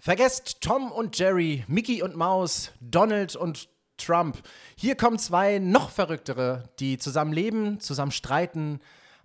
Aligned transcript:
Vergesst 0.00 0.60
Tom 0.60 0.92
und 0.92 1.18
Jerry, 1.18 1.64
Mickey 1.66 2.02
und 2.02 2.14
Maus, 2.14 2.70
Donald 2.80 3.34
und 3.34 3.68
Trump. 3.96 4.38
Hier 4.76 4.94
kommen 4.94 5.18
zwei 5.18 5.58
noch 5.58 5.90
verrücktere, 5.90 6.68
die 6.78 6.98
zusammen 6.98 7.32
leben, 7.32 7.80
zusammen 7.80 8.12
streiten, 8.12 8.78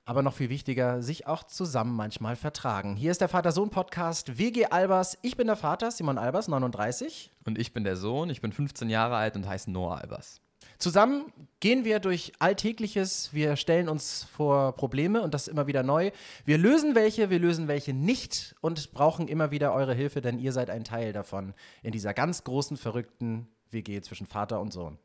aber 0.06 0.24
noch 0.24 0.34
viel 0.34 0.50
wichtiger, 0.50 1.04
sich 1.04 1.28
auch 1.28 1.44
zusammen 1.44 1.96
manchmal 1.96 2.36
vertragen. 2.36 2.96
Hier 2.96 3.12
ist 3.12 3.22
der 3.22 3.30
Vater-Sohn-Podcast 3.30 4.40
WG 4.40 4.66
Albers. 4.66 5.16
Ich 5.22 5.38
bin 5.38 5.46
der 5.46 5.58
Vater, 5.58 5.92
Simon 5.92 6.18
Albers, 6.18 6.48
39. 6.48 7.30
Und 7.46 7.60
ich 7.60 7.72
bin 7.72 7.84
der 7.84 7.96
Sohn, 7.96 8.32
ich 8.32 8.42
bin 8.42 8.52
15 8.52 8.90
Jahre 8.90 9.16
alt 9.16 9.36
und 9.36 9.48
heiße 9.48 9.70
Noah 9.70 10.00
Albers. 10.00 10.42
Zusammen 10.78 11.32
gehen 11.60 11.86
wir 11.86 12.00
durch 12.00 12.34
Alltägliches, 12.40 13.34
wir 13.34 13.56
stellen 13.56 13.88
uns 13.88 14.26
vor 14.26 14.76
Probleme 14.76 15.22
und 15.22 15.34
das 15.34 15.48
immer 15.48 15.68
wieder 15.68 15.84
neu. 15.84 16.12
Wir 16.46 16.58
lösen 16.58 16.96
welche, 16.96 17.30
wir 17.30 17.40
lösen 17.40 17.68
welche 17.68 17.94
nicht 17.94 18.56
und 18.62 18.92
brauchen 18.92 19.28
immer 19.28 19.52
wieder 19.52 19.74
eure 19.74 19.94
Hilfe, 19.94 20.22
denn 20.22 20.40
ihr 20.40 20.52
seid 20.52 20.70
ein 20.70 20.84
Teil 20.84 21.14
davon 21.14 21.54
in 21.82 21.92
dieser 21.92 22.14
ganz 22.14 22.44
großen, 22.44 22.78
verrückten 22.78 23.48
WG 23.72 24.02
zwischen 24.02 24.28
Vater 24.28 24.60
und 24.60 24.74
Sohn. 24.74 24.98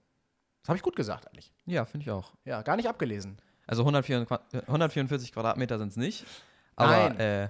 Das 0.63 0.71
habe 0.71 0.77
ich 0.77 0.83
gut 0.83 0.97
gesagt 0.97 1.29
eigentlich. 1.29 1.53
Ja, 1.67 1.85
finde 1.85 2.05
ich 2.05 2.11
auch. 2.11 2.33
Ja, 2.45 2.63
gar 2.63 2.77
nicht 2.77 2.89
abgelesen. 2.89 3.39
Also 3.67 3.83
144, 3.83 4.67
144 4.67 5.33
Quadratmeter 5.33 5.79
sind 5.79 5.91
es 5.91 5.97
nicht. 5.97 6.27
Aber 6.75 7.11
Nein. 7.11 7.21
Äh, 7.21 7.49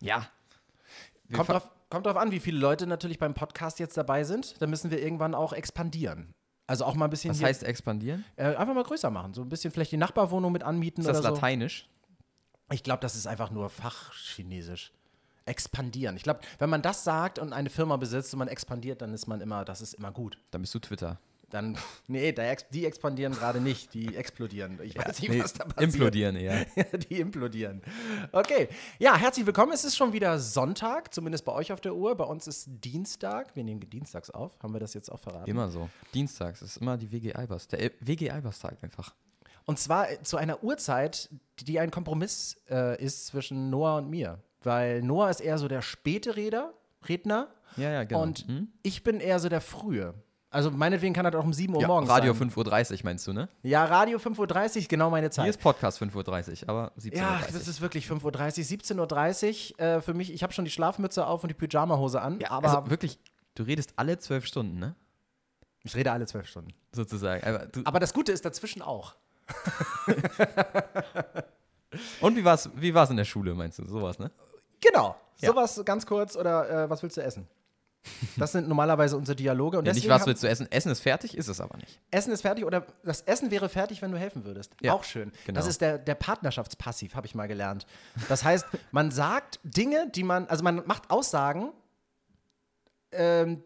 ja. 0.00 0.26
Kommt 1.34 1.48
drauf, 1.50 1.70
kommt 1.90 2.06
drauf 2.06 2.16
an, 2.16 2.30
wie 2.30 2.40
viele 2.40 2.58
Leute 2.58 2.86
natürlich 2.86 3.18
beim 3.18 3.34
Podcast 3.34 3.78
jetzt 3.78 3.96
dabei 3.96 4.24
sind. 4.24 4.60
Dann 4.62 4.70
müssen 4.70 4.90
wir 4.90 5.02
irgendwann 5.02 5.34
auch 5.34 5.52
expandieren. 5.52 6.34
Also 6.68 6.84
auch 6.84 6.94
mal 6.94 7.06
ein 7.06 7.10
bisschen 7.10 7.30
Was 7.30 7.38
hier, 7.38 7.48
heißt 7.48 7.64
expandieren? 7.64 8.24
äh, 8.36 8.54
einfach 8.54 8.74
mal 8.74 8.84
größer 8.84 9.10
machen. 9.10 9.34
So 9.34 9.42
ein 9.42 9.48
bisschen 9.48 9.72
vielleicht 9.72 9.90
die 9.90 9.96
Nachbarwohnung 9.96 10.52
mit 10.52 10.62
anmieten 10.62 11.00
Ist 11.00 11.08
das 11.08 11.18
oder 11.18 11.30
so. 11.30 11.34
lateinisch? 11.34 11.88
Ich 12.70 12.82
glaube, 12.84 13.00
das 13.00 13.16
ist 13.16 13.26
einfach 13.26 13.50
nur 13.50 13.70
Fachchinesisch. 13.70 14.92
Expandieren. 15.46 16.14
Ich 16.16 16.22
glaube, 16.24 16.40
wenn 16.58 16.68
man 16.68 16.82
das 16.82 17.04
sagt 17.04 17.38
und 17.38 17.54
eine 17.54 17.70
Firma 17.70 17.96
besitzt 17.96 18.34
und 18.34 18.38
man 18.38 18.48
expandiert, 18.48 19.00
dann 19.00 19.14
ist 19.14 19.26
man 19.26 19.40
immer, 19.40 19.64
das 19.64 19.80
ist 19.80 19.94
immer 19.94 20.12
gut. 20.12 20.38
Dann 20.50 20.60
bist 20.60 20.74
du 20.74 20.78
Twitter. 20.78 21.18
Dann, 21.50 21.78
nee, 22.08 22.34
die 22.72 22.84
expandieren 22.84 23.32
gerade 23.32 23.60
nicht, 23.62 23.94
die 23.94 24.14
explodieren. 24.16 24.78
Ich 24.82 24.98
weiß 24.98 25.20
nicht, 25.22 25.30
Nee, 25.30 25.42
was 25.42 25.54
da 25.54 25.64
passiert. 25.64 25.94
implodieren 25.94 26.36
eher. 26.36 26.66
die 27.08 27.20
implodieren. 27.20 27.80
Okay. 28.32 28.68
Ja, 28.98 29.16
herzlich 29.16 29.46
willkommen. 29.46 29.72
Es 29.72 29.82
ist 29.84 29.96
schon 29.96 30.12
wieder 30.12 30.38
Sonntag, 30.38 31.14
zumindest 31.14 31.46
bei 31.46 31.52
euch 31.52 31.72
auf 31.72 31.80
der 31.80 31.94
Uhr. 31.94 32.14
Bei 32.16 32.24
uns 32.24 32.46
ist 32.46 32.66
Dienstag. 32.68 33.56
Wir 33.56 33.64
nehmen 33.64 33.80
dienstags 33.88 34.28
auf. 34.28 34.58
Haben 34.62 34.74
wir 34.74 34.80
das 34.80 34.92
jetzt 34.92 35.10
auch 35.10 35.20
verraten? 35.20 35.48
Immer 35.48 35.70
so. 35.70 35.88
Dienstags 36.12 36.60
ist 36.60 36.76
immer 36.76 36.98
die 36.98 37.10
WG 37.10 37.32
Albers. 37.32 37.66
Der 37.68 37.92
WG 38.00 38.30
Albers-Tag 38.30 38.76
einfach. 38.82 39.14
Und 39.64 39.78
zwar 39.78 40.10
äh, 40.10 40.22
zu 40.22 40.36
einer 40.36 40.62
Uhrzeit, 40.62 41.30
die 41.60 41.80
ein 41.80 41.90
Kompromiss 41.90 42.60
äh, 42.68 43.02
ist 43.02 43.26
zwischen 43.26 43.70
Noah 43.70 43.96
und 43.96 44.10
mir. 44.10 44.42
Weil 44.62 45.00
Noah 45.02 45.30
ist 45.30 45.40
eher 45.40 45.56
so 45.56 45.66
der 45.66 45.80
späte 45.80 46.36
Redner, 46.36 46.74
Redner 47.08 47.48
Ja, 47.78 47.90
ja, 47.90 48.04
genau. 48.04 48.22
und 48.22 48.40
Hm? 48.46 48.68
ich 48.82 49.02
bin 49.02 49.20
eher 49.20 49.38
so 49.38 49.48
der 49.48 49.62
frühe. 49.62 50.12
Also 50.50 50.70
meinetwegen 50.70 51.12
kann 51.12 51.24
das 51.24 51.34
auch 51.34 51.44
um 51.44 51.52
7 51.52 51.74
Uhr 51.74 51.82
ja, 51.82 51.86
morgens 51.86 52.08
Radio 52.08 52.32
sein. 52.32 52.50
5.30 52.50 52.92
Uhr 52.92 52.98
meinst 53.04 53.26
du, 53.26 53.34
ne? 53.34 53.50
Ja, 53.62 53.84
Radio 53.84 54.18
5.30 54.18 54.82
Uhr, 54.82 54.88
genau 54.88 55.10
meine 55.10 55.28
Zeit. 55.28 55.44
Hier 55.44 55.50
ist 55.50 55.60
Podcast 55.60 56.00
5.30 56.00 56.62
Uhr, 56.62 56.68
aber 56.70 56.92
17.30 56.98 57.16
ja, 57.16 57.32
Uhr. 57.32 57.38
das 57.52 57.68
ist 57.68 57.80
wirklich 57.82 58.06
5.30 58.06 58.24
Uhr, 58.24 59.06
17.30 59.06 59.72
Uhr 59.72 59.80
äh, 59.80 60.00
für 60.00 60.14
mich. 60.14 60.32
Ich 60.32 60.42
habe 60.42 60.54
schon 60.54 60.64
die 60.64 60.70
Schlafmütze 60.70 61.26
auf 61.26 61.42
und 61.42 61.48
die 61.48 61.54
Pyjamahose 61.54 62.22
an. 62.22 62.40
ja, 62.40 62.50
aber 62.50 62.68
also 62.68 62.90
wirklich, 62.90 63.18
du 63.56 63.64
redest 63.64 63.92
alle 63.96 64.18
zwölf 64.18 64.46
Stunden, 64.46 64.78
ne? 64.78 64.94
ich 65.84 65.94
rede 65.94 66.12
alle 66.12 66.26
zwölf 66.26 66.46
Stunden. 66.46 66.72
Sozusagen. 66.92 67.44
Aber 67.46 67.68
Aber 67.84 68.00
das 68.00 68.12
Gute 68.14 68.32
ist 68.32 68.44
dazwischen 68.44 68.82
auch. 68.82 69.14
und 72.20 72.36
wie 72.36 72.44
war's, 72.44 72.70
wie 72.74 72.94
war's 72.94 73.10
in 73.10 73.16
der 73.16 73.24
Schule, 73.24 73.54
meinst 73.54 73.78
du? 73.78 73.86
Sowas, 73.86 74.18
ne? 74.18 74.30
Genau. 74.80 75.16
Ja. 75.38 75.50
Sowas 75.50 75.80
ganz 75.84 76.04
kurz 76.06 76.36
oder 76.36 76.84
äh, 76.84 76.90
was 76.90 77.02
willst 77.02 77.16
du 77.16 77.22
essen? 77.22 77.48
Das 78.36 78.52
sind 78.52 78.68
normalerweise 78.68 79.16
unsere 79.16 79.36
Dialoge. 79.36 79.78
Und 79.78 79.84
Ja, 79.86 79.92
nicht 79.92 80.08
was 80.08 80.26
willst 80.26 80.42
du 80.42 80.48
essen. 80.48 80.70
Essen 80.70 80.90
ist 80.92 81.00
fertig, 81.00 81.36
ist 81.36 81.48
es 81.48 81.60
aber 81.60 81.76
nicht. 81.78 82.00
Essen 82.10 82.32
ist 82.32 82.42
fertig 82.42 82.64
oder 82.64 82.86
das 83.04 83.22
Essen 83.22 83.50
wäre 83.50 83.68
fertig, 83.68 84.02
wenn 84.02 84.10
du 84.12 84.18
helfen 84.18 84.44
würdest. 84.44 84.72
Ja, 84.80 84.92
Auch 84.92 85.04
schön. 85.04 85.32
genau. 85.46 85.58
Das 85.58 85.66
ist 85.66 85.80
der, 85.80 85.98
der 85.98 86.14
Partnerschaftspassiv, 86.14 87.14
habe 87.14 87.26
ich 87.26 87.34
mal 87.34 87.46
gelernt. 87.48 87.86
Das 88.28 88.44
heißt, 88.44 88.66
man 88.90 89.10
sagt 89.10 89.60
Dinge, 89.62 90.08
die 90.10 90.24
man, 90.24 90.46
also 90.46 90.62
man 90.64 90.82
macht 90.86 91.10
Aussagen, 91.10 91.72
ähm, 93.12 93.62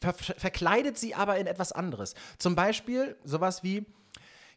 ver 0.00 0.14
verkleidet 0.14 0.96
sie 0.98 1.14
aber 1.14 1.38
in 1.38 1.46
etwas 1.46 1.72
anderes. 1.72 2.14
Zum 2.38 2.54
Beispiel 2.54 3.16
sowas 3.24 3.62
wie, 3.62 3.84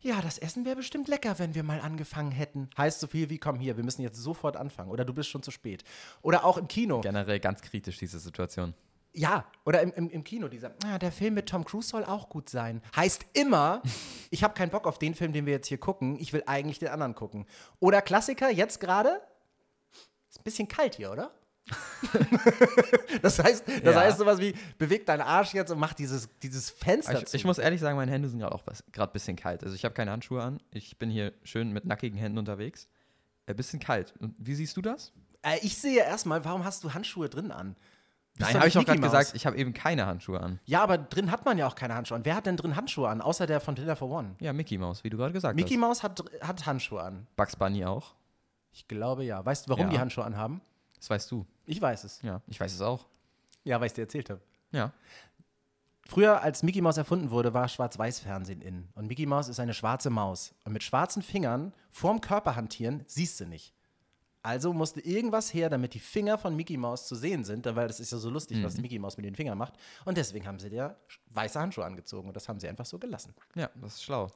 ja, 0.01 0.19
das 0.21 0.37
Essen 0.37 0.65
wäre 0.65 0.75
bestimmt 0.75 1.07
lecker, 1.07 1.37
wenn 1.39 1.53
wir 1.55 1.63
mal 1.63 1.79
angefangen 1.79 2.31
hätten. 2.31 2.69
Heißt 2.77 2.99
so 2.99 3.07
viel 3.07 3.29
wie, 3.29 3.37
komm 3.37 3.59
hier, 3.59 3.77
wir 3.77 3.83
müssen 3.83 4.01
jetzt 4.01 4.17
sofort 4.17 4.57
anfangen. 4.57 4.89
Oder 4.89 5.05
du 5.05 5.13
bist 5.13 5.29
schon 5.29 5.43
zu 5.43 5.51
spät. 5.51 5.83
Oder 6.21 6.43
auch 6.43 6.57
im 6.57 6.67
Kino. 6.67 7.01
Generell 7.01 7.39
ganz 7.39 7.61
kritisch, 7.61 7.97
diese 7.97 8.19
Situation. 8.19 8.73
Ja, 9.13 9.45
oder 9.65 9.81
im, 9.81 9.91
im, 9.93 10.09
im 10.09 10.23
Kino, 10.23 10.47
dieser, 10.47 10.73
ah, 10.85 10.97
der 10.97 11.11
Film 11.11 11.33
mit 11.33 11.49
Tom 11.49 11.65
Cruise 11.65 11.89
soll 11.89 12.05
auch 12.05 12.29
gut 12.29 12.49
sein. 12.49 12.81
Heißt 12.95 13.25
immer, 13.33 13.81
ich 14.29 14.43
habe 14.43 14.53
keinen 14.53 14.69
Bock 14.69 14.87
auf 14.87 14.99
den 14.99 15.15
Film, 15.15 15.33
den 15.33 15.45
wir 15.45 15.53
jetzt 15.53 15.67
hier 15.67 15.77
gucken, 15.79 16.17
ich 16.19 16.31
will 16.33 16.43
eigentlich 16.45 16.79
den 16.79 16.87
anderen 16.89 17.13
gucken. 17.15 17.45
Oder 17.79 18.01
Klassiker, 18.01 18.49
jetzt 18.49 18.79
gerade, 18.79 19.21
ist 20.29 20.39
ein 20.39 20.43
bisschen 20.43 20.67
kalt 20.69 20.95
hier, 20.95 21.11
oder? 21.11 21.31
das 23.21 23.39
heißt, 23.39 23.67
das 23.67 23.95
Ja. 23.95 24.01
heißt 24.01 24.17
sowas 24.17 24.39
wie, 24.39 24.53
beweg 24.77 25.05
deinen 25.05 25.21
Arsch 25.21 25.53
jetzt 25.53 25.71
und 25.71 25.79
mach 25.79 25.93
dieses, 25.93 26.29
dieses 26.41 26.69
Fenster 26.69 27.19
Ich, 27.19 27.25
zu. 27.27 27.37
ich 27.37 27.45
muss 27.45 27.57
ehrlich 27.57 27.79
sagen, 27.79 27.97
meine 27.97 28.11
Hände 28.11 28.29
sind 28.29 28.39
gerade 28.39 28.55
auch 28.55 28.63
gerade 28.91 29.11
ein 29.11 29.13
bisschen 29.13 29.35
kalt. 29.35 29.63
Also 29.63 29.75
ich 29.75 29.85
habe 29.85 29.93
keine 29.93 30.11
Handschuhe 30.11 30.41
an. 30.41 30.61
Ich 30.71 30.97
bin 30.97 31.09
hier 31.09 31.33
schön 31.43 31.71
mit 31.71 31.85
nackigen 31.85 32.17
Händen 32.17 32.37
unterwegs. 32.37 32.87
Ein 33.45 33.55
bisschen 33.55 33.79
kalt. 33.79 34.13
Und 34.19 34.35
wie 34.39 34.55
siehst 34.55 34.77
du 34.77 34.81
das? 34.81 35.11
äh, 35.43 35.57
ich 35.61 35.77
sehe 35.77 35.99
erstmal, 36.03 36.45
warum 36.45 36.63
hast 36.63 36.83
du 36.83 36.93
Handschuhe 36.93 37.27
drin 37.29 37.51
an? 37.51 37.75
Nein, 38.41 38.55
habe 38.55 38.67
ich 38.67 38.73
doch 38.73 38.85
gerade 38.85 38.99
gesagt, 38.99 39.31
ich 39.35 39.45
habe 39.45 39.57
eben 39.57 39.73
keine 39.73 40.05
Handschuhe 40.05 40.39
an. 40.41 40.59
Ja, 40.65 40.83
aber 40.83 40.97
drin 40.97 41.31
hat 41.31 41.45
man 41.45 41.57
ja 41.57 41.67
auch 41.67 41.75
keine 41.75 41.95
Handschuhe 41.95 42.17
an. 42.17 42.25
Wer 42.25 42.35
hat 42.35 42.45
denn 42.45 42.57
drin 42.57 42.75
Handschuhe 42.75 43.07
an, 43.09 43.21
außer 43.21 43.47
der 43.47 43.59
von 43.59 43.75
Dinner 43.75 43.95
for 43.95 44.09
One? 44.09 44.35
Ja, 44.39 44.53
Mickey 44.53 44.77
Mouse, 44.77 45.03
wie 45.03 45.09
du 45.09 45.17
gerade 45.17 45.33
gesagt 45.33 45.55
Mickey 45.55 45.75
hast. 45.75 45.79
Mouse 45.79 46.03
hat, 46.03 46.23
hat 46.41 46.65
Handschuhe 46.65 47.01
an. 47.01 47.27
Bugs 47.35 47.55
Bunny 47.55 47.85
auch. 47.85 48.13
Ich 48.73 48.87
glaube 48.87 49.23
ja. 49.23 49.43
Weißt 49.45 49.65
du, 49.65 49.69
warum 49.71 49.85
Ja. 49.85 49.91
die 49.91 49.99
Handschuhe 49.99 50.23
anhaben? 50.23 50.61
Das 50.97 51.09
weißt 51.09 51.31
du. 51.31 51.45
Ich 51.65 51.81
weiß 51.81 52.03
es. 52.03 52.21
Ja, 52.21 52.41
ich 52.47 52.59
weiß 52.59 52.73
es 52.73 52.81
auch. 52.81 53.05
Ja, 53.63 53.79
weil 53.79 53.87
ich 53.87 53.93
dir 53.93 54.01
erzählt 54.01 54.29
habe. 54.29 54.41
Ja. 54.71 54.91
Früher, 56.07 56.41
als 56.41 56.63
Mickey 56.63 56.81
Mouse 56.81 56.97
erfunden 56.97 57.29
wurde, 57.31 57.53
war 57.53 57.67
Schwarz-Weiß-Fernsehen 57.67 58.61
in. 58.61 58.89
Und 58.95 59.07
Mickey 59.07 59.25
Mouse 59.25 59.47
ist 59.47 59.59
eine 59.59 59.73
schwarze 59.73 60.09
Maus. 60.09 60.53
Und 60.65 60.73
mit 60.73 60.83
schwarzen 60.83 61.21
Fingern 61.21 61.73
vorm 61.89 62.19
Körper 62.21 62.55
hantieren, 62.55 63.03
siehst 63.07 63.39
du 63.39 63.45
nicht. 63.45 63.73
Also 64.43 64.73
musste 64.73 65.01
irgendwas 65.01 65.53
her, 65.53 65.69
damit 65.69 65.93
die 65.93 65.99
Finger 65.99 66.37
von 66.37 66.55
Mickey 66.55 66.77
Mouse 66.77 67.07
zu 67.07 67.15
sehen 67.15 67.43
sind, 67.43 67.65
weil 67.75 67.87
das 67.87 67.99
ist 67.99 68.11
ja 68.11 68.17
so 68.17 68.29
lustig, 68.29 68.63
was 68.63 68.77
Mickey 68.77 68.97
Mouse 68.97 69.17
mit 69.17 69.25
den 69.25 69.35
Fingern 69.35 69.57
macht. 69.57 69.73
Und 70.05 70.17
deswegen 70.17 70.47
haben 70.47 70.59
sie 70.59 70.69
dir 70.69 70.97
weiße 71.29 71.59
Handschuhe 71.59 71.85
angezogen 71.85 72.27
und 72.27 72.35
das 72.35 72.49
haben 72.49 72.59
sie 72.59 72.67
einfach 72.67 72.85
so 72.85 72.97
gelassen. 72.97 73.33
Ja, 73.55 73.69
das 73.79 73.95
ist 73.95 74.03
schlau. 74.03 74.31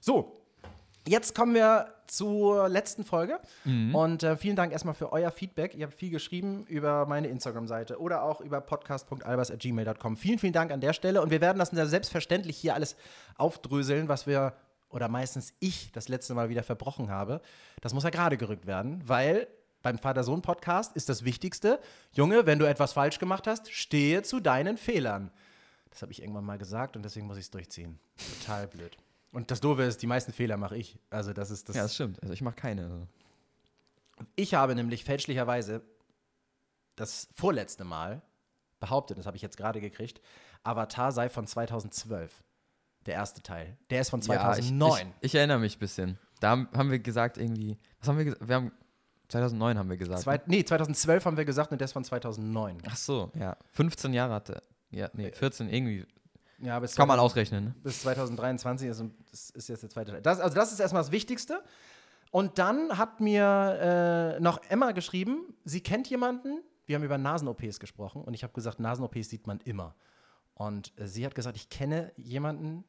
So, 0.00 0.40
jetzt 1.06 1.34
kommen 1.34 1.54
wir 1.54 1.94
zur 2.06 2.68
letzten 2.68 3.04
Folge. 3.04 3.40
Mhm. 3.64 3.94
Und 3.94 4.22
äh, 4.22 4.36
vielen 4.36 4.56
Dank 4.56 4.72
erstmal 4.72 4.94
für 4.94 5.12
euer 5.12 5.30
Feedback. 5.30 5.74
Ihr 5.74 5.86
habt 5.86 5.94
viel 5.94 6.10
geschrieben 6.10 6.64
über 6.66 7.06
meine 7.06 7.28
Instagram-Seite 7.28 8.00
oder 8.00 8.22
auch 8.22 8.40
über 8.40 8.60
podcast.albers.gmail.com. 8.60 10.16
Vielen, 10.16 10.38
vielen 10.38 10.52
Dank 10.52 10.70
an 10.70 10.80
der 10.80 10.92
Stelle. 10.92 11.22
Und 11.22 11.30
wir 11.30 11.40
werden 11.40 11.58
das 11.58 11.70
selbstverständlich 11.70 12.56
hier 12.56 12.74
alles 12.74 12.96
aufdröseln, 13.36 14.08
was 14.08 14.26
wir 14.26 14.54
oder 14.90 15.08
meistens 15.08 15.54
ich 15.60 15.90
das 15.92 16.08
letzte 16.08 16.34
Mal 16.34 16.48
wieder 16.48 16.62
verbrochen 16.62 17.10
habe. 17.10 17.40
Das 17.80 17.94
muss 17.94 18.04
ja 18.04 18.10
gerade 18.10 18.36
gerückt 18.36 18.66
werden, 18.66 19.02
weil 19.06 19.48
beim 19.82 19.98
Vater-Sohn-Podcast 19.98 20.94
ist 20.94 21.08
das 21.08 21.24
Wichtigste, 21.24 21.80
Junge, 22.12 22.44
wenn 22.44 22.58
du 22.58 22.66
etwas 22.66 22.92
falsch 22.92 23.18
gemacht 23.18 23.46
hast, 23.46 23.72
stehe 23.72 24.22
zu 24.22 24.40
deinen 24.40 24.76
Fehlern. 24.76 25.30
Das 25.90 26.02
habe 26.02 26.12
ich 26.12 26.20
irgendwann 26.20 26.44
mal 26.44 26.58
gesagt 26.58 26.96
und 26.96 27.02
deswegen 27.02 27.26
muss 27.26 27.38
ich 27.38 27.44
es 27.44 27.50
durchziehen. 27.50 27.98
Total 28.40 28.68
blöd. 28.68 28.96
Und 29.32 29.50
das 29.50 29.60
Doofe 29.60 29.82
ist, 29.82 30.02
die 30.02 30.06
meisten 30.06 30.32
Fehler 30.32 30.56
mache 30.56 30.76
ich. 30.76 30.98
Also 31.08 31.32
das 31.32 31.50
ist 31.50 31.68
das. 31.68 31.76
Ja, 31.76 31.82
das 31.82 31.94
stimmt. 31.94 32.20
Also 32.22 32.34
ich 32.34 32.42
mache 32.42 32.56
keine. 32.56 33.06
Ich 34.36 34.54
habe 34.54 34.74
nämlich 34.74 35.04
fälschlicherweise 35.04 35.82
das 36.96 37.28
vorletzte 37.32 37.84
Mal 37.84 38.22
behauptet, 38.80 39.18
das 39.18 39.26
habe 39.26 39.36
ich 39.36 39.42
jetzt 39.42 39.56
gerade 39.56 39.80
gekriegt, 39.80 40.20
Avatar 40.62 41.12
sei 41.12 41.28
von 41.28 41.46
2012. 41.46 42.42
Der 43.06 43.14
erste 43.14 43.42
Teil. 43.42 43.76
Der 43.88 44.02
ist 44.02 44.10
von 44.10 44.20
2009. 44.20 44.90
Ja, 44.90 44.96
ich, 44.96 45.06
ich, 45.06 45.14
ich 45.22 45.34
erinnere 45.34 45.58
mich 45.58 45.76
ein 45.76 45.78
bisschen. 45.78 46.18
Da 46.40 46.50
haben, 46.50 46.90
wir 46.90 46.98
gesagt 46.98 47.38
irgendwie, 47.38 47.78
was 47.98 48.08
haben 48.08 48.18
wir 48.18 48.24
gesagt? 48.24 48.48
Wir 48.48 48.56
haben 48.56 48.72
2009 49.28 49.78
haben 49.78 49.90
wir 49.90 49.96
gesagt. 49.96 50.22
Zwei, 50.22 50.40
nee, 50.46 50.64
2012 50.64 51.24
haben 51.24 51.36
wir 51.36 51.44
gesagt 51.44 51.72
und 51.72 51.80
der 51.80 51.84
ist 51.84 51.92
von 51.92 52.04
2009. 52.04 52.78
Ach 52.88 52.96
so, 52.96 53.30
ja. 53.38 53.56
15 53.72 54.12
Jahre 54.12 54.34
hatte. 54.34 54.62
Ja, 54.90 55.08
nee, 55.12 55.30
14 55.30 55.68
irgendwie. 55.68 56.06
Ja, 56.58 56.78
bis 56.78 56.94
Kann 56.94 57.08
man 57.08 57.16
2000 57.16 57.20
ausrechnen, 57.20 57.64
ne? 57.66 57.74
bis 57.82 58.02
2023 58.02 58.88
ist, 58.88 59.02
das 59.30 59.50
ist 59.50 59.68
jetzt 59.68 59.82
der 59.82 59.90
zweite 59.90 60.12
Teil. 60.12 60.22
Das, 60.22 60.40
also 60.40 60.54
das 60.54 60.72
ist 60.72 60.80
erstmal 60.80 61.02
das 61.02 61.10
Wichtigste. 61.10 61.62
Und 62.30 62.58
dann 62.58 62.96
hat 62.98 63.20
mir 63.20 64.36
äh, 64.36 64.40
noch 64.40 64.62
Emma 64.68 64.92
geschrieben, 64.92 65.54
sie 65.64 65.80
kennt 65.80 66.08
jemanden, 66.10 66.60
wir 66.86 66.96
haben 66.96 67.02
über 67.02 67.18
Nasen-OPs 67.18 67.80
gesprochen 67.80 68.22
und 68.22 68.34
ich 68.34 68.42
habe 68.42 68.52
gesagt, 68.52 68.78
Nasen-OPs 68.78 69.30
sieht 69.30 69.46
man 69.46 69.60
immer. 69.64 69.94
Und 70.60 70.92
äh, 71.00 71.06
sie 71.06 71.24
hat 71.24 71.34
gesagt, 71.34 71.56
ich 71.56 71.70
kenne 71.70 72.12
jemanden, 72.18 72.84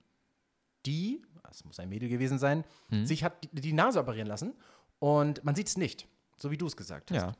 die, 0.85 1.21
das 1.44 1.63
muss 1.63 1.79
ein 1.79 1.88
Mädel 1.88 2.09
gewesen 2.09 2.38
sein, 2.38 2.65
Hm. 2.89 3.06
sich 3.06 3.23
hat 3.23 3.41
die, 3.53 3.62
die 3.62 3.71
Nase 3.71 3.97
operieren 4.01 4.27
lassen 4.27 4.53
und 5.00 5.41
man 5.45 5.56
sieht 5.56 5.68
es 5.68 5.77
nicht, 5.77 6.06
so 6.35 6.51
wie 6.51 6.57
du 6.57 6.65
es 6.68 6.75
gesagt 6.75 7.12
hast. 7.12 7.15
Ja. 7.21 7.33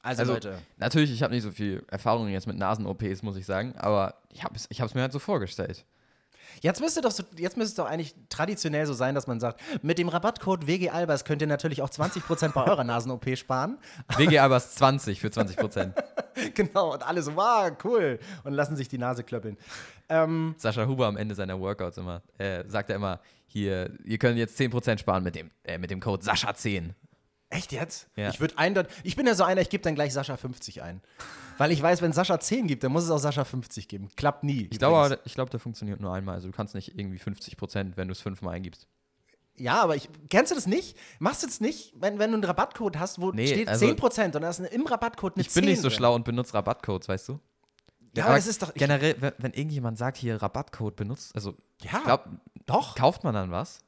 Also, 0.00 0.22
Also, 0.22 0.32
Leute, 0.32 0.58
Natürlich, 0.78 1.10
ich 1.12 1.22
habe 1.22 1.34
nicht 1.34 1.42
so 1.42 1.50
viel 1.50 1.84
Erfahrung 1.88 2.28
jetzt 2.28 2.46
mit 2.46 2.56
Nasen-OPs, 2.56 3.22
muss 3.22 3.36
ich 3.36 3.44
sagen, 3.44 3.74
aber 3.76 4.14
ich 4.30 4.42
habe 4.42 4.54
es 4.54 4.66
ich 4.70 4.80
hab's 4.80 4.94
mir 4.94 5.02
halt 5.02 5.12
so 5.12 5.18
vorgestellt. 5.18 5.84
Jetzt 6.62 6.80
müsste, 6.80 7.00
doch 7.00 7.10
so, 7.10 7.22
jetzt 7.36 7.56
müsste 7.56 7.70
es 7.70 7.74
doch 7.74 7.86
eigentlich 7.86 8.14
traditionell 8.28 8.86
so 8.86 8.94
sein, 8.94 9.14
dass 9.14 9.26
man 9.26 9.40
sagt, 9.40 9.60
mit 9.82 9.98
dem 9.98 10.08
Rabattcode 10.08 10.66
WG 10.66 10.90
Albers 10.90 11.24
könnt 11.24 11.42
ihr 11.42 11.48
natürlich 11.48 11.82
auch 11.82 11.90
20% 11.90 12.52
bei 12.52 12.64
eurer 12.66 12.84
Nasen-OP 12.84 13.36
sparen. 13.36 13.78
WG 14.16 14.38
Albers 14.38 14.74
20 14.74 15.20
für 15.20 15.30
20 15.30 15.56
Prozent. 15.56 15.94
genau, 16.54 16.92
und 16.94 17.06
alle 17.06 17.22
so, 17.22 17.36
wow, 17.36 17.70
cool. 17.84 18.18
Und 18.44 18.52
lassen 18.52 18.76
sich 18.76 18.88
die 18.88 18.98
Nase 18.98 19.24
klöppeln. 19.24 19.56
Ähm, 20.08 20.54
Sascha 20.58 20.86
Huber 20.86 21.06
am 21.06 21.16
Ende 21.16 21.34
seiner 21.34 21.58
Workouts 21.58 21.98
immer, 21.98 22.22
äh, 22.38 22.64
sagt 22.68 22.90
er 22.90 22.96
immer, 22.96 23.20
hier, 23.46 23.90
ihr 24.04 24.18
könnt 24.18 24.38
jetzt 24.38 24.58
10% 24.58 24.98
sparen 24.98 25.22
mit 25.22 25.34
dem, 25.34 25.50
äh, 25.64 25.78
mit 25.78 25.90
dem 25.90 26.00
Code 26.00 26.22
Sascha10. 26.22 26.90
Echt 27.50 27.72
jetzt? 27.72 28.08
Ja. 28.16 28.28
Ich 28.30 28.40
würde 28.40 28.58
eindeutig, 28.58 28.92
ich 29.04 29.16
bin 29.16 29.26
ja 29.26 29.34
so 29.34 29.44
einer, 29.44 29.60
ich 29.60 29.68
gebe 29.70 29.82
dann 29.82 29.94
gleich 29.94 30.12
Sascha 30.12 30.36
50 30.36 30.82
ein. 30.82 31.00
Weil 31.58 31.72
ich 31.72 31.80
weiß, 31.80 32.02
wenn 32.02 32.12
Sascha 32.12 32.38
10 32.38 32.66
gibt, 32.66 32.84
dann 32.84 32.92
muss 32.92 33.04
es 33.04 33.10
auch 33.10 33.18
Sascha 33.18 33.44
50 33.44 33.88
geben. 33.88 34.08
Klappt 34.16 34.44
nie. 34.44 34.68
Ich 34.70 34.78
glaube, 34.78 35.18
ich 35.24 35.34
glaube, 35.34 35.50
der 35.50 35.60
funktioniert 35.60 36.00
nur 36.00 36.12
einmal. 36.12 36.34
Also 36.34 36.48
du 36.48 36.52
kannst 36.54 36.74
nicht 36.74 36.98
irgendwie 36.98 37.18
50%, 37.18 37.92
wenn 37.96 38.08
du 38.08 38.12
es 38.12 38.20
fünfmal 38.20 38.54
eingibst. 38.56 38.86
Ja, 39.58 39.80
aber 39.82 39.96
ich, 39.96 40.10
kennst 40.28 40.50
du 40.50 40.54
das 40.54 40.66
nicht? 40.66 40.98
Machst 41.18 41.42
du 41.42 41.46
es 41.46 41.60
nicht, 41.62 41.94
wenn, 41.96 42.18
wenn 42.18 42.30
du 42.30 42.34
einen 42.34 42.44
Rabattcode 42.44 42.98
hast, 42.98 43.20
wo 43.22 43.30
Nee, 43.32 43.46
steht 43.46 43.68
also- 43.68 43.86
10% 43.86 44.36
und 44.36 44.42
da 44.42 44.50
ist 44.50 44.58
im 44.60 44.86
Rabattcode 44.86 45.36
eine 45.36 45.46
Ich 45.46 45.54
bin 45.54 45.64
nicht 45.64 45.76
10 45.76 45.82
so 45.82 45.88
drin. 45.88 45.96
schlau 45.96 46.14
und 46.14 46.24
benutze 46.26 46.52
Rabattcodes, 46.52 47.08
weißt 47.08 47.30
du? 47.30 47.40
Ja, 48.14 48.26
aber 48.26 48.36
das 48.36 48.46
ist 48.46 48.62
doch. 48.62 48.72
Generell, 48.74 49.16
wenn, 49.20 49.32
wenn 49.38 49.52
irgendjemand 49.52 49.96
sagt, 49.96 50.18
hier 50.18 50.40
Rabattcode 50.42 50.96
benutzt, 50.96 51.34
also 51.34 51.54
ja, 51.82 51.98
ich 51.98 52.04
glaub, 52.04 52.28
doch. 52.66 52.94
kauft 52.96 53.24
man 53.24 53.32
dann 53.34 53.50
was? 53.50 53.80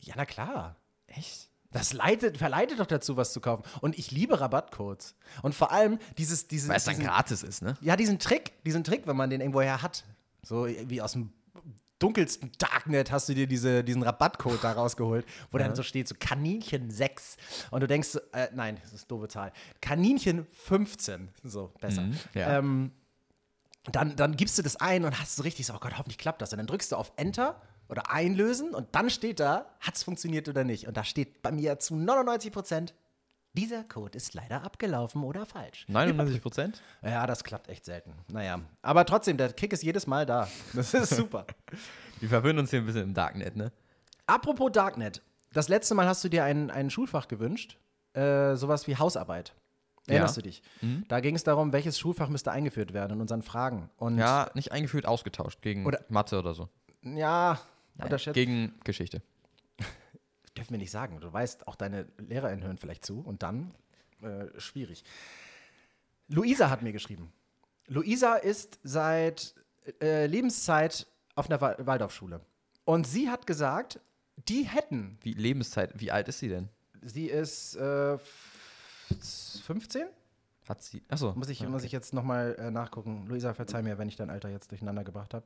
Ja, 0.00 0.14
na 0.16 0.24
klar. 0.26 0.76
Echt? 1.06 1.48
Das 1.74 1.92
leitet, 1.92 2.38
verleitet 2.38 2.78
doch 2.78 2.86
dazu, 2.86 3.16
was 3.16 3.32
zu 3.32 3.40
kaufen. 3.40 3.64
Und 3.80 3.98
ich 3.98 4.12
liebe 4.12 4.40
Rabattcodes. 4.40 5.16
Und 5.42 5.56
vor 5.56 5.72
allem 5.72 5.98
dieses, 6.16 6.46
dieses, 6.46 6.68
Weil 6.68 6.76
es 6.76 6.84
dann 6.84 6.94
diesen, 6.94 7.08
gratis 7.08 7.42
ist, 7.42 7.62
ne? 7.62 7.76
ja, 7.80 7.96
diesen 7.96 8.20
Trick, 8.20 8.52
diesen 8.62 8.84
Trick, 8.84 9.08
wenn 9.08 9.16
man 9.16 9.28
den 9.28 9.40
irgendwoher 9.40 9.82
hat. 9.82 10.04
So 10.42 10.66
wie 10.66 11.02
aus 11.02 11.12
dem 11.12 11.32
dunkelsten 11.98 12.52
Darknet 12.58 13.10
hast 13.10 13.28
du 13.28 13.34
dir 13.34 13.48
diese, 13.48 13.82
diesen 13.82 14.04
Rabattcode 14.04 14.62
da 14.62 14.72
rausgeholt, 14.72 15.26
wo 15.50 15.58
dann 15.58 15.74
so 15.74 15.82
steht, 15.82 16.06
so 16.06 16.14
Kaninchen 16.16 16.92
6. 16.92 17.36
Und 17.72 17.80
du 17.80 17.88
denkst, 17.88 18.20
äh, 18.32 18.48
nein, 18.54 18.78
das 18.80 18.92
ist 18.92 19.00
eine 19.00 19.08
doofe 19.08 19.28
Zahl. 19.28 19.52
Kaninchen 19.80 20.46
15. 20.52 21.28
So, 21.42 21.72
besser. 21.80 22.02
Mhm, 22.02 22.18
ja. 22.34 22.58
ähm, 22.58 22.92
dann, 23.90 24.14
dann 24.14 24.36
gibst 24.36 24.56
du 24.58 24.62
das 24.62 24.76
ein 24.76 25.04
und 25.04 25.18
hast 25.18 25.34
so 25.34 25.42
richtig 25.42 25.66
so, 25.66 25.74
oh 25.74 25.78
Gott, 25.80 25.98
hoffentlich 25.98 26.18
klappt 26.18 26.40
das. 26.40 26.52
Und 26.52 26.58
dann 26.58 26.68
drückst 26.68 26.92
du 26.92 26.96
auf 26.96 27.12
Enter 27.16 27.60
oder 27.94 28.10
einlösen 28.10 28.74
und 28.74 28.88
dann 28.92 29.08
steht 29.08 29.38
da, 29.38 29.66
hat 29.80 29.94
es 29.94 30.02
funktioniert 30.02 30.48
oder 30.48 30.64
nicht. 30.64 30.88
Und 30.88 30.96
da 30.96 31.04
steht 31.04 31.42
bei 31.42 31.52
mir 31.52 31.78
zu 31.78 31.94
99 31.94 32.52
Prozent, 32.52 32.94
dieser 33.52 33.84
Code 33.84 34.16
ist 34.16 34.34
leider 34.34 34.64
abgelaufen 34.64 35.22
oder 35.22 35.46
falsch. 35.46 35.86
99%? 35.88 36.74
Ja, 37.02 37.24
das 37.28 37.44
klappt 37.44 37.68
echt 37.68 37.84
selten. 37.84 38.12
Naja, 38.32 38.58
aber 38.82 39.04
trotzdem, 39.06 39.36
der 39.36 39.52
Kick 39.52 39.72
ist 39.72 39.84
jedes 39.84 40.08
Mal 40.08 40.26
da. 40.26 40.48
Das 40.72 40.92
ist 40.92 41.10
super. 41.16 41.46
Wir 42.18 42.28
verwöhnen 42.28 42.58
uns 42.58 42.70
hier 42.70 42.80
ein 42.80 42.86
bisschen 42.86 43.02
im 43.04 43.14
Darknet, 43.14 43.54
ne? 43.54 43.70
Apropos 44.26 44.72
Darknet. 44.72 45.22
Das 45.52 45.68
letzte 45.68 45.94
Mal 45.94 46.08
hast 46.08 46.24
du 46.24 46.28
dir 46.28 46.42
ein, 46.42 46.72
ein 46.72 46.90
Schulfach 46.90 47.28
gewünscht, 47.28 47.78
äh, 48.14 48.56
sowas 48.56 48.88
wie 48.88 48.96
Hausarbeit. 48.96 49.54
Erinnerst 50.08 50.36
Ja. 50.36 50.42
du 50.42 50.48
dich? 50.48 50.62
Da 51.08 51.20
ging 51.20 51.36
es 51.36 51.44
darum, 51.44 51.72
welches 51.72 51.96
Schulfach 51.98 52.28
müsste 52.28 52.50
eingeführt 52.50 52.92
werden 52.92 53.12
in 53.14 53.20
unseren 53.20 53.42
Fragen. 53.42 53.88
Und 53.96 54.18
Ja, 54.18 54.50
nicht 54.54 54.72
eingeführt, 54.72 55.06
ausgetauscht 55.06 55.62
gegen 55.62 55.86
Oder- 55.86 56.00
Mathe 56.08 56.38
oder 56.40 56.54
so. 56.54 56.68
ja 57.02 57.58
Nein, 57.94 58.06
unterschätzt. 58.06 58.34
gegen 58.34 58.74
Geschichte. 58.84 59.22
Dürfen 60.56 60.70
wir 60.72 60.78
nicht 60.78 60.90
sagen. 60.90 61.20
Du 61.20 61.32
weißt, 61.32 61.66
auch 61.68 61.76
deine 61.76 62.06
LehrerInnen 62.18 62.64
hören 62.64 62.78
vielleicht 62.78 63.04
zu 63.04 63.20
und 63.20 63.42
dann 63.42 63.74
äh, 64.22 64.46
schwierig. 64.60 65.04
Luisa 66.28 66.70
hat 66.70 66.82
mir 66.82 66.92
geschrieben. 66.92 67.32
Luisa 67.86 68.34
ist 68.36 68.78
seit 68.82 69.54
äh, 70.00 70.26
Lebenszeit 70.26 71.06
auf 71.34 71.50
einer 71.50 71.60
Wa- 71.60 71.76
Waldorfschule. 71.78 72.40
Und 72.84 73.06
sie 73.06 73.28
hat 73.30 73.46
gesagt, 73.46 74.00
die 74.48 74.62
hätten, 74.64 75.18
Wie 75.22 75.34
Lebenszeit, 75.34 75.98
wie 76.00 76.10
alt 76.10 76.28
ist 76.28 76.38
sie 76.38 76.48
denn? 76.48 76.68
sie 77.02 77.26
ist 77.26 77.76
äh, 77.76 78.16
15? 79.64 80.06
Hat 80.68 80.82
sie. 80.82 81.02
Achso. 81.08 81.32
Muss 81.34 81.50
ich, 81.50 81.66
muss 81.68 81.84
ich 81.84 81.92
jetzt 81.92 82.14
nochmal 82.14 82.56
äh, 82.58 82.70
nachgucken. 82.70 83.26
Luisa, 83.26 83.52
verzeih 83.52 83.82
mir, 83.82 83.98
wenn 83.98 84.08
ich 84.08 84.16
dein 84.16 84.30
Alter 84.30 84.48
jetzt 84.48 84.70
durcheinander 84.70 85.04
gebracht 85.04 85.34
habe. 85.34 85.44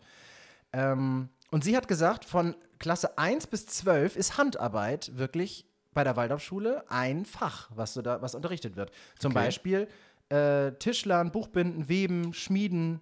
Ähm, 0.72 1.28
und 1.50 1.64
sie 1.64 1.76
hat 1.76 1.88
gesagt, 1.88 2.24
von 2.24 2.54
Klasse 2.78 3.18
1 3.18 3.46
bis 3.48 3.66
12 3.66 4.16
ist 4.16 4.38
Handarbeit 4.38 5.16
wirklich 5.16 5.64
bei 5.94 6.04
der 6.04 6.16
Waldorfschule 6.16 6.84
ein 6.90 7.24
Fach, 7.24 7.70
was, 7.74 7.94
du 7.94 8.02
da, 8.02 8.22
was 8.22 8.34
unterrichtet 8.34 8.76
wird. 8.76 8.90
Zum 9.18 9.32
Okay. 9.32 9.44
Beispiel 9.46 9.88
äh, 10.28 10.72
Tischlern, 10.72 11.32
Buchbinden, 11.32 11.88
Weben, 11.88 12.32
Schmieden. 12.34 13.00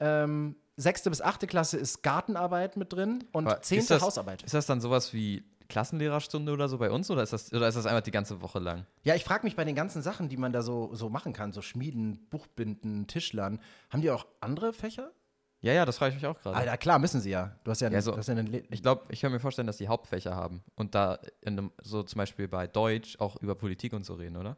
Ähm, 0.00 0.56
sechste 0.76 1.10
bis 1.10 1.20
achte 1.20 1.46
Klasse 1.46 1.76
ist 1.76 2.02
Gartenarbeit 2.02 2.76
mit 2.76 2.92
drin 2.92 3.24
und 3.32 3.46
Aber 3.46 3.60
ist 3.60 3.66
zehnte 3.66 3.94
das- 3.94 4.02
Hausarbeit. 4.02 4.42
Ist 4.42 4.54
das 4.54 4.66
dann 4.66 4.80
sowas 4.80 5.12
wie 5.12 5.44
Klassenlehrerstunde 5.68 6.52
oder 6.52 6.68
so 6.68 6.78
bei 6.78 6.90
uns 6.90 7.10
oder 7.10 7.22
ist 7.22 7.32
das, 7.32 7.52
oder 7.52 7.68
ist 7.68 7.76
das 7.76 7.86
einfach 7.86 8.02
die 8.02 8.10
ganze 8.10 8.40
Woche 8.40 8.58
lang? 8.58 8.86
Ja, 9.04 9.14
ich 9.14 9.24
frage 9.24 9.44
mich 9.44 9.54
bei 9.56 9.64
den 9.64 9.74
ganzen 9.76 10.02
Sachen, 10.02 10.28
die 10.28 10.36
man 10.36 10.52
da 10.52 10.62
so, 10.62 10.94
so 10.94 11.08
machen 11.08 11.32
kann, 11.32 11.52
so 11.52 11.62
Schmieden, 11.62 12.26
Buchbinden, 12.30 13.06
Tischlern, 13.06 13.60
haben 13.90 14.00
die 14.02 14.10
auch 14.10 14.26
andere 14.40 14.72
Fächer? 14.72 15.12
Ja, 15.62 15.72
ja, 15.72 15.84
das 15.84 15.96
frage 15.98 16.10
ich 16.10 16.16
mich 16.20 16.26
auch 16.26 16.38
gerade. 16.40 16.56
Alter, 16.56 16.76
klar, 16.76 16.98
müssen 16.98 17.20
sie 17.20 17.30
ja. 17.30 17.54
Du 17.64 17.70
hast 17.70 17.80
ja, 17.80 17.88
Ja, 17.88 18.00
so- 18.02 18.16
hast 18.16 18.28
ja 18.28 18.36
Ich 18.70 18.82
glaube, 18.82 19.04
ich 19.10 19.20
kann 19.20 19.30
mir 19.32 19.38
vorstellen, 19.40 19.66
dass 19.68 19.76
die 19.76 19.86
Hauptfächer 19.88 20.34
haben 20.34 20.62
und 20.74 20.94
da 20.94 21.18
in 21.40 21.56
einem, 21.58 21.72
so 21.82 22.02
zum 22.02 22.18
Beispiel 22.18 22.48
bei 22.48 22.66
Deutsch 22.66 23.16
auch 23.20 23.36
über 23.36 23.54
Politik 23.54 23.92
und 23.92 24.04
so 24.04 24.14
reden, 24.14 24.36
oder? 24.36 24.56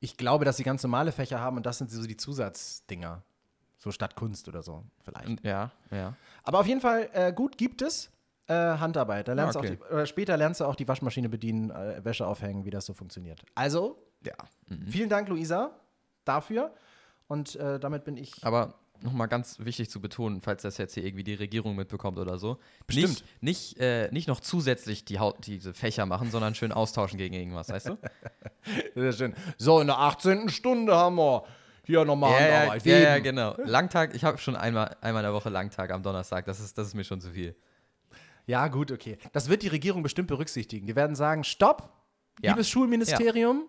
Ich 0.00 0.16
glaube, 0.16 0.44
dass 0.44 0.56
sie 0.56 0.64
ganz 0.64 0.82
normale 0.82 1.12
Fächer 1.12 1.40
haben 1.40 1.56
und 1.56 1.64
das 1.66 1.78
sind 1.78 1.90
so 1.90 2.02
die 2.06 2.16
Zusatzdinger. 2.16 3.22
So 3.78 3.90
statt 3.90 4.14
Kunst 4.14 4.46
oder 4.46 4.62
so, 4.62 4.84
vielleicht. 5.02 5.44
Ja, 5.44 5.72
ja. 5.90 6.14
Aber 6.44 6.60
auf 6.60 6.66
jeden 6.66 6.80
Fall, 6.80 7.08
äh, 7.14 7.32
gut 7.32 7.58
gibt 7.58 7.82
es 7.82 8.10
äh, 8.46 8.54
Handarbeit. 8.54 9.26
Da 9.26 9.32
lernst 9.32 9.56
Ah, 9.56 9.60
du 9.62 9.66
okay. 9.68 9.78
auch 9.82 9.86
die, 9.88 9.92
oder 9.94 10.06
später 10.06 10.36
lernst 10.36 10.60
du 10.60 10.66
auch 10.66 10.76
die 10.76 10.86
Waschmaschine 10.86 11.28
bedienen, 11.28 11.70
äh, 11.70 12.04
Wäsche 12.04 12.24
aufhängen, 12.26 12.64
wie 12.64 12.70
das 12.70 12.86
so 12.86 12.92
funktioniert. 12.94 13.42
Also, 13.56 13.96
Ja. 14.24 14.34
Mhm. 14.68 14.86
vielen 14.86 15.08
Dank, 15.08 15.28
Luisa, 15.28 15.70
dafür. 16.24 16.72
Und 17.26 17.56
äh, 17.56 17.80
damit 17.80 18.04
bin 18.04 18.16
ich. 18.16 18.44
Aber 18.44 18.74
nochmal 19.04 19.28
ganz 19.28 19.58
wichtig 19.60 19.90
zu 19.90 20.00
betonen, 20.00 20.40
falls 20.40 20.62
das 20.62 20.78
jetzt 20.78 20.94
hier 20.94 21.04
irgendwie 21.04 21.24
die 21.24 21.34
Regierung 21.34 21.76
mitbekommt 21.76 22.18
oder 22.18 22.38
so. 22.38 22.58
Bestimmt. 22.86 23.24
Nicht, 23.40 23.76
nicht, 23.76 23.80
äh, 23.80 24.08
nicht 24.12 24.28
noch 24.28 24.40
zusätzlich 24.40 25.04
die 25.04 25.18
Haut, 25.18 25.46
diese 25.46 25.74
Fächer 25.74 26.06
machen, 26.06 26.30
sondern 26.30 26.54
schön 26.54 26.72
austauschen 26.72 27.18
gegen 27.18 27.34
irgendwas, 27.34 27.68
weißt 27.68 27.88
du? 27.88 27.98
Sehr 28.94 29.12
schön. 29.12 29.34
So, 29.58 29.80
in 29.80 29.86
der 29.88 29.98
18. 29.98 30.48
Stunde 30.48 30.94
haben 30.94 31.16
wir 31.16 31.44
hier 31.84 32.04
nochmal 32.04 32.32
ja, 32.40 32.46
ja, 32.48 32.54
Handarbeit. 32.60 32.86
ja, 32.86 32.98
ja, 32.98 33.18
genau. 33.18 33.54
Langtag, 33.64 34.14
ich 34.14 34.24
habe 34.24 34.38
schon 34.38 34.56
einmal, 34.56 34.96
einmal 35.00 35.22
in 35.22 35.26
der 35.26 35.34
Woche 35.34 35.48
Langtag 35.48 35.90
am 35.90 36.02
Donnerstag. 36.02 36.44
Das 36.46 36.60
ist, 36.60 36.78
das 36.78 36.88
ist 36.88 36.94
mir 36.94 37.04
schon 37.04 37.20
zu 37.20 37.30
viel. 37.30 37.56
Ja, 38.46 38.68
gut, 38.68 38.90
okay. 38.92 39.18
Das 39.32 39.48
wird 39.48 39.62
die 39.62 39.68
Regierung 39.68 40.02
bestimmt 40.02 40.28
berücksichtigen. 40.28 40.86
Die 40.86 40.96
werden 40.96 41.16
sagen: 41.16 41.44
Stopp, 41.44 41.92
Ja. 42.40 42.52
liebes 42.52 42.68
Schulministerium, 42.68 43.68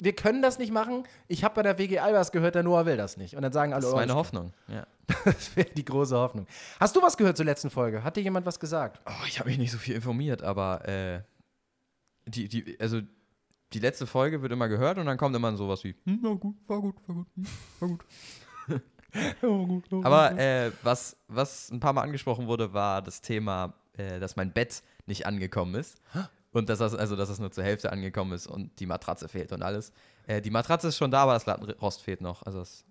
wir 0.00 0.14
können 0.14 0.42
das 0.42 0.58
nicht 0.58 0.72
machen. 0.72 1.04
Ich 1.28 1.44
habe 1.44 1.54
bei 1.54 1.62
der 1.62 1.78
WG 1.78 1.98
Albers 1.98 2.32
gehört, 2.32 2.54
der 2.54 2.62
Noah 2.62 2.86
will 2.86 2.96
das 2.96 3.16
nicht. 3.16 3.36
Und 3.36 3.42
dann 3.42 3.52
sagen 3.52 3.72
alle: 3.72 3.82
Das 3.82 3.90
ist 3.90 3.94
oh, 3.94 3.98
meine 3.98 4.14
Hoffnung. 4.14 4.52
Ja. 4.68 4.86
Das 5.24 5.56
wäre 5.56 5.68
die 5.70 5.84
große 5.84 6.16
Hoffnung. 6.16 6.46
Hast 6.78 6.94
du 6.94 7.02
was 7.02 7.16
gehört 7.16 7.36
zur 7.36 7.44
letzten 7.44 7.68
Folge? 7.68 8.04
Hat 8.04 8.16
dir 8.16 8.22
jemand 8.22 8.46
was 8.46 8.60
gesagt? 8.60 9.00
Oh, 9.06 9.26
ich 9.26 9.40
habe 9.40 9.48
mich 9.48 9.58
nicht 9.58 9.72
so 9.72 9.78
viel 9.78 9.96
informiert, 9.96 10.42
aber 10.42 10.86
äh, 10.88 11.22
die, 12.26 12.48
die, 12.48 12.78
also 12.80 13.00
die 13.72 13.78
letzte 13.80 14.06
Folge 14.06 14.40
wird 14.42 14.52
immer 14.52 14.68
gehört 14.68 14.98
und 14.98 15.06
dann 15.06 15.18
kommt 15.18 15.34
immer 15.34 15.56
sowas 15.56 15.82
wie, 15.84 15.96
hm, 16.04 16.22
war 16.22 16.36
gut, 16.36 16.56
war 16.66 16.80
gut, 16.80 16.96
war 17.06 17.16
gut, 17.16 17.26
hm, 17.34 17.46
war 17.80 17.88
gut. 17.88 18.04
Aber 20.04 20.38
äh, 20.38 20.70
was, 20.82 21.16
was 21.26 21.70
ein 21.70 21.80
paar 21.80 21.92
Mal 21.92 22.02
angesprochen 22.02 22.46
wurde, 22.46 22.72
war 22.72 23.02
das 23.02 23.20
Thema, 23.20 23.74
äh, 23.96 24.20
dass 24.20 24.36
mein 24.36 24.52
Bett 24.52 24.82
nicht 25.06 25.26
angekommen 25.26 25.74
ist. 25.74 26.00
Und 26.52 26.68
dass 26.68 26.78
das, 26.80 26.94
also, 26.94 27.14
dass 27.16 27.28
das 27.28 27.38
nur 27.38 27.52
zur 27.52 27.62
Hälfte 27.64 27.92
angekommen 27.92 28.32
ist 28.32 28.46
und 28.48 28.78
die 28.80 28.86
Matratze 28.86 29.28
fehlt 29.28 29.52
und 29.52 29.62
alles. 29.62 29.92
Äh, 30.26 30.40
die 30.42 30.50
Matratze 30.50 30.88
ist 30.88 30.96
schon 30.96 31.10
da, 31.10 31.22
aber 31.22 31.34
das 31.34 31.46
Lattenrost 31.46 32.02
fehlt 32.02 32.20
noch. 32.20 32.42
Also 32.44 32.58
das, 32.58 32.84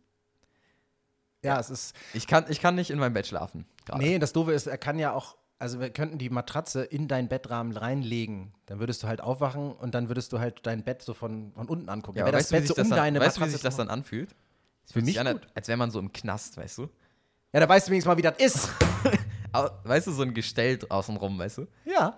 Ja, 1.43 1.59
es 1.59 1.69
ist. 1.69 1.95
ich, 2.13 2.25
kann, 2.27 2.45
ich 2.49 2.61
kann 2.61 2.75
nicht 2.75 2.89
in 2.89 2.99
meinem 2.99 3.13
Bett 3.13 3.27
schlafen. 3.27 3.65
gerade. 3.85 4.01
Nee, 4.03 4.17
das 4.19 4.31
Doofe 4.33 4.51
ist, 4.53 4.67
er 4.67 4.77
kann 4.77 4.97
ja 4.99 5.11
auch. 5.13 5.35
Also, 5.61 5.81
wir 5.81 5.89
könnten 5.89 6.17
die 6.17 6.29
Matratze 6.29 6.83
in 6.85 7.09
deinen 7.09 7.27
Bettrahmen 7.27 7.75
reinlegen. 7.75 8.53
Dann 8.65 8.79
würdest 8.79 9.03
du 9.03 9.07
halt 9.09 9.19
aufwachen 9.19 9.73
und 9.73 9.93
dann 9.93 10.07
würdest 10.07 10.31
du 10.31 10.39
halt 10.39 10.65
dein 10.65 10.85
Bett 10.85 11.01
so 11.01 11.13
von, 11.13 11.51
von 11.53 11.67
unten 11.67 11.89
angucken. 11.89 12.17
Ja, 12.17 12.23
aber 12.23 12.31
wär 12.31 12.39
weißt, 12.39 12.51
du, 12.51 12.55
wie 12.55 12.61
sich 12.61 12.73
das 12.73 12.87
dann, 12.87 12.97
deine 12.97 13.19
weißt 13.19 13.35
du, 13.35 13.39
wie 13.41 13.43
Matratze 13.43 13.51
sich 13.57 13.61
das 13.63 13.75
dann 13.75 13.89
anfühlt? 13.89 14.29
Es 14.85 14.93
Für 14.93 14.99
fühlt 14.99 15.05
mich 15.07 15.19
an, 15.19 15.27
gut. 15.33 15.47
als 15.55 15.67
wäre 15.67 15.77
man 15.77 15.91
so 15.91 15.99
im 15.99 16.13
Knast, 16.13 16.55
weißt 16.55 16.77
du? 16.77 16.83
Ja, 17.51 17.59
da 17.59 17.67
weißt 17.67 17.87
du 17.87 17.91
wenigstens 17.91 18.07
mal, 18.09 18.15
wie 18.17 18.21
das 18.21 18.37
ist. 18.37 18.69
Weißt 19.83 20.05
du, 20.07 20.11
so 20.11 20.21
ein 20.21 20.33
Gestell 20.35 20.77
draußen 20.77 21.17
rum, 21.17 21.39
weißt 21.39 21.57
du? 21.57 21.67
ja. 21.85 22.17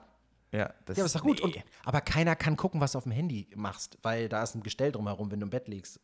Ja, 0.51 0.73
das 0.85 0.97
Ja, 0.97 1.03
aber 1.03 1.05
ist 1.07 1.15
doch 1.15 1.21
gut. 1.23 1.37
nee. 1.37 1.43
Und, 1.45 1.63
aber 1.85 2.01
keiner 2.01 2.35
kann 2.35 2.57
gucken, 2.57 2.81
was 2.81 2.91
du 2.93 2.97
auf 2.97 3.03
dem 3.03 3.11
Handy 3.13 3.47
machst, 3.55 3.97
weil 4.01 4.27
da 4.29 4.43
ist 4.43 4.55
ein 4.55 4.63
Gestell 4.63 4.91
drumherum, 4.91 5.31
wenn 5.31 5.39
du 5.39 5.45
im 5.45 5.49
Bett 5.49 5.67
liegst. 5.67 5.99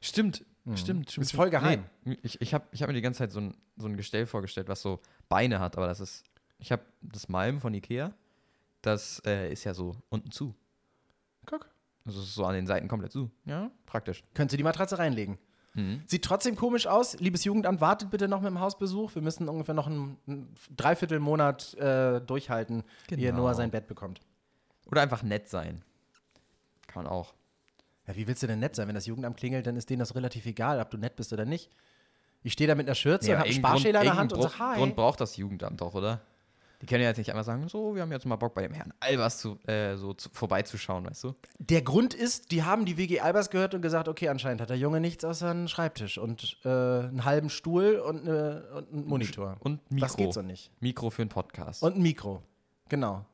Stimmt, 0.00 0.44
stimmt, 0.74 1.10
stimmt. 1.10 1.24
Ist 1.26 1.32
voll 1.32 1.50
geheim. 1.50 1.84
Nee, 2.04 2.18
ich 2.22 2.40
ich 2.40 2.52
habe 2.54 2.66
ich 2.72 2.82
hab 2.82 2.88
mir 2.88 2.94
die 2.94 3.00
ganze 3.00 3.18
Zeit 3.18 3.32
so 3.32 3.40
ein, 3.40 3.56
so 3.76 3.86
ein 3.86 3.96
Gestell 3.96 4.26
vorgestellt, 4.26 4.68
was 4.68 4.82
so 4.82 5.00
Beine 5.28 5.60
hat, 5.60 5.76
aber 5.76 5.86
das 5.86 6.00
ist. 6.00 6.24
Ich 6.58 6.72
habe 6.72 6.82
das 7.00 7.28
Malm 7.30 7.58
von 7.60 7.72
Ikea, 7.72 8.12
das 8.82 9.22
äh, 9.24 9.50
ist 9.50 9.64
ja 9.64 9.72
so 9.72 9.96
unten 10.10 10.30
zu. 10.30 10.54
Guck. 11.46 11.70
Also 12.04 12.20
so 12.20 12.44
an 12.44 12.54
den 12.54 12.66
Seiten 12.66 12.86
komplett 12.88 13.12
zu. 13.12 13.30
Ja, 13.46 13.70
praktisch. 13.86 14.22
Könntest 14.34 14.52
du 14.54 14.56
die 14.58 14.64
Matratze 14.64 14.98
reinlegen. 14.98 15.38
Mhm. 15.74 16.02
Sieht 16.06 16.24
trotzdem 16.24 16.56
komisch 16.56 16.86
aus. 16.86 17.18
Liebes 17.20 17.44
Jugendamt, 17.44 17.80
wartet 17.80 18.10
bitte 18.10 18.26
noch 18.28 18.40
mit 18.40 18.50
dem 18.50 18.58
Hausbesuch. 18.60 19.14
Wir 19.14 19.22
müssen 19.22 19.48
ungefähr 19.48 19.74
noch 19.74 19.86
einen, 19.86 20.16
einen 20.26 20.54
Dreiviertelmonat 20.76 21.74
äh, 21.74 22.20
durchhalten, 22.20 22.82
ehe 23.10 23.16
Genau. 23.16 23.38
Noah 23.42 23.54
sein 23.54 23.70
Bett 23.70 23.86
bekommt. 23.86 24.20
Oder 24.90 25.02
einfach 25.02 25.22
nett 25.22 25.48
sein. 25.48 25.82
Kann 26.88 27.04
man 27.04 27.12
auch. 27.12 27.34
Ja, 28.08 28.16
wie 28.16 28.26
willst 28.26 28.42
du 28.42 28.48
denn 28.48 28.58
nett 28.58 28.74
sein? 28.74 28.88
Wenn 28.88 28.96
das 28.96 29.06
Jugendamt 29.06 29.36
klingelt, 29.36 29.66
dann 29.66 29.76
ist 29.76 29.88
denen 29.90 30.00
das 30.00 30.16
relativ 30.16 30.44
egal, 30.46 30.80
ob 30.80 30.90
du 30.90 30.96
nett 30.98 31.14
bist 31.14 31.32
oder 31.32 31.44
nicht. 31.44 31.70
Ich 32.42 32.52
stehe 32.54 32.66
da 32.66 32.74
mit 32.74 32.86
einer 32.88 32.94
Schürze 32.96 33.30
und 33.30 33.38
habe 33.38 33.48
einen 33.48 33.58
Sparschäler 33.58 34.00
in 34.00 34.04
der 34.06 34.14
Grund- 34.14 34.18
Hand 34.18 34.32
und 34.32 34.42
sage, 34.42 34.58
hi. 34.58 34.76
Grund 34.78 34.96
braucht 34.96 35.20
das 35.20 35.36
Jugendamt 35.36 35.80
doch, 35.80 35.94
oder? 35.94 36.20
Die 36.80 36.86
können 36.86 37.02
ja 37.02 37.08
jetzt 37.08 37.18
nicht 37.18 37.30
einfach 37.30 37.44
sagen, 37.44 37.68
so, 37.68 37.94
wir 37.94 38.02
haben 38.02 38.10
jetzt 38.10 38.24
mal 38.24 38.36
Bock 38.36 38.54
bei 38.54 38.62
dem 38.62 38.72
Herrn 38.72 38.92
Albers 39.00 39.38
zu, 39.38 39.58
äh, 39.66 39.96
so 39.96 40.14
zu, 40.14 40.30
vorbeizuschauen, 40.32 41.04
weißt 41.04 41.24
du? 41.24 41.34
Der 41.58 41.82
Grund 41.82 42.14
ist, 42.14 42.52
die 42.52 42.62
haben 42.62 42.86
die 42.86 42.96
WG 42.96 43.20
Albers 43.20 43.50
gehört 43.50 43.74
und 43.74 43.82
gesagt, 43.82 44.08
okay, 44.08 44.28
anscheinend 44.28 44.62
hat 44.62 44.70
der 44.70 44.78
Junge 44.78 45.00
nichts 45.00 45.24
außer 45.24 45.50
einen 45.50 45.68
Schreibtisch 45.68 46.16
und 46.16 46.58
äh, 46.64 46.68
einen 46.68 47.24
halben 47.24 47.50
Stuhl 47.50 47.96
und, 47.96 48.26
äh, 48.26 48.62
und 48.74 48.92
einen 48.92 49.06
Monitor. 49.06 49.56
Und 49.60 49.90
Mikro. 49.90 50.06
Das 50.06 50.16
geht 50.16 50.32
so 50.32 50.42
nicht. 50.42 50.70
Mikro 50.80 51.10
für 51.10 51.22
einen 51.22 51.28
Podcast. 51.28 51.82
Und 51.82 51.96
ein 51.96 52.02
Mikro. 52.02 52.42
Genau. 52.88 53.26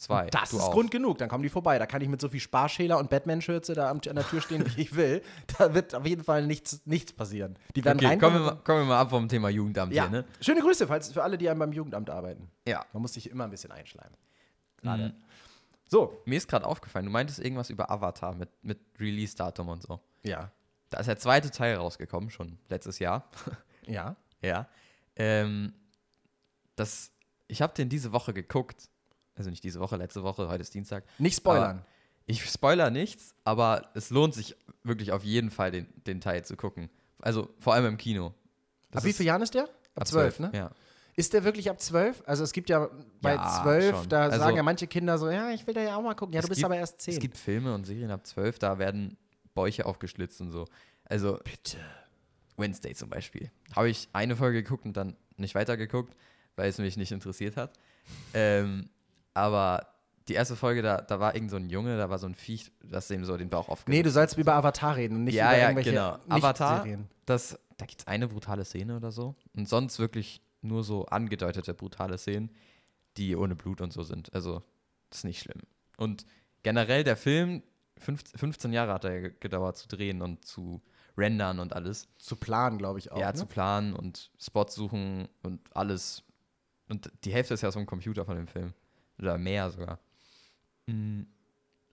Zwei. 0.00 0.26
Das 0.30 0.50
du 0.50 0.56
ist 0.56 0.62
auch. 0.64 0.72
Grund 0.72 0.90
genug. 0.90 1.18
Dann 1.18 1.28
kommen 1.28 1.42
die 1.42 1.48
vorbei. 1.48 1.78
Da 1.78 1.86
kann 1.86 2.00
ich 2.02 2.08
mit 2.08 2.20
so 2.20 2.28
viel 2.28 2.40
Sparschäler 2.40 2.98
und 2.98 3.10
Batman-Schürze 3.10 3.74
da 3.74 3.90
am- 3.90 4.00
an 4.08 4.16
der 4.16 4.26
Tür 4.26 4.40
stehen, 4.40 4.64
wie 4.76 4.80
ich 4.82 4.96
will. 4.96 5.22
Da 5.58 5.74
wird 5.74 5.94
auf 5.94 6.06
jeden 6.06 6.24
Fall 6.24 6.46
nichts, 6.46 6.82
nichts 6.86 7.12
passieren. 7.12 7.56
Die 7.76 7.84
werden 7.84 7.98
Okay, 7.98 8.18
kommen 8.18 8.36
wir, 8.36 8.40
mal, 8.40 8.56
kommen 8.64 8.80
wir 8.80 8.86
mal 8.86 9.00
ab 9.00 9.10
vom 9.10 9.28
Thema 9.28 9.48
Jugendamt 9.50 9.92
ja. 9.92 10.04
hier, 10.08 10.10
ne? 10.10 10.24
Schöne 10.40 10.60
Grüße 10.60 10.86
falls, 10.86 11.12
für 11.12 11.22
alle, 11.22 11.36
die 11.38 11.46
beim 11.46 11.72
Jugendamt 11.72 12.10
arbeiten. 12.10 12.50
Ja. 12.66 12.84
Man 12.92 13.02
muss 13.02 13.12
sich 13.14 13.30
immer 13.30 13.44
ein 13.44 13.50
bisschen 13.50 13.70
einschleimen. 13.72 14.16
Gerade. 14.82 15.08
Mhm. 15.08 15.12
So. 15.88 16.22
Mir 16.24 16.38
ist 16.38 16.48
gerade 16.48 16.66
aufgefallen, 16.66 17.04
du 17.06 17.10
meintest 17.10 17.38
irgendwas 17.40 17.68
über 17.70 17.90
Avatar 17.90 18.34
mit, 18.34 18.48
mit 18.62 18.78
Release-Datum 18.98 19.68
und 19.68 19.82
so. 19.82 20.00
Ja. 20.24 20.50
Da 20.88 20.98
ist 20.98 21.06
der 21.06 21.18
zweite 21.18 21.50
Teil 21.50 21.76
rausgekommen, 21.76 22.30
schon 22.30 22.58
letztes 22.68 22.98
Jahr. 22.98 23.28
Ja. 23.86 24.16
Ja. 24.42 24.68
Ähm, 25.16 25.74
das, 26.76 27.12
ich 27.46 27.60
habe 27.60 27.74
den 27.74 27.90
diese 27.90 28.12
Woche 28.12 28.32
geguckt. 28.32 28.88
Also 29.40 29.48
nicht 29.48 29.64
diese 29.64 29.80
Woche, 29.80 29.96
letzte 29.96 30.22
Woche, 30.22 30.48
heute 30.48 30.60
ist 30.60 30.74
Dienstag. 30.74 31.02
Nicht 31.18 31.34
spoilern. 31.34 31.82
Ich 32.26 32.44
spoiler 32.44 32.90
nichts, 32.90 33.34
aber 33.42 33.88
es 33.94 34.10
lohnt 34.10 34.34
sich 34.34 34.54
wirklich 34.84 35.12
auf 35.12 35.24
jeden 35.24 35.50
Fall, 35.50 35.70
den, 35.70 35.86
den 36.06 36.20
Teil 36.20 36.44
zu 36.44 36.58
gucken. 36.58 36.90
Also 37.22 37.48
vor 37.58 37.72
allem 37.72 37.86
im 37.86 37.96
Kino. 37.96 38.34
Das 38.90 39.02
ab 39.02 39.08
wie 39.08 39.14
vielen 39.14 39.28
Jahren 39.28 39.40
ist 39.40 39.54
der? 39.54 39.66
Ab 39.94 40.06
zwölf, 40.06 40.40
ne? 40.40 40.50
Ja. 40.54 40.72
Ist 41.16 41.32
der 41.32 41.42
wirklich 41.42 41.70
ab 41.70 41.80
zwölf? 41.80 42.22
Also 42.26 42.44
es 42.44 42.52
gibt 42.52 42.68
ja 42.68 42.90
bei 43.22 43.36
Ja, 43.36 43.80
schon. 43.94 44.10
da 44.10 44.24
Also- 44.24 44.40
sagen 44.40 44.56
ja 44.58 44.62
manche 44.62 44.86
Kinder 44.86 45.16
so, 45.16 45.30
ja, 45.30 45.52
ich 45.52 45.66
will 45.66 45.72
da 45.72 45.80
ja 45.80 45.96
auch 45.96 46.02
mal 46.02 46.12
gucken. 46.14 46.34
Ja, 46.34 46.42
du 46.42 46.48
bist 46.48 46.58
gibt- 46.58 46.66
aber 46.66 46.76
erst 46.76 47.00
zehn. 47.00 47.14
Es 47.14 47.20
gibt 47.20 47.38
Filme 47.38 47.74
und 47.74 47.86
Serien 47.86 48.10
ab 48.10 48.26
12, 48.26 48.58
da 48.58 48.78
werden 48.78 49.16
Bäuche 49.54 49.86
aufgeschlitzt 49.86 50.42
und 50.42 50.50
so. 50.50 50.66
Also 51.06 51.38
Bitte. 51.44 51.78
Wednesday 52.58 52.94
zum 52.94 53.08
Beispiel. 53.08 53.50
Habe 53.74 53.88
ich 53.88 54.06
eine 54.12 54.36
Folge 54.36 54.62
geguckt 54.62 54.84
und 54.84 54.98
dann 54.98 55.16
nicht 55.38 55.54
weitergeguckt, 55.54 56.14
weil 56.56 56.68
es 56.68 56.76
mich 56.76 56.98
nicht 56.98 57.10
interessiert 57.10 57.56
hat. 57.56 57.72
Ähm, 58.34 58.90
aber 59.34 59.86
die 60.28 60.34
erste 60.34 60.54
Folge, 60.56 60.82
da, 60.82 60.98
da 61.00 61.18
war 61.18 61.34
irgend 61.34 61.50
so 61.50 61.56
ein 61.56 61.70
Junge, 61.70 61.96
da 61.96 62.08
war 62.10 62.18
so 62.18 62.26
ein 62.26 62.34
Viech, 62.34 62.70
das 62.84 63.10
ihm 63.10 63.24
so 63.24 63.36
den 63.36 63.48
Bauch 63.48 63.68
aufgeschlitzt 63.68 63.88
Nee, 63.88 64.02
du 64.02 64.10
sollst 64.10 64.38
über 64.38 64.54
Avatar 64.54 64.96
reden 64.96 65.16
und 65.16 65.24
nicht 65.24 65.34
Ja, 65.34 65.48
über 65.50 65.58
ja, 65.58 65.64
irgendwelche 65.70 65.90
genau. 65.90 66.18
Avatar. 66.28 66.86
Das, 67.26 67.58
da 67.78 67.86
gibt 67.86 68.02
es 68.02 68.06
eine 68.06 68.28
brutale 68.28 68.64
Szene 68.64 68.96
oder 68.96 69.10
so. 69.10 69.34
Und 69.56 69.68
sonst 69.68 69.98
wirklich 69.98 70.40
nur 70.62 70.84
so 70.84 71.06
angedeutete 71.06 71.74
brutale 71.74 72.18
Szenen, 72.18 72.50
die 73.16 73.34
ohne 73.34 73.56
Blut 73.56 73.80
und 73.80 73.92
so 73.92 74.02
sind. 74.02 74.32
Also, 74.34 74.62
das 75.08 75.20
ist 75.20 75.24
nicht 75.24 75.40
schlimm. 75.40 75.62
Und 75.96 76.26
generell 76.62 77.02
der 77.02 77.16
Film, 77.16 77.62
15, 77.98 78.38
15 78.38 78.72
Jahre 78.72 78.92
hat 78.92 79.04
er 79.04 79.20
ge- 79.20 79.34
gedauert 79.40 79.76
zu 79.78 79.88
drehen 79.88 80.22
und 80.22 80.44
zu 80.44 80.80
rendern 81.18 81.58
und 81.58 81.72
alles. 81.72 82.08
Zu 82.18 82.36
planen, 82.36 82.78
glaube 82.78 82.98
ich 82.98 83.10
auch. 83.10 83.18
ja, 83.18 83.28
ne? 83.28 83.34
zu 83.34 83.46
planen 83.46 83.94
und 83.94 84.30
Spots 84.38 84.74
suchen 84.74 85.28
und 85.42 85.60
alles. 85.74 86.22
Und 86.88 87.10
die 87.24 87.32
Hälfte 87.32 87.54
ist 87.54 87.62
ja 87.62 87.70
so 87.72 87.78
ein 87.80 87.86
Computer 87.86 88.24
von 88.24 88.36
dem 88.36 88.46
Film. 88.46 88.72
Oder 89.20 89.38
mehr 89.38 89.70
sogar. 89.70 89.98
Mm. 90.86 91.22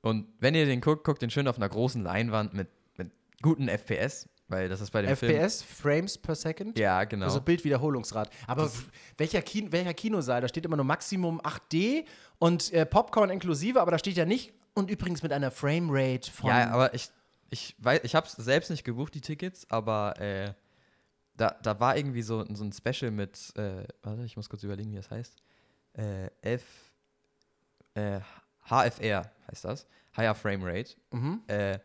Und 0.01 0.27
wenn 0.39 0.55
ihr 0.55 0.65
den 0.65 0.81
guckt, 0.81 1.03
guckt 1.03 1.21
den 1.21 1.29
schön 1.29 1.47
auf 1.47 1.57
einer 1.57 1.67
großen 1.67 2.01
Leinwand 2.03 2.53
mit, 2.53 2.69
mit 2.97 3.11
guten 3.41 3.67
FPS, 3.67 4.29
weil 4.47 4.69
das 4.69 4.79
ist 4.79 4.91
bei 4.91 5.01
dem 5.01 5.15
Film. 5.17 5.33
FPS, 5.33 5.61
Frames 5.61 6.17
per 6.17 6.35
Second. 6.35 6.77
Ja, 6.79 7.03
genau. 7.03 7.25
Also 7.25 7.41
Bildwiederholungsrate. 7.41 8.31
Aber 8.45 8.71
welcher, 9.17 9.41
Kin 9.41 9.71
welcher 9.71 9.93
Kinosaal? 9.93 10.41
Da 10.41 10.47
steht 10.47 10.65
immer 10.65 10.77
nur 10.77 10.85
Maximum 10.85 11.41
8D 11.41 12.05
und 12.39 12.71
äh, 12.71 12.85
Popcorn 12.85 13.29
inklusive, 13.29 13.81
aber 13.81 13.91
da 13.91 13.99
steht 13.99 14.15
ja 14.15 14.25
nicht. 14.25 14.53
Und 14.73 14.91
übrigens 14.91 15.23
mit 15.23 15.33
einer 15.33 15.51
Framerate 15.51 16.31
von. 16.31 16.49
ja, 16.49 16.69
aber 16.69 16.93
ich, 16.93 17.09
ich 17.49 17.75
weiß, 17.79 18.01
ich 18.03 18.15
habe 18.15 18.27
es 18.27 18.33
selbst 18.33 18.69
nicht 18.69 18.83
gebucht, 18.83 19.15
die 19.15 19.21
Tickets, 19.21 19.69
aber 19.69 20.19
äh, 20.21 20.53
da, 21.35 21.55
da 21.61 21.79
war 21.79 21.97
irgendwie 21.97 22.21
so, 22.21 22.45
so 22.53 22.63
ein 22.63 22.71
Special 22.71 23.11
mit, 23.11 23.53
äh, 23.55 23.85
warte, 24.03 24.23
ich 24.23 24.37
muss 24.37 24.49
kurz 24.49 24.63
überlegen, 24.63 24.91
wie 24.91 24.97
das 24.97 25.09
heißt. 25.09 25.35
Äh, 25.93 26.29
F, 26.41 26.86
äh, 27.97 28.21
HFR 28.69 29.31
heißt 29.49 29.65
das. 29.65 29.87
Higher 30.15 30.35
Frame 30.35 30.63
Rate. 30.63 30.95
Mhm. 31.11 31.41
Äh, 31.47 31.79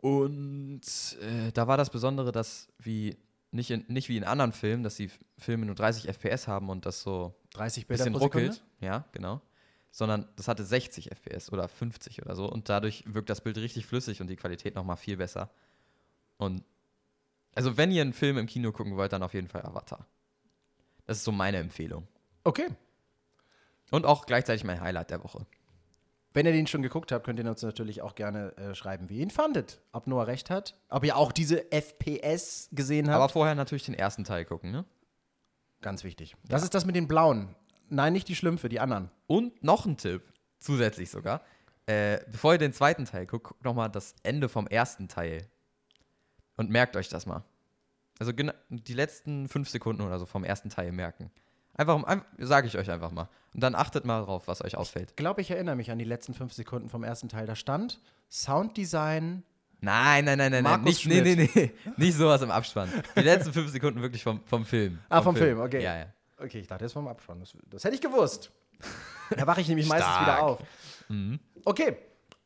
und 0.00 0.82
äh, 1.20 1.52
da 1.52 1.66
war 1.66 1.76
das 1.76 1.90
Besondere, 1.90 2.32
dass 2.32 2.68
wie 2.78 3.16
nicht, 3.50 3.70
in, 3.70 3.84
nicht 3.88 4.08
wie 4.08 4.16
in 4.16 4.24
anderen 4.24 4.52
Filmen, 4.52 4.82
dass 4.82 4.96
die 4.96 5.10
Filme 5.38 5.66
nur 5.66 5.74
30 5.74 6.08
FPS 6.08 6.46
haben 6.46 6.68
und 6.68 6.86
das 6.86 7.00
so 7.00 7.34
30 7.54 7.84
ein 7.84 7.86
Bilder 7.88 8.04
bisschen 8.04 8.14
ruckelt. 8.16 8.62
Ja, 8.80 9.04
genau. 9.12 9.40
Sondern 9.90 10.28
das 10.36 10.48
hatte 10.48 10.64
60 10.64 11.10
FPS 11.10 11.50
oder 11.52 11.68
50 11.68 12.22
oder 12.22 12.36
so. 12.36 12.50
Und 12.50 12.68
dadurch 12.68 13.04
wirkt 13.06 13.30
das 13.30 13.40
Bild 13.40 13.56
richtig 13.56 13.86
flüssig 13.86 14.20
und 14.20 14.26
die 14.26 14.36
Qualität 14.36 14.74
nochmal 14.74 14.96
viel 14.96 15.16
besser. 15.16 15.50
Und 16.36 16.62
also 17.54 17.78
wenn 17.78 17.90
ihr 17.90 18.02
einen 18.02 18.12
Film 18.12 18.36
im 18.36 18.46
Kino 18.46 18.72
gucken 18.72 18.96
wollt, 18.96 19.12
dann 19.12 19.22
auf 19.22 19.32
jeden 19.32 19.48
Fall 19.48 19.62
Avatar. 19.62 20.06
Das 21.06 21.18
ist 21.18 21.24
so 21.24 21.32
meine 21.32 21.56
Empfehlung. 21.56 22.06
Okay. 22.44 22.68
Und 23.90 24.06
auch 24.06 24.26
gleichzeitig 24.26 24.64
mein 24.64 24.80
Highlight 24.80 25.10
der 25.10 25.22
Woche. 25.22 25.46
Wenn 26.36 26.44
ihr 26.44 26.52
den 26.52 26.66
schon 26.66 26.82
geguckt 26.82 27.12
habt, 27.12 27.24
könnt 27.24 27.38
ihr 27.38 27.48
uns 27.48 27.62
natürlich 27.62 28.02
auch 28.02 28.14
gerne 28.14 28.54
äh, 28.58 28.74
schreiben, 28.74 29.08
wie 29.08 29.16
ihr 29.16 29.22
ihn 29.22 29.30
fandet. 29.30 29.80
Ob 29.92 30.06
Noah 30.06 30.26
recht 30.26 30.50
hat, 30.50 30.78
ob 30.90 31.04
ihr 31.04 31.16
auch 31.16 31.32
diese 31.32 31.72
FPS 31.72 32.68
gesehen 32.72 33.08
habt. 33.08 33.16
Aber 33.16 33.28
vorher 33.30 33.54
natürlich 33.54 33.86
den 33.86 33.94
ersten 33.94 34.24
Teil 34.24 34.44
gucken, 34.44 34.70
ne? 34.70 34.84
Ganz 35.80 36.04
wichtig. 36.04 36.36
Das 36.44 36.62
ist 36.62 36.74
das 36.74 36.84
mit 36.84 36.94
den 36.94 37.08
blauen. 37.08 37.54
Nein, 37.88 38.12
nicht 38.12 38.28
die 38.28 38.36
Schlümpfe, 38.36 38.68
die 38.68 38.80
anderen. 38.80 39.10
Und 39.26 39.62
noch 39.62 39.86
ein 39.86 39.96
Tipp, 39.96 40.22
zusätzlich 40.58 41.10
sogar. 41.10 41.42
Äh, 41.86 42.18
bevor 42.30 42.52
ihr 42.52 42.58
den 42.58 42.72
zweiten 42.72 43.04
Teil 43.04 43.26
guckt, 43.26 43.44
guckt 43.44 43.64
nochmal 43.64 43.88
das 43.88 44.14
Ende 44.22 44.48
vom 44.48 44.66
ersten 44.66 45.08
Teil. 45.08 45.48
Und 46.56 46.70
merkt 46.70 46.96
euch 46.96 47.08
das 47.08 47.24
mal. 47.24 47.44
Also 48.18 48.32
die 48.32 48.94
letzten 48.94 49.48
fünf 49.48 49.68
Sekunden 49.68 50.02
oder 50.02 50.18
so 50.18 50.26
vom 50.26 50.42
ersten 50.42 50.70
Teil 50.70 50.90
merken. 50.92 51.30
Einfach, 51.76 52.02
ein, 52.04 52.22
sage 52.38 52.66
ich 52.66 52.78
euch 52.78 52.90
einfach 52.90 53.10
mal. 53.10 53.28
Und 53.54 53.62
dann 53.62 53.74
achtet 53.74 54.04
mal 54.04 54.24
drauf, 54.24 54.48
was 54.48 54.64
euch 54.64 54.76
auffällt. 54.76 55.10
Ich 55.10 55.16
glaube, 55.16 55.40
ich 55.40 55.50
erinnere 55.50 55.76
mich 55.76 55.90
an 55.90 55.98
die 55.98 56.04
letzten 56.04 56.34
fünf 56.34 56.52
Sekunden 56.52 56.88
vom 56.88 57.04
ersten 57.04 57.28
Teil. 57.28 57.46
Da 57.46 57.54
stand 57.54 58.00
Sounddesign. 58.30 59.42
Nein, 59.80 60.24
nein, 60.24 60.38
nein, 60.38 60.52
nein, 60.52 60.62
nein. 60.62 60.62
Markus 60.62 61.04
Nicht, 61.04 61.06
nee, 61.06 61.34
nee, 61.34 61.50
nee. 61.54 61.72
Nicht 61.96 62.16
sowas 62.16 62.40
im 62.40 62.50
Abspann. 62.50 62.90
Die 63.14 63.20
letzten 63.20 63.52
fünf 63.52 63.70
Sekunden 63.70 64.00
wirklich 64.00 64.22
vom, 64.22 64.40
vom 64.46 64.64
Film. 64.64 64.98
Ah, 65.08 65.20
vom 65.20 65.36
Film, 65.36 65.60
okay. 65.60 65.82
Ja, 65.82 65.98
ja. 65.98 66.06
Okay, 66.38 66.60
ich 66.60 66.66
dachte, 66.66 66.84
das 66.84 66.90
ist 66.90 66.94
vom 66.94 67.08
Abspann. 67.08 67.40
Das, 67.40 67.54
das 67.66 67.84
hätte 67.84 67.94
ich 67.94 68.00
gewusst. 68.00 68.50
Da 69.30 69.46
wache 69.46 69.60
ich 69.60 69.68
nämlich 69.68 69.86
meistens 69.88 70.20
wieder 70.20 70.42
auf. 70.42 70.60
Mhm. 71.08 71.38
Okay. 71.64 71.96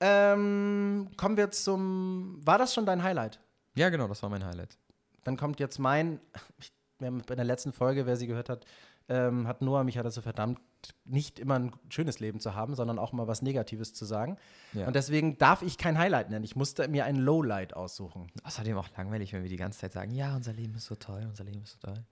Ähm, 0.01 1.09
kommen 1.17 1.37
wir 1.37 1.51
zum. 1.51 2.41
War 2.45 2.59
das 2.59 2.75
schon 2.75 2.87
dein 2.87 3.03
Highlight? 3.03 3.39
Ja, 3.75 3.91
genau, 3.91 4.09
das 4.09 4.23
war 4.23 4.31
mein 4.31 4.45
Highlight. 4.45 4.77
Dann 5.25 5.37
kommt 5.37 5.61
jetzt 5.61 5.79
mein. 5.79 6.21
Wir 6.99 7.07
haben 7.07 7.23
bei 7.27 7.35
der 7.35 7.47
letzten 7.47 7.73
Folge, 7.73 8.05
wer 8.05 8.17
sie 8.17 8.27
gehört 8.27 8.51
hat, 8.51 8.67
ähm, 9.11 9.49
hat 9.49 9.61
Noah 9.61 9.83
mich 9.83 9.97
ja 9.97 10.03
dazu 10.03 10.23
verdammt, 10.23 10.61
nicht 11.05 11.39
immer 11.41 11.59
ein 11.59 11.73
schönes 11.91 12.21
Leben 12.21 12.39
zu 12.41 12.55
haben, 12.55 12.75
sondern 12.75 12.99
auch 12.99 13.13
mal 13.13 13.27
was 13.27 13.43
Negatives 13.43 13.93
zu 13.93 14.05
sagen. 14.05 14.39
Ja. 14.73 14.87
Und 14.87 14.95
deswegen 14.95 15.37
darf 15.37 15.63
ich 15.63 15.77
kein 15.77 15.99
Highlight 15.99 16.31
nennen. 16.31 16.45
Ich 16.45 16.57
musste 16.57 16.87
mir 16.89 17.05
ein 17.05 17.17
Lowlight 17.17 17.75
aussuchen. 17.75 18.29
Außerdem 18.45 18.79
auch 18.79 18.89
langweilig, 18.97 19.33
wenn 19.33 19.43
wir 19.43 19.51
die 19.51 19.57
ganze 19.57 19.81
Zeit 19.81 19.93
sagen, 19.93 20.13
ja, 20.13 20.35
unser 20.35 20.53
Leben 20.53 20.77
ist 20.77 20.87
so 20.87 20.95
toll, 20.95 21.27
unser 21.29 21.45
Leben 21.45 21.63
ist 21.63 21.73
so 21.73 21.89
toll. 21.89 22.03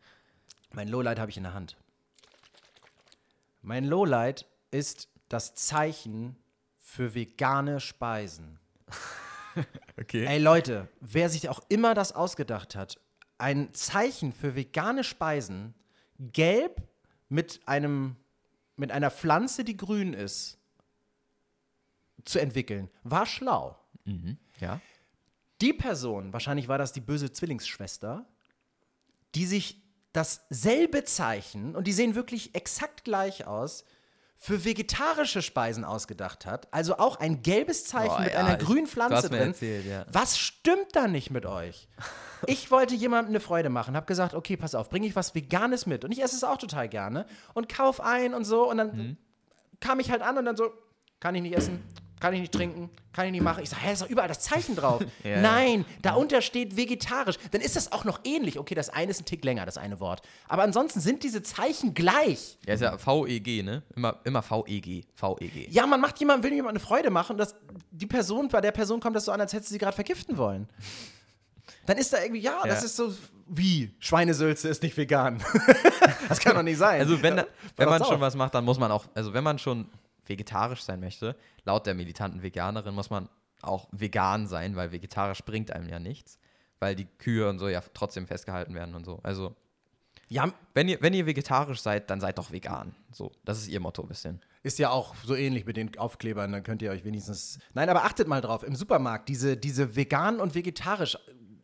Mein 0.73 0.88
Lowlight 0.88 1.21
habe 1.21 1.31
ich 1.31 1.37
in 1.37 1.45
der 1.45 1.55
Hand. 1.55 1.76
Mein 3.62 3.85
Lowlight 3.85 4.47
ist 4.73 5.09
das 5.28 5.55
Zeichen 5.55 6.37
für 6.78 7.14
vegane 7.14 7.81
Speisen. 7.81 8.59
Okay. 10.00 10.25
Ey 10.25 10.38
Leute, 10.38 10.87
wer 11.00 11.28
sich 11.28 11.49
auch 11.49 11.61
immer 11.69 11.93
das 11.93 12.12
ausgedacht 12.12 12.76
hat, 12.76 13.00
ein 13.38 13.75
Zeichen 13.75 14.33
für 14.33 14.55
vegane 14.55 15.02
Speisen, 15.02 15.75
gelb 16.18 16.82
mit 17.28 17.60
einem 17.66 18.16
mit 18.78 18.92
einer 18.92 19.10
Pflanze, 19.10 19.64
die 19.64 19.76
grün 19.76 20.14
ist, 20.14 20.56
zu 22.25 22.38
entwickeln, 22.38 22.88
war 23.02 23.26
schlau. 23.26 23.76
Mhm. 24.04 24.38
Ja. 24.60 24.80
Die 25.60 25.72
Person, 25.72 26.32
wahrscheinlich 26.32 26.68
war 26.68 26.78
das 26.78 26.92
die 26.92 27.00
böse 27.00 27.32
Zwillingsschwester, 27.32 28.26
die 29.34 29.46
sich 29.46 29.82
dasselbe 30.12 31.04
Zeichen, 31.04 31.75
und 31.75 31.87
die 31.87 31.92
sehen 31.92 32.14
wirklich 32.14 32.54
exakt 32.54 33.04
gleich 33.04 33.46
aus, 33.46 33.84
für 34.40 34.64
vegetarische 34.64 35.42
Speisen 35.42 35.85
ausgedacht 35.85 36.47
hat. 36.47 36.73
Also 36.73 36.99
auch 36.99 37.16
ein 37.16 37.42
gelbes 37.42 37.85
Zeichen 37.85 38.09
Boah, 38.14 38.21
mit 38.21 38.33
ja, 38.35 38.38
einer 38.38 38.59
ich- 38.61 38.64
grünen 38.64 38.87
Pflanze 38.87 39.28
drin. 39.28 39.49
erzählt, 39.49 39.85
ja. 39.85 40.07
Was 40.12 40.38
stimmt 40.38 40.95
da 40.95 41.09
nicht 41.09 41.30
mit 41.30 41.45
euch? 41.47 41.88
Ich 42.47 42.71
wollte 42.71 42.95
jemandem 42.95 43.33
eine 43.33 43.40
Freude 43.40 43.68
machen, 43.68 43.97
habe 43.97 44.07
gesagt, 44.07 44.33
okay, 44.33 44.57
pass 44.57 44.76
auf, 44.76 44.88
bringe 44.90 45.09
ich 45.09 45.16
was 45.16 45.35
Veganes 45.35 45.87
mit. 45.87 46.04
Und 46.04 46.12
ich 46.12 46.23
esse 46.23 46.37
es 46.37 46.45
auch 46.45 46.57
total 46.57 46.88
gerne 46.88 47.26
und 47.52 47.68
kauf 47.68 48.00
ein 48.00 48.33
und 48.33 48.45
so. 48.45 48.71
Und 48.71 48.76
dann 48.76 48.97
Mhm. 48.97 49.16
kam 49.80 49.99
ich 49.99 50.12
halt 50.12 50.23
an 50.23 50.38
und 50.38 50.45
dann 50.45 50.57
so, 50.57 50.71
kann 51.18 51.35
ich 51.35 51.42
nicht 51.42 51.57
essen, 51.57 51.83
kann 52.20 52.34
ich 52.34 52.40
nicht 52.40 52.52
trinken, 52.52 52.90
kann 53.12 53.26
ich 53.26 53.32
nicht 53.32 53.42
machen. 53.42 53.62
Ich 53.62 53.70
sage, 53.70 53.82
hä, 53.82 53.92
ist 53.92 54.02
doch 54.02 54.08
überall 54.08 54.28
das 54.28 54.40
Zeichen 54.40 54.75
drauf. 54.76 55.02
Ja. 55.25 55.40
Nein, 55.40 55.84
da 56.02 56.14
unter 56.14 56.40
steht 56.42 56.76
vegetarisch. 56.76 57.37
Dann 57.50 57.60
ist 57.60 57.76
das 57.76 57.92
auch 57.92 58.04
noch 58.04 58.20
ähnlich. 58.25 58.58
Okay, 58.58 58.75
das 58.75 58.88
eine 58.88 59.10
ist 59.10 59.20
ein 59.20 59.25
Tick 59.25 59.44
länger, 59.44 59.66
das 59.66 59.76
eine 59.76 60.00
Wort. 60.00 60.22
Aber 60.48 60.62
ansonsten 60.62 61.00
sind 61.00 61.22
diese 61.22 61.42
Zeichen 61.42 61.92
gleich. 61.94 62.56
Ja, 62.66 62.75
ist 62.75 62.80
ja 62.80 62.96
VEG, 62.96 63.62
ne? 63.64 63.82
Immer, 63.96 64.16
immer 64.25 64.42
VEG. 64.42 65.06
VEG. 65.16 65.68
Ja, 65.70 65.87
man 65.87 66.00
macht 66.00 66.18
jemandem, 66.20 66.44
will 66.50 66.56
jemandem 66.56 66.80
eine 66.80 66.87
Freude 66.87 67.10
machen 67.10 67.32
und 67.32 67.38
das, 67.38 67.54
die 67.90 68.06
Person, 68.06 68.48
bei 68.48 68.60
der 68.60 68.72
Person 68.72 69.00
kommt 69.00 69.16
das 69.16 69.25
so 69.25 69.32
an, 69.32 69.40
als 69.40 69.52
hätte 69.52 69.66
sie 69.66 69.78
gerade 69.78 69.94
vergiften 69.94 70.37
wollen. 70.37 70.68
Dann 71.87 71.98
ist 71.98 72.12
da 72.12 72.22
irgendwie, 72.22 72.40
ja, 72.40 72.60
das 72.64 72.80
Ja. 72.80 72.87
ist 72.87 72.96
so 72.96 73.14
wie 73.50 73.94
Schweinesülze 73.98 74.68
ist 74.68 74.82
nicht 74.82 74.96
vegan. 74.96 75.42
das 76.28 76.38
kann 76.38 76.54
doch 76.54 76.62
nicht 76.62 76.76
sein. 76.78 77.00
Also 77.00 77.22
wenn, 77.22 77.38
Ja, 77.38 77.46
wenn 77.76 77.88
man 77.88 78.04
schon 78.04 78.20
was 78.20 78.34
macht, 78.34 78.54
dann 78.54 78.64
muss 78.64 78.78
man 78.78 78.90
auch, 78.90 79.04
also 79.14 79.32
wenn 79.34 79.44
man 79.44 79.58
schon 79.58 79.87
vegetarisch 80.28 80.82
sein 80.82 81.00
möchte, 81.00 81.37
laut 81.64 81.87
der 81.87 81.94
militanten 81.94 82.42
Veganerin 82.42 82.94
muss 82.94 83.11
man 83.11 83.28
auch 83.62 83.88
vegan 83.90 84.47
sein, 84.47 84.76
weil 84.76 84.92
vegetarisch 84.92 85.42
bringt 85.44 85.70
einem 85.70 85.88
ja 85.88 85.99
nichts, 85.99 86.38
weil 86.78 86.94
die 86.94 87.06
Kühe 87.06 87.49
und 87.49 87.58
so 87.58 87.68
ja 87.68 87.82
trotzdem 87.94 88.26
festgehalten 88.26 88.75
werden 88.75 88.94
und 88.94 89.04
so. 89.04 89.20
Also 89.23 89.56
Ja, 90.28 90.52
wenn 90.75 90.88
ihr, 90.88 90.99
wenn 91.00 91.14
ihr 91.14 91.26
vegetarisch 91.26 91.80
seid, 91.80 92.11
dann 92.11 92.20
seid 92.20 92.37
doch 92.38 92.52
vegan. 92.52 92.94
So, 93.11 93.32
das 93.44 93.58
ist 93.58 93.68
ihr 93.68 93.80
Motto 93.80 94.02
ein 94.02 94.08
bisschen. 94.08 94.40
ist 94.62 94.78
ja 94.78 94.90
auch 94.90 95.14
so 95.25 95.35
ähnlich 95.35 95.64
mit 95.64 95.76
den 95.76 95.97
Aufklebern, 95.99 96.52
dann 96.52 96.62
könnt 96.62 96.82
ihr 96.82 96.90
euch 96.90 97.04
wenigstens. 97.04 97.58
Nein, 97.73 97.88
aber 97.88 98.04
achtet 98.04 98.28
mal 98.28 98.42
drauf, 98.42 98.62
im 98.62 98.76
Supermarkt, 98.76 99.28
diese, 99.28 99.56
diese 99.56 99.97
vegan 99.97 100.38
und 100.38 100.54
vegetarisch 100.54 101.16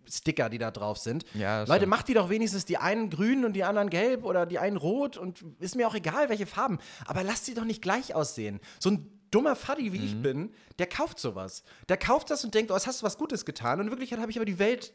Sticker, 0.08 0.48
die 0.48 0.58
da 0.58 0.70
drauf 0.70 0.98
sind. 0.98 1.24
Ja, 1.34 1.60
Leute, 1.60 1.74
stimmt. 1.76 1.90
macht 1.90 2.08
die 2.08 2.14
doch 2.14 2.28
wenigstens 2.30 2.64
die 2.64 2.78
einen 2.78 3.10
grün 3.10 3.44
und 3.44 3.52
die 3.54 3.64
anderen 3.64 3.90
gelb 3.90 4.24
oder 4.24 4.46
die 4.46 4.58
einen 4.58 4.76
rot 4.76 5.16
und 5.16 5.44
ist 5.60 5.76
mir 5.76 5.86
auch 5.88 5.94
egal, 5.94 6.28
welche 6.28 6.46
Farben. 6.46 6.78
Aber 7.06 7.22
lasst 7.22 7.46
sie 7.46 7.54
doch 7.54 7.64
nicht 7.64 7.82
gleich 7.82 8.14
aussehen. 8.14 8.60
So 8.78 8.90
ein 8.90 9.10
dummer 9.30 9.56
Faddy, 9.56 9.92
wie 9.92 9.98
Mhm. 9.98 10.04
ich 10.04 10.22
bin, 10.22 10.54
der 10.78 10.86
kauft 10.86 11.18
sowas. 11.18 11.64
Der 11.88 11.96
kauft 11.96 12.30
das 12.30 12.44
und 12.44 12.54
denkt, 12.54 12.70
oh, 12.70 12.74
jetzt 12.74 12.86
hast 12.86 13.02
du 13.02 13.06
was 13.06 13.18
Gutes 13.18 13.44
getan. 13.44 13.80
Und 13.80 13.86
in 13.86 13.90
Wirklichkeit 13.90 14.20
habe 14.20 14.30
ich 14.30 14.36
aber 14.38 14.44
die 14.44 14.58
Welt 14.58 14.92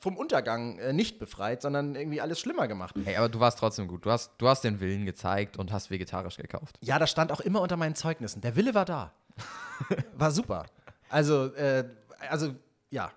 vom 0.00 0.16
Untergang 0.16 0.78
äh, 0.78 0.92
nicht 0.92 1.18
befreit, 1.18 1.60
sondern 1.60 1.96
irgendwie 1.96 2.20
alles 2.20 2.38
schlimmer 2.38 2.68
gemacht. 2.68 2.94
Hey, 3.04 3.16
aber 3.16 3.28
du 3.28 3.40
warst 3.40 3.58
trotzdem 3.58 3.88
gut. 3.88 4.06
Du 4.06 4.12
hast, 4.12 4.30
du 4.38 4.46
hast 4.48 4.62
den 4.62 4.78
Willen 4.78 5.04
gezeigt 5.06 5.56
und 5.56 5.72
hast 5.72 5.90
vegetarisch 5.90 6.36
gekauft. 6.36 6.78
Ja, 6.82 7.00
das 7.00 7.10
stand 7.10 7.32
auch 7.32 7.40
immer 7.40 7.60
unter 7.60 7.76
meinen 7.76 7.96
Zeugnissen. 7.96 8.40
Der 8.40 8.54
Wille 8.54 8.74
war 8.74 8.84
da. 8.84 9.12
War 10.14 10.30
super. 10.30 10.66
Also, 11.08 11.46
äh, 11.54 11.84
also, 12.30 12.54
ja. 12.90 13.10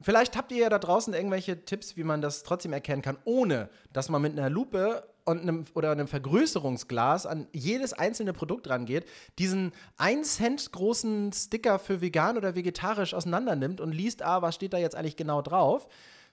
Vielleicht 0.00 0.36
habt 0.36 0.52
ihr 0.52 0.58
ja 0.58 0.68
da 0.68 0.78
draußen 0.78 1.14
irgendwelche 1.14 1.64
Tipps, 1.64 1.96
wie 1.96 2.04
man 2.04 2.20
das 2.20 2.42
trotzdem 2.42 2.72
erkennen 2.72 3.02
kann, 3.02 3.16
ohne 3.24 3.70
dass 3.92 4.08
man 4.08 4.20
mit 4.20 4.32
einer 4.32 4.50
Lupe 4.50 5.08
und 5.24 5.40
einem, 5.40 5.64
oder 5.74 5.90
einem 5.90 6.06
Vergrößerungsglas 6.06 7.26
an 7.26 7.48
jedes 7.52 7.92
einzelne 7.92 8.32
Produkt 8.32 8.68
rangeht, 8.68 9.06
diesen 9.38 9.72
1 9.96 10.36
Cent 10.36 10.72
großen 10.72 11.32
Sticker 11.32 11.78
für 11.78 12.00
vegan 12.00 12.36
oder 12.36 12.54
vegetarisch 12.54 13.14
auseinander 13.14 13.56
nimmt 13.56 13.80
und 13.80 13.92
liest, 13.92 14.22
ah, 14.22 14.42
was 14.42 14.54
steht 14.54 14.72
da 14.72 14.78
jetzt 14.78 14.94
eigentlich 14.94 15.16
genau 15.16 15.42
drauf, 15.42 15.88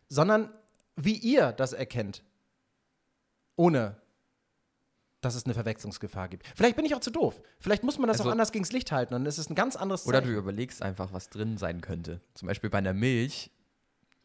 sondern 0.09 0.49
wie 0.95 1.15
ihr 1.15 1.53
das 1.53 1.73
erkennt. 1.73 2.21
Ohne 3.55 3.95
dass 5.25 5.35
es 5.35 5.45
eine 5.45 5.53
Verwechslungsgefahr 5.53 6.27
gibt. 6.29 6.45
Vielleicht 6.55 6.75
bin 6.75 6.85
ich 6.85 6.95
auch 6.95 6.99
zu 6.99 7.11
doof. 7.11 7.41
Vielleicht 7.59 7.83
muss 7.83 7.97
man 7.97 8.07
das 8.07 8.19
Also- 8.19 8.29
auch 8.29 8.31
anders 8.31 8.51
gegens 8.51 8.71
Licht 8.71 8.91
halten 8.91 9.13
und 9.13 9.25
es 9.25 9.37
ist 9.37 9.49
ein 9.49 9.55
ganz 9.55 9.75
anderes 9.75 10.05
Oder 10.05 10.21
du 10.21 10.27
Zeichen. 10.27 10.37
überlegst 10.39 10.81
einfach, 10.81 11.13
was 11.13 11.29
drin 11.29 11.57
sein 11.57 11.81
könnte. 11.81 12.21
Zum 12.33 12.47
Beispiel 12.47 12.69
bei 12.69 12.77
einer 12.79 12.93
Milch 12.93 13.51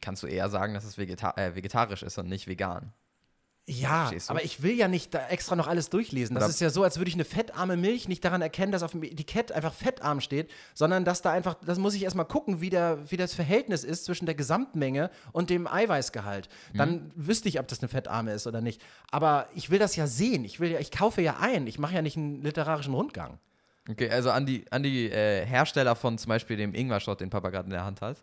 kannst 0.01 0.23
du 0.23 0.27
eher 0.27 0.49
sagen, 0.49 0.75
dass 0.75 0.85
es 0.85 0.99
vegeta 0.99 1.33
äh, 1.37 1.55
vegetarisch 1.55 2.03
ist 2.03 2.19
und 2.19 2.29
nicht 2.29 2.47
vegan. 2.47 2.93
Ja, 3.71 4.11
aber 4.29 4.43
ich 4.43 4.63
will 4.63 4.73
ja 4.73 4.89
nicht 4.89 5.13
da 5.13 5.27
extra 5.29 5.55
noch 5.55 5.67
alles 5.67 5.91
durchlesen. 5.91 6.35
Das 6.35 6.45
Oder- 6.45 6.51
ist 6.51 6.61
ja 6.61 6.71
so, 6.71 6.83
als 6.83 6.97
würde 6.97 7.09
ich 7.11 7.15
eine 7.15 7.27
fettarme 7.27 7.77
Milch 7.77 8.09
nicht 8.09 8.25
daran 8.25 8.41
erkennen, 8.41 8.73
dass 8.73 8.83
auf 8.83 8.93
dem 8.93 9.03
Etikett 9.03 9.53
einfach 9.53 9.75
fettarm 9.75 10.21
steht, 10.23 10.51
sondern 10.73 11.05
dass 11.05 11.21
da 11.21 11.33
einfach, 11.33 11.55
das 11.67 11.79
muss 11.79 11.93
ich 11.95 12.03
erstmal 12.03 12.25
gucken, 12.25 12.63
wie, 12.63 12.71
der, 12.71 12.99
wie 13.11 13.19
das 13.19 13.35
Verhältnis 13.35 13.85
ist 13.85 14.07
zwischen 14.07 14.25
der 14.25 14.35
Gesamtmenge 14.35 15.11
und 15.33 15.51
dem 15.51 15.67
Eiweißgehalt. 15.67 16.49
Dann 16.73 17.13
wüsste 17.15 17.49
ich, 17.51 17.61
ob 17.61 17.69
das 17.69 17.81
eine 17.81 17.89
fettarme 17.89 18.33
ist 18.33 18.47
oder 18.47 18.63
nicht. 18.63 18.81
Aber 19.11 19.49
ich 19.55 19.69
will 19.69 19.79
das 19.79 19.97
ja 19.97 20.07
sehen. 20.07 20.45
Ich 20.47 20.61
will 20.61 20.71
ja, 20.71 20.79
ich 20.79 20.91
kaufe 20.91 21.21
ja 21.21 21.37
ein. 21.41 21.67
Ich 21.67 21.79
mache 21.79 21.95
ja 21.95 22.01
nicht 22.01 22.17
einen 22.17 22.43
literarischen 22.43 22.95
Rundgang. 22.95 23.39
Okay, 23.91 24.09
also 24.11 24.31
an 24.31 24.47
die, 24.47 24.65
an 24.71 24.83
die 24.83 25.11
äh, 25.11 25.45
Hersteller 25.45 25.95
von 25.95 26.17
zum 26.19 26.31
Beispiel 26.31 26.57
dem 26.57 26.75
Ingwer-Shot, 26.75 27.21
den 27.21 27.31
Papa 27.31 27.51
gerade 27.51 27.65
in 27.67 27.71
der 27.73 27.85
Hand 27.85 28.01
hat. 28.01 28.17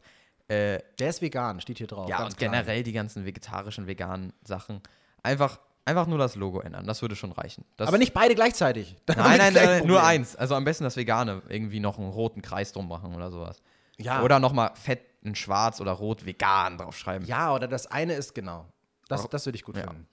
Äh, 0.48 0.80
Der 1.00 1.10
ist 1.10 1.22
vegan, 1.22 1.60
steht 1.60 1.80
hier 1.80 1.88
drauf. 1.88 2.08
ja, 2.10 2.24
und 2.24 2.38
klar. 2.38 2.52
generell 2.52 2.84
die 2.84 2.94
ganzen 2.94 3.26
vegetarischen, 3.26 3.88
veganen 3.88 4.32
Sachen. 4.44 4.82
Einfach, 5.26 5.60
einfach 5.86 6.06
nur 6.08 6.18
das 6.18 6.36
Logo 6.36 6.60
ändern. 6.60 6.86
Das 6.86 7.02
würde 7.02 7.16
schon 7.16 7.32
reichen. 7.32 7.66
Das, 7.78 7.88
Aber 7.88 7.98
nicht 7.98 8.14
beide 8.14 8.36
gleichzeitig. 8.36 8.96
Dann 9.06 9.18
Nein, 9.18 9.38
nein, 9.40 9.54
nein, 9.54 9.70
ein 9.70 9.88
nur 9.88 10.04
eins. 10.04 10.36
Also 10.36 10.56
am 10.56 10.64
besten 10.64 10.84
das 10.84 10.96
Vegane. 10.96 11.42
Irgendwie 11.50 11.80
noch 11.80 11.98
einen 11.98 12.10
roten 12.10 12.42
Kreis 12.42 12.72
drum 12.72 12.88
machen 12.88 13.16
oder 13.16 13.32
sowas. 13.32 13.62
Ja. 13.98 14.22
Oder 14.22 14.40
nochmal 14.40 14.72
fett 14.76 15.02
in 15.24 15.34
schwarz 15.36 15.82
oder 15.82 15.92
rot 15.94 16.26
vegan 16.26 16.78
draufschreiben. 16.78 17.28
Ja, 17.28 17.54
oder 17.54 17.68
das 17.68 17.88
eine 17.88 18.14
ist 18.14 18.36
genau. 18.36 18.68
Das, 19.08 19.28
das 19.30 19.46
würde 19.46 19.56
ich 19.56 19.64
gut 19.64 19.78
ja. 19.78 19.84
finden. 19.84 20.08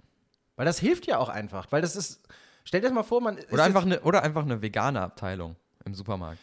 Weil 0.56 0.64
das 0.64 0.78
hilft 0.78 1.06
ja 1.06 1.18
auch 1.18 1.28
einfach. 1.28 1.66
Weil 1.70 1.82
das 1.82 1.96
ist. 1.96 2.26
Stell 2.64 2.80
dir 2.80 2.86
das 2.86 2.94
mal 2.94 3.02
vor, 3.02 3.20
man. 3.20 3.36
ist 3.36 3.52
Oder, 3.52 3.64
einfach 3.64 3.82
eine, 3.84 4.00
oder 4.00 4.22
einfach 4.22 4.42
eine 4.42 4.62
vegane 4.62 5.00
Abteilung 5.00 5.56
im 5.84 5.94
Supermarkt. 5.94 6.38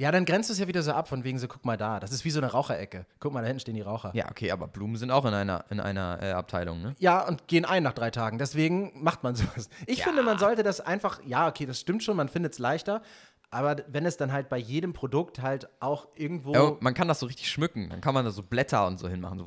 Ja, 0.00 0.10
dann 0.10 0.24
grenzt 0.24 0.48
es 0.48 0.58
ja 0.58 0.66
wieder 0.66 0.82
so 0.82 0.92
ab, 0.92 1.08
von 1.08 1.24
wegen 1.24 1.38
so, 1.38 1.46
guck 1.46 1.62
mal 1.66 1.76
da. 1.76 2.00
Das 2.00 2.10
ist 2.10 2.24
wie 2.24 2.30
so 2.30 2.40
eine 2.40 2.50
Raucherecke. 2.50 3.04
Guck 3.18 3.34
mal, 3.34 3.42
da 3.42 3.48
hinten 3.48 3.60
stehen 3.60 3.74
die 3.74 3.82
Raucher. 3.82 4.12
Ja, 4.14 4.30
okay, 4.30 4.50
aber 4.50 4.66
Blumen 4.66 4.96
sind 4.96 5.10
auch 5.10 5.26
in 5.26 5.34
einer, 5.34 5.66
in 5.68 5.78
einer 5.78 6.18
äh, 6.22 6.30
Abteilung, 6.30 6.80
ne? 6.80 6.94
Ja, 6.98 7.26
und 7.28 7.48
gehen 7.48 7.66
ein 7.66 7.82
nach 7.82 7.92
drei 7.92 8.10
Tagen. 8.10 8.38
Deswegen 8.38 8.92
macht 8.94 9.22
man 9.22 9.34
sowas. 9.36 9.68
Ich 9.86 9.98
Ja. 9.98 10.04
finde, 10.06 10.22
man 10.22 10.38
sollte 10.38 10.62
das 10.62 10.80
einfach, 10.80 11.20
ja, 11.26 11.48
okay, 11.48 11.66
das 11.66 11.78
stimmt 11.80 12.02
schon, 12.02 12.16
man 12.16 12.30
findet 12.30 12.54
es 12.54 12.58
leichter. 12.58 13.02
Aber 13.50 13.76
wenn 13.88 14.06
es 14.06 14.16
dann 14.16 14.32
halt 14.32 14.48
bei 14.48 14.56
jedem 14.56 14.94
Produkt 14.94 15.42
halt 15.42 15.68
auch 15.80 16.08
irgendwo. 16.14 16.54
Ja, 16.54 16.72
man 16.80 16.94
kann 16.94 17.06
das 17.06 17.20
so 17.20 17.26
richtig 17.26 17.50
schmücken. 17.50 17.90
Dann 17.90 18.00
kann 18.00 18.14
man 18.14 18.24
da 18.24 18.30
so 18.30 18.42
Blätter 18.42 18.86
und 18.86 18.98
so 18.98 19.06
hinmachen. 19.06 19.40
So 19.40 19.44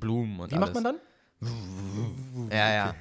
Blumen 0.00 0.40
und 0.40 0.50
wie 0.50 0.56
alles. 0.56 0.72
macht 0.72 0.82
man 0.82 0.84
dann? 0.84 2.50
Ja, 2.50 2.72
ja. 2.72 2.94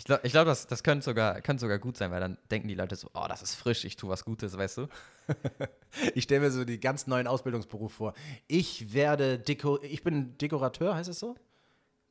Ich 0.00 0.04
glaube, 0.04 0.22
ich 0.24 0.32
glaub, 0.32 0.46
das, 0.46 0.66
das 0.66 0.82
könnte 0.82 1.04
sogar, 1.04 1.42
könnte 1.42 1.60
sogar 1.60 1.78
gut 1.78 1.98
sein, 1.98 2.10
weil 2.10 2.20
dann 2.20 2.38
denken 2.50 2.68
die 2.68 2.74
Leute 2.74 2.96
so, 2.96 3.10
oh, 3.12 3.26
das 3.28 3.42
ist 3.42 3.54
frisch, 3.54 3.84
ich 3.84 3.96
tue 3.96 4.08
was 4.08 4.24
Gutes, 4.24 4.56
weißt 4.56 4.78
du? 4.78 4.88
Ich 6.14 6.24
stelle 6.24 6.40
mir 6.40 6.50
so 6.52 6.64
die 6.64 6.78
ganz 6.78 7.08
neuen 7.08 7.26
Ausbildungsberuf 7.26 7.92
vor. 7.92 8.14
Ich 8.46 8.94
werde 8.94 9.38
Deko. 9.38 9.80
Ich 9.82 10.04
bin 10.04 10.38
Dekorateur, 10.38 10.94
heißt 10.94 11.10
es 11.10 11.18
so? 11.18 11.34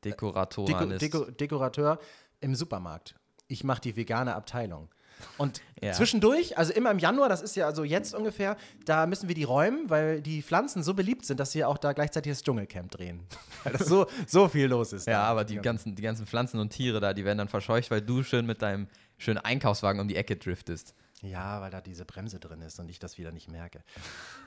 Deko, 0.03 0.27
Dekoratoren 0.27 0.91
ist. 0.91 1.01
Deko, 1.01 1.31
Dekorateur 1.31 1.97
im 2.41 2.55
Supermarkt. 2.55 3.15
Ich 3.47 3.63
mache 3.63 3.81
die 3.81 3.95
vegane 3.95 4.35
Abteilung. 4.35 4.89
Und 5.37 5.61
Ja. 5.81 5.93
zwischendurch, 5.93 6.57
also 6.57 6.73
immer 6.73 6.91
im 6.91 6.99
Januar, 6.99 7.29
das 7.29 7.41
ist 7.41 7.55
ja 7.55 7.65
also 7.65 7.85
jetzt 7.85 8.13
ungefähr, 8.13 8.57
da 8.83 9.05
müssen 9.05 9.29
wir 9.29 9.35
die 9.35 9.45
räumen, 9.45 9.89
weil 9.89 10.21
die 10.21 10.41
Pflanzen 10.41 10.83
so 10.83 10.93
beliebt 10.93 11.25
sind, 11.25 11.39
dass 11.39 11.53
sie 11.53 11.63
auch 11.63 11.77
da 11.77 11.93
gleichzeitig 11.93 12.33
das 12.33 12.43
Dschungelcamp 12.43 12.91
drehen. 12.91 13.21
weil 13.63 13.73
das 13.73 13.87
so, 13.87 14.07
so 14.27 14.49
viel 14.49 14.67
los 14.67 14.91
ist. 14.91 15.07
ja, 15.07 15.13
da. 15.13 15.23
aber 15.23 15.45
die 15.45 15.55
ganzen, 15.55 15.95
die 15.95 16.01
ganzen 16.01 16.25
Pflanzen 16.27 16.59
und 16.59 16.71
Tiere 16.71 16.99
da, 16.99 17.13
die 17.13 17.23
werden 17.23 17.37
dann 17.37 17.47
verscheucht, 17.47 17.91
weil 17.91 18.01
du 18.01 18.23
schön 18.23 18.45
mit 18.45 18.61
deinem 18.61 18.87
schönen 19.17 19.37
Einkaufswagen 19.37 20.01
um 20.01 20.07
die 20.09 20.17
Ecke 20.17 20.35
driftest. 20.35 20.93
Ja, 21.21 21.59
weil 21.61 21.69
da 21.69 21.81
diese 21.81 22.05
Bremse 22.05 22.39
drin 22.39 22.61
ist 22.61 22.79
und 22.79 22.89
ich 22.89 22.99
das 22.99 23.17
wieder 23.17 23.31
nicht 23.31 23.49
merke. 23.49 23.81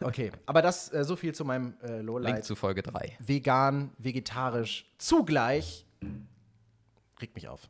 Okay, 0.00 0.32
aber 0.46 0.62
das 0.62 0.92
äh, 0.92 1.04
so 1.04 1.16
viel 1.16 1.34
zu 1.34 1.44
meinem 1.44 1.74
äh, 1.82 1.96
Link 1.96 2.06
Lowlight. 2.06 2.44
zu 2.44 2.56
Folge 2.56 2.82
3. 2.82 3.16
Vegan, 3.20 3.90
vegetarisch, 3.98 4.86
zugleich. 4.98 5.86
Regt 7.20 7.34
mich 7.34 7.48
auf. 7.48 7.68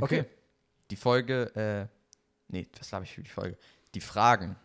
Okay. 0.00 0.24
Die 0.90 0.96
Folge, 0.96 1.54
äh, 1.54 1.86
nee, 2.48 2.66
was 2.78 2.92
habe 2.92 3.04
ich 3.04 3.12
für 3.14 3.22
die 3.22 3.30
Folge? 3.30 3.56
Die 3.94 4.00
Fragen, 4.00 4.56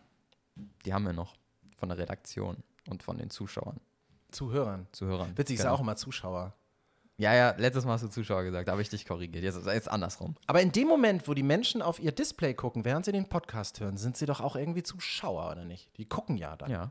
die 0.84 0.92
haben 0.94 1.04
wir 1.04 1.12
noch 1.12 1.36
von 1.76 1.88
der 1.88 1.98
Redaktion 1.98 2.56
und 2.88 3.02
von 3.02 3.18
den 3.18 3.30
Zuschauern, 3.30 3.80
Zuhörern. 4.30 4.86
Zuhörern. 4.92 5.36
Witzig, 5.36 5.54
ist 5.56 5.62
Genau. 5.62 5.72
ja 5.72 5.76
auch 5.76 5.80
immer 5.80 5.96
Zuschauer. 5.96 6.54
Ja, 7.16 7.32
ja, 7.32 7.54
letztes 7.56 7.84
Mal 7.84 7.92
hast 7.92 8.02
du 8.02 8.08
Zuschauer 8.08 8.42
gesagt, 8.42 8.66
da 8.66 8.72
habe 8.72 8.82
ich 8.82 8.88
dich 8.88 9.06
korrigiert. 9.06 9.44
Jetzt 9.44 9.54
ist 9.54 9.66
jetzt 9.66 9.88
andersrum. 9.88 10.34
Aber 10.48 10.60
in 10.60 10.72
dem 10.72 10.88
Moment, 10.88 11.28
wo 11.28 11.34
die 11.34 11.44
Menschen 11.44 11.80
auf 11.80 12.00
ihr 12.00 12.10
Display 12.10 12.54
gucken, 12.54 12.84
während 12.84 13.04
sie 13.04 13.12
den 13.12 13.28
Podcast 13.28 13.78
hören, 13.78 13.96
sind 13.96 14.16
sie 14.16 14.26
doch 14.26 14.40
auch 14.40 14.56
irgendwie 14.56 14.82
Zuschauer, 14.82 15.52
oder 15.52 15.64
nicht? 15.64 15.96
Die 15.96 16.06
gucken 16.08 16.36
ja 16.36 16.56
dann. 16.56 16.70
Ja. 16.72 16.90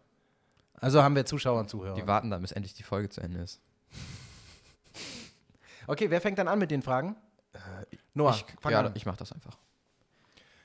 Also 0.75 1.03
haben 1.03 1.15
wir 1.15 1.25
Zuschauer 1.25 1.59
und 1.59 1.69
Zuhörer. 1.69 1.95
Die 1.95 2.07
warten 2.07 2.29
dann, 2.29 2.41
bis 2.41 2.53
endlich 2.53 2.73
die 2.73 2.83
Folge 2.83 3.09
zu 3.09 3.19
Ende 3.19 3.39
ist. 3.41 3.59
Okay, 5.87 6.09
wer 6.09 6.21
fängt 6.21 6.37
dann 6.39 6.47
an 6.47 6.59
mit 6.59 6.71
den 6.71 6.81
Fragen? 6.81 7.17
Noah, 8.13 8.31
ich, 8.31 8.45
fang 8.59 8.71
ja, 8.71 8.81
an. 8.81 8.91
ich 8.95 9.05
mach 9.05 9.17
das 9.17 9.31
einfach. 9.31 9.57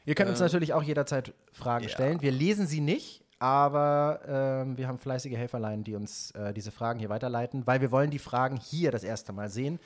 Ihr 0.04 0.14
könnt 0.14 0.30
uns 0.30 0.40
äh, 0.40 0.44
natürlich 0.44 0.72
auch 0.72 0.82
jederzeit 0.82 1.34
Fragen 1.52 1.84
ja. 1.84 1.90
stellen. 1.90 2.22
Wir 2.22 2.32
lesen 2.32 2.66
sie 2.66 2.80
nicht, 2.80 3.24
aber 3.38 4.20
ähm, 4.26 4.78
wir 4.78 4.88
haben 4.88 4.98
fleißige 4.98 5.36
Helferlein, 5.36 5.84
die 5.84 5.94
uns 5.94 6.30
äh, 6.32 6.54
diese 6.54 6.72
Fragen 6.72 6.98
hier 6.98 7.10
weiterleiten, 7.10 7.66
weil 7.66 7.80
wir 7.80 7.90
wollen 7.90 8.10
die 8.10 8.18
Fragen 8.18 8.56
hier 8.56 8.90
das 8.90 9.04
erste 9.04 9.32
Mal 9.32 9.50
sehen 9.50 9.78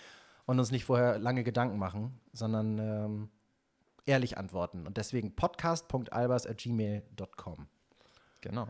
und 0.46 0.59
uns 0.59 0.70
nicht 0.70 0.85
vorher 0.85 1.18
lange 1.18 1.44
Gedanken 1.44 1.79
machen, 1.79 2.18
sondern 2.33 2.79
ähm, 2.79 3.29
ehrlich 4.07 4.38
antworten. 4.38 4.87
Und 4.87 4.96
deswegen 4.96 5.35
podcast.albers.gmail.com. 5.35 7.66
Genau. 8.40 8.68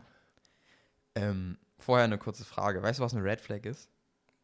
Ähm, 1.15 1.57
vorher 1.77 2.05
eine 2.05 2.17
kurze 2.17 2.45
Frage. 2.45 2.81
Weißt 2.81 2.97
du, 2.99 3.03
was 3.03 3.13
eine 3.13 3.23
Red 3.23 3.41
Flag 3.41 3.65
ist? 3.65 3.91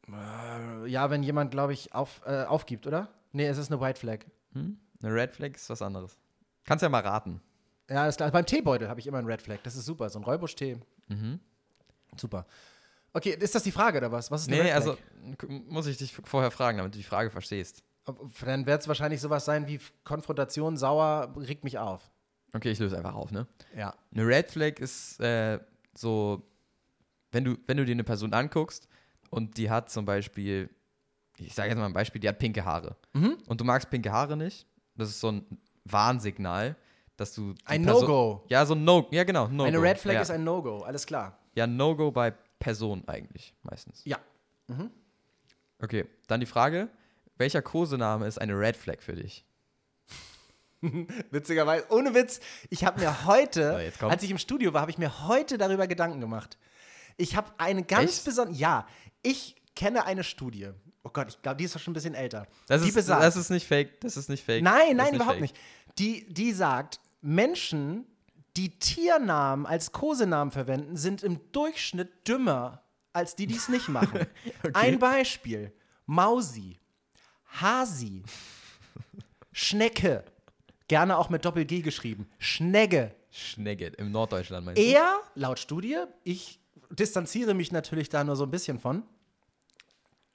Äh, 0.07 0.87
ja, 0.87 1.09
wenn 1.09 1.23
jemand, 1.23 1.49
glaube 1.51 1.73
ich, 1.73 1.93
auf, 1.93 2.21
äh, 2.25 2.43
aufgibt, 2.43 2.85
oder? 2.87 3.09
Nee, 3.31 3.47
es 3.47 3.57
ist 3.57 3.71
eine 3.71 3.81
White 3.81 3.99
Flag. 3.99 4.25
Hm? 4.53 4.77
Eine 5.01 5.13
Red 5.13 5.33
Flag 5.33 5.51
ist 5.55 5.69
was 5.69 5.81
anderes. 5.81 6.17
Kannst 6.65 6.83
ja 6.83 6.89
mal 6.89 7.01
raten. 7.01 7.41
Ja, 7.89 8.07
ist 8.07 8.17
klar. 8.17 8.29
Beim 8.31 8.45
Teebeutel 8.45 8.87
habe 8.89 8.99
ich 8.99 9.07
immer 9.07 9.17
einen 9.17 9.27
Red 9.27 9.41
Flag. 9.41 9.59
Das 9.63 9.75
ist 9.75 9.85
super. 9.85 10.09
So 10.09 10.19
ein 10.19 10.23
Räubusch-Tee. 10.23 10.77
Mhm. 11.07 11.39
Super. 12.17 12.45
Okay, 13.13 13.31
ist 13.39 13.55
das 13.55 13.63
die 13.63 13.71
Frage 13.71 13.97
oder 13.97 14.11
was? 14.11 14.29
Was 14.29 14.41
ist 14.43 14.47
eine 14.49 14.57
Nee, 14.57 14.71
Red 14.71 14.83
Flag? 14.83 14.97
also 15.39 15.53
muss 15.67 15.87
ich 15.87 15.97
dich 15.97 16.13
vorher 16.13 16.51
fragen, 16.51 16.77
damit 16.77 16.93
du 16.93 16.97
die 16.97 17.03
Frage 17.03 17.31
verstehst. 17.31 17.83
Dann 18.45 18.65
wird 18.65 18.81
es 18.81 18.87
wahrscheinlich 18.87 19.21
sowas 19.21 19.45
sein 19.45 19.67
wie 19.67 19.79
Konfrontation, 20.03 20.77
sauer, 20.77 21.33
regt 21.37 21.63
mich 21.63 21.77
auf. 21.77 22.09
Okay, 22.53 22.71
ich 22.71 22.79
löse 22.79 22.97
einfach 22.97 23.13
auf, 23.13 23.31
ne? 23.31 23.47
Ja. 23.75 23.93
Eine 24.11 24.25
Red 24.27 24.49
Flag 24.51 24.79
ist 24.79 25.19
äh, 25.19 25.59
so, 25.95 26.43
wenn 27.31 27.43
du, 27.43 27.57
wenn 27.67 27.77
du 27.77 27.85
dir 27.85 27.91
eine 27.91 28.03
Person 28.03 28.33
anguckst 28.33 28.87
und 29.29 29.57
die 29.57 29.69
hat 29.69 29.89
zum 29.91 30.05
Beispiel, 30.05 30.69
ich 31.39 31.53
sage 31.53 31.69
jetzt 31.69 31.77
mal 31.77 31.85
ein 31.85 31.93
Beispiel, 31.93 32.21
die 32.21 32.27
hat 32.27 32.39
pinke 32.39 32.63
Haare. 32.63 32.95
Mhm. 33.13 33.37
Und 33.47 33.61
du 33.61 33.65
magst 33.65 33.89
pinke 33.89 34.11
Haare 34.11 34.37
nicht, 34.37 34.67
das 34.95 35.09
ist 35.09 35.19
so 35.19 35.31
ein 35.31 35.45
Warnsignal, 35.85 36.75
dass 37.17 37.33
du. 37.33 37.53
Ein 37.65 37.83
No-Go. 37.83 38.45
Ja, 38.49 38.65
so 38.65 38.75
ein 38.75 38.83
No, 38.83 39.07
ja 39.11 39.23
genau, 39.23 39.47
No-Go. 39.47 39.63
Eine 39.63 39.81
Red 39.81 39.97
Flag 39.97 40.13
ja. 40.13 40.21
ist 40.21 40.31
ein 40.31 40.43
No-Go, 40.43 40.79
alles 40.79 41.05
klar. 41.05 41.37
Ja, 41.55 41.67
No-Go 41.67 42.11
bei 42.11 42.33
Person 42.59 43.03
eigentlich, 43.07 43.53
meistens. 43.63 44.01
Ja. 44.05 44.19
Okay, 45.81 46.05
dann 46.27 46.39
die 46.39 46.45
Frage, 46.45 46.89
welcher 47.37 47.61
Kosename 47.61 48.27
ist 48.27 48.39
eine 48.39 48.57
Red 48.57 48.75
Flag 48.75 49.01
für 49.01 49.15
dich? 49.15 49.45
Witzigerweise, 51.31 51.85
ohne 51.89 52.13
Witz, 52.13 52.39
ich 52.69 52.85
habe 52.85 52.99
mir 52.99 53.25
heute, 53.25 53.91
So, 53.99 54.07
als 54.07 54.23
ich 54.23 54.31
im 54.31 54.37
Studio 54.37 54.73
war, 54.73 54.81
habe 54.81 54.91
ich 54.91 54.97
mir 54.97 55.27
heute 55.27 55.57
darüber 55.57 55.87
Gedanken 55.87 56.21
gemacht. 56.21 56.57
Ich 57.17 57.35
habe 57.35 57.51
eine 57.57 57.83
ganz 57.83 58.19
besondere, 58.21 58.57
ja, 58.57 58.87
ich 59.21 59.55
kenne 59.75 60.05
eine 60.05 60.23
Studie. 60.23 60.69
Oh 61.03 61.09
Gott, 61.11 61.29
ich 61.29 61.41
glaube, 61.41 61.57
die 61.57 61.63
ist 61.63 61.75
doch 61.75 61.79
schon 61.79 61.91
ein 61.91 61.95
bisschen 61.95 62.15
älter. 62.15 62.47
Das, 62.67 62.81
die 62.81 62.89
ist, 62.89 62.95
besagt, 62.95 63.23
das 63.23 63.35
ist 63.35 63.49
nicht 63.49 63.65
fake, 63.65 64.01
das 64.01 64.17
ist 64.17 64.29
nicht 64.29 64.43
fake. 64.43 64.63
nein, 64.63 64.97
nein, 64.97 65.15
überhaupt 65.15 65.39
fake. 65.39 65.41
nicht. 65.41 65.57
Die, 65.97 66.25
die 66.31 66.51
sagt, 66.51 66.99
Menschen, 67.21 68.05
die 68.57 68.77
Tiernamen 68.79 69.65
als 69.65 69.91
Kosenamen 69.91 70.51
verwenden, 70.51 70.97
sind 70.97 71.23
im 71.23 71.39
Durchschnitt 71.51 72.27
dümmer 72.27 72.83
als 73.13 73.35
die, 73.35 73.47
die 73.47 73.55
es 73.55 73.69
nicht 73.69 73.87
machen. 73.87 74.27
Ein 74.73 74.99
Beispiel: 74.99 75.73
Mausi, 76.05 76.79
Hasi, 77.61 78.23
Schnecke, 79.51 80.25
gerne 80.87 81.17
auch 81.17 81.29
mit 81.29 81.45
Doppel-G 81.45 81.81
geschrieben, 81.81 82.27
Schnegge. 82.37 83.15
Schnegge, 83.31 83.87
im 83.97 84.11
Norddeutschland 84.11 84.65
meinst 84.65 84.81
du? 84.81 84.85
Er, 84.85 85.19
laut 85.35 85.59
Studie, 85.59 85.97
ich 86.23 86.59
distanziere 86.89 87.53
mich 87.53 87.71
natürlich 87.71 88.09
da 88.09 88.23
nur 88.23 88.35
so 88.35 88.43
ein 88.43 88.51
bisschen 88.51 88.79
von, 88.79 89.03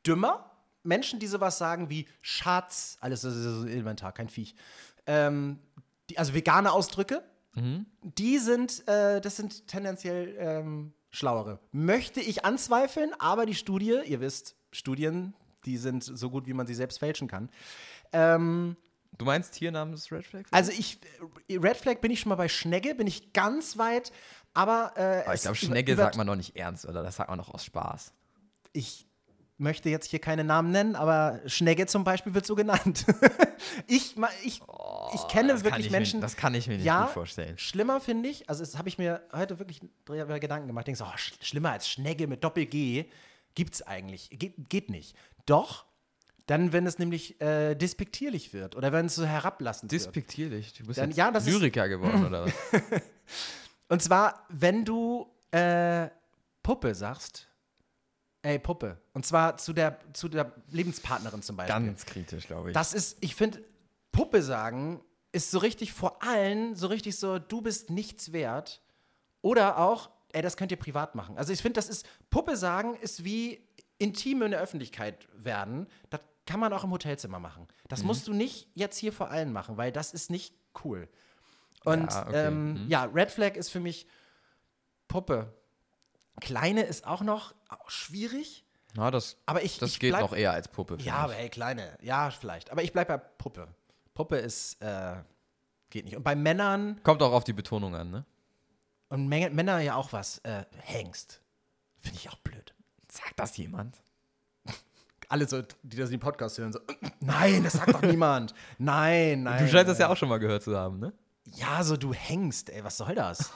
dümmer. 0.06 0.50
Menschen, 0.84 1.18
die 1.18 1.26
sowas 1.26 1.58
sagen 1.58 1.90
wie 1.90 2.06
Schatz, 2.22 2.96
alles 3.00 3.22
das 3.22 3.34
ist 3.34 3.42
so 3.42 3.66
elementar, 3.66 4.12
kein 4.12 4.28
Viech. 4.28 4.54
Ähm, 5.06 5.58
die, 6.10 6.18
also 6.18 6.34
vegane 6.34 6.70
Ausdrücke, 6.72 7.22
die 8.02 8.38
sind, 8.38 8.86
äh, 8.88 9.20
das 9.20 9.36
sind 9.36 9.68
tendenziell 9.68 10.34
ähm, 10.38 10.92
schlauere. 11.10 11.60
Möchte 11.70 12.20
ich 12.20 12.44
anzweifeln, 12.44 13.12
aber 13.20 13.46
die 13.46 13.54
Studie, 13.54 14.00
ihr 14.06 14.20
wisst, 14.20 14.56
Studien, 14.72 15.34
die 15.64 15.76
sind 15.76 16.02
so 16.02 16.30
gut, 16.30 16.46
wie 16.48 16.52
man 16.52 16.66
sie 16.66 16.74
selbst 16.74 16.98
fälschen 16.98 17.28
kann. 17.28 17.48
Ähm, 18.12 18.76
Du 19.16 19.24
meinst 19.24 19.54
Tiernamen 19.54 19.94
ist 19.94 20.10
Red 20.10 20.26
Flag? 20.26 20.42
also 20.50 20.72
ich, 20.72 20.98
äh, 21.48 21.56
Red 21.58 21.76
Flag 21.76 22.00
bin 22.00 22.10
ich 22.10 22.18
schon 22.18 22.30
mal 22.30 22.34
bei 22.34 22.48
Schnegge, 22.48 22.96
bin 22.96 23.06
ich 23.06 23.32
ganz 23.32 23.78
weit, 23.78 24.10
aber, 24.52 24.92
äh, 24.96 25.22
Aber 25.22 25.34
ich 25.34 25.42
glaube, 25.42 25.56
Schnegge 25.56 25.94
sagt 25.94 26.16
man 26.16 26.26
doch 26.26 26.34
nicht 26.34 26.56
ernst, 26.56 26.84
oder? 26.86 27.04
Das 27.04 27.14
sagt 27.16 27.30
man 27.30 27.38
doch 27.38 27.54
aus 27.54 27.64
Spaß. 27.64 28.12
ich 28.72 29.06
möchte 29.56 29.88
jetzt 29.88 30.10
hier 30.10 30.18
keine 30.18 30.42
Namen 30.44 30.70
nennen, 30.72 30.96
aber 30.96 31.40
Schnegge 31.46 31.86
zum 31.86 32.02
Beispiel 32.04 32.34
wird 32.34 32.44
so 32.46 32.54
genannt. 32.54 33.04
ich, 33.86 34.16
ich, 34.42 34.60
ich 35.14 35.28
kenne 35.28 35.52
Oh, 35.52 35.56
kann 35.56 35.64
wirklich 35.64 35.86
ich 35.86 35.92
Menschen. 35.92 36.18
Mir, 36.20 36.22
das 36.26 36.36
kann 36.36 36.54
ich 36.54 36.66
mir 36.66 36.76
nicht 36.76 36.84
ja, 36.86 37.04
gut 37.04 37.12
vorstellen. 37.12 37.56
schlimmer 37.58 38.00
finde 38.00 38.28
ich, 38.28 38.48
also 38.48 38.62
das 38.64 38.76
habe 38.78 38.88
ich 38.88 38.98
mir 38.98 39.22
heute 39.32 39.58
wirklich 39.58 39.80
Gedanken 40.06 40.66
gemacht. 40.66 40.86
Denkst, 40.86 41.00
oh, 41.02 41.16
sch 41.16 41.34
schlimmer 41.40 41.70
als 41.72 41.88
Schnegge 41.88 42.26
mit 42.26 42.42
Doppel-G 42.42 43.04
gibt's 43.54 43.82
eigentlich. 43.82 44.30
Geht, 44.30 44.68
geht 44.68 44.90
nicht. 44.90 45.14
Doch, 45.46 45.84
dann, 46.46 46.72
wenn 46.72 46.86
es 46.86 46.98
nämlich 46.98 47.40
äh, 47.40 47.74
despektierlich 47.74 48.52
wird 48.52 48.76
oder 48.76 48.92
wenn 48.92 49.06
es 49.06 49.14
so 49.14 49.24
herablassend 49.24 49.90
wird. 49.92 50.02
Despektierlich. 50.02 50.72
Du 50.74 50.84
bist 50.84 50.98
Dann- 50.98 51.10
ja, 51.12 51.30
das 51.30 51.46
ist- 51.46 51.54
Lyriker 51.54 51.88
geworden, 51.88 52.26
oder 52.26 52.46
was? 52.46 52.52
Und 53.88 54.02
zwar, 54.02 54.44
wenn 54.48 54.84
du 54.84 55.30
äh, 55.52 56.08
Puppe 56.62 56.94
sagst. 56.94 57.48
Ey, 58.44 58.58
Puppe. 58.58 58.98
Und 59.14 59.24
zwar 59.24 59.56
zu 59.56 59.72
der, 59.72 59.98
zu 60.12 60.28
der 60.28 60.52
Lebenspartnerin 60.70 61.40
zum 61.42 61.56
Beispiel. 61.56 61.74
Ganz 61.74 62.04
kritisch, 62.04 62.46
glaube 62.46 62.70
ich. 62.70 62.74
Das 62.74 62.92
ist, 62.92 63.16
ich 63.20 63.34
finde, 63.34 63.64
Puppe 64.12 64.42
sagen 64.42 65.00
ist 65.32 65.50
so 65.50 65.58
richtig 65.58 65.94
vor 65.94 66.22
allen, 66.22 66.76
so 66.76 66.86
richtig 66.88 67.16
so, 67.18 67.38
du 67.38 67.62
bist 67.62 67.88
nichts 67.88 68.32
wert. 68.32 68.82
Oder 69.40 69.78
auch, 69.78 70.10
ey, 70.32 70.42
das 70.42 70.56
könnt 70.58 70.70
ihr 70.72 70.78
privat 70.78 71.14
machen. 71.14 71.38
Also 71.38 71.52
ich 71.54 71.62
finde, 71.62 71.78
das 71.78 71.88
ist, 71.88 72.06
Puppe 72.28 72.56
sagen 72.58 72.96
ist 72.96 73.24
wie 73.24 73.66
intim 73.98 74.42
in 74.42 74.50
der 74.50 74.60
Öffentlichkeit 74.60 75.26
werden. 75.32 75.86
Das 76.10 76.20
kann 76.46 76.60
man 76.60 76.70
auch 76.74 76.84
im 76.84 76.90
Hotelzimmer 76.90 77.38
machen. 77.38 77.66
Das 77.88 78.00
Mhm. 78.00 78.08
musst 78.08 78.28
du 78.28 78.34
nicht 78.34 78.68
jetzt 78.74 78.98
hier 78.98 79.12
vor 79.14 79.30
allen 79.30 79.52
machen, 79.54 79.78
weil 79.78 79.90
das 79.90 80.12
ist 80.12 80.30
nicht 80.30 80.54
cool. 80.84 81.08
Und 81.84 82.10
ja, 82.12 82.26
okay. 82.28 82.46
ähm, 82.48 82.72
Mhm. 82.84 82.88
ja 82.90 83.04
Red 83.04 83.30
Flag 83.30 83.56
ist 83.56 83.70
für 83.70 83.80
mich 83.80 84.06
Puppe. 85.08 85.52
Kleine 86.40 86.82
ist 86.82 87.06
auch 87.06 87.22
noch 87.22 87.54
auch 87.80 87.90
schwierig, 87.90 88.64
Na, 88.94 89.10
das, 89.10 89.36
aber 89.46 89.62
ich, 89.62 89.78
das 89.78 89.90
ich 89.90 90.00
geht 90.00 90.10
bleib, 90.12 90.22
noch 90.22 90.32
eher 90.34 90.52
als 90.52 90.68
Puppe. 90.68 90.96
ja, 91.00 91.16
aber 91.16 91.34
hey, 91.34 91.48
kleine. 91.48 91.96
Ja, 92.00 92.30
vielleicht. 92.30 92.70
Aber 92.70 92.82
ich 92.82 92.92
bleibe 92.92 93.12
bei 93.12 93.18
Puppe. 93.18 93.68
Puppe 94.14 94.36
ist, 94.36 94.80
äh, 94.82 95.16
geht 95.90 96.04
nicht. 96.04 96.16
Und 96.16 96.22
bei 96.22 96.36
Männern, 96.36 97.00
Kommt 97.02 97.22
auch 97.22 97.32
auf 97.32 97.44
die 97.44 97.52
Betonung 97.52 97.94
an, 97.94 98.10
ne? 98.10 98.24
und 99.08 99.28
Menge, 99.28 99.50
Männer 99.50 99.78
ja 99.80 99.94
auch 99.96 100.12
was, 100.12 100.38
äh, 100.38 100.64
Hengst. 100.82 101.40
Finde 101.98 102.18
ich 102.18 102.28
auch 102.30 102.38
blöd. 102.38 102.74
Sagt 103.10 103.38
das 103.38 103.56
jemand? 103.56 104.02
Alle 105.28 105.46
so, 105.48 105.62
die 105.82 105.96
das 105.96 106.10
in 106.10 106.16
den 106.16 106.20
Podcast 106.20 106.58
hören, 106.58 106.72
so, 106.72 106.80
nein, 107.20 107.62
das 107.64 107.74
sagt 107.74 107.94
doch 107.94 108.02
niemand. 108.02 108.54
Nein, 108.78 109.44
nein. 109.44 109.64
Du 109.64 109.70
scheinst 109.70 109.88
das 109.90 109.98
ja 109.98 110.06
nein. 110.06 110.12
auch 110.14 110.18
schon 110.18 110.28
mal 110.28 110.38
gehört 110.38 110.62
zu 110.62 110.76
haben, 110.76 110.98
ne? 110.98 111.12
Ja, 111.46 111.82
so 111.84 111.96
du 111.96 112.12
hängst, 112.12 112.70
ey, 112.70 112.82
was 112.82 112.96
soll 112.96 113.14
das? 113.14 113.50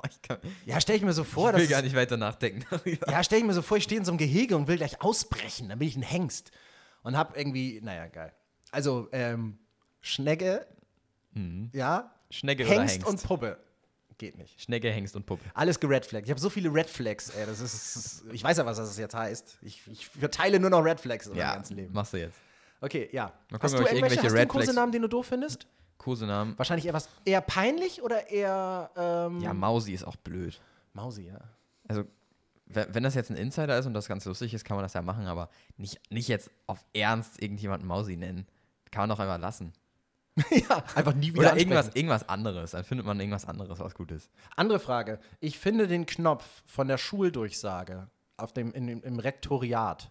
ich 0.10 0.22
kann, 0.22 0.38
Ja, 0.66 0.80
stell 0.80 0.96
ich 0.96 1.02
mir 1.02 1.12
so 1.12 1.24
vor, 1.24 1.50
ich 1.50 1.56
will 1.56 1.62
dass. 1.62 1.70
gar 1.70 1.82
nicht 1.82 1.94
weiter 1.96 2.16
nachdenken 2.16 2.64
darüber. 2.70 3.10
Ja, 3.10 3.22
stell 3.24 3.38
ich 3.38 3.44
mir 3.44 3.52
so 3.54 3.62
vor, 3.62 3.76
ich 3.76 3.84
stehe 3.84 3.98
in 3.98 4.04
so 4.04 4.10
einem 4.12 4.18
Gehege 4.18 4.56
und 4.56 4.68
will 4.68 4.76
gleich 4.76 5.00
ausbrechen. 5.02 5.68
Dann 5.68 5.78
bin 5.78 5.88
ich 5.88 5.96
ein 5.96 6.02
Hengst. 6.02 6.50
Und 7.02 7.16
hab 7.16 7.36
irgendwie, 7.36 7.80
naja, 7.82 8.06
geil. 8.06 8.32
Also, 8.70 9.08
ähm, 9.12 9.58
Schnecke, 10.00 10.66
ja, 11.72 12.12
Schnecke 12.30 12.64
Hengst, 12.64 12.94
Hengst? 12.96 13.06
und 13.08 13.22
Puppe. 13.22 13.58
Geht 14.16 14.38
nicht. 14.38 14.60
Schnecke, 14.60 14.90
Hengst 14.90 15.16
und 15.16 15.26
Puppe. 15.26 15.44
Alles 15.54 15.80
geredflaggt. 15.80 16.26
Ich 16.26 16.30
habe 16.30 16.40
so 16.40 16.48
viele 16.48 16.72
Red 16.72 16.88
Flags, 16.88 17.30
ey. 17.30 17.46
Das 17.46 17.58
ist, 17.60 17.74
das 17.74 17.96
ist, 17.96 18.24
ich 18.32 18.44
weiß 18.44 18.58
ja, 18.58 18.64
was 18.66 18.76
das 18.76 18.96
jetzt 18.96 19.14
heißt. 19.14 19.58
Ich, 19.62 19.82
ich 19.90 20.06
verteile 20.08 20.60
nur 20.60 20.70
noch 20.70 20.84
Red 20.84 21.00
Flags 21.00 21.26
in 21.26 21.32
meinem 21.32 21.40
Ja, 21.40 21.54
ganzen 21.56 21.76
Leben. 21.76 21.92
machst 21.92 22.12
du 22.12 22.18
jetzt. 22.18 22.38
Okay, 22.80 23.08
ja. 23.12 23.32
Hast 23.60 23.74
du 23.74 23.78
ich 23.82 23.86
irgendwelche 23.86 23.94
irgendwelche 23.96 24.22
hast 24.24 24.32
du 24.34 24.38
einen 24.38 24.48
Kosenamen, 24.48 24.92
den 24.92 25.02
du 25.02 25.08
doof 25.08 25.26
findest? 25.26 25.66
Kosenamen. 25.98 26.56
Wahrscheinlich 26.58 26.86
eher 26.86 26.92
was 26.94 27.08
eher 27.24 27.40
peinlich 27.40 28.02
oder 28.02 28.30
eher 28.30 28.90
ähm, 28.96 29.40
Ja, 29.40 29.52
Mausi 29.54 29.92
ist 29.92 30.04
auch 30.04 30.16
blöd. 30.16 30.60
Mausi, 30.92 31.26
ja. 31.26 31.40
Also, 31.88 32.04
we- 32.66 32.86
wenn 32.92 33.02
das 33.02 33.14
jetzt 33.14 33.30
ein 33.30 33.36
Insider 33.36 33.78
ist 33.78 33.86
und 33.86 33.94
das 33.94 34.06
ganz 34.08 34.24
lustig 34.24 34.54
ist, 34.54 34.64
kann 34.64 34.76
man 34.76 34.84
das 34.84 34.92
ja 34.94 35.02
machen, 35.02 35.26
aber 35.26 35.48
nicht, 35.76 36.00
nicht 36.10 36.28
jetzt 36.28 36.50
auf 36.66 36.84
Ernst 36.94 37.40
irgendjemanden 37.42 37.86
Mausi 37.88 38.16
nennen. 38.16 38.46
Kann 38.90 39.02
man 39.02 39.10
doch 39.10 39.18
einfach 39.20 39.38
lassen. 39.40 39.72
ja, 40.50 40.82
einfach 40.96 41.14
nie 41.14 41.28
wieder 41.32 41.40
Oder 41.40 41.50
ansprechen. 41.52 41.58
irgendwas, 41.70 41.94
irgendwas 41.94 42.28
anderes. 42.28 42.70
Dann 42.72 42.82
findet 42.84 43.06
man 43.06 43.20
irgendwas 43.20 43.44
anderes, 43.46 43.78
was 43.78 43.94
gut 43.94 44.10
ist. 44.10 44.30
Andere 44.56 44.80
Frage. 44.80 45.20
Ich 45.40 45.58
finde 45.60 45.86
den 45.86 46.06
Knopf 46.06 46.62
von 46.66 46.88
der 46.88 46.98
Schuldurchsage 46.98 48.08
auf 48.36 48.52
dem, 48.52 48.72
in, 48.72 48.88
im 48.88 49.18
Rektoriat. 49.20 50.10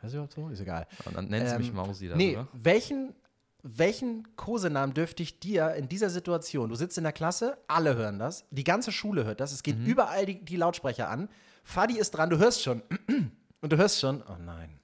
Weißt 0.00 0.14
du, 0.14 0.26
so? 0.34 0.48
Ist 0.48 0.60
egal. 0.60 0.86
Und 1.04 1.16
dann 1.16 1.28
nennt 1.28 1.48
sie 1.50 1.58
mich 1.58 1.68
Ähm, 1.68 1.74
Mausi 1.74 2.08
dann, 2.08 2.16
Nee, 2.16 2.36
oder? 2.36 2.48
welchen, 2.54 3.14
welchen 3.62 4.36
Kosenamen 4.36 4.94
dürfte 4.94 5.22
ich 5.22 5.40
dir 5.40 5.74
in 5.74 5.88
dieser 5.88 6.10
Situation, 6.10 6.68
du 6.68 6.74
sitzt 6.76 6.96
in 6.98 7.04
der 7.04 7.12
Klasse, 7.12 7.58
alle 7.66 7.96
hören 7.96 8.18
das, 8.18 8.44
die 8.50 8.64
ganze 8.64 8.92
Schule 8.92 9.24
hört 9.24 9.40
das, 9.40 9.52
es 9.52 9.58
Mhm. 9.60 9.62
geht 9.64 9.86
überall 9.86 10.26
die, 10.26 10.44
die 10.44 10.56
Lautsprecher 10.56 11.08
an, 11.08 11.28
Fadi 11.64 11.98
ist 11.98 12.12
dran, 12.12 12.30
du 12.30 12.38
hörst 12.38 12.62
schon 12.62 12.82
und 13.60 13.72
du 13.72 13.76
hörst 13.76 14.00
schon, 14.00 14.22
oh 14.22 14.36
nein, 14.44 14.78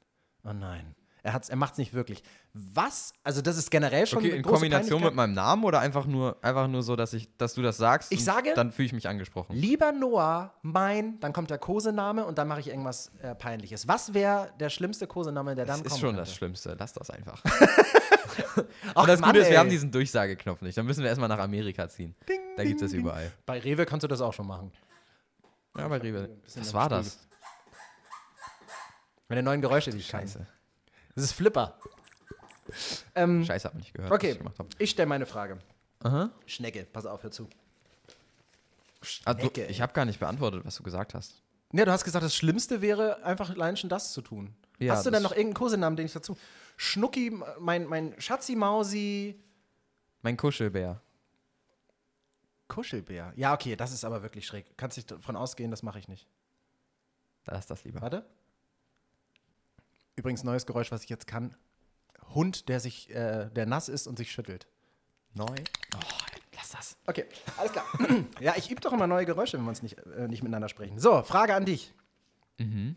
oh 0.44 0.52
nein. 0.52 0.94
Er, 1.26 1.32
hat's, 1.32 1.48
er 1.48 1.56
macht 1.56 1.72
es 1.72 1.78
nicht 1.78 1.94
wirklich. 1.94 2.22
Was? 2.52 3.14
Also, 3.22 3.40
das 3.40 3.56
ist 3.56 3.70
generell 3.70 4.06
schon 4.06 4.18
Okay, 4.18 4.36
in 4.36 4.42
Kombination 4.42 5.02
mit 5.02 5.14
meinem 5.14 5.32
Namen 5.32 5.64
oder 5.64 5.80
einfach 5.80 6.04
nur, 6.04 6.36
einfach 6.44 6.68
nur 6.68 6.82
so, 6.82 6.96
dass 6.96 7.14
ich, 7.14 7.34
dass 7.38 7.54
du 7.54 7.62
das 7.62 7.78
sagst? 7.78 8.12
Ich 8.12 8.22
sage- 8.22 8.52
Dann 8.54 8.70
fühle 8.70 8.84
ich 8.84 8.92
mich 8.92 9.08
angesprochen. 9.08 9.56
Lieber 9.56 9.90
Noah, 9.92 10.52
mein, 10.60 11.18
dann 11.20 11.32
kommt 11.32 11.48
der 11.48 11.56
Kosename 11.56 12.26
und 12.26 12.36
dann 12.36 12.46
mache 12.46 12.60
ich 12.60 12.68
irgendwas 12.68 13.10
äh, 13.22 13.34
Peinliches. 13.34 13.88
Was 13.88 14.12
wäre 14.12 14.50
der 14.60 14.68
schlimmste 14.68 15.06
Kosename, 15.06 15.54
der 15.54 15.64
dann 15.64 15.82
Das 15.82 15.94
ist 15.94 15.98
schon 16.00 16.10
könnte? 16.10 16.20
das 16.24 16.34
Schlimmste. 16.34 16.76
Lass 16.78 16.92
das 16.92 17.08
einfach. 17.08 17.42
Ach, 18.94 19.02
und 19.02 19.08
das 19.08 19.20
Mann, 19.20 19.30
Gute 19.30 19.40
ist, 19.40 19.46
ey. 19.46 19.52
wir 19.52 19.58
haben 19.58 19.70
diesen 19.70 19.90
Durchsageknopf 19.90 20.62
nicht. 20.62 20.76
Dann 20.76 20.86
müssen 20.86 21.02
wir 21.02 21.08
erstmal 21.08 21.28
nach 21.28 21.38
Amerika 21.38 21.88
ziehen. 21.88 22.14
da 22.56 22.64
gibt 22.64 22.80
es 22.80 22.90
das 22.90 22.92
überall. 22.92 23.32
Bei 23.46 23.58
Rewe 23.58 23.86
kannst 23.86 24.04
du 24.04 24.08
das 24.08 24.20
auch 24.20 24.32
schon 24.32 24.46
machen. 24.46 24.72
Ja, 25.76 25.88
bei 25.88 25.98
Rewe. 25.98 26.30
Was 26.56 26.72
war 26.72 26.88
das? 26.88 27.18
Wenn 29.28 29.36
der 29.36 29.42
neuen 29.42 29.60
Geräusche 29.60 29.90
kann. 29.90 30.00
Scheiße. 30.00 30.46
Das 31.14 31.24
ist 31.24 31.32
Flipper. 31.32 31.78
Ähm, 33.14 33.44
Scheiße, 33.44 33.68
hab 33.68 33.74
ich 33.74 33.80
nicht 33.80 33.94
gehört, 33.94 34.10
was 34.10 34.16
okay, 34.16 34.38
ich 34.78 34.80
ich 34.80 34.90
stelle 34.90 35.06
meine 35.06 35.26
Frage. 35.26 35.58
Aha. 36.02 36.30
Schnecke, 36.46 36.84
pass 36.84 37.06
auf, 37.06 37.22
hör 37.22 37.30
zu. 37.30 37.48
Ah, 39.24 39.34
Schnecke, 39.34 39.64
ich 39.66 39.76
ey. 39.78 39.82
habe 39.82 39.92
gar 39.92 40.04
nicht 40.04 40.18
beantwortet, 40.20 40.64
was 40.64 40.76
du 40.76 40.82
gesagt 40.82 41.14
hast. 41.14 41.42
Ja, 41.72 41.84
du 41.84 41.92
hast 41.92 42.04
gesagt, 42.04 42.24
das 42.24 42.34
Schlimmste 42.34 42.80
wäre 42.80 43.22
einfach 43.24 43.50
allein 43.50 43.76
schon 43.76 43.90
das 43.90 44.12
zu 44.12 44.22
tun. 44.22 44.54
Ja, 44.78 44.94
hast 44.94 45.06
du 45.06 45.10
denn 45.10 45.22
noch 45.22 45.32
irgendeinen 45.32 45.54
Kosenamen, 45.54 45.96
den 45.96 46.06
ich 46.06 46.12
dazu? 46.12 46.36
Schnucki, 46.76 47.32
mein, 47.58 47.86
mein 47.86 48.20
Schatzi 48.20 48.56
Mausi, 48.56 49.40
Mein 50.22 50.36
Kuschelbär. 50.36 51.00
Kuschelbär. 52.68 53.32
Ja, 53.36 53.52
okay, 53.54 53.76
das 53.76 53.92
ist 53.92 54.04
aber 54.04 54.22
wirklich 54.22 54.46
schräg. 54.46 54.76
Kannst 54.76 54.96
dich 54.96 55.06
davon 55.06 55.36
ausgehen, 55.36 55.70
das 55.70 55.82
mache 55.82 55.98
ich 55.98 56.08
nicht. 56.08 56.26
Da 57.44 57.58
ist 57.58 57.70
das 57.70 57.84
lieber. 57.84 58.00
Warte. 58.00 58.24
Übrigens, 60.16 60.44
neues 60.44 60.66
Geräusch, 60.66 60.90
was 60.90 61.04
ich 61.04 61.10
jetzt 61.10 61.26
kann. 61.26 61.54
Hund, 62.34 62.68
der 62.68 62.80
sich, 62.80 63.10
äh, 63.10 63.50
der 63.50 63.66
nass 63.66 63.88
ist 63.88 64.06
und 64.06 64.16
sich 64.16 64.32
schüttelt. 64.32 64.66
Neu. 65.34 65.44
Oh, 65.94 65.98
lass 66.56 66.70
das. 66.70 66.96
Okay, 67.06 67.26
alles 67.58 67.72
klar. 67.72 67.84
ja, 68.40 68.54
ich 68.56 68.70
übe 68.70 68.80
doch 68.80 68.92
immer 68.92 69.06
neue 69.06 69.26
Geräusche, 69.26 69.58
wenn 69.58 69.64
wir 69.64 69.70
uns 69.70 69.82
nicht, 69.82 69.98
äh, 69.98 70.28
nicht 70.28 70.42
miteinander 70.42 70.68
sprechen. 70.68 70.98
So, 70.98 71.22
Frage 71.22 71.54
an 71.54 71.64
dich. 71.64 71.92
Mhm. 72.58 72.96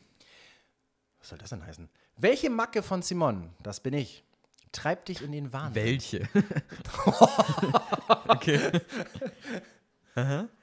Was 1.19 1.29
soll 1.29 1.37
das 1.39 1.49
denn 1.49 1.65
heißen? 1.65 1.89
Welche 2.17 2.49
Macke 2.49 2.81
von 2.81 3.03
Simon, 3.03 3.51
das 3.61 3.79
bin 3.79 3.93
ich, 3.93 4.23
treibt 4.71 5.07
dich 5.07 5.21
in 5.21 5.31
den 5.31 5.53
Wahnsinn? 5.53 5.83
Welche? 5.83 6.27
okay. 8.27 8.81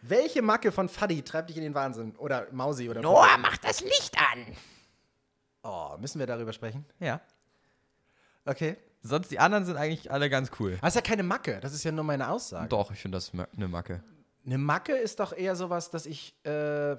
Welche 0.03 0.43
Macke 0.43 0.73
von 0.73 0.89
Faddy 0.89 1.23
treibt 1.23 1.51
dich 1.51 1.57
in 1.57 1.63
den 1.63 1.75
Wahnsinn? 1.75 2.17
Oder 2.17 2.49
Mausi 2.51 2.91
oder 2.91 3.03
Noah, 3.03 3.39
mach 3.39 3.57
das 3.59 3.83
Licht 3.83 4.17
an! 4.19 4.47
Oh, 5.63 5.97
müssen 5.99 6.19
wir 6.19 6.27
darüber 6.27 6.53
sprechen? 6.53 6.85
Ja. 6.99 7.21
Okay. 8.45 8.77
Sonst 9.03 9.31
die 9.31 9.39
anderen 9.39 9.65
sind 9.65 9.77
eigentlich 9.77 10.11
alle 10.11 10.29
ganz 10.29 10.51
cool. 10.59 10.77
Das 10.81 10.89
ist 10.89 10.97
ja 10.97 11.03
keine 11.03 11.23
Macke, 11.23 11.61
das 11.61 11.73
ist 11.73 11.85
ja 11.85 11.93
nur 11.93 12.05
meine 12.05 12.31
Aussage. 12.31 12.69
Doch, 12.69 12.91
ich 12.91 12.99
finde 12.99 13.17
das 13.19 13.31
eine 13.33 13.69
Macke. 13.69 14.03
Eine 14.45 14.59
Macke 14.59 14.95
ist 14.97 15.21
doch 15.21 15.33
eher 15.33 15.55
sowas, 15.55 15.91
dass 15.91 16.05
ich 16.05 16.35
äh, 16.45 16.97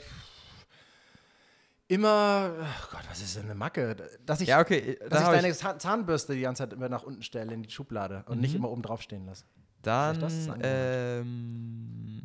immer. 1.88 2.52
Oh 2.60 2.88
Gott, 2.92 3.04
was 3.10 3.22
ist 3.22 3.36
denn 3.38 3.46
eine 3.46 3.56
Macke? 3.56 3.96
Dass 4.26 4.42
ich, 4.42 4.48
Ja, 4.50 4.60
okay. 4.62 4.98
dass 5.02 5.10
Dann, 5.10 5.22
ich 5.24 5.30
deine 5.42 5.50
ich, 5.50 5.58
Zahn- 5.58 5.80
Zahnbürste 5.80 6.34
die 6.36 6.42
ganze 6.42 6.64
Zeit 6.64 6.74
immer 6.74 6.90
nach 6.90 7.04
unten 7.04 7.24
stelle 7.24 7.54
in 7.54 7.64
die 7.64 7.70
Schublade 7.70 8.24
und 8.28 8.42
nicht 8.42 8.56
immer 8.56 8.70
oben 8.70 8.82
drauf 8.82 9.02
stehen 9.02 9.26
lasse. 9.26 9.46
dann 9.82 10.20
das 10.20 10.50
ähm, 10.62 12.22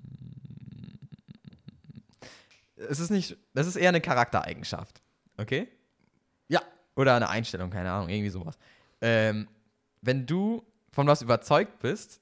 es 2.77 2.99
ist 2.99 3.11
nicht, 3.11 3.37
das 3.55 3.67
ist 3.67 3.77
eher 3.77 3.91
eine 3.91 4.01
Charaktereigenschaft. 4.01 5.03
Okay? 5.37 5.69
Ja. 6.49 6.61
Oder 6.97 7.15
eine 7.15 7.29
Einstellung, 7.29 7.71
keine 7.71 7.91
Ahnung, 7.93 8.09
irgendwie 8.09 8.31
sowas. 8.31 8.59
Ähm, 9.01 9.49
wenn 10.03 10.27
du 10.27 10.65
von 10.93 11.07
was 11.07 11.23
überzeugt 11.23 11.79
bist 11.81 12.21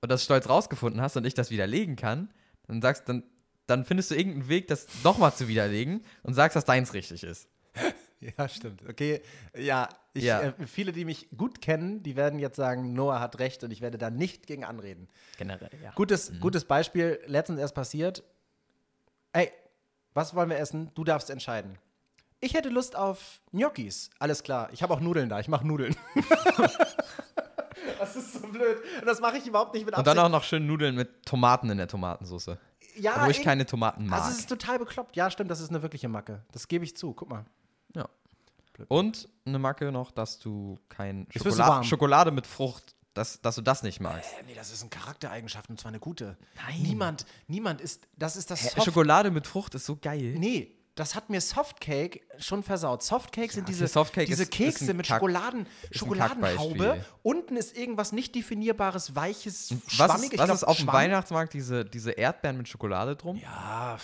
und 0.00 0.10
das 0.10 0.24
stolz 0.24 0.48
rausgefunden 0.48 1.00
hast 1.00 1.16
und 1.16 1.26
ich 1.26 1.34
das 1.34 1.50
widerlegen 1.50 1.96
kann, 1.96 2.30
dann 2.66 2.80
sagst 2.82 3.08
dann, 3.08 3.22
dann 3.68 3.84
findest 3.84 4.10
du 4.10 4.16
irgendeinen 4.16 4.48
Weg, 4.48 4.66
das 4.68 4.86
nochmal 5.04 5.32
zu 5.32 5.46
widerlegen 5.48 6.04
und 6.24 6.34
sagst, 6.34 6.56
dass 6.56 6.64
deins 6.64 6.92
richtig 6.94 7.22
ist. 7.22 7.48
Ja, 8.36 8.48
stimmt. 8.48 8.82
Okay, 8.88 9.22
ja, 9.56 9.88
ich, 10.12 10.24
Ja. 10.24 10.40
Äh, 10.40 10.66
viele, 10.66 10.90
die 10.90 11.04
mich 11.04 11.28
gut 11.36 11.60
kennen, 11.62 12.02
die 12.02 12.16
werden 12.16 12.40
jetzt 12.40 12.56
sagen, 12.56 12.92
Noah 12.92 13.20
hat 13.20 13.38
recht 13.38 13.62
und 13.62 13.70
ich 13.70 13.80
werde 13.80 13.96
da 13.96 14.10
nicht 14.10 14.48
gegen 14.48 14.64
anreden. 14.64 15.06
Generell, 15.36 15.70
ja. 15.80 15.92
Gutes, 15.94 16.32
Mhm. 16.32 16.40
gutes 16.40 16.64
Beispiel, 16.64 17.20
letztens 17.26 17.60
erst 17.60 17.76
passiert. 17.76 18.24
Ey, 19.32 19.52
was 20.14 20.34
wollen 20.34 20.50
wir 20.50 20.58
essen? 20.58 20.90
Du 20.96 21.04
darfst 21.04 21.30
entscheiden. 21.30 21.78
Ich 22.40 22.54
hätte 22.54 22.70
Lust 22.70 22.96
auf 22.96 23.40
Gnocchis. 23.52 24.10
Alles 24.18 24.42
klar. 24.42 24.68
Ich 24.72 24.82
habe 24.82 24.92
auch 24.94 25.00
Nudeln 25.00 25.28
da. 25.28 25.38
Ich 25.38 25.46
mache 25.46 25.64
Nudeln. 25.64 25.94
das 28.00 28.16
ist 28.16 28.32
so 28.32 28.40
blöd. 28.48 28.78
Und 29.00 29.06
das 29.06 29.20
mache 29.20 29.38
ich 29.38 29.46
überhaupt 29.46 29.74
nicht 29.74 29.84
mit 29.86 29.94
Und 29.94 30.00
Absicht. 30.00 30.16
dann 30.16 30.24
auch 30.24 30.30
noch 30.30 30.44
schön 30.44 30.66
Nudeln 30.66 30.94
mit 30.94 31.24
Tomaten 31.24 31.70
in 31.70 31.78
der 31.78 31.88
Tomatensauce. 31.88 32.56
Ja, 32.98 33.16
Obwohl 33.16 33.30
ich 33.30 33.42
keine 33.42 33.66
Tomaten 33.66 34.06
mag. 34.06 34.20
Also 34.20 34.32
es 34.32 34.40
ist 34.40 34.48
total 34.48 34.78
bekloppt. 34.78 35.16
Ja, 35.16 35.30
stimmt, 35.30 35.50
das 35.50 35.60
ist 35.60 35.70
eine 35.70 35.82
wirkliche 35.82 36.08
Macke. 36.08 36.44
Das 36.52 36.68
gebe 36.68 36.84
ich 36.84 36.96
zu. 36.96 37.12
Guck 37.14 37.30
mal. 37.30 37.44
Ja. 37.94 38.08
Und 38.88 39.28
eine 39.44 39.58
Macke 39.58 39.90
noch, 39.90 40.10
dass 40.10 40.38
du 40.38 40.78
kein 40.88 41.26
Schokolade. 41.30 41.84
Schokolade 41.84 42.30
mit 42.30 42.46
Frucht, 42.46 42.94
dass, 43.14 43.40
dass 43.40 43.56
du 43.56 43.62
das 43.62 43.82
nicht 43.82 44.00
magst. 44.00 44.30
Äh, 44.40 44.44
nee, 44.46 44.54
das 44.54 44.72
ist 44.72 44.82
eine 44.82 44.90
Charaktereigenschaft 44.90 45.68
und 45.68 45.80
zwar 45.80 45.90
eine 45.90 45.98
gute. 45.98 46.36
Nein. 46.54 46.82
Niemand, 46.82 47.26
niemand 47.48 47.80
ist, 47.80 48.06
das 48.16 48.36
ist 48.36 48.50
das 48.50 48.62
Hä, 48.62 48.68
Soft 48.68 48.84
Schokolade 48.84 49.30
mit 49.30 49.46
Frucht 49.46 49.74
ist 49.74 49.86
so 49.86 49.96
geil. 49.96 50.36
Nee, 50.38 50.77
das 50.98 51.14
hat 51.14 51.30
mir 51.30 51.40
Softcake 51.40 52.20
schon 52.38 52.62
versaut. 52.62 53.02
Softcake 53.02 53.52
sind 53.52 53.68
diese, 53.68 53.86
Softcake 53.86 54.26
diese 54.26 54.42
ist- 54.44 54.48
ist 54.48 54.56
Kekse 54.56 54.90
ein 54.90 54.96
mit 54.96 55.06
Kack- 55.06 55.16
Schokoladen, 55.18 55.66
Schokoladenhaube. 55.90 57.04
Unten 57.22 57.56
ist 57.56 57.76
irgendwas 57.76 58.12
nicht 58.12 58.34
definierbares, 58.34 59.14
weiches, 59.14 59.74
Was 59.86 59.94
schwammig. 59.94 60.32
ist, 60.32 60.38
was 60.38 60.46
glaub, 60.46 60.56
ist 60.56 60.64
auf 60.64 60.76
dem. 60.78 60.86
Weihnachtsmarkt 60.88 61.52
diese, 61.54 61.84
diese 61.84 62.12
Erdbeeren 62.12 62.56
mit 62.56 62.68
Schokolade 62.68 63.16
drum? 63.16 63.36
Ja, 63.36 63.98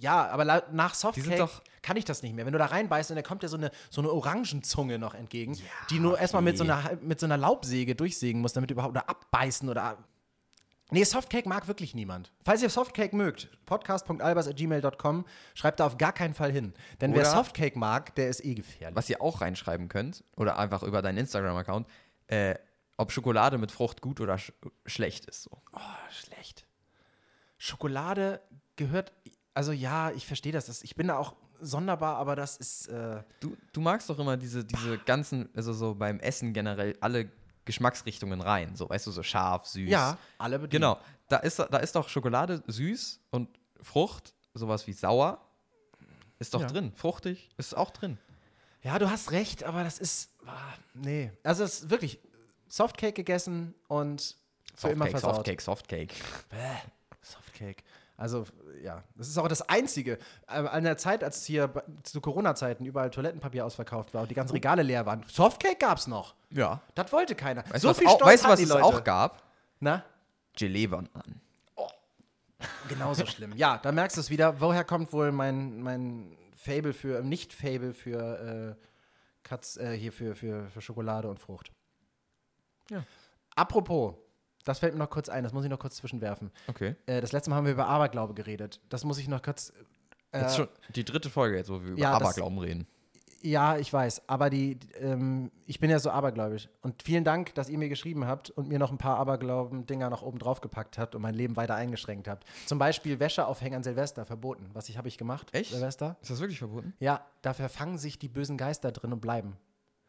ja, 0.00 0.28
aber 0.28 0.44
nach 0.72 0.94
Softcake 0.94 1.36
doch- 1.36 1.62
kann 1.82 1.96
ich 1.96 2.04
das 2.04 2.22
nicht 2.22 2.34
mehr. 2.34 2.44
Wenn 2.46 2.52
du 2.52 2.58
da 2.58 2.66
reinbeißt 2.66 3.10
und 3.10 3.16
dann 3.16 3.24
kommt 3.24 3.42
dir 3.42 3.48
so 3.48 3.56
eine, 3.56 3.70
so 3.90 4.00
eine 4.00 4.10
Orangenzunge 4.10 4.98
noch 4.98 5.14
entgegen, 5.14 5.56
die 5.90 5.98
du 5.98 6.14
erstmal 6.14 6.42
mit 6.42 6.56
so, 6.58 6.64
einer, 6.64 6.98
mit 7.02 7.20
so 7.20 7.26
einer 7.26 7.36
Laubsäge 7.36 7.94
durchsägen 7.94 8.40
musst, 8.40 8.56
damit 8.56 8.70
du 8.70 8.74
überhaupt 8.74 8.92
oder 8.92 9.08
abbeißen 9.08 9.68
oder. 9.68 9.98
Nee, 10.94 11.04
Softcake 11.04 11.48
mag 11.48 11.66
wirklich 11.66 11.94
niemand. 11.94 12.32
Falls 12.44 12.62
ihr 12.62 12.70
Softcake 12.70 13.14
mögt, 13.16 13.48
podcast.albers.gmail.com, 13.66 15.24
schreibt 15.54 15.80
da 15.80 15.86
auf 15.86 15.98
gar 15.98 16.12
keinen 16.12 16.34
Fall 16.34 16.52
hin. 16.52 16.72
Denn 17.00 17.12
wer 17.14 17.22
Oder- 17.22 17.30
Softcake 17.32 17.76
mag, 17.78 18.14
der 18.14 18.28
ist 18.28 18.44
eh 18.44 18.54
gefährlich. 18.54 18.94
Was 18.96 19.10
ihr 19.10 19.20
auch 19.20 19.40
reinschreiben 19.40 19.88
könnt, 19.88 20.22
oder 20.36 20.56
einfach 20.58 20.82
über 20.84 21.02
deinen 21.02 21.18
Instagram-Account, 21.18 21.88
äh, 22.28 22.54
ob 22.96 23.10
Schokolade 23.10 23.58
mit 23.58 23.72
Frucht 23.72 24.00
gut 24.02 24.20
oder 24.20 24.38
sch 24.38 24.52
schlecht 24.86 25.24
ist. 25.26 25.42
So. 25.42 25.50
Oh, 25.72 25.80
schlecht. 26.10 26.64
Schokolade 27.58 28.40
gehört, 28.76 29.12
also 29.52 29.72
ja, 29.72 30.10
ich 30.12 30.26
verstehe 30.26 30.52
das, 30.52 30.66
das. 30.66 30.82
Ich 30.82 30.94
bin 30.96 31.08
da 31.08 31.18
auch 31.18 31.34
sonderbar, 31.60 32.16
aber 32.18 32.36
das 32.36 32.56
ist. 32.56 32.86
Äh, 32.86 33.22
Du, 33.40 33.56
du 33.72 33.80
magst 33.80 34.08
doch 34.10 34.18
immer 34.20 34.36
diese, 34.36 34.64
diese 34.64 34.98
ganzen, 34.98 35.48
also 35.56 35.72
so 35.72 35.94
beim 35.94 36.20
Essen 36.20 36.52
generell 36.52 36.96
alle 37.00 37.30
Geschmacksrichtungen 37.64 38.40
rein. 38.40 38.76
So, 38.76 38.88
weißt 38.88 39.06
du, 39.06 39.10
so 39.10 39.22
scharf, 39.22 39.66
süß. 39.66 39.88
ja, 39.88 40.18
alle 40.38 40.58
bedienen. 40.58 40.82
Genau. 40.82 41.00
Da 41.28 41.38
ist, 41.38 41.58
da 41.58 41.78
ist 41.78 41.94
doch 41.96 42.08
Schokolade 42.08 42.62
süß 42.66 43.20
und 43.30 43.48
Frucht, 43.80 44.34
sowas 44.54 44.86
wie 44.86 44.92
sauer, 44.92 45.40
ist 46.38 46.52
doch 46.54 46.60
Ja. 46.60 46.66
drin. 46.66 46.92
Fruchtig 46.94 47.48
ist 47.56 47.74
auch 47.76 47.90
drin. 47.90 48.18
Ja, 48.82 48.98
du 48.98 49.08
hast 49.10 49.30
recht, 49.30 49.64
aber 49.64 49.82
das 49.84 49.98
ist. 49.98 50.30
ah, 50.46 50.52
nee. 50.94 51.32
Also, 51.42 51.64
es 51.64 51.80
ist 51.82 51.90
wirklich 51.90 52.18
Softcake 52.68 53.14
gegessen 53.14 53.74
und 53.88 54.36
für 54.74 54.88
immer 54.88 55.06
Softcake, 55.06 55.10
versaut. 55.10 55.34
Softcake, 55.36 55.62
Softcake. 55.62 56.14
Bäh, 56.50 56.78
Softcake. 57.22 57.82
Also, 58.16 58.44
ja, 58.82 59.02
das 59.16 59.28
ist 59.28 59.38
auch 59.38 59.48
das 59.48 59.68
Einzige. 59.68 60.18
An 60.46 60.84
der 60.84 60.96
Zeit, 60.96 61.24
als 61.24 61.44
hier 61.44 61.72
zu 62.04 62.20
Corona-Zeiten 62.20 62.84
überall 62.84 63.10
Toilettenpapier 63.10 63.66
ausverkauft 63.66 64.14
war 64.14 64.22
und 64.22 64.30
die 64.30 64.34
ganzen 64.34 64.52
Regale 64.52 64.82
leer 64.82 65.04
waren, 65.04 65.24
Softcake 65.26 65.78
gab's 65.78 66.06
noch. 66.06 66.34
Ja. 66.50 66.80
Das 66.94 67.12
wollte 67.12 67.34
keiner. 67.34 67.64
Weißt 67.68 67.82
so 67.82 67.88
du, 67.88 67.90
was 67.90 67.98
viel 67.98 68.08
auch, 68.08 68.16
Stolz 68.16 68.30
weißt, 68.30 68.44
du, 68.44 68.48
was 68.48 68.60
es 68.60 68.68
Leute. 68.68 68.84
auch 68.84 69.04
gab? 69.04 69.42
Na? 69.80 70.04
Gelee-Bananen. 70.56 71.40
Genauso 72.88 73.26
schlimm. 73.26 73.52
Ja, 73.56 73.78
da 73.78 73.92
merkst 73.92 74.16
du 74.16 74.20
es 74.20 74.30
wieder. 74.30 74.60
Woher 74.60 74.84
kommt 74.84 75.12
wohl 75.12 75.32
mein, 75.32 75.80
mein 75.82 76.36
Fable 76.54 76.92
für, 76.92 77.22
nicht 77.22 77.52
Fable 77.52 77.92
für 77.92 78.76
äh, 78.78 78.84
Katz, 79.42 79.76
äh, 79.76 79.96
hier 79.96 80.12
für, 80.12 80.34
für, 80.34 80.68
für 80.70 80.80
Schokolade 80.80 81.28
und 81.28 81.40
Frucht. 81.40 81.72
Ja. 82.90 83.04
Apropos, 83.56 84.14
das 84.64 84.78
fällt 84.80 84.94
mir 84.94 84.98
noch 85.00 85.10
kurz 85.10 85.28
ein, 85.28 85.44
das 85.44 85.52
muss 85.52 85.64
ich 85.64 85.70
noch 85.70 85.78
kurz 85.78 85.96
zwischenwerfen. 85.96 86.50
Okay. 86.68 86.96
Äh, 87.06 87.20
das 87.20 87.32
letzte 87.32 87.50
Mal 87.50 87.56
haben 87.56 87.66
wir 87.66 87.72
über 87.72 87.86
Aberglaube 87.86 88.34
geredet. 88.34 88.80
Das 88.88 89.04
muss 89.04 89.18
ich 89.18 89.28
noch 89.28 89.42
kurz. 89.42 89.72
Äh, 90.32 90.40
Jetzt 90.40 90.56
schon 90.56 90.68
die 90.94 91.04
dritte 91.04 91.30
Folge 91.30 91.56
jetzt, 91.56 91.70
wo 91.70 91.80
wir 91.82 91.90
über 91.92 92.00
ja, 92.00 92.18
das- 92.18 92.28
Aberglauben 92.28 92.58
reden. 92.58 92.86
Ja, 93.46 93.76
ich 93.76 93.92
weiß, 93.92 94.22
aber 94.26 94.48
die, 94.48 94.76
die, 94.76 94.90
ähm, 94.94 95.50
ich 95.66 95.78
bin 95.78 95.90
ja 95.90 95.98
so 95.98 96.10
abergläubisch. 96.10 96.70
Und 96.80 97.02
vielen 97.02 97.24
Dank, 97.24 97.54
dass 97.54 97.68
ihr 97.68 97.76
mir 97.76 97.90
geschrieben 97.90 98.26
habt 98.26 98.48
und 98.48 98.68
mir 98.68 98.78
noch 98.78 98.90
ein 98.90 98.96
paar 98.96 99.18
Aberglauben-Dinger 99.18 100.08
noch 100.08 100.22
oben 100.22 100.38
drauf 100.38 100.62
gepackt 100.62 100.96
habt 100.96 101.14
und 101.14 101.20
mein 101.20 101.34
Leben 101.34 101.54
weiter 101.54 101.74
eingeschränkt 101.74 102.26
habt. 102.26 102.46
Zum 102.64 102.78
Beispiel 102.78 103.20
Wäscheaufhängern 103.20 103.82
Silvester 103.82 104.24
verboten. 104.24 104.70
Was 104.72 104.88
ich 104.88 104.96
habe 104.96 105.08
ich 105.08 105.18
gemacht? 105.18 105.48
Echt? 105.52 105.72
Silvester? 105.72 106.16
Ist 106.22 106.30
das 106.30 106.40
wirklich 106.40 106.58
verboten? 106.58 106.94
Ja, 107.00 107.20
da 107.42 107.52
verfangen 107.52 107.98
sich 107.98 108.18
die 108.18 108.28
bösen 108.28 108.56
Geister 108.56 108.92
drin 108.92 109.12
und 109.12 109.20
bleiben. 109.20 109.58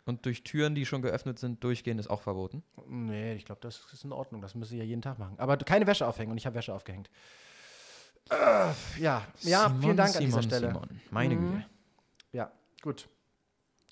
Und 0.05 0.25
durch 0.25 0.43
Türen, 0.43 0.75
die 0.75 0.85
schon 0.85 1.01
geöffnet 1.01 1.39
sind, 1.39 1.63
durchgehen 1.63 1.97
ist 1.97 2.09
auch 2.09 2.21
verboten. 2.21 2.63
Nee, 2.87 3.33
ich 3.33 3.45
glaube, 3.45 3.61
das 3.61 3.81
ist 3.91 4.03
in 4.03 4.11
Ordnung. 4.11 4.41
Das 4.41 4.53
müssen 4.53 4.69
sie 4.69 4.77
ja 4.77 4.83
jeden 4.83 5.01
Tag 5.01 5.17
machen. 5.17 5.39
Aber 5.39 5.57
keine 5.57 5.87
Wäsche 5.87 6.05
aufhängen 6.07 6.31
und 6.31 6.37
ich 6.37 6.45
habe 6.45 6.55
Wäsche 6.55 6.73
aufgehängt. 6.73 7.09
Äh, 8.29 8.35
ja, 8.99 9.25
ja, 9.41 9.67
Simon, 9.67 9.81
vielen 9.81 9.97
Dank 9.97 10.15
an 10.15 10.21
dieser 10.23 10.41
Simon, 10.41 10.43
Stelle. 10.43 10.67
Simon. 10.67 11.01
Meine 11.11 11.35
Mhm. 11.35 11.51
Güte. 11.53 11.65
Ja, 12.33 12.51
gut. 12.81 13.07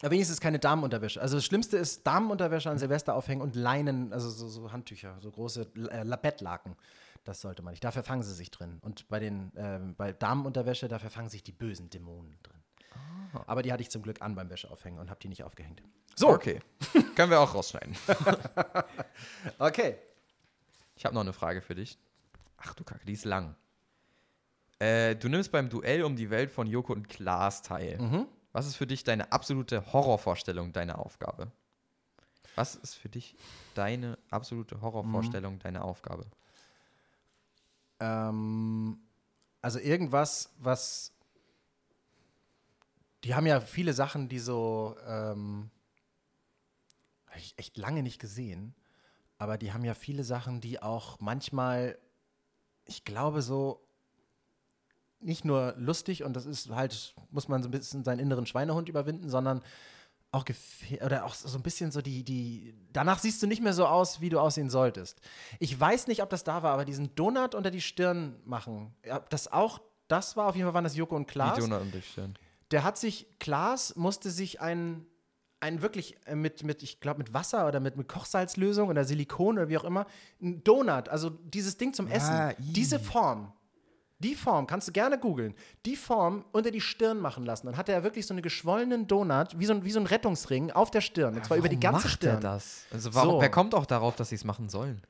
Aber 0.02 0.12
wenigstens 0.12 0.42
keine 0.42 0.60
Damenunterwäsche. 0.60 1.22
Also 1.22 1.38
das 1.38 1.46
Schlimmste 1.46 1.78
ist 1.78 2.06
Damenunterwäsche 2.06 2.70
an 2.70 2.78
Silvester 2.78 3.16
aufhängen 3.16 3.42
und 3.42 3.56
Leinen, 3.56 4.12
also 4.12 4.30
so, 4.30 4.50
so 4.50 4.72
Handtücher, 4.72 5.18
so 5.22 5.32
große 5.32 5.62
äh, 5.92 6.18
Bettlaken. 6.22 6.76
Das 7.24 7.40
sollte 7.42 7.62
man 7.64 7.72
nicht. 7.72 7.84
Dafür 7.84 8.04
fangen 8.04 8.22
sie 8.24 8.34
sich 8.34 8.52
drin. 8.52 8.80
Und 8.82 9.08
bei 9.08 9.20
den 9.20 9.52
ähm, 9.56 9.96
bei 9.96 10.12
Damenunterwäsche, 10.12 10.90
dafür 10.90 11.10
fangen 11.10 11.30
sich 11.30 11.42
die 11.44 11.54
bösen 11.54 11.90
Dämonen 11.90 12.38
drin. 12.44 12.63
Aber 13.48 13.64
die 13.64 13.72
hatte 13.72 13.82
ich 13.82 13.90
zum 13.90 14.02
Glück 14.02 14.22
an 14.22 14.36
beim 14.36 14.50
Wäscheaufhängen 14.50 15.00
und 15.00 15.10
habe 15.10 15.20
die 15.20 15.28
nicht 15.30 15.44
aufgehängt. 15.44 15.82
So, 16.16 16.30
Okay. 16.30 16.60
Können 17.16 17.32
wir 17.32 17.40
auch 17.40 17.54
rausschneiden. 17.54 17.96
okay. 19.60 19.98
Ich 20.96 21.06
habe 21.06 21.16
noch 21.16 21.22
eine 21.22 21.34
Frage 21.34 21.62
für 21.62 21.76
dich. 21.76 21.98
Ach 22.58 22.74
du 22.74 22.84
Kacke, 22.84 23.06
die 23.06 23.14
ist 23.14 23.26
lang. 23.26 23.56
Äh, 24.80 25.16
du 25.16 25.30
nimmst 25.30 25.52
beim 25.52 25.70
Duell 25.70 26.04
um 26.04 26.16
die 26.16 26.30
Welt 26.30 26.52
von 26.52 26.68
Joko 26.68 26.94
und 26.94 27.08
Klaas 27.10 27.62
teil. 27.62 28.00
Mhm. 28.00 28.28
Was 28.52 28.68
ist 28.68 28.76
für 28.76 28.88
dich 28.88 29.04
deine 29.04 29.32
absolute 29.32 29.92
Horrorvorstellung 29.94 30.74
deiner 30.74 31.00
Aufgabe? 31.00 31.52
Was 32.56 32.76
ist 32.76 32.96
für 32.96 33.10
dich 33.10 33.36
deine 33.74 34.18
absolute 34.30 34.82
Horrorvorstellung 34.82 35.58
deiner 35.60 35.84
Aufgabe? 35.84 36.26
Ähm, 38.00 39.00
also 39.62 39.80
irgendwas, 39.80 40.52
was. 40.60 41.12
Die 43.24 43.36
haben 43.36 43.46
ja 43.46 43.62
viele 43.62 43.94
Sachen, 43.94 44.30
die 44.30 44.40
so. 44.40 44.96
Ähm, 45.08 45.70
hab 47.28 47.38
ich 47.38 47.54
echt 47.58 47.78
lange 47.78 48.04
nicht 48.04 48.20
gesehen. 48.20 48.76
Aber 49.38 49.58
die 49.58 49.74
haben 49.74 49.84
ja 49.84 49.94
viele 49.94 50.24
Sachen, 50.24 50.62
die 50.62 50.82
auch 50.82 51.20
manchmal, 51.20 51.98
ich 52.86 53.04
glaube, 53.04 53.42
so 53.42 53.86
nicht 55.20 55.46
nur 55.46 55.74
lustig 55.78 56.24
und 56.24 56.34
das 56.34 56.46
ist 56.46 56.70
halt, 56.70 57.16
muss 57.32 57.48
man 57.48 57.64
so 57.64 57.70
ein 57.70 57.72
bisschen 57.72 58.04
seinen 58.04 58.20
inneren 58.20 58.46
Schweinehund 58.46 58.90
überwinden, 58.90 59.30
sondern 59.30 59.62
auch 60.32 60.46
oder 61.06 61.26
auch 61.26 61.34
so 61.34 61.58
ein 61.58 61.64
bisschen 61.64 61.92
so 61.92 62.02
die, 62.02 62.24
die, 62.24 62.74
danach 62.92 63.20
siehst 63.20 63.42
du 63.42 63.48
nicht 63.48 63.62
mehr 63.62 63.74
so 63.74 63.86
aus, 63.86 64.20
wie 64.20 64.30
du 64.30 64.40
aussehen 64.40 64.70
solltest. 64.70 65.22
Ich 65.60 65.80
weiß 65.80 66.08
nicht, 66.08 66.22
ob 66.24 66.30
das 66.30 66.44
da 66.44 66.64
war, 66.64 66.74
aber 66.74 66.86
diesen 66.86 67.16
Donut 67.16 67.56
unter 67.56 67.72
die 67.72 67.82
Stirn 67.82 68.36
machen, 68.46 68.94
ob 69.10 69.30
das 69.30 69.52
auch, 69.52 69.82
das 70.08 70.36
war 70.36 70.48
auf 70.48 70.56
jeden 70.56 70.68
Fall, 70.68 70.74
waren 70.74 70.84
das 70.84 70.96
Joko 70.96 71.16
und 71.16 71.28
Klaas. 71.28 71.58
Wie 71.58 71.62
Donut 71.62 71.82
und 71.82 71.94
durchstellen. 71.94 72.38
Der 72.72 72.84
hat 72.84 72.98
sich, 72.98 73.28
Klaas 73.40 73.96
musste 73.96 74.30
sich 74.32 74.62
ein, 74.62 75.06
ein 75.60 75.82
wirklich 75.82 76.18
äh, 76.26 76.36
mit, 76.36 76.64
mit 76.64 76.84
ich 76.84 77.00
glaube, 77.00 77.20
mit 77.20 77.34
Wasser 77.34 77.68
oder 77.68 77.80
mit, 77.80 77.96
mit 77.98 78.08
Kochsalzlösung 78.08 78.90
oder 78.90 79.06
Silikon 79.06 79.58
oder 79.58 79.70
wie 79.70 79.78
auch 79.78 79.84
immer, 79.84 80.06
ein 80.42 80.64
Donut, 80.64 81.10
also 81.10 81.30
dieses 81.30 81.78
Ding 81.78 81.94
zum 81.94 82.08
Essen, 82.08 82.34
Ah, 82.34 82.54
diese 82.58 83.00
Form, 83.00 83.54
die 84.20 84.36
Form, 84.36 84.68
kannst 84.68 84.88
du 84.88 84.92
gerne 84.94 85.18
googeln, 85.20 85.54
die 85.86 85.96
Form 85.98 86.46
unter 86.54 86.72
die 86.72 86.82
Stirn 86.82 87.20
machen 87.20 87.46
lassen. 87.46 87.68
Dann 87.68 87.78
hatte 87.78 87.92
er 87.92 88.04
wirklich 88.04 88.26
so 88.26 88.34
einen 88.34 88.42
geschwollenen 88.42 89.06
Donut, 89.08 89.60
wie 89.60 89.66
so 89.66 89.74
ein, 89.74 89.84
wie 89.84 89.92
so 89.92 90.00
ein 90.00 90.06
Rettungsring 90.06 90.72
auf 90.72 90.92
der 90.92 91.02
Stirn. 91.02 91.36
Und 91.36 91.46
zwar 91.46 91.58
über 91.58 91.68
die 91.70 91.80
ganze 91.80 92.08
macht 92.08 92.14
Stirn. 92.16 92.36
Er 92.36 92.42
das? 92.42 92.86
Also 92.92 93.14
warum, 93.14 93.36
So. 93.36 93.42
wer 93.42 93.50
kommt 93.50 93.76
auch 93.76 93.86
darauf, 93.86 94.16
dass 94.16 94.30
sie 94.30 94.36
es 94.36 94.44
machen 94.46 94.70
sollen? 94.70 95.02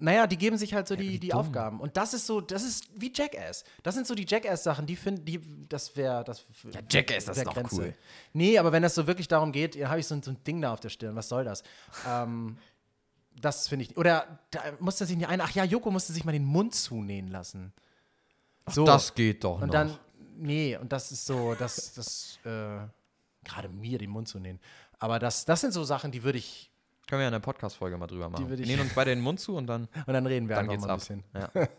Naja, 0.00 0.26
die 0.26 0.36
geben 0.36 0.56
sich 0.56 0.74
halt 0.74 0.88
so 0.88 0.96
die, 0.96 1.08
wie 1.08 1.18
die 1.18 1.28
dumm. 1.28 1.40
Aufgaben. 1.40 1.80
Und 1.80 1.96
das 1.96 2.14
ist 2.14 2.26
so, 2.26 2.40
das 2.40 2.62
ist 2.62 2.88
wie 2.94 3.12
Jackass. 3.14 3.64
Das 3.82 3.94
sind 3.94 4.06
so 4.06 4.14
die 4.14 4.26
Jackass-Sachen, 4.26 4.86
die 4.86 4.96
finden, 4.96 5.24
die, 5.24 5.40
das 5.68 5.94
wäre, 5.96 6.24
das 6.24 6.44
Ja, 6.72 6.80
Jackass, 6.90 7.26
das 7.26 7.36
ist 7.38 7.46
doch 7.46 7.72
cool. 7.72 7.94
Nee, 8.32 8.58
aber 8.58 8.72
wenn 8.72 8.82
das 8.82 8.94
so 8.94 9.06
wirklich 9.06 9.28
darum 9.28 9.52
geht, 9.52 9.76
ja, 9.76 9.88
habe 9.88 10.00
ich 10.00 10.06
so 10.06 10.14
ein, 10.14 10.22
so 10.22 10.30
ein 10.30 10.42
Ding 10.44 10.60
da 10.60 10.72
auf 10.72 10.80
der 10.80 10.88
Stirn, 10.88 11.14
was 11.16 11.28
soll 11.28 11.44
das? 11.44 11.62
ähm, 12.08 12.56
das 13.40 13.68
finde 13.68 13.84
ich, 13.84 13.96
oder 13.96 14.40
da 14.50 14.60
musste 14.80 15.06
sich 15.06 15.16
nicht 15.16 15.28
ein, 15.28 15.40
ach 15.40 15.52
ja, 15.52 15.64
Joko 15.64 15.90
musste 15.90 16.12
sich 16.12 16.24
mal 16.24 16.32
den 16.32 16.44
Mund 16.44 16.74
zunähen 16.74 17.28
lassen. 17.28 17.72
So. 18.68 18.84
Das 18.84 19.14
geht 19.14 19.44
doch 19.44 19.56
Und 19.60 19.68
noch. 19.68 19.72
dann, 19.72 19.98
nee, 20.36 20.76
und 20.76 20.92
das 20.92 21.12
ist 21.12 21.26
so, 21.26 21.54
das, 21.54 21.94
das, 21.94 22.38
äh, 22.44 22.86
gerade 23.44 23.68
mir 23.68 23.98
den 23.98 24.10
Mund 24.10 24.28
zu 24.28 24.38
nähen. 24.38 24.60
Aber 24.98 25.18
das, 25.18 25.44
das 25.44 25.62
sind 25.62 25.72
so 25.72 25.84
Sachen, 25.84 26.12
die 26.12 26.22
würde 26.22 26.38
ich, 26.38 26.69
Können 27.10 27.18
wir 27.20 27.24
ja 27.24 27.28
eine 27.28 27.40
Podcast-Folge 27.40 27.98
mal 27.98 28.06
drüber 28.06 28.28
machen. 28.30 28.48
Wir 28.48 28.58
ich- 28.58 28.66
nehmen 28.68 28.82
uns 28.82 28.94
beide 28.94 29.10
den 29.10 29.20
Mund 29.20 29.40
zu 29.40 29.56
und 29.56 29.66
dann, 29.66 29.88
und 30.06 30.12
dann 30.14 30.24
reden 30.26 30.48
wir 30.48 30.54
dann 30.56 30.70
einfach 30.70 30.86
mal 30.86 30.86
ein 30.86 30.90
ab. 30.94 30.98
bisschen. 31.00 31.24
Ja. 31.34 31.50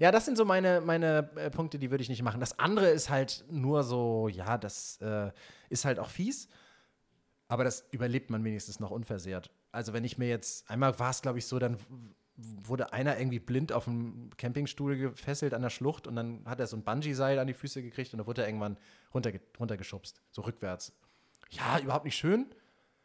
Ja, 0.00 0.10
das 0.10 0.24
sind 0.24 0.38
so 0.38 0.46
meine, 0.46 0.80
meine 0.80 1.30
äh, 1.36 1.50
Punkte, 1.50 1.78
die 1.78 1.90
würde 1.90 2.00
ich 2.02 2.08
nicht 2.08 2.22
machen. 2.22 2.40
Das 2.40 2.58
andere 2.58 2.88
ist 2.88 3.10
halt 3.10 3.44
nur 3.50 3.82
so, 3.84 4.28
ja, 4.28 4.56
das 4.56 4.96
äh, 5.02 5.30
ist 5.68 5.84
halt 5.84 5.98
auch 5.98 6.08
fies, 6.08 6.48
aber 7.48 7.64
das 7.64 7.84
überlebt 7.90 8.30
man 8.30 8.42
wenigstens 8.42 8.80
noch 8.80 8.90
unversehrt. 8.92 9.50
Also 9.72 9.92
wenn 9.92 10.02
ich 10.04 10.16
mir 10.16 10.26
jetzt, 10.30 10.70
einmal 10.70 10.98
war 10.98 11.10
es, 11.10 11.20
glaube 11.20 11.36
ich, 11.38 11.44
so, 11.44 11.58
dann 11.58 11.76
wurde 12.36 12.94
einer 12.94 13.18
irgendwie 13.18 13.40
blind 13.40 13.72
auf 13.74 13.84
dem 13.84 14.30
Campingstuhl 14.38 14.96
gefesselt 14.96 15.52
an 15.52 15.60
der 15.60 15.68
Schlucht 15.68 16.06
und 16.06 16.16
dann 16.16 16.46
hat 16.46 16.60
er 16.60 16.66
so 16.66 16.76
ein 16.78 16.82
Bungee-Seil 16.82 17.38
an 17.38 17.46
die 17.46 17.52
Füße 17.52 17.82
gekriegt 17.82 18.14
und 18.14 18.18
dann 18.20 18.26
wurde 18.26 18.40
er 18.40 18.48
irgendwann 18.48 18.78
runterge 19.12 19.42
runtergeschubst, 19.58 20.22
so 20.30 20.40
rückwärts. 20.40 20.94
Ja, 21.50 21.78
überhaupt 21.78 22.06
nicht 22.06 22.16
schön, 22.16 22.46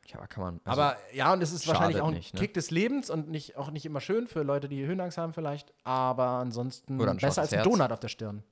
ja, 0.07 0.17
aber 0.17 0.27
kann 0.27 0.43
man. 0.43 0.61
Also, 0.65 0.81
aber 0.81 0.97
ja, 1.13 1.33
und 1.33 1.41
es 1.41 1.51
ist 1.51 1.67
wahrscheinlich 1.67 2.01
auch 2.01 2.07
ein 2.09 2.13
nicht, 2.13 2.33
ne? 2.33 2.39
Kick 2.39 2.53
des 2.53 2.71
Lebens 2.71 3.09
und 3.09 3.29
nicht, 3.29 3.57
auch 3.57 3.71
nicht 3.71 3.85
immer 3.85 4.01
schön 4.01 4.27
für 4.27 4.43
Leute, 4.43 4.69
die 4.69 4.85
Höhenangst 4.85 5.17
haben 5.17 5.33
vielleicht, 5.33 5.73
aber 5.83 6.27
ansonsten 6.27 6.97
besser 6.97 7.41
als 7.41 7.51
ein 7.53 7.59
Herz. 7.59 7.63
Donut 7.67 7.91
auf 7.91 7.99
der 7.99 8.07
Stirn. 8.09 8.43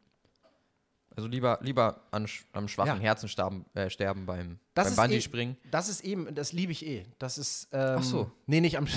also 1.16 1.28
lieber, 1.28 1.60
lieber 1.62 2.02
an, 2.12 2.28
am 2.54 2.68
schwachen 2.68 2.98
Ja. 2.98 3.02
Herzen 3.02 3.30
starben, 3.30 3.66
äh, 3.76 3.90
sterben 3.90 4.26
beim, 4.26 4.58
Das 4.74 4.86
beim 4.86 4.94
ist 4.94 4.98
eh- 4.98 5.02
Bungee-Springen. 5.02 5.58
Das 5.70 5.90
ist 5.90 6.02
eben, 6.02 6.34
das 6.34 6.54
liebe 6.54 6.72
ich 6.72 6.86
eh. 6.86 7.06
Das 7.20 7.38
ist, 7.38 7.68
ähm, 7.72 7.98
Ach 8.00 8.04
so. 8.04 8.32
Nee, 8.48 8.62
nicht 8.62 8.78
am 8.78 8.88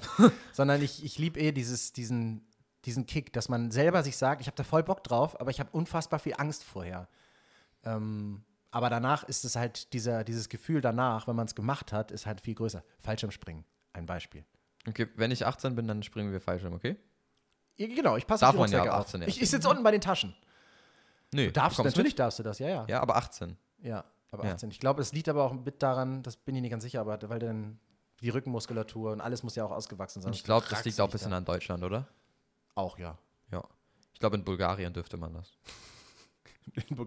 sondern 0.52 0.80
ich, 0.82 1.04
ich 1.04 1.18
liebe 1.18 1.38
eh 1.38 1.52
dieses, 1.52 1.92
diesen, 1.92 2.46
diesen 2.86 3.04
Kick, 3.04 3.32
dass 3.34 3.48
man 3.50 3.70
selber 3.70 4.02
sich 4.02 4.16
sagt, 4.16 4.40
ich 4.40 4.46
habe 4.46 4.56
da 4.56 4.64
voll 4.64 4.82
Bock 4.84 5.04
drauf, 5.04 5.38
aber 5.38 5.50
ich 5.50 5.60
habe 5.60 5.68
unfassbar 5.72 6.18
viel 6.18 6.34
Angst 6.38 6.64
vorher. 6.64 7.08
Ähm, 7.84 8.42
aber 8.76 8.90
danach 8.90 9.24
ist 9.24 9.42
es 9.46 9.56
halt, 9.56 9.94
dieser, 9.94 10.22
dieses 10.22 10.50
Gefühl 10.50 10.82
danach, 10.82 11.26
wenn 11.26 11.34
man 11.34 11.46
es 11.46 11.54
gemacht 11.54 11.92
hat, 11.94 12.10
ist 12.10 12.26
halt 12.26 12.42
viel 12.42 12.54
größer. 12.54 12.84
Fallschirmspringen, 13.00 13.64
ein 13.94 14.04
Beispiel. 14.04 14.44
Okay, 14.86 15.08
wenn 15.16 15.30
ich 15.30 15.46
18 15.46 15.74
bin, 15.74 15.88
dann 15.88 16.02
springen 16.02 16.30
wir 16.30 16.42
Fallschirm, 16.42 16.74
okay? 16.74 16.96
Ja, 17.76 17.86
Genau, 17.86 18.18
ich 18.18 18.26
passe 18.26 18.42
Darf 18.42 18.50
auf 18.54 18.66
die 18.66 18.74
man 18.76 18.84
ja 18.84 18.92
ab 18.92 19.00
auf. 19.00 19.06
18 19.06 19.22
Ich, 19.22 19.28
erst. 19.28 19.42
ich 19.42 19.50
sitze 19.50 19.68
unten 19.70 19.82
bei 19.82 19.92
den 19.92 20.02
Taschen. 20.02 20.34
Nö, 21.32 21.50
Darfst 21.50 21.78
du, 21.78 21.84
natürlich 21.84 22.12
mit? 22.12 22.18
darfst 22.18 22.38
du 22.38 22.42
das, 22.42 22.58
ja, 22.58 22.68
ja. 22.68 22.84
Ja, 22.86 23.00
aber 23.00 23.16
18. 23.16 23.56
Ja, 23.78 24.04
aber 24.30 24.44
Ja. 24.44 24.52
18. 24.52 24.70
Ich 24.70 24.78
glaube, 24.78 25.00
es 25.00 25.12
liegt 25.14 25.30
aber 25.30 25.44
auch 25.44 25.52
ein 25.52 25.64
bisschen 25.64 25.78
daran, 25.78 26.22
das 26.22 26.36
bin 26.36 26.54
ich 26.54 26.60
nicht 26.60 26.70
ganz 26.70 26.82
sicher, 26.84 27.00
aber 27.00 27.18
weil 27.30 27.38
dann 27.38 27.80
die 28.20 28.28
Rückenmuskulatur 28.28 29.12
und 29.12 29.22
alles 29.22 29.42
muss 29.42 29.56
ja 29.56 29.64
auch 29.64 29.70
ausgewachsen 29.72 30.20
sein. 30.20 30.28
Und 30.30 30.36
ich 30.36 30.44
glaube, 30.44 30.66
das 30.68 30.84
liegt 30.84 31.00
auch 31.00 31.08
ein 31.08 31.12
bisschen 31.12 31.30
da. 31.30 31.38
an 31.38 31.46
Deutschland, 31.46 31.82
oder? 31.82 32.06
Auch, 32.74 32.98
ja. 32.98 33.16
Ja. 33.50 33.64
Ich 34.12 34.20
glaube, 34.20 34.36
in 34.36 34.44
Bulgarien 34.44 34.92
dürfte 34.92 35.16
man 35.16 35.32
das. 35.32 35.56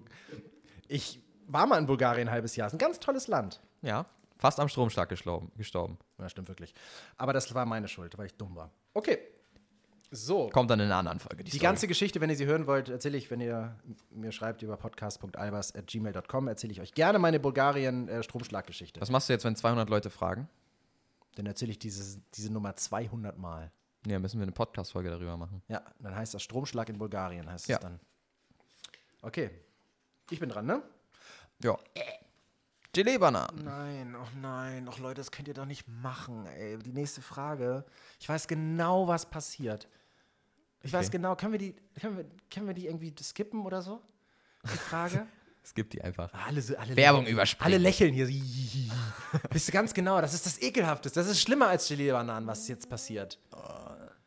Ich 0.92 1.20
war 1.52 1.66
mal 1.68 1.78
in 1.78 1.86
Bulgarien 1.86 2.28
ein 2.28 2.34
halbes 2.34 2.56
Jahr. 2.56 2.68
Ist 2.68 2.74
ein 2.74 2.80
ganz 2.80 3.00
tolles 3.00 3.28
Land. 3.28 3.60
Ja. 3.82 4.06
Fast 4.38 4.60
am 4.60 4.70
Stromschlag 4.70 5.10
gestorben. 5.10 5.52
gestorben. 5.58 5.98
Ja, 6.18 6.30
stimmt 6.30 6.48
wirklich. 6.48 6.74
Aber 7.18 7.34
das 7.34 7.54
war 7.54 7.66
meine 7.66 7.88
Schuld, 7.90 8.18
weil 8.18 8.28
ich 8.28 8.36
dumm 8.36 8.56
war. 8.56 8.72
Okay. 8.94 9.20
So. 10.12 10.50
Kommt 10.50 10.72
dann 10.72 10.80
in 10.80 10.86
einer 10.88 10.96
anderen 10.96 11.20
Folge. 11.20 11.44
Die 11.44 11.52
Story. 11.52 11.62
ganze 11.62 11.88
Geschichte, 11.88 12.20
wenn 12.22 12.30
ihr 12.30 12.36
sie 12.36 12.46
hören 12.46 12.66
wollt, 12.66 12.90
erzähle 12.90 13.18
ich, 13.18 13.30
wenn 13.30 13.42
ihr 13.42 13.76
mir 14.10 14.32
schreibt 14.32 14.62
über 14.64 14.76
podcast.albers.gmail.com, 14.78 16.48
erzähle 16.48 16.72
ich 16.74 16.82
euch 16.82 16.94
gerne 16.94 17.20
meine 17.20 17.40
Bulgarien-Stromschlaggeschichte. 17.40 19.02
Was 19.02 19.10
machst 19.12 19.30
du 19.30 19.34
jetzt, 19.34 19.44
wenn 19.46 19.56
200 19.56 19.90
Leute 19.90 20.10
fragen? 20.10 20.48
Dann 21.36 21.46
erzähle 21.46 21.72
ich 21.72 21.80
diese, 21.80 22.20
diese 22.34 22.52
Nummer 22.52 22.76
200 22.76 23.38
Mal. 23.38 23.72
Ja, 24.08 24.18
müssen 24.18 24.40
wir 24.40 24.44
eine 24.44 24.52
Podcast-Folge 24.52 25.10
darüber 25.10 25.38
machen. 25.38 25.62
Ja, 25.68 25.84
dann 26.00 26.16
heißt 26.16 26.34
das 26.34 26.42
Stromschlag 26.42 26.90
in 26.90 26.98
Bulgarien, 26.98 27.50
heißt 27.52 27.68
Ja. 27.68 27.76
es 27.76 27.82
dann. 27.82 28.00
Okay. 29.22 29.52
Ich 30.32 30.40
bin 30.40 30.50
dran, 30.50 30.66
ne? 30.66 30.82
Ja. 31.62 31.78
Gelee-Bananen. 32.94 33.64
Nein, 33.64 34.16
oh 34.16 34.28
nein, 34.42 34.88
ach 34.92 34.98
Leute, 34.98 35.16
das 35.22 35.32
könnt 35.32 35.48
ihr 35.48 35.54
doch 35.54 35.66
nicht 35.66 35.88
machen, 35.88 36.46
ey. 36.48 36.78
Die 36.80 36.92
nächste 36.92 37.22
Frage. 37.22 37.86
Ich 38.20 38.28
weiß 38.28 38.48
genau, 38.48 39.08
was 39.08 39.30
passiert. 39.30 39.88
Ich 40.82 40.92
weiß 40.92 41.08
Okay. 41.08 41.18
genau, 41.18 41.36
können 41.36 41.52
wir 41.52 41.60
die, 41.60 41.76
können 42.00 42.18
wir, 42.18 42.26
können 42.50 42.68
wir 42.68 42.74
die 42.74 42.88
irgendwie 42.88 43.14
skippen 43.22 43.66
oder 43.66 43.82
so? 43.82 44.02
Die 44.64 44.78
Frage? 44.78 45.26
Es 45.62 45.74
gibt 45.76 45.94
die 45.94 46.02
einfach. 46.02 46.32
alle, 46.48 46.62
so- 46.64 46.76
alle 46.78 46.96
Werbung 46.96 47.20
lächeln. 47.24 47.34
überspringen. 47.36 47.66
Alle 47.74 47.78
lächeln 47.78 48.14
hier. 48.14 48.28
Wisst 49.52 49.68
ihr 49.70 49.74
ganz 49.74 49.94
genau, 49.94 50.20
das 50.22 50.34
ist 50.34 50.46
das 50.46 50.60
Ekelhafteste. 50.62 51.20
Das 51.20 51.28
ist 51.30 51.42
schlimmer 51.42 51.68
als 51.68 51.88
Gelee-Bananen, 51.90 52.48
was 52.48 52.68
jetzt 52.70 52.90
passiert. 52.90 53.38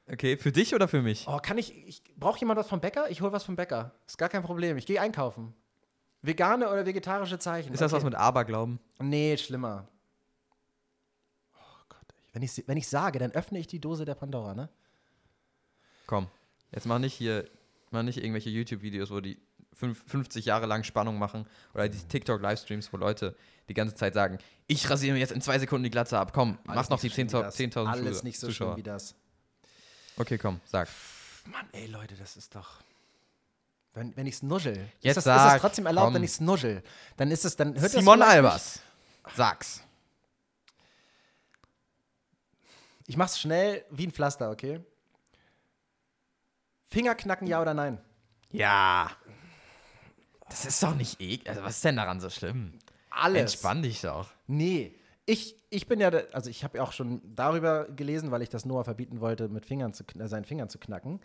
Okay, 0.09 0.37
für 0.37 0.53
dich 0.53 0.73
oder 0.75 0.87
für 0.87 1.03
mich? 1.03 1.27
Oh, 1.27 1.39
kann 1.43 1.57
ich, 1.59 1.75
ich 1.89 2.03
braucht 2.17 2.39
jemand 2.39 2.61
was 2.61 2.69
vom 2.69 2.81
Bäcker? 2.81 3.11
Ich 3.11 3.23
hole 3.23 3.33
was 3.33 3.43
vom 3.45 3.57
Bäcker. 3.57 3.93
Ist 4.07 4.19
gar 4.19 4.29
kein 4.29 4.43
Problem. 4.43 4.77
Ich 4.77 4.87
gehe 4.87 5.01
einkaufen. 5.01 5.55
Vegane 6.23 6.69
oder 6.71 6.87
vegetarische 6.87 7.39
Zeichen. 7.39 7.73
Ist 7.73 7.81
das 7.81 7.93
was 7.93 7.99
Okay. 7.99 8.07
mit 8.11 8.15
Aberglauben? 8.15 8.79
Nee, 9.01 9.37
schlimmer. 9.37 9.89
Oh 11.57 11.85
Gott. 11.89 12.07
Wenn 12.33 12.43
ich, 12.43 12.63
wenn 12.67 12.77
ich 12.77 12.89
sage, 12.89 13.19
dann 13.19 13.33
öffne 13.33 13.59
ich 13.59 13.67
die 13.67 13.81
Dose 13.81 14.05
der 14.05 14.15
Pandora, 14.15 14.55
ne? 14.55 14.69
Komm, 16.07 16.29
jetzt 16.71 16.87
mach 16.87 16.99
nicht 16.99 17.15
hier, 17.15 17.49
mach 17.91 18.03
nicht 18.03 18.19
irgendwelche 18.19 18.51
YouTube-Videos, 18.51 19.11
wo 19.11 19.21
die 19.21 19.41
fünf, 19.73 20.05
50 20.07 20.45
Jahre 20.45 20.67
lang 20.67 20.85
Spannung 20.85 21.19
machen. 21.19 21.47
Oder 21.75 21.89
diese 21.89 22.07
TikTok-Livestreams, 22.07 22.93
wo 22.93 22.99
Leute 22.99 23.35
die 23.69 23.75
ganze 23.75 23.95
Zeit 23.95 24.15
sagen, 24.15 24.39
ich 24.67 24.89
rasiere 24.91 25.15
mir 25.15 25.21
jetzt 25.21 25.33
in 25.33 25.41
zwei 25.41 25.59
Sekunden 25.59 25.85
die 25.85 25.91
Glatze 25.91 26.19
ab, 26.19 26.33
komm, 26.33 26.59
mach 26.65 26.77
Alles 26.77 26.89
noch 26.89 27.01
die 27.01 27.07
nicht 27.07 27.17
so 27.17 27.21
schlimm 27.21 27.29
wie 27.33 27.35
10.000 27.37 27.43
das. 27.43 27.57
10.000 27.59 27.87
Alles 27.87 28.05
Zuschauer. 28.05 28.25
nicht 28.25 28.39
so 28.41 28.51
schlimm 28.53 28.77
wie 28.77 28.83
das. 28.83 29.15
Okay, 30.17 30.39
komm, 30.39 30.61
sag. 30.67 30.89
Mann, 31.47 31.67
ey 31.73 31.87
Leute, 31.87 32.15
das 32.17 32.37
ist 32.37 32.55
doch. 32.55 32.83
Wenn, 33.95 34.17
wenn 34.17 34.27
ich's 34.27 34.43
nuschel. 34.43 34.89
Jetzt 35.01 35.19
ist, 35.19 35.27
das, 35.27 35.37
ist 35.37 35.43
sag, 35.43 35.53
das 35.53 35.61
trotzdem 35.61 35.87
erlaubt, 35.87 36.07
komm. 36.07 36.15
wenn 36.15 36.25
ich's 36.25 36.41
nuschel? 36.41 36.83
Dann 37.17 37.31
ist 37.31 37.45
es, 37.45 37.57
dann 37.57 37.79
hört 37.79 37.91
Simon 37.91 38.23
Albers, 38.23 38.81
sag's. 39.35 39.83
Ich 43.07 43.17
mach's 43.17 43.39
schnell 43.39 43.85
wie 43.91 44.07
ein 44.07 44.13
Pflaster, 44.13 44.51
okay? 44.51 44.81
Fingerknacken, 46.91 47.47
ja 47.47 47.61
oder 47.61 47.75
nein? 47.75 47.99
Ja. 48.51 49.11
Das 50.49 50.65
ist 50.67 50.83
doch 50.83 50.95
nicht 50.95 51.21
eklig. 51.21 51.49
Also, 51.49 51.63
was 51.63 51.77
ist 51.77 51.85
denn 51.85 51.97
daran 51.97 52.21
so 52.21 52.31
schlimm? 52.31 52.79
Alles. 53.11 53.41
Entspann 53.41 53.83
dich 53.83 54.03
doch. 54.03 54.31
Nee. 54.47 54.95
Ich, 55.25 55.57
ich 55.71 55.87
bin 55.87 56.01
ja, 56.01 56.11
also 56.33 56.51
ich 56.51 56.65
habe 56.65 56.79
ja 56.79 56.85
auch 56.85 56.93
schon 56.93 57.23
darüber 57.35 57.87
gelesen, 57.87 58.31
weil 58.31 58.43
ich 58.43 58.49
das 58.49 58.65
Noah 58.65 58.85
verbieten 58.85 59.21
wollte, 59.21 59.49
mit 59.49 59.65
Fingern 59.65 59.95
zu, 59.95 60.05
äh, 60.19 60.29
seinen 60.29 60.45
Fingern 60.45 60.69
zu 60.69 60.79
knacken. 60.79 61.21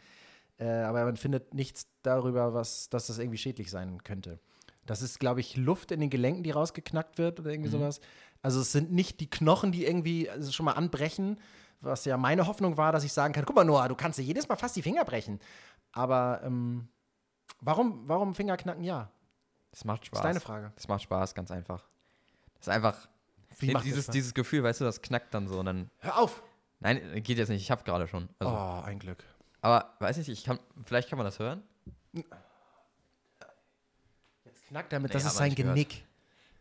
Äh, 0.59 0.67
aber 0.69 1.05
man 1.05 1.17
findet 1.17 1.53
nichts 1.53 1.87
darüber, 2.01 2.53
was, 2.53 2.89
dass 2.89 3.07
das 3.07 3.19
irgendwie 3.19 3.37
schädlich 3.37 3.69
sein 3.69 4.03
könnte. 4.03 4.39
Das 4.85 5.01
ist, 5.01 5.19
glaube 5.19 5.41
ich, 5.41 5.57
Luft 5.57 5.91
in 5.91 5.99
den 5.99 6.09
Gelenken, 6.09 6.43
die 6.43 6.51
rausgeknackt 6.51 7.17
wird 7.17 7.39
oder 7.39 7.51
irgendwie 7.51 7.69
sowas. 7.69 7.99
Also 8.41 8.61
es 8.61 8.71
sind 8.71 8.91
nicht 8.91 9.19
die 9.19 9.29
Knochen, 9.29 9.71
die 9.71 9.85
irgendwie 9.85 10.29
also 10.29 10.51
schon 10.51 10.65
mal 10.65 10.73
anbrechen, 10.73 11.39
was 11.81 12.05
ja 12.05 12.17
meine 12.17 12.47
Hoffnung 12.47 12.77
war, 12.77 12.91
dass 12.91 13.03
ich 13.03 13.13
sagen 13.13 13.33
kann, 13.33 13.45
guck 13.45 13.55
mal 13.55 13.65
Noah, 13.65 13.87
du 13.89 13.95
kannst 13.95 14.17
dir 14.17 14.23
jedes 14.23 14.47
Mal 14.47 14.55
fast 14.55 14.75
die 14.75 14.81
Finger 14.81 15.03
brechen. 15.05 15.39
Aber 15.91 16.41
ähm, 16.43 16.87
warum, 17.59 18.07
warum 18.07 18.33
Fingerknacken 18.33 18.83
ja? 18.83 19.11
Das 19.71 19.85
macht 19.85 20.05
Spaß. 20.05 20.19
ist 20.19 20.23
deine 20.25 20.39
Frage. 20.39 20.71
Das 20.75 20.87
macht 20.87 21.03
Spaß, 21.03 21.35
ganz 21.35 21.51
einfach. 21.51 21.83
Das 22.55 22.67
ist 22.67 22.73
einfach. 22.73 23.07
Wie 23.59 23.67
macht 23.67 23.77
das 23.77 23.83
dieses, 23.83 24.03
Spaß? 24.05 24.13
dieses 24.13 24.33
Gefühl, 24.33 24.63
weißt 24.63 24.81
du, 24.81 24.85
das 24.85 25.01
knackt 25.01 25.33
dann 25.33 25.47
so 25.47 25.59
und 25.59 25.65
dann. 25.65 25.91
Hör 25.99 26.17
auf! 26.19 26.41
Nein, 26.79 27.01
geht 27.23 27.37
jetzt 27.37 27.49
nicht, 27.49 27.61
ich 27.61 27.71
hab 27.71 27.83
gerade 27.85 28.07
schon. 28.07 28.29
Also, 28.39 28.53
Oh, 28.53 28.81
ein 28.85 28.99
Glück. 28.99 29.23
Aber 29.61 29.95
weiß 29.99 30.17
nicht, 30.17 30.29
ich 30.29 30.43
kann, 30.43 30.59
vielleicht 30.85 31.09
kann 31.09 31.17
man 31.17 31.25
das 31.25 31.39
hören. 31.39 31.63
Jetzt 34.45 34.65
knackt 34.67 34.93
er 34.93 34.99
mit, 34.99 35.09
Nee, 35.09 35.13
das 35.13 35.25
ist 35.25 35.37
sein 35.37 35.49
nicht 35.49 35.57
gehört. 35.57 35.75
Genick. 35.75 36.05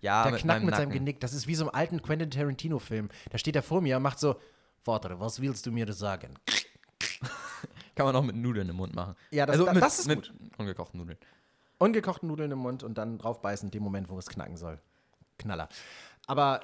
Ja, 0.00 0.22
Der 0.24 0.32
mit 0.32 0.40
knackt 0.42 0.64
mit 0.64 0.74
seinem 0.74 0.88
Nacken. 0.88 0.98
Genick. 1.04 1.20
Das 1.20 1.32
ist 1.32 1.46
wie 1.46 1.54
so 1.54 1.64
ein 1.68 1.74
alten 1.74 2.02
Quentin 2.02 2.30
Tarantino-Film. 2.30 3.08
Da 3.30 3.38
steht 3.38 3.56
er 3.56 3.62
vor 3.62 3.80
mir 3.80 3.96
und 3.96 4.02
macht 4.02 4.18
so: 4.18 4.36
Vater, 4.82 5.18
was 5.20 5.40
willst 5.40 5.66
du 5.66 5.72
mir 5.72 5.90
sagen? 5.92 6.34
Kann 7.94 8.06
man 8.06 8.14
auch 8.14 8.22
mit 8.22 8.36
Nudeln 8.36 8.68
im 8.68 8.76
Mund 8.76 8.94
machen. 8.94 9.16
Ja, 9.30 9.46
das- 9.46 9.54
also 9.54 9.66
da- 9.66 9.72
mit, 9.72 9.82
das 9.82 9.98
ist 9.98 10.06
mit 10.06 10.28
gut. 10.30 10.50
ungekochten 10.58 11.00
Nudeln. 11.00 11.18
Ungekochten 11.78 12.28
Nudeln 12.28 12.50
im 12.52 12.58
Mund 12.58 12.82
und 12.82 12.96
dann 12.98 13.18
draufbeißen, 13.18 13.68
in 13.68 13.70
dem 13.70 13.82
Moment, 13.82 14.08
wo 14.08 14.18
es 14.18 14.26
knacken 14.28 14.56
soll. 14.56 14.78
Knaller. 15.38 15.68
Aber 16.26 16.60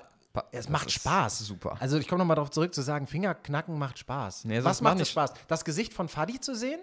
es 0.53 0.68
macht 0.68 0.91
Spaß. 0.91 1.41
super. 1.41 1.76
Also, 1.80 1.99
ich 1.99 2.09
komme 2.09 2.20
nochmal 2.20 2.37
darauf 2.37 2.51
zurück 2.51 2.74
zu 2.74 2.83
sagen: 2.83 3.07
Fingerknacken 3.07 3.78
macht 3.78 3.99
Spaß. 3.99 4.45
Nee, 4.47 4.62
was 4.64 4.80
macht 4.80 4.99
nicht- 4.99 5.11
Spaß? 5.11 5.33
Das 5.49 5.64
Gesicht 5.64 5.93
von 5.93 6.09
Fadi 6.09 6.41
zu 6.41 6.55
sehen? 6.55 6.80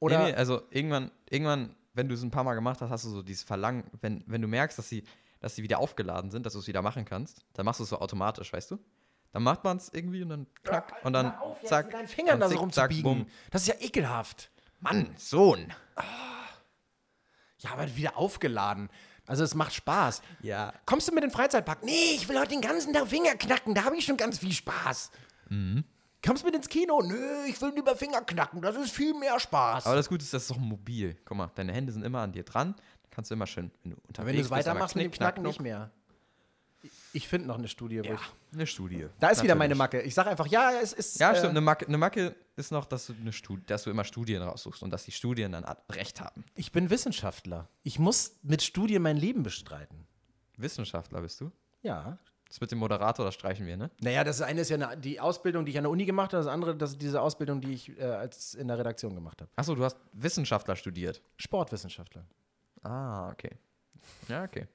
Oder? 0.00 0.18
nee, 0.24 0.30
nee, 0.32 0.36
also 0.36 0.62
irgendwann, 0.70 1.10
irgendwann, 1.28 1.74
wenn 1.94 2.08
du 2.08 2.14
es 2.14 2.22
ein 2.22 2.30
paar 2.30 2.44
Mal 2.44 2.54
gemacht 2.54 2.80
hast, 2.80 2.90
hast 2.90 3.04
du 3.04 3.10
so 3.10 3.22
dieses 3.22 3.42
Verlangen, 3.42 3.84
wenn, 4.00 4.22
wenn 4.26 4.40
du 4.42 4.46
merkst, 4.48 4.78
dass 4.78 4.88
sie, 4.88 5.02
dass 5.40 5.56
sie 5.56 5.62
wieder 5.64 5.78
aufgeladen 5.80 6.30
sind, 6.30 6.46
dass 6.46 6.52
du 6.52 6.60
es 6.60 6.66
wieder 6.68 6.82
machen 6.82 7.04
kannst, 7.04 7.44
dann 7.54 7.64
machst 7.64 7.80
du 7.80 7.84
es 7.84 7.90
so 7.90 7.98
automatisch, 8.00 8.52
weißt 8.52 8.70
du? 8.70 8.78
Dann 9.32 9.42
macht 9.42 9.64
man 9.64 9.76
es 9.76 9.92
irgendwie 9.92 10.22
und 10.22 10.28
dann 10.30 10.46
knack 10.62 10.94
und 11.04 11.12
dann 11.12 11.36
auf, 11.36 11.62
zack. 11.64 11.86
mit 11.86 11.94
deinen 11.94 12.08
Fingern 12.08 12.40
dann 12.40 12.48
da 12.48 12.48
so 12.48 12.54
zack, 12.68 12.90
rumzubiegen. 12.90 13.02
bumm. 13.02 13.26
Das 13.50 13.62
ist 13.62 13.68
ja 13.68 13.74
ekelhaft. 13.80 14.50
Mann, 14.80 15.10
Sohn. 15.18 15.72
Ja, 17.58 17.70
aber 17.72 17.94
wieder 17.96 18.16
aufgeladen. 18.16 18.88
Also, 19.28 19.44
es 19.44 19.54
macht 19.54 19.72
Spaß. 19.74 20.22
Ja. 20.42 20.72
Kommst 20.86 21.06
du 21.06 21.12
mit 21.12 21.22
in 21.22 21.30
den 21.30 21.34
Freizeitpark? 21.34 21.84
Nee, 21.84 22.16
ich 22.16 22.28
will 22.28 22.38
heute 22.38 22.50
den 22.50 22.60
ganzen 22.60 22.92
Tag 22.92 23.06
Finger 23.06 23.36
knacken, 23.36 23.74
da 23.74 23.84
habe 23.84 23.96
ich 23.96 24.04
schon 24.04 24.16
ganz 24.16 24.38
viel 24.38 24.52
Spaß. 24.52 25.10
Mhm. 25.50 25.84
Kommst 26.24 26.44
mit 26.44 26.54
ins 26.54 26.68
Kino? 26.68 27.00
Nö, 27.00 27.44
ich 27.46 27.60
will 27.62 27.72
lieber 27.74 27.94
Finger 27.94 28.22
knacken, 28.22 28.60
das 28.60 28.74
ist 28.74 28.90
viel 28.90 29.14
mehr 29.14 29.38
Spaß. 29.38 29.86
Aber 29.86 29.94
das 29.94 30.08
Gute 30.08 30.24
ist, 30.24 30.34
das 30.34 30.42
ist 30.42 30.50
doch 30.50 30.58
mobil. 30.58 31.16
Guck 31.24 31.36
mal, 31.36 31.50
deine 31.54 31.72
Hände 31.72 31.92
sind 31.92 32.04
immer 32.04 32.20
an 32.20 32.32
dir 32.32 32.42
dran. 32.42 32.74
Kannst 33.10 33.30
du 33.30 33.34
immer 33.34 33.46
schön, 33.46 33.70
wenn 33.82 33.92
du 33.92 33.96
unterwegs 34.06 34.26
Wenn 34.28 34.36
du 34.36 34.42
es 34.42 34.48
bist, 34.48 34.66
weitermachst 34.66 34.96
mit 34.96 35.04
dem 35.04 35.12
Knacken 35.12 35.44
nicht 35.44 35.60
mehr. 35.60 35.90
Ich 37.12 37.26
finde 37.26 37.48
noch 37.48 37.58
eine 37.58 37.68
Studie. 37.68 37.96
Ja, 37.96 38.14
ich, 38.14 38.20
eine 38.52 38.66
Studie. 38.66 39.06
da 39.18 39.30
ist 39.30 39.42
wieder 39.42 39.54
meine 39.54 39.74
Natürlich. 39.74 39.78
Macke. 39.98 40.06
Ich 40.06 40.14
sage 40.14 40.30
einfach, 40.30 40.46
ja, 40.46 40.72
es 40.80 40.92
ist. 40.92 41.18
Ja, 41.18 41.32
äh, 41.32 41.36
stimmt. 41.36 41.50
Eine 41.50 41.60
Macke, 41.60 41.86
eine 41.86 41.98
Macke 41.98 42.36
ist 42.56 42.70
noch, 42.70 42.84
dass 42.84 43.06
du, 43.06 43.14
eine 43.14 43.32
Studi 43.32 43.64
dass 43.66 43.84
du 43.84 43.90
immer 43.90 44.04
Studien 44.04 44.42
raussuchst 44.42 44.82
und 44.82 44.90
dass 44.90 45.04
die 45.04 45.12
Studien 45.12 45.52
dann 45.52 45.64
recht 45.90 46.20
haben. 46.20 46.44
Ich 46.54 46.70
bin 46.72 46.90
Wissenschaftler. 46.90 47.68
Ich 47.82 47.98
muss 47.98 48.36
mit 48.42 48.62
Studien 48.62 49.02
mein 49.02 49.16
Leben 49.16 49.42
bestreiten. 49.42 50.06
Wissenschaftler 50.56 51.20
bist 51.20 51.40
du? 51.40 51.50
Ja. 51.82 52.18
Das 52.48 52.60
mit 52.60 52.70
dem 52.70 52.78
Moderator, 52.78 53.26
das 53.26 53.34
streichen 53.34 53.66
wir, 53.66 53.76
ne? 53.76 53.90
Naja, 54.00 54.24
das 54.24 54.40
eine 54.40 54.62
ist 54.62 54.70
ja 54.70 54.76
eine, 54.76 54.96
die 54.96 55.20
Ausbildung, 55.20 55.66
die 55.66 55.72
ich 55.72 55.78
an 55.78 55.84
der 55.84 55.90
Uni 55.90 56.06
gemacht 56.06 56.32
habe. 56.32 56.42
Das 56.42 56.52
andere, 56.52 56.74
das 56.74 56.92
ist 56.92 57.02
diese 57.02 57.20
Ausbildung, 57.20 57.60
die 57.60 57.74
ich 57.74 57.98
äh, 57.98 58.04
als 58.04 58.54
in 58.54 58.68
der 58.68 58.78
Redaktion 58.78 59.14
gemacht 59.14 59.42
habe. 59.42 59.50
Achso, 59.56 59.74
du 59.74 59.84
hast 59.84 59.98
Wissenschaftler 60.12 60.74
studiert. 60.74 61.20
Sportwissenschaftler. 61.36 62.24
Ah, 62.82 63.28
okay. 63.30 63.58
Ja, 64.28 64.44
okay. 64.44 64.66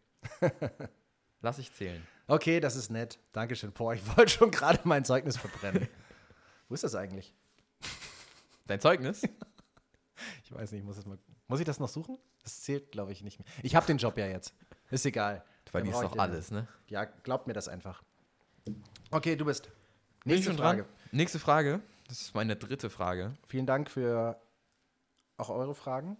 Lass 1.43 1.59
ich 1.59 1.73
zählen. 1.73 2.01
Okay, 2.25 2.61
das 2.61 2.77
ist 2.77 2.89
nett. 2.89 3.19
Dankeschön. 3.33 3.73
Boah, 3.73 3.93
ich 3.93 4.01
wollte 4.17 4.31
schon 4.31 4.49
gerade 4.49 4.79
mein 4.85 5.05
Zeugnis 5.05 5.37
verbrennen. 5.37 5.87
Wo 6.69 6.73
ist 6.73 6.83
das 6.83 6.95
eigentlich? 6.95 7.35
Dein 8.65 8.79
Zeugnis? 8.79 9.21
Ich 10.45 10.53
weiß 10.53 10.71
nicht, 10.71 10.81
ich 10.81 10.85
muss, 10.85 10.95
das 10.95 11.07
mal, 11.07 11.17
muss 11.47 11.59
ich 11.59 11.65
das 11.65 11.79
noch 11.79 11.89
suchen? 11.89 12.19
Das 12.43 12.61
zählt, 12.61 12.91
glaube 12.91 13.11
ich, 13.11 13.23
nicht 13.23 13.39
mehr. 13.39 13.47
Ich 13.63 13.75
habe 13.75 13.87
den 13.87 13.97
Job 13.97 14.15
ja 14.15 14.27
jetzt. 14.27 14.53
Ist 14.91 15.05
egal. 15.07 15.43
Du 15.65 15.71
brauch 15.71 16.03
doch 16.03 16.17
alles, 16.17 16.51
ne? 16.51 16.67
Ja, 16.87 17.05
glaubt 17.05 17.47
mir 17.47 17.53
das 17.53 17.67
einfach. 17.67 18.03
Okay, 19.09 19.35
du 19.35 19.43
bist. 19.43 19.69
Nächste 20.23 20.53
Frage. 20.53 20.83
dran? 20.83 20.91
Nächste 21.11 21.39
Frage. 21.39 21.81
Das 22.07 22.21
ist 22.21 22.35
meine 22.35 22.55
dritte 22.55 22.91
Frage. 22.91 23.35
Vielen 23.47 23.65
Dank 23.65 23.89
für 23.89 24.39
auch 25.37 25.49
eure 25.49 25.73
Fragen. 25.73 26.15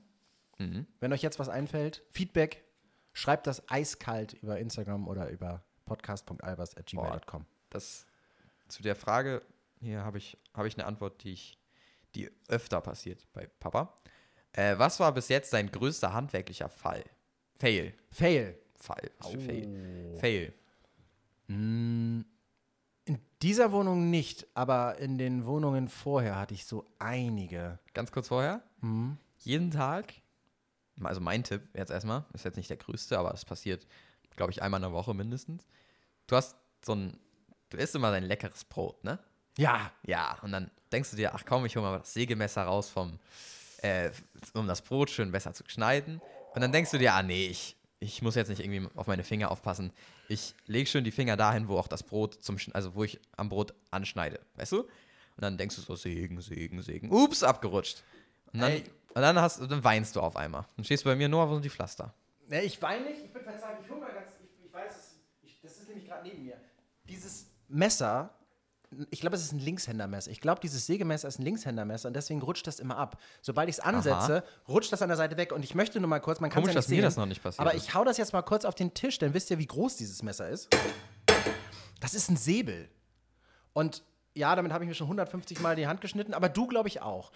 Mhm. 0.57 0.87
Wenn 0.99 1.13
euch 1.13 1.21
jetzt 1.21 1.37
was 1.37 1.47
einfällt, 1.47 2.03
Feedback, 2.09 2.65
schreibt 3.13 3.47
das 3.47 3.69
eiskalt 3.69 4.33
über 4.33 4.59
Instagram 4.59 5.07
oder 5.07 5.29
über 5.29 5.63
podcast.albers.gmail.com. 5.85 7.45
Das, 7.69 8.05
zu 8.67 8.83
der 8.83 8.95
Frage 8.95 9.41
hier 9.79 10.03
habe 10.03 10.17
ich, 10.17 10.37
habe 10.53 10.67
ich 10.67 10.75
eine 10.77 10.85
Antwort, 10.85 11.23
die, 11.23 11.33
ich, 11.33 11.57
die 12.15 12.29
öfter 12.47 12.81
passiert 12.81 13.27
bei 13.33 13.47
Papa. 13.59 13.95
Äh, 14.53 14.77
was 14.77 14.99
war 14.99 15.11
bis 15.13 15.29
jetzt 15.29 15.53
dein 15.53 15.71
größter 15.71 16.13
handwerklicher 16.13 16.69
Fall? 16.69 17.03
Fail. 17.55 17.93
Fail. 18.11 18.57
Fall. 18.75 19.11
Oh. 19.23 19.29
Fail? 19.39 20.17
Fail. 20.19 20.53
In 21.47 22.25
dieser 23.41 23.71
Wohnung 23.71 24.09
nicht, 24.09 24.47
aber 24.53 24.97
in 24.99 25.17
den 25.17 25.45
Wohnungen 25.45 25.87
vorher 25.87 26.37
hatte 26.37 26.53
ich 26.53 26.65
so 26.65 26.85
einige. 26.99 27.79
Ganz 27.93 28.11
kurz 28.11 28.29
vorher. 28.29 28.63
Mhm. 28.81 29.17
Jeden 29.39 29.71
Tag, 29.71 30.13
also 31.01 31.21
mein 31.21 31.43
Tipp 31.43 31.61
jetzt 31.73 31.91
erstmal, 31.91 32.25
ist 32.33 32.45
jetzt 32.45 32.57
nicht 32.57 32.69
der 32.69 32.77
größte, 32.77 33.17
aber 33.17 33.33
es 33.33 33.45
passiert, 33.45 33.87
glaube 34.35 34.51
ich, 34.51 34.61
einmal 34.61 34.79
in 34.79 34.83
der 34.83 34.91
Woche 34.93 35.13
mindestens. 35.13 35.65
Du 36.27 36.35
hast 36.35 36.55
so 36.85 36.93
ein, 36.93 37.17
du 37.69 37.77
isst 37.77 37.95
immer 37.95 38.11
dein 38.11 38.23
leckeres 38.23 38.63
Brot, 38.63 39.03
ne? 39.03 39.19
Ja, 39.57 39.91
Ja, 40.05 40.37
und 40.41 40.51
dann 40.51 40.71
denkst 40.91 41.11
du 41.11 41.15
dir, 41.17 41.35
ach 41.35 41.43
komm, 41.45 41.65
ich 41.65 41.75
hole 41.75 41.85
mal 41.85 41.99
das 41.99 42.13
Sägemesser 42.13 42.63
raus 42.63 42.89
vom, 42.89 43.19
äh, 43.81 44.09
um 44.53 44.67
das 44.67 44.81
Brot 44.81 45.09
schön 45.09 45.31
besser 45.31 45.53
zu 45.53 45.63
schneiden. 45.67 46.21
Und 46.55 46.61
dann 46.61 46.71
denkst 46.71 46.91
du 46.91 46.97
dir, 46.97 47.13
ah 47.13 47.23
nee, 47.23 47.47
ich, 47.47 47.75
ich 47.99 48.21
muss 48.21 48.35
jetzt 48.35 48.49
nicht 48.49 48.63
irgendwie 48.63 48.87
auf 48.95 49.07
meine 49.07 49.23
Finger 49.23 49.51
aufpassen. 49.51 49.91
Ich 50.27 50.55
lege 50.65 50.89
schön 50.89 51.03
die 51.03 51.11
Finger 51.11 51.37
dahin, 51.37 51.67
wo 51.67 51.77
auch 51.77 51.87
das 51.87 52.03
Brot 52.03 52.43
zum, 52.43 52.57
also 52.73 52.95
wo 52.95 53.03
ich 53.03 53.19
am 53.37 53.49
Brot 53.49 53.73
anschneide, 53.91 54.39
weißt 54.55 54.71
du? 54.71 54.81
Und 54.81 55.41
dann 55.41 55.57
denkst 55.57 55.75
du 55.75 55.81
so, 55.81 55.95
Segen, 55.95 56.41
Segen, 56.41 56.81
Segen. 56.81 57.11
Ups, 57.11 57.43
abgerutscht. 57.43 58.03
Und 58.51 58.59
dann, 58.61 58.71
Ey. 58.71 58.83
Und 59.13 59.21
dann, 59.21 59.39
hast, 59.39 59.59
dann 59.59 59.83
weinst 59.83 60.15
du 60.15 60.21
auf 60.21 60.35
einmal. 60.35 60.65
Dann 60.75 60.85
stehst 60.85 61.05
du 61.05 61.09
bei 61.09 61.15
mir 61.15 61.29
nur, 61.29 61.47
wo 61.47 61.53
sind 61.53 61.65
die 61.65 61.69
Pflaster? 61.69 62.13
Ne, 62.47 62.61
ich 62.63 62.81
weine 62.81 63.05
nicht, 63.05 63.23
ich 63.23 63.31
bin 63.31 63.43
verzweifelt. 63.43 63.79
Ich 63.83 63.89
hol 63.89 63.99
mal 63.99 64.11
ganz, 64.11 64.31
ich, 64.43 64.65
ich 64.65 64.73
weiß 64.73 64.91
es, 64.91 65.15
ich, 65.43 65.59
das 65.61 65.77
ist 65.77 65.87
nämlich 65.87 66.07
gerade 66.07 66.27
neben 66.27 66.43
mir. 66.43 66.57
Dieses 67.05 67.47
Messer, 67.67 68.31
ich 69.09 69.21
glaube, 69.21 69.35
es 69.35 69.43
ist 69.43 69.51
ein 69.51 69.59
Linkshändermesser. 69.59 70.31
Ich 70.31 70.41
glaube, 70.41 70.61
dieses 70.61 70.85
Sägemesser 70.85 71.27
ist 71.27 71.39
ein 71.39 71.43
Linkshändermesser 71.43 72.07
und 72.07 72.15
deswegen 72.15 72.41
rutscht 72.41 72.67
das 72.67 72.79
immer 72.79 72.97
ab. 72.97 73.19
Sobald 73.41 73.69
ich 73.69 73.75
es 73.75 73.79
ansetze, 73.79 74.43
rutscht 74.67 74.91
das 74.91 75.01
an 75.01 75.09
der 75.09 75.17
Seite 75.17 75.37
weg. 75.37 75.51
Und 75.51 75.63
ich 75.63 75.75
möchte 75.75 75.99
nur 75.99 76.09
mal 76.09 76.19
kurz, 76.19 76.39
man 76.39 76.49
kann 76.49 76.63
es 76.63 76.67
ja 76.67 76.69
nicht 76.69 76.77
dass 76.77 76.89
mir 76.89 76.95
sehen, 76.95 77.03
das 77.03 77.17
noch 77.17 77.25
nicht 77.25 77.41
passiert 77.41 77.59
Aber 77.59 77.73
ist. 77.73 77.83
ich 77.83 77.93
hau 77.93 78.03
das 78.03 78.17
jetzt 78.17 78.33
mal 78.33 78.41
kurz 78.41 78.65
auf 78.65 78.75
den 78.75 78.93
Tisch, 78.93 79.19
dann 79.19 79.33
wisst 79.33 79.49
ihr, 79.51 79.57
wie 79.57 79.67
groß 79.67 79.95
dieses 79.95 80.23
Messer 80.23 80.49
ist. 80.49 80.69
Das 82.01 82.13
ist 82.13 82.29
ein 82.29 82.37
Säbel. 82.37 82.89
Und 83.73 84.03
ja, 84.35 84.55
damit 84.55 84.73
habe 84.73 84.83
ich 84.83 84.87
mir 84.87 84.95
schon 84.95 85.05
150 85.05 85.59
Mal 85.61 85.75
die 85.75 85.87
Hand 85.87 86.01
geschnitten, 86.01 86.33
aber 86.33 86.49
du, 86.49 86.67
glaube 86.67 86.87
ich, 86.87 87.01
auch. 87.01 87.31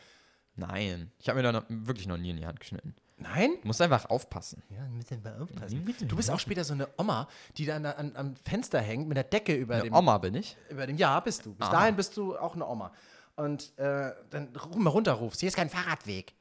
Nein, 0.57 1.11
ich 1.19 1.29
habe 1.29 1.37
mir 1.37 1.43
da 1.43 1.51
noch, 1.51 1.63
wirklich 1.69 2.07
noch 2.07 2.17
nie 2.17 2.31
in 2.31 2.37
die 2.37 2.45
Hand 2.45 2.59
geschnitten. 2.59 2.93
Nein? 3.19 3.51
Du 3.61 3.67
musst 3.67 3.81
einfach 3.81 4.09
aufpassen. 4.09 4.61
Ja, 4.69 4.81
müssen 4.89 5.23
wir 5.23 5.41
aufpassen. 5.41 5.85
Du 6.07 6.15
bist 6.15 6.29
auch 6.29 6.39
später 6.39 6.63
so 6.63 6.73
eine 6.73 6.87
Oma, 6.97 7.27
die 7.57 7.65
da 7.65 7.77
an, 7.77 8.15
am 8.15 8.35
Fenster 8.35 8.79
hängt 8.79 9.07
mit 9.07 9.17
der 9.17 9.23
Decke 9.23 9.55
über 9.55 9.75
Eine 9.75 9.83
dem. 9.85 9.93
Oma 9.95 10.17
bin 10.19 10.35
ich. 10.35 10.55
Über 10.69 10.85
dem 10.85 10.97
ja, 10.97 11.19
bist 11.19 11.45
du. 11.45 11.55
Bis 11.55 11.67
Ah. 11.67 11.71
dahin 11.71 11.95
bist 11.95 12.15
du 12.17 12.37
auch 12.37 12.53
eine 12.53 12.67
Oma. 12.67 12.91
Und 13.35 13.77
äh, 13.79 14.11
dann 14.29 14.49
mal 14.75 14.89
runterrufst. 14.89 15.39
Hier 15.39 15.47
ist 15.47 15.55
kein 15.55 15.69
Fahrradweg. 15.69 16.33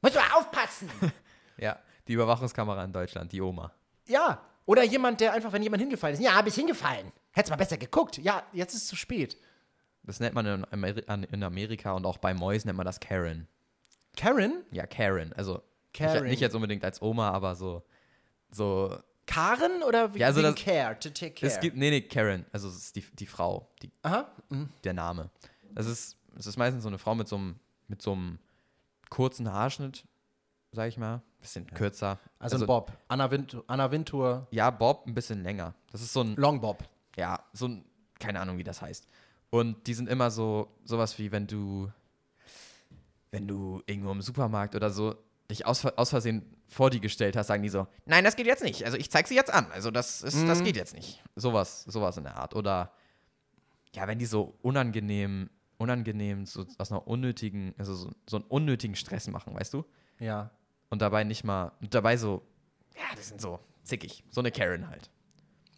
Muss 0.00 0.14
mal 0.14 0.22
aufpassen. 0.38 0.88
Ja, 1.56 1.78
Die 2.08 2.14
Überwachungskamera 2.14 2.82
in 2.82 2.92
Deutschland, 2.92 3.30
die 3.30 3.40
Oma. 3.40 3.70
Ja. 4.08 4.40
Oder 4.66 4.82
jemand, 4.82 5.20
der 5.20 5.32
einfach, 5.32 5.52
wenn 5.52 5.62
jemand 5.62 5.80
hingefallen 5.82 6.14
ist, 6.18 6.20
ja, 6.24 6.42
bist 6.42 6.56
hingefallen. 6.56 7.12
Hättest 7.30 7.50
mal 7.50 7.56
besser 7.56 7.76
geguckt. 7.76 8.18
Ja, 8.18 8.42
jetzt 8.52 8.74
ist 8.74 8.82
es 8.82 8.88
zu 8.88 8.96
spät. 8.96 9.36
Das 10.06 10.20
nennt 10.20 10.34
man 10.34 10.46
in, 10.46 10.66
Ameri 10.70 11.02
an- 11.06 11.24
in 11.24 11.42
Amerika 11.42 11.92
und 11.92 12.04
auch 12.06 12.18
bei 12.18 12.34
Mäusen 12.34 12.68
nennt 12.68 12.76
man 12.76 12.86
das 12.86 13.00
Karen. 13.00 13.48
Karen? 14.16 14.62
Ja, 14.70 14.86
Karen. 14.86 15.32
Also 15.32 15.62
Karen. 15.92 16.22
Nicht, 16.24 16.30
nicht 16.32 16.40
jetzt 16.40 16.54
unbedingt 16.54 16.84
als 16.84 17.00
Oma, 17.02 17.30
aber 17.30 17.54
so. 17.56 17.82
so 18.50 18.96
Karen 19.26 19.82
oder 19.82 20.14
wie 20.14 20.18
Ja, 20.18 20.26
also 20.26 20.42
das- 20.42 20.54
care, 20.56 20.98
to 20.98 21.08
take 21.08 21.30
care? 21.32 21.50
es 21.50 21.58
gibt, 21.60 21.76
nee, 21.76 21.88
nee, 21.90 22.02
Karen. 22.02 22.44
Also 22.52 22.68
es 22.68 22.76
ist 22.76 22.96
die, 22.96 23.04
die 23.14 23.26
Frau, 23.26 23.70
die, 23.82 23.90
Aha. 24.02 24.28
Mhm. 24.50 24.68
der 24.84 24.92
Name. 24.92 25.30
Das 25.72 25.86
ist, 25.86 26.16
es 26.36 26.46
ist 26.46 26.56
meistens 26.58 26.82
so 26.82 26.88
eine 26.88 26.98
Frau 26.98 27.14
mit 27.14 27.26
so 27.26 27.36
einem, 27.36 27.58
mit 27.88 28.02
so 28.02 28.12
einem 28.12 28.38
kurzen 29.08 29.50
Haarschnitt, 29.50 30.04
sag 30.72 30.88
ich 30.88 30.98
mal. 30.98 31.22
Bisschen 31.40 31.66
kürzer. 31.66 32.18
Also, 32.38 32.56
ein 32.58 32.66
Bob. 32.66 32.92
Anna, 33.08 33.30
Wintour, 33.30 33.64
Anna 33.66 33.90
Wintour, 33.90 34.46
Ja, 34.50 34.70
Bob 34.70 35.06
ein 35.06 35.14
bisschen 35.14 35.42
länger. 35.42 35.74
Das 35.92 36.00
ist 36.02 36.12
so 36.12 36.20
ein, 36.22 36.36
Long 36.36 36.60
Bob. 36.60 36.84
ja, 37.16 37.42
so 37.52 37.68
ein, 37.68 37.84
keine 38.18 38.40
Ahnung, 38.40 38.58
wie 38.58 38.64
das 38.64 38.80
heißt. 38.82 39.06
Und 39.54 39.86
die 39.86 39.94
sind 39.94 40.08
immer 40.08 40.32
so, 40.32 40.66
sowas 40.84 41.16
wie 41.20 41.30
wenn 41.30 41.46
du, 41.46 41.88
wenn 43.30 43.46
du 43.46 43.84
irgendwo 43.86 44.10
im 44.10 44.20
Supermarkt 44.20 44.74
oder 44.74 44.90
so 44.90 45.14
dich 45.48 45.64
aus, 45.64 45.86
aus 45.86 46.10
Versehen 46.10 46.56
vor 46.66 46.90
die 46.90 46.98
gestellt 46.98 47.36
hast, 47.36 47.46
sagen 47.46 47.62
die 47.62 47.68
so, 47.68 47.86
nein, 48.04 48.24
das 48.24 48.34
geht 48.34 48.48
jetzt 48.48 48.64
nicht. 48.64 48.84
Also 48.84 48.96
ich 48.96 49.12
zeig 49.12 49.28
sie 49.28 49.36
jetzt 49.36 49.54
an. 49.54 49.70
Also 49.70 49.92
das 49.92 50.22
ist, 50.22 50.42
das 50.48 50.64
geht 50.64 50.74
jetzt 50.74 50.92
nicht. 50.92 51.22
Sowas, 51.36 51.84
sowas 51.84 52.16
in 52.16 52.24
der 52.24 52.36
Art. 52.36 52.56
Oder 52.56 52.90
ja, 53.94 54.08
wenn 54.08 54.18
die 54.18 54.26
so 54.26 54.58
unangenehm, 54.62 55.48
unangenehm, 55.76 56.46
so 56.46 56.66
aus 56.78 56.90
einer 56.90 57.06
unnötigen, 57.06 57.76
also 57.78 57.94
so, 57.94 58.10
so 58.28 58.38
einen 58.38 58.46
unnötigen 58.46 58.96
Stress 58.96 59.28
machen, 59.28 59.54
weißt 59.54 59.72
du? 59.72 59.84
Ja. 60.18 60.50
Und 60.90 61.00
dabei 61.00 61.22
nicht 61.22 61.44
mal, 61.44 61.70
und 61.80 61.94
dabei 61.94 62.16
so, 62.16 62.42
ja, 62.96 63.14
die 63.16 63.22
sind 63.22 63.40
so 63.40 63.60
zickig. 63.84 64.24
So 64.30 64.40
eine 64.40 64.50
Karen 64.50 64.88
halt. 64.88 65.10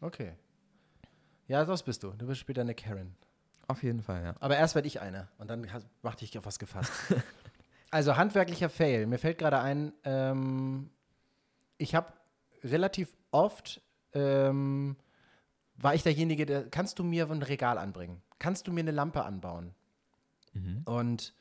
Okay. 0.00 0.32
Ja, 1.46 1.62
das 1.66 1.82
bist 1.82 2.02
du. 2.04 2.12
Du 2.12 2.26
bist 2.26 2.40
später 2.40 2.62
eine 2.62 2.74
Karen. 2.74 3.14
Auf 3.68 3.82
jeden 3.82 4.02
Fall, 4.02 4.22
ja. 4.22 4.34
Aber 4.40 4.56
erst 4.56 4.74
werde 4.74 4.88
ich 4.88 5.00
eine. 5.00 5.28
Und 5.38 5.48
dann 5.50 5.72
has- 5.72 5.86
mach 6.02 6.14
dich 6.14 6.36
auf 6.38 6.46
was 6.46 6.58
gefasst. 6.58 6.92
also 7.90 8.16
handwerklicher 8.16 8.68
Fail. 8.68 9.06
Mir 9.06 9.18
fällt 9.18 9.38
gerade 9.38 9.58
ein, 9.60 9.92
ähm, 10.04 10.90
ich 11.78 11.94
habe 11.94 12.12
relativ 12.62 13.16
oft, 13.32 13.80
ähm, 14.12 14.96
war 15.76 15.94
ich 15.94 16.02
derjenige, 16.02 16.46
der, 16.46 16.70
kannst 16.70 16.98
du 16.98 17.04
mir 17.04 17.28
ein 17.30 17.42
Regal 17.42 17.78
anbringen? 17.78 18.22
Kannst 18.38 18.66
du 18.66 18.72
mir 18.72 18.80
eine 18.80 18.92
Lampe 18.92 19.24
anbauen? 19.24 19.74
Und 20.84 21.34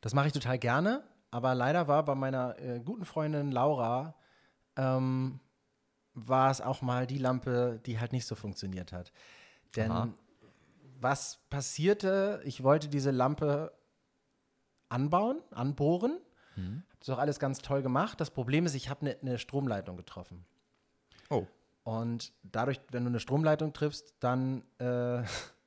das 0.00 0.14
mache 0.14 0.28
ich 0.28 0.32
total 0.32 0.58
gerne. 0.58 1.04
Aber 1.30 1.54
leider 1.54 1.86
war 1.88 2.04
bei 2.04 2.14
meiner 2.14 2.58
äh, 2.58 2.80
guten 2.80 3.04
Freundin 3.04 3.52
Laura, 3.52 4.14
ähm, 4.76 5.38
war 6.14 6.50
es 6.50 6.60
auch 6.60 6.80
mal 6.82 7.06
die 7.06 7.18
Lampe, 7.18 7.80
die 7.84 8.00
halt 8.00 8.12
nicht 8.12 8.26
so 8.26 8.34
funktioniert 8.34 8.92
hat. 8.92 9.12
Denn 9.76 9.90
Aha. 9.92 10.08
Was 11.00 11.40
passierte? 11.50 12.40
Ich 12.44 12.62
wollte 12.62 12.88
diese 12.88 13.10
Lampe 13.10 13.72
anbauen, 14.88 15.40
anbohren. 15.50 16.18
Mhm. 16.56 16.82
Hab 16.90 17.00
das 17.00 17.10
auch 17.10 17.18
alles 17.18 17.38
ganz 17.38 17.60
toll 17.60 17.82
gemacht. 17.82 18.20
Das 18.20 18.30
Problem 18.30 18.66
ist, 18.66 18.74
ich 18.74 18.88
habe 18.88 19.02
eine 19.02 19.16
ne 19.22 19.38
Stromleitung 19.38 19.96
getroffen. 19.96 20.44
Oh. 21.30 21.46
Und 21.84 22.32
dadurch, 22.42 22.80
wenn 22.90 23.04
du 23.04 23.10
eine 23.10 23.20
Stromleitung 23.20 23.72
triffst, 23.72 24.14
dann, 24.20 24.62
äh, 24.78 25.22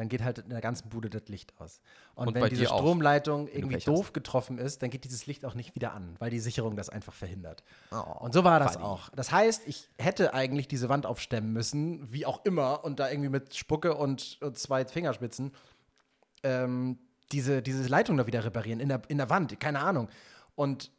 dann 0.00 0.08
geht 0.08 0.24
halt 0.24 0.38
in 0.38 0.48
der 0.48 0.62
ganzen 0.62 0.88
Bude 0.88 1.10
das 1.10 1.28
Licht 1.28 1.52
aus. 1.60 1.82
Und, 2.14 2.28
Und 2.28 2.34
wenn 2.34 2.48
diese 2.48 2.72
auch, 2.72 2.78
Stromleitung 2.78 3.44
du 3.44 3.52
irgendwie 3.52 3.74
Pech 3.74 3.86
hast. 3.86 3.94
doof 3.94 4.12
getroffen 4.14 4.56
ist, 4.56 4.80
dann 4.82 4.88
geht 4.88 5.04
dieses 5.04 5.26
Licht 5.26 5.44
auch 5.44 5.54
nicht 5.54 5.74
wieder 5.74 5.92
an, 5.92 6.16
weil 6.18 6.30
die 6.30 6.40
Sicherung 6.40 6.74
das 6.74 6.88
einfach 6.88 7.12
verhindert. 7.12 7.62
Oh, 7.92 8.24
Und 8.24 8.32
so 8.32 8.42
war 8.42 8.58
das 8.58 8.78
Buddy. 8.78 8.84
auch. 8.84 9.10
Das 9.10 9.30
heißt, 9.30 9.64
ich 9.66 9.90
hätte 9.98 10.32
eigentlich 10.32 10.68
diese 10.68 10.88
Wand 10.88 11.04
aufstemmen 11.04 11.52
müssen, 11.52 12.10
wie 12.10 12.24
auch 12.24 12.42
immer, 12.46 12.82
und 12.82 12.98
da 12.98 13.10
irgendwie 13.10 13.28
mit 13.28 13.54
Spucke 13.54 13.94
und, 13.94 14.38
und 14.40 14.58
zwei 14.58 14.86
Fingerspitzen 14.86 15.52
ähm, 16.44 16.98
diese, 17.30 17.60
diese 17.60 17.86
Leitung 17.86 18.16
da 18.16 18.26
wieder 18.26 18.42
reparieren, 18.42 18.80
in 18.80 18.88
der, 18.88 19.02
in 19.08 19.18
der 19.18 19.28
Wand, 19.28 19.60
keine 19.60 19.80
Ahnung. 19.80 20.08
Und 20.54 20.90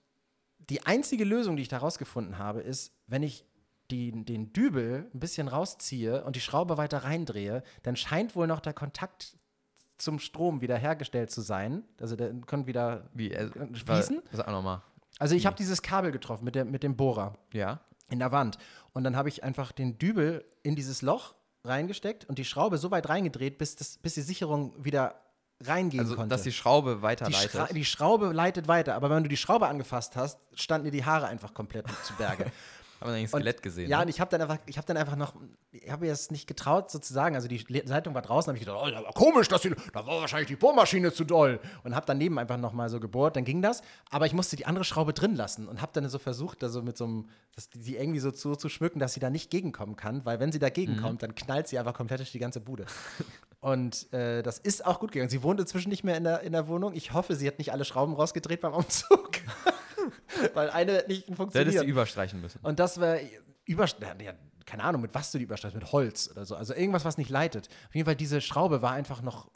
die 0.70 0.86
einzige 0.86 1.24
Lösung, 1.24 1.56
die 1.56 1.64
ich 1.64 1.70
da 1.70 1.80
rausgefunden 1.80 2.38
habe, 2.38 2.62
ist, 2.62 2.94
wenn 3.08 3.24
ich 3.24 3.46
die, 3.92 4.12
den 4.26 4.54
Dübel 4.54 5.10
ein 5.14 5.20
bisschen 5.20 5.48
rausziehe 5.48 6.24
und 6.24 6.36
die 6.36 6.42
Schraube 6.42 6.78
weiter 6.78 7.04
reindrehe, 7.04 7.64
dann 7.84 7.96
scheint 7.96 8.36
wohl 8.36 8.48
noch 8.48 8.60
der 8.60 8.74
Kontakt 8.74 9.38
zum 9.98 10.18
Strom 10.20 10.62
wieder 10.62 10.78
hergestellt 10.78 11.30
zu 11.30 11.42
sein. 11.42 11.84
Also 12.00 12.16
der 12.16 12.34
kann 12.48 12.66
wieder. 12.66 13.10
Wie, 13.14 13.32
äh, 13.32 13.50
Schließen? 13.74 14.22
Sag 14.32 14.48
nochmal. 14.48 14.82
Also 15.20 15.36
ich 15.36 15.46
habe 15.46 15.56
dieses 15.56 15.82
Kabel 15.84 16.12
getroffen 16.12 16.46
mit, 16.46 16.56
der, 16.56 16.66
mit 16.66 16.82
dem 16.82 16.96
Bohrer 16.96 17.38
Ja. 17.54 17.82
in 18.10 18.18
der 18.20 18.32
Wand. 18.32 18.58
Und 18.94 19.04
dann 19.04 19.16
habe 19.16 19.30
ich 19.30 19.44
einfach 19.44 19.72
den 19.72 20.00
Dübel 20.00 20.44
in 20.64 20.76
dieses 20.76 21.02
Loch 21.04 21.36
reingesteckt 21.64 22.26
und 22.26 22.40
die 22.40 22.46
Schraube 22.46 22.80
so 22.80 22.90
weit 22.90 23.08
reingedreht, 23.10 23.60
bis, 23.60 23.76
das, 23.76 23.98
bis 24.00 24.16
die 24.16 24.22
Sicherung 24.22 24.74
wieder 24.84 25.16
reingehen 25.64 26.02
Also, 26.04 26.16
konnte. 26.16 26.30
dass 26.30 26.42
die 26.42 26.52
Schraube 26.52 26.96
die, 26.96 27.02
weiterleitet. 27.04 27.52
Schra 27.52 27.66
die 27.68 27.86
Schraube 27.86 28.32
leitet 28.34 28.68
weiter, 28.68 28.96
aber 28.96 29.12
wenn 29.12 29.22
du 29.22 29.30
die 29.30 29.38
Schraube 29.38 29.68
angefasst 29.68 30.16
hast, 30.16 30.40
standen 30.56 30.86
dir 30.86 30.92
die 30.92 31.06
Haare 31.06 31.28
einfach 31.28 31.54
komplett 31.54 31.86
zu 32.04 32.16
Berge. 32.16 32.52
Haben 33.02 33.10
wir 33.10 33.16
ein 33.16 33.28
Skelett 33.28 33.62
gesehen. 33.64 33.90
Ja, 33.90 33.98
ne? 33.98 34.04
und 34.04 34.10
ich 34.10 34.22
habe 34.22 34.30
dann 34.30 34.42
einfach, 34.42 34.60
ich 34.68 34.78
habe 34.78 34.86
dann 34.86 34.96
einfach 34.96 35.16
noch, 35.16 35.34
ich 35.72 35.90
habe 35.92 36.06
mir 36.06 36.12
das 36.12 36.30
nicht 36.30 36.48
getraut 36.48 36.92
sozusagen. 36.92 37.36
Also 37.36 37.48
die 37.48 37.58
Leitung 37.68 38.14
war 38.14 38.22
draußen, 38.22 38.50
habe 38.50 38.58
ich 38.60 38.66
gedacht, 38.66 38.80
oh, 38.84 38.88
ja, 38.88 39.02
komisch, 39.14 39.48
dass 39.48 39.62
die, 39.62 39.74
da 39.92 40.06
war 40.06 40.22
wahrscheinlich 40.22 40.48
die 40.48 40.56
Bohrmaschine 40.56 41.12
zu 41.12 41.24
doll. 41.24 41.60
Und 41.84 41.96
habe 41.96 42.06
daneben 42.06 42.38
einfach 42.38 42.58
noch 42.58 42.74
mal 42.74 42.90
so 42.90 43.00
gebohrt, 43.00 43.36
dann 43.36 43.44
ging 43.44 43.62
das. 43.62 43.82
Aber 44.12 44.28
ich 44.28 44.34
musste 44.34 44.56
die 44.56 44.68
andere 44.68 44.84
Schraube 44.86 45.14
drin 45.14 45.36
lassen 45.36 45.68
und 45.68 45.82
habe 45.82 45.92
dann 45.94 46.08
so 46.10 46.20
versucht, 46.20 46.62
da 46.62 46.70
so 46.70 46.84
mit 46.84 46.96
so 46.96 47.06
einem, 47.06 47.30
das, 47.56 47.70
die 47.72 47.98
irgendwie 47.98 48.20
so 48.20 48.30
zu, 48.32 48.56
zu 48.56 48.70
schmücken, 48.70 49.00
dass 49.00 49.14
sie 49.14 49.20
da 49.20 49.30
nicht 49.32 49.50
gegenkommen 49.50 49.96
kann, 49.96 50.24
weil 50.26 50.40
wenn 50.40 50.52
sie 50.52 50.60
dagegen 50.60 50.92
Mhm. 50.98 51.02
kommt, 51.02 51.24
dann 51.24 51.34
knallt 51.34 51.68
sie 51.68 51.80
einfach 51.80 51.94
komplett 51.94 52.20
durch 52.20 52.32
die 52.32 52.40
ganze 52.40 52.60
Bude. 52.60 52.86
Und 53.62 54.12
äh, 54.12 54.42
das 54.42 54.58
ist 54.58 54.86
auch 54.86 55.00
gut 55.00 55.12
gegangen. 55.12 55.30
Sie 55.30 55.44
wohnt 55.44 55.60
inzwischen 55.60 55.90
nicht 55.90 56.04
mehr 56.04 56.18
in 56.18 56.24
der, 56.24 56.42
in 56.42 56.52
der 56.52 56.68
Wohnung. 56.68 56.94
Ich 56.94 57.14
hoffe, 57.14 57.36
sie 57.36 57.48
hat 57.48 57.60
nicht 57.60 57.72
alle 57.72 57.86
Schrauben 57.86 58.14
rausgedreht 58.16 58.62
beim 58.62 58.74
Umzug. 58.74 59.32
weil 60.54 60.70
eine 60.70 61.04
nicht 61.08 61.26
funktioniert. 61.28 61.68
hättest 61.68 61.84
du 61.84 61.88
überstreichen 61.88 62.42
müssen. 62.42 62.60
Und 62.64 62.80
das 62.80 63.00
war 63.00 63.18
Überst 63.66 63.98
ja, 64.02 64.34
keine 64.66 64.84
Ahnung, 64.84 65.02
mit 65.02 65.14
was 65.14 65.32
du 65.32 65.38
die 65.38 65.44
überstreitest, 65.44 65.82
mit 65.82 65.92
Holz 65.92 66.30
oder 66.32 66.46
so. 66.46 66.56
Also 66.56 66.74
irgendwas, 66.74 67.06
was 67.06 67.18
nicht 67.18 67.30
leitet. 67.30 67.70
Auf 67.88 67.96
jeden 67.96 68.06
Fall, 68.06 68.16
diese 68.16 68.42
Schraube 68.42 68.82
war 68.82 68.92
einfach 68.92 69.22
noch, 69.22 69.50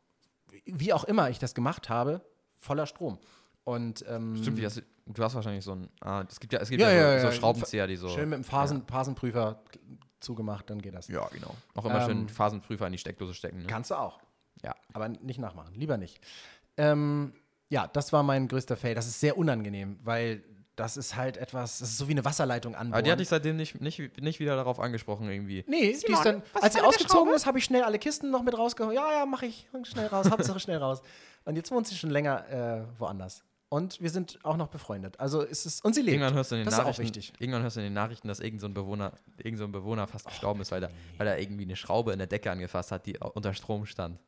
wie 0.66 0.94
auch 0.94 1.04
immer 1.04 1.30
ich 1.30 1.40
das 1.40 1.56
gemacht 1.56 1.90
habe, 1.90 2.22
voller 2.56 2.86
Strom. 2.86 3.20
Und 3.64 4.06
ähm, 4.08 4.38
Stimmt, 4.38 4.58
wie 4.58 4.66
hast 4.66 4.78
du, 4.78 4.82
du 5.08 5.24
hast 5.24 5.34
wahrscheinlich 5.34 5.66
so 5.66 5.74
ein. 5.74 5.90
Ah, 6.02 6.24
es 6.30 6.40
gibt 6.40 6.54
ja, 6.54 6.60
es 6.60 6.70
gibt 6.70 6.82
Ja, 6.82 6.92
ja, 6.92 7.14
ja, 7.14 7.20
so, 7.20 7.28
so. 7.28 7.34
Schraubenzieher, 7.34 7.88
die 7.88 7.96
so. 7.96 8.10
schön 8.10 8.30
mit 8.30 8.38
dem 8.38 8.44
Phasen, 8.44 8.86
Phasenprüfer 8.86 9.64
zugemacht, 10.20 10.70
dann 10.70 10.82
geht 10.82 10.94
das. 10.94 11.08
Ja, 11.08 11.28
genau. 11.30 11.56
Auch 11.74 11.86
immer 11.86 12.02
Ähm, 12.02 12.06
schön 12.06 12.30
Phasenprüfer 12.30 12.86
in 12.86 12.92
die 12.92 13.00
Steckdose 13.00 13.34
stecken. 13.34 13.60
Ne? 13.60 13.68
Kannst 13.68 13.90
du 13.90 13.96
auch. 13.96 14.20
Ja. 14.64 14.76
Aber 14.94 15.10
nicht 15.10 15.40
nachmachen, 15.40 15.74
lieber 15.74 15.98
nicht. 15.98 16.20
Ähm, 16.78 17.34
ja, 17.70 17.88
das 17.88 18.14
war 18.14 18.24
mein 18.24 18.48
größter 18.48 18.78
Fail. 18.78 18.96
Das 18.96 19.08
ist 19.08 19.20
sehr 19.20 19.38
unangenehm, 19.38 20.00
weil 20.04 20.44
das 20.76 20.98
ist 20.98 21.16
halt 21.16 21.38
etwas, 21.38 21.80
das 21.80 21.90
ist 21.90 21.98
so 21.98 22.08
wie 22.08 22.12
eine 22.12 22.26
Wasserleitung 22.26 22.76
anbohren. 22.76 22.94
Aber 22.94 23.02
die 23.02 23.12
hatte 23.12 23.22
ich 23.22 23.30
seitdem 23.30 23.56
nicht, 23.56 23.80
nicht, 23.80 24.22
nicht 24.22 24.40
wieder 24.40 24.56
darauf 24.56 24.80
angesprochen, 24.80 25.30
irgendwie. 25.30 25.64
Nee, 25.68 25.96
die 26.06 26.12
ist 26.12 26.26
dann, 26.26 26.44
als 26.54 26.74
sie 26.74 26.82
ausgezogen 26.82 27.34
ist, 27.34 27.46
habe 27.46 27.60
ich 27.60 27.64
schnell 27.64 27.84
alle 27.84 27.98
Kisten 27.98 28.30
noch 28.30 28.44
mit 28.44 28.58
rausgeholt. 28.58 28.96
Ja, 28.96 29.12
ja, 29.12 29.26
mache 29.26 29.46
ich. 29.46 29.68
Schnell 29.84 30.08
raus, 30.08 30.30
Hauptsache 30.30 30.60
schnell 30.60 30.78
raus. 30.78 31.02
Und 31.46 31.56
jetzt 31.56 31.72
wohnt 31.72 31.88
sie 31.88 31.96
schon 31.96 32.10
länger 32.10 32.50
äh, 32.50 33.00
woanders. 33.00 33.44
Und 33.70 34.00
wir 34.02 34.10
sind 34.10 34.40
auch 34.44 34.58
noch 34.58 34.68
befreundet. 34.68 35.20
Also 35.20 35.42
ist 35.42 35.66
es. 35.66 35.82
Und 35.82 35.96
sie 35.96 36.02
lebt. 36.02 36.14
Irgendwann 36.14 36.34
hörst 36.34 36.52
du 36.52 36.56
in 36.56 36.62
den 36.62 36.66
das 36.66 36.76
ist 36.76 36.80
auch 36.80 36.86
Nachrichten, 36.86 37.16
wichtig. 37.16 37.34
irgendwann 37.40 37.64
hörst 37.64 37.76
du 37.76 37.80
in 37.82 37.88
den 37.88 37.94
Nachrichten, 37.94 38.28
dass 38.28 38.40
irgendein 38.40 38.60
so 38.60 38.68
ein 38.68 38.74
Bewohner, 38.74 39.14
irgend 39.38 39.60
so 39.60 39.66
ein 39.66 39.72
Bewohner 39.72 40.08
fast 40.08 40.28
gestorben 40.28 40.62
ist, 40.62 40.72
weil, 40.72 40.82
der, 40.82 40.92
weil 41.18 41.28
er 41.28 41.40
irgendwie 41.40 41.64
eine 41.64 41.76
Schraube 41.76 42.12
in 42.14 42.20
der 42.20 42.28
Decke 42.28 42.52
angefasst 42.52 42.92
hat, 42.92 43.06
die 43.06 43.18
unter 43.18 43.54
Strom 43.54 43.86
stand. 43.86 44.20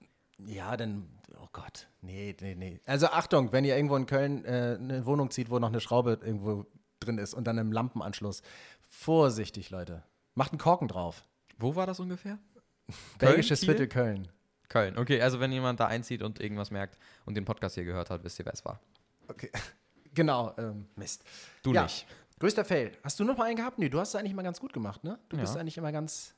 Ja, 0.45 0.77
dann. 0.77 1.07
Oh 1.41 1.47
Gott. 1.51 1.87
Nee, 2.01 2.35
nee, 2.41 2.55
nee. 2.55 2.79
Also 2.85 3.07
Achtung, 3.07 3.51
wenn 3.51 3.65
ihr 3.65 3.75
irgendwo 3.75 3.95
in 3.95 4.05
Köln 4.05 4.45
äh, 4.45 4.77
eine 4.79 5.05
Wohnung 5.05 5.31
zieht, 5.31 5.49
wo 5.49 5.59
noch 5.59 5.69
eine 5.69 5.79
Schraube 5.79 6.19
irgendwo 6.21 6.65
drin 6.99 7.17
ist 7.17 7.33
und 7.33 7.45
dann 7.45 7.57
im 7.57 7.71
Lampenanschluss. 7.71 8.41
Vorsichtig, 8.89 9.69
Leute. 9.69 10.03
Macht 10.35 10.51
einen 10.51 10.59
Korken 10.59 10.87
drauf. 10.87 11.23
Wo 11.57 11.75
war 11.75 11.85
das 11.87 11.99
ungefähr? 11.99 12.37
Belgisches 13.19 13.59
Kiel? 13.61 13.69
Viertel 13.69 13.87
Köln. 13.87 14.27
Köln. 14.69 14.97
Okay, 14.97 15.21
also 15.21 15.39
wenn 15.39 15.51
jemand 15.51 15.79
da 15.79 15.87
einzieht 15.87 16.21
und 16.21 16.39
irgendwas 16.39 16.71
merkt 16.71 16.97
und 17.25 17.35
den 17.35 17.45
Podcast 17.45 17.75
hier 17.75 17.85
gehört 17.85 18.09
hat, 18.09 18.23
wisst 18.23 18.39
ihr, 18.39 18.45
wer 18.45 18.53
es 18.53 18.63
war. 18.65 18.79
Okay. 19.27 19.51
Genau, 20.13 20.51
ähm, 20.57 20.87
Mist. 20.95 21.23
Du 21.61 21.73
Ja. 21.73 21.83
nicht. 21.83 22.07
Größter 22.39 22.65
Fail. 22.65 22.91
Hast 23.03 23.19
du 23.19 23.23
noch 23.23 23.37
mal 23.37 23.43
einen 23.43 23.55
gehabt? 23.57 23.77
Nee, 23.77 23.87
du 23.89 23.99
hast 23.99 24.09
es 24.09 24.15
eigentlich 24.15 24.31
immer 24.31 24.41
ganz 24.41 24.59
gut 24.59 24.73
gemacht, 24.73 25.03
ne? 25.03 25.19
Du 25.29 25.35
Ja. 25.35 25.41
bist 25.43 25.55
eigentlich 25.55 25.77
immer 25.77 25.91
ganz. 25.91 26.33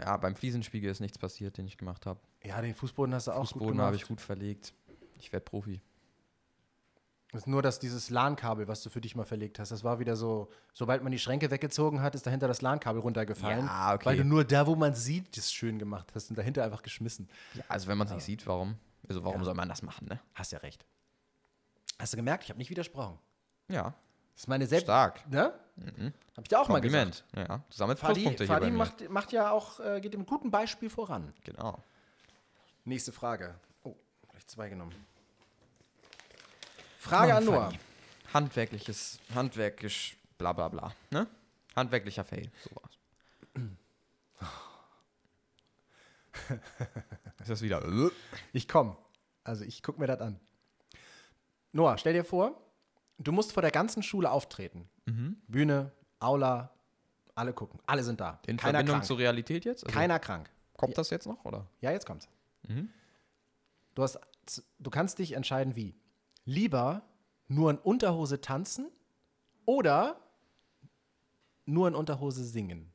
Ja, 0.00 0.16
beim 0.16 0.34
Fliesenspiegel 0.36 0.90
ist 0.90 1.00
nichts 1.00 1.18
passiert, 1.18 1.58
den 1.58 1.66
ich 1.66 1.76
gemacht 1.76 2.06
habe. 2.06 2.20
Ja, 2.44 2.60
den 2.60 2.74
Fußboden 2.74 3.14
hast 3.14 3.26
du 3.26 3.32
auch 3.32 3.38
gut 3.40 3.48
Fußboden 3.48 3.72
gemacht. 3.72 3.86
habe 3.86 3.96
ich 3.96 4.06
gut 4.06 4.20
verlegt. 4.20 4.74
Ich 5.18 5.32
werde 5.32 5.44
Profi. 5.44 5.80
Das 7.32 7.42
ist 7.42 7.46
nur, 7.46 7.60
dass 7.60 7.78
dieses 7.78 8.08
LAN-Kabel, 8.08 8.68
was 8.68 8.82
du 8.82 8.88
für 8.88 9.02
dich 9.02 9.14
mal 9.14 9.24
verlegt 9.26 9.58
hast, 9.58 9.70
das 9.70 9.84
war 9.84 9.98
wieder 9.98 10.16
so, 10.16 10.48
sobald 10.72 11.02
man 11.02 11.12
die 11.12 11.18
Schränke 11.18 11.50
weggezogen 11.50 12.00
hat, 12.00 12.14
ist 12.14 12.26
dahinter 12.26 12.48
das 12.48 12.62
LAN-Kabel 12.62 13.02
runtergefallen. 13.02 13.66
Ja, 13.66 13.94
okay. 13.94 14.06
Weil 14.06 14.16
du 14.16 14.24
nur 14.24 14.44
da, 14.44 14.66
wo 14.66 14.74
man 14.76 14.94
sieht, 14.94 15.36
das 15.36 15.52
schön 15.52 15.78
gemacht 15.78 16.10
hast 16.14 16.30
und 16.30 16.38
dahinter 16.38 16.64
einfach 16.64 16.82
geschmissen. 16.82 17.28
Ja, 17.54 17.64
also 17.68 17.86
wenn 17.88 17.98
man 17.98 18.06
es 18.06 18.14
nicht 18.14 18.24
sieht, 18.24 18.46
warum? 18.46 18.76
Also 19.06 19.24
warum 19.24 19.40
Ja. 19.40 19.44
soll 19.44 19.54
man 19.54 19.68
das 19.68 19.82
machen, 19.82 20.08
ne? 20.08 20.20
Hast 20.34 20.52
ja 20.52 20.58
recht. 20.60 20.86
Hast 21.98 22.14
du 22.14 22.16
gemerkt? 22.16 22.44
Ich 22.44 22.50
habe 22.50 22.58
nicht 22.58 22.70
widersprochen. 22.70 23.18
Ja. 23.68 23.94
Das 24.38 24.44
ist 24.44 24.48
meine 24.50 24.68
Selbst. 24.68 24.84
Stark. 24.84 25.28
Ne? 25.32 25.52
Hab 26.36 26.44
ich 26.44 26.48
dir 26.48 26.60
auch 26.60 26.68
mal 26.68 26.80
gesagt. 26.80 27.24
Kompliment. 27.24 27.24
Ja, 27.34 27.56
du 27.56 27.76
sammelst 27.76 28.00
Fadi, 28.00 28.12
Pluspunkte 28.20 28.44
hier 28.44 28.54
bei 28.54 28.60
Fadi 28.60 28.70
mir. 28.70 28.78
macht, 28.78 29.10
macht 29.10 29.32
ja 29.32 29.50
auch, 29.50 29.80
äh, 29.80 30.00
geht 30.00 30.16
mit 30.16 30.28
gutem 30.28 30.52
Beispiel 30.52 30.88
voran. 30.88 31.34
Genau. 31.42 31.82
Nächste 32.84 33.10
Frage. 33.10 33.56
Oh, 33.82 33.96
gleich 34.30 34.46
zwei 34.46 34.68
genommen. 34.68 34.94
Frage 37.00 37.34
an 37.34 37.46
Noah. 37.46 37.64
Fadi. 37.64 37.80
Handwerkliches, 38.32 39.18
handwerkisch, 39.34 40.16
bla 40.38 40.52
bla 40.52 40.68
bla. 40.68 40.92
Ne? 41.10 41.26
Handwerklicher 41.74 42.22
Fail, 42.22 42.48
sowas. 42.62 42.92
Ist 47.40 47.50
das 47.50 47.60
wieder? 47.60 47.82
Ich 48.52 48.68
komme. 48.68 48.96
Also 49.42 49.64
ich 49.64 49.82
gucke 49.82 49.98
mir 49.98 50.06
das 50.06 50.20
an. 50.20 50.38
Noah, 51.72 51.98
stell 51.98 52.12
dir 52.12 52.24
vor, 52.24 52.67
du 53.18 53.32
musst 53.32 53.52
vor 53.52 53.62
der 53.62 53.70
ganzen 53.70 54.02
Schule 54.02 54.30
auftreten. 54.30 54.88
Bühne, 55.48 55.92
Aula, 56.20 56.70
alle 57.34 57.52
gucken. 57.52 57.80
Alle 57.86 58.02
sind 58.02 58.20
da. 58.20 58.40
In 58.46 58.56
Keiner 58.56 58.78
Verbindung 58.78 58.94
krank. 58.96 59.04
zur 59.06 59.18
Realität 59.18 59.64
jetzt? 59.64 59.84
Also, 59.84 59.96
Keiner 59.96 60.18
krank. 60.18 60.50
Kommt 60.76 60.96
das 60.98 61.10
jetzt 61.10 61.26
noch, 61.26 61.44
oder? 61.44 61.66
Ja, 61.80 61.90
jetzt 61.90 62.06
kommt's. 62.06 62.28
Mhm. 62.66 62.90
Du, 63.94 64.02
hast, 64.02 64.18
du 64.78 64.90
kannst 64.90 65.18
dich 65.18 65.32
entscheiden, 65.32 65.74
wie. 65.76 65.94
Lieber 66.44 67.02
nur 67.48 67.70
in 67.70 67.78
Unterhose 67.78 68.40
tanzen 68.40 68.88
oder 69.64 70.20
nur 71.66 71.88
in 71.88 71.94
Unterhose 71.94 72.44
singen. 72.44 72.92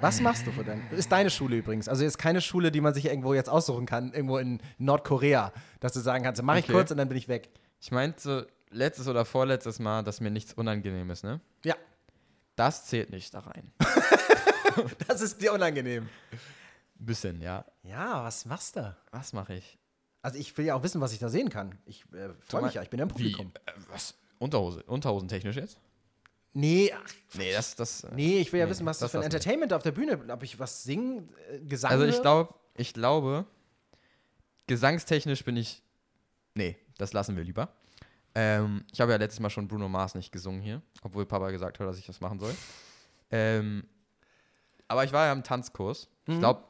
Was 0.00 0.20
machst 0.20 0.46
du 0.46 0.52
für 0.52 0.64
dein? 0.64 0.88
Ist 0.90 1.10
deine 1.12 1.30
Schule 1.30 1.56
übrigens. 1.56 1.88
Also 1.88 2.04
ist 2.04 2.16
keine 2.18 2.40
Schule, 2.40 2.70
die 2.70 2.80
man 2.80 2.94
sich 2.94 3.06
irgendwo 3.06 3.34
jetzt 3.34 3.48
aussuchen 3.50 3.84
kann, 3.86 4.12
irgendwo 4.12 4.38
in 4.38 4.60
Nordkorea, 4.78 5.52
dass 5.80 5.92
du 5.92 6.00
sagen 6.00 6.22
kannst, 6.24 6.40
mach 6.42 6.56
ich 6.56 6.64
Okay. 6.64 6.72
kurz 6.72 6.90
und 6.90 6.96
dann 6.98 7.08
bin 7.08 7.18
ich 7.18 7.28
weg. 7.28 7.50
Ich 7.82 7.90
meinte 7.90 8.46
letztes 8.70 9.08
oder 9.08 9.24
vorletztes 9.24 9.80
Mal, 9.80 10.04
dass 10.04 10.20
mir 10.20 10.30
nichts 10.30 10.54
unangenehm 10.54 11.10
ist, 11.10 11.24
ne? 11.24 11.40
Ja, 11.64 11.74
Das 12.54 12.86
zählt 12.86 13.10
nicht 13.10 13.34
da 13.34 13.40
rein. 13.40 13.72
das 15.08 15.20
ist 15.20 15.40
dir 15.42 15.52
unangenehm. 15.52 16.08
Ein 17.00 17.04
bisschen, 17.06 17.40
ja. 17.40 17.64
Ja, 17.82 18.22
was 18.22 18.44
machst 18.46 18.76
du? 18.76 18.96
Was 19.10 19.32
mache 19.32 19.54
ich? 19.54 19.78
Also 20.22 20.38
ich 20.38 20.56
will 20.56 20.64
ja 20.66 20.76
auch 20.76 20.82
wissen, 20.84 21.00
was 21.00 21.12
ich 21.12 21.18
da 21.18 21.28
sehen 21.28 21.48
kann. 21.48 21.76
Ich 21.84 22.04
äh, 22.12 22.28
freue 22.38 22.62
mich 22.62 22.74
ja, 22.74 22.82
ich 22.82 22.88
bin 22.90 23.00
ja 23.00 23.04
im 23.04 23.10
Wie? 23.10 23.14
Publikum. 23.14 23.52
Äh, 23.66 23.72
was? 23.88 24.14
Unterhose? 24.38 24.84
Unterhosentechnisch 24.84 25.56
jetzt? 25.56 25.76
Nee, 26.52 26.92
ach, 26.94 27.12
Nee, 27.34 27.52
das, 27.52 27.74
das. 27.74 28.04
äh, 28.04 28.14
nee, 28.14 28.38
ich 28.40 28.52
will 28.52 28.60
ja 28.60 28.66
Nee, 28.66 28.70
wissen, 28.70 28.86
was 28.86 28.98
das, 29.00 29.06
das 29.06 29.10
für 29.10 29.18
ein 29.18 29.22
lass 29.22 29.32
nicht. 29.32 29.34
Entertainment 29.40 29.72
auf 29.72 29.82
der 29.82 29.90
Bühne, 29.92 30.20
ob 30.32 30.42
ich 30.44 30.58
was 30.60 30.84
singen, 30.84 31.34
äh, 31.50 31.58
Gesang 31.60 31.90
Also 31.90 32.04
ich 32.04 32.20
glaube, 32.22 32.54
ich 32.76 32.94
glaube, 32.94 33.44
gesangstechnisch 34.68 35.44
bin 35.44 35.56
ich. 35.56 35.82
Nee, 36.54 36.76
das 37.02 37.12
lassen 37.12 37.36
wir 37.36 37.44
lieber. 37.44 37.68
Ähm, 38.34 38.84
ich 38.92 39.00
habe 39.00 39.12
ja 39.12 39.18
letztes 39.18 39.40
Mal 39.40 39.50
schon 39.50 39.68
Bruno 39.68 39.88
Mars 39.88 40.14
nicht 40.14 40.32
gesungen 40.32 40.62
hier, 40.62 40.80
obwohl 41.02 41.26
Papa 41.26 41.50
gesagt 41.50 41.78
hat, 41.78 41.86
dass 41.86 41.98
ich 41.98 42.06
das 42.06 42.20
machen 42.20 42.38
soll. 42.38 42.54
Ähm, 43.30 43.84
aber 44.88 45.04
ich 45.04 45.12
war 45.12 45.26
ja 45.26 45.32
im 45.32 45.42
Tanzkurs. 45.42 46.08
Ich 46.26 46.38
glaube, 46.38 46.62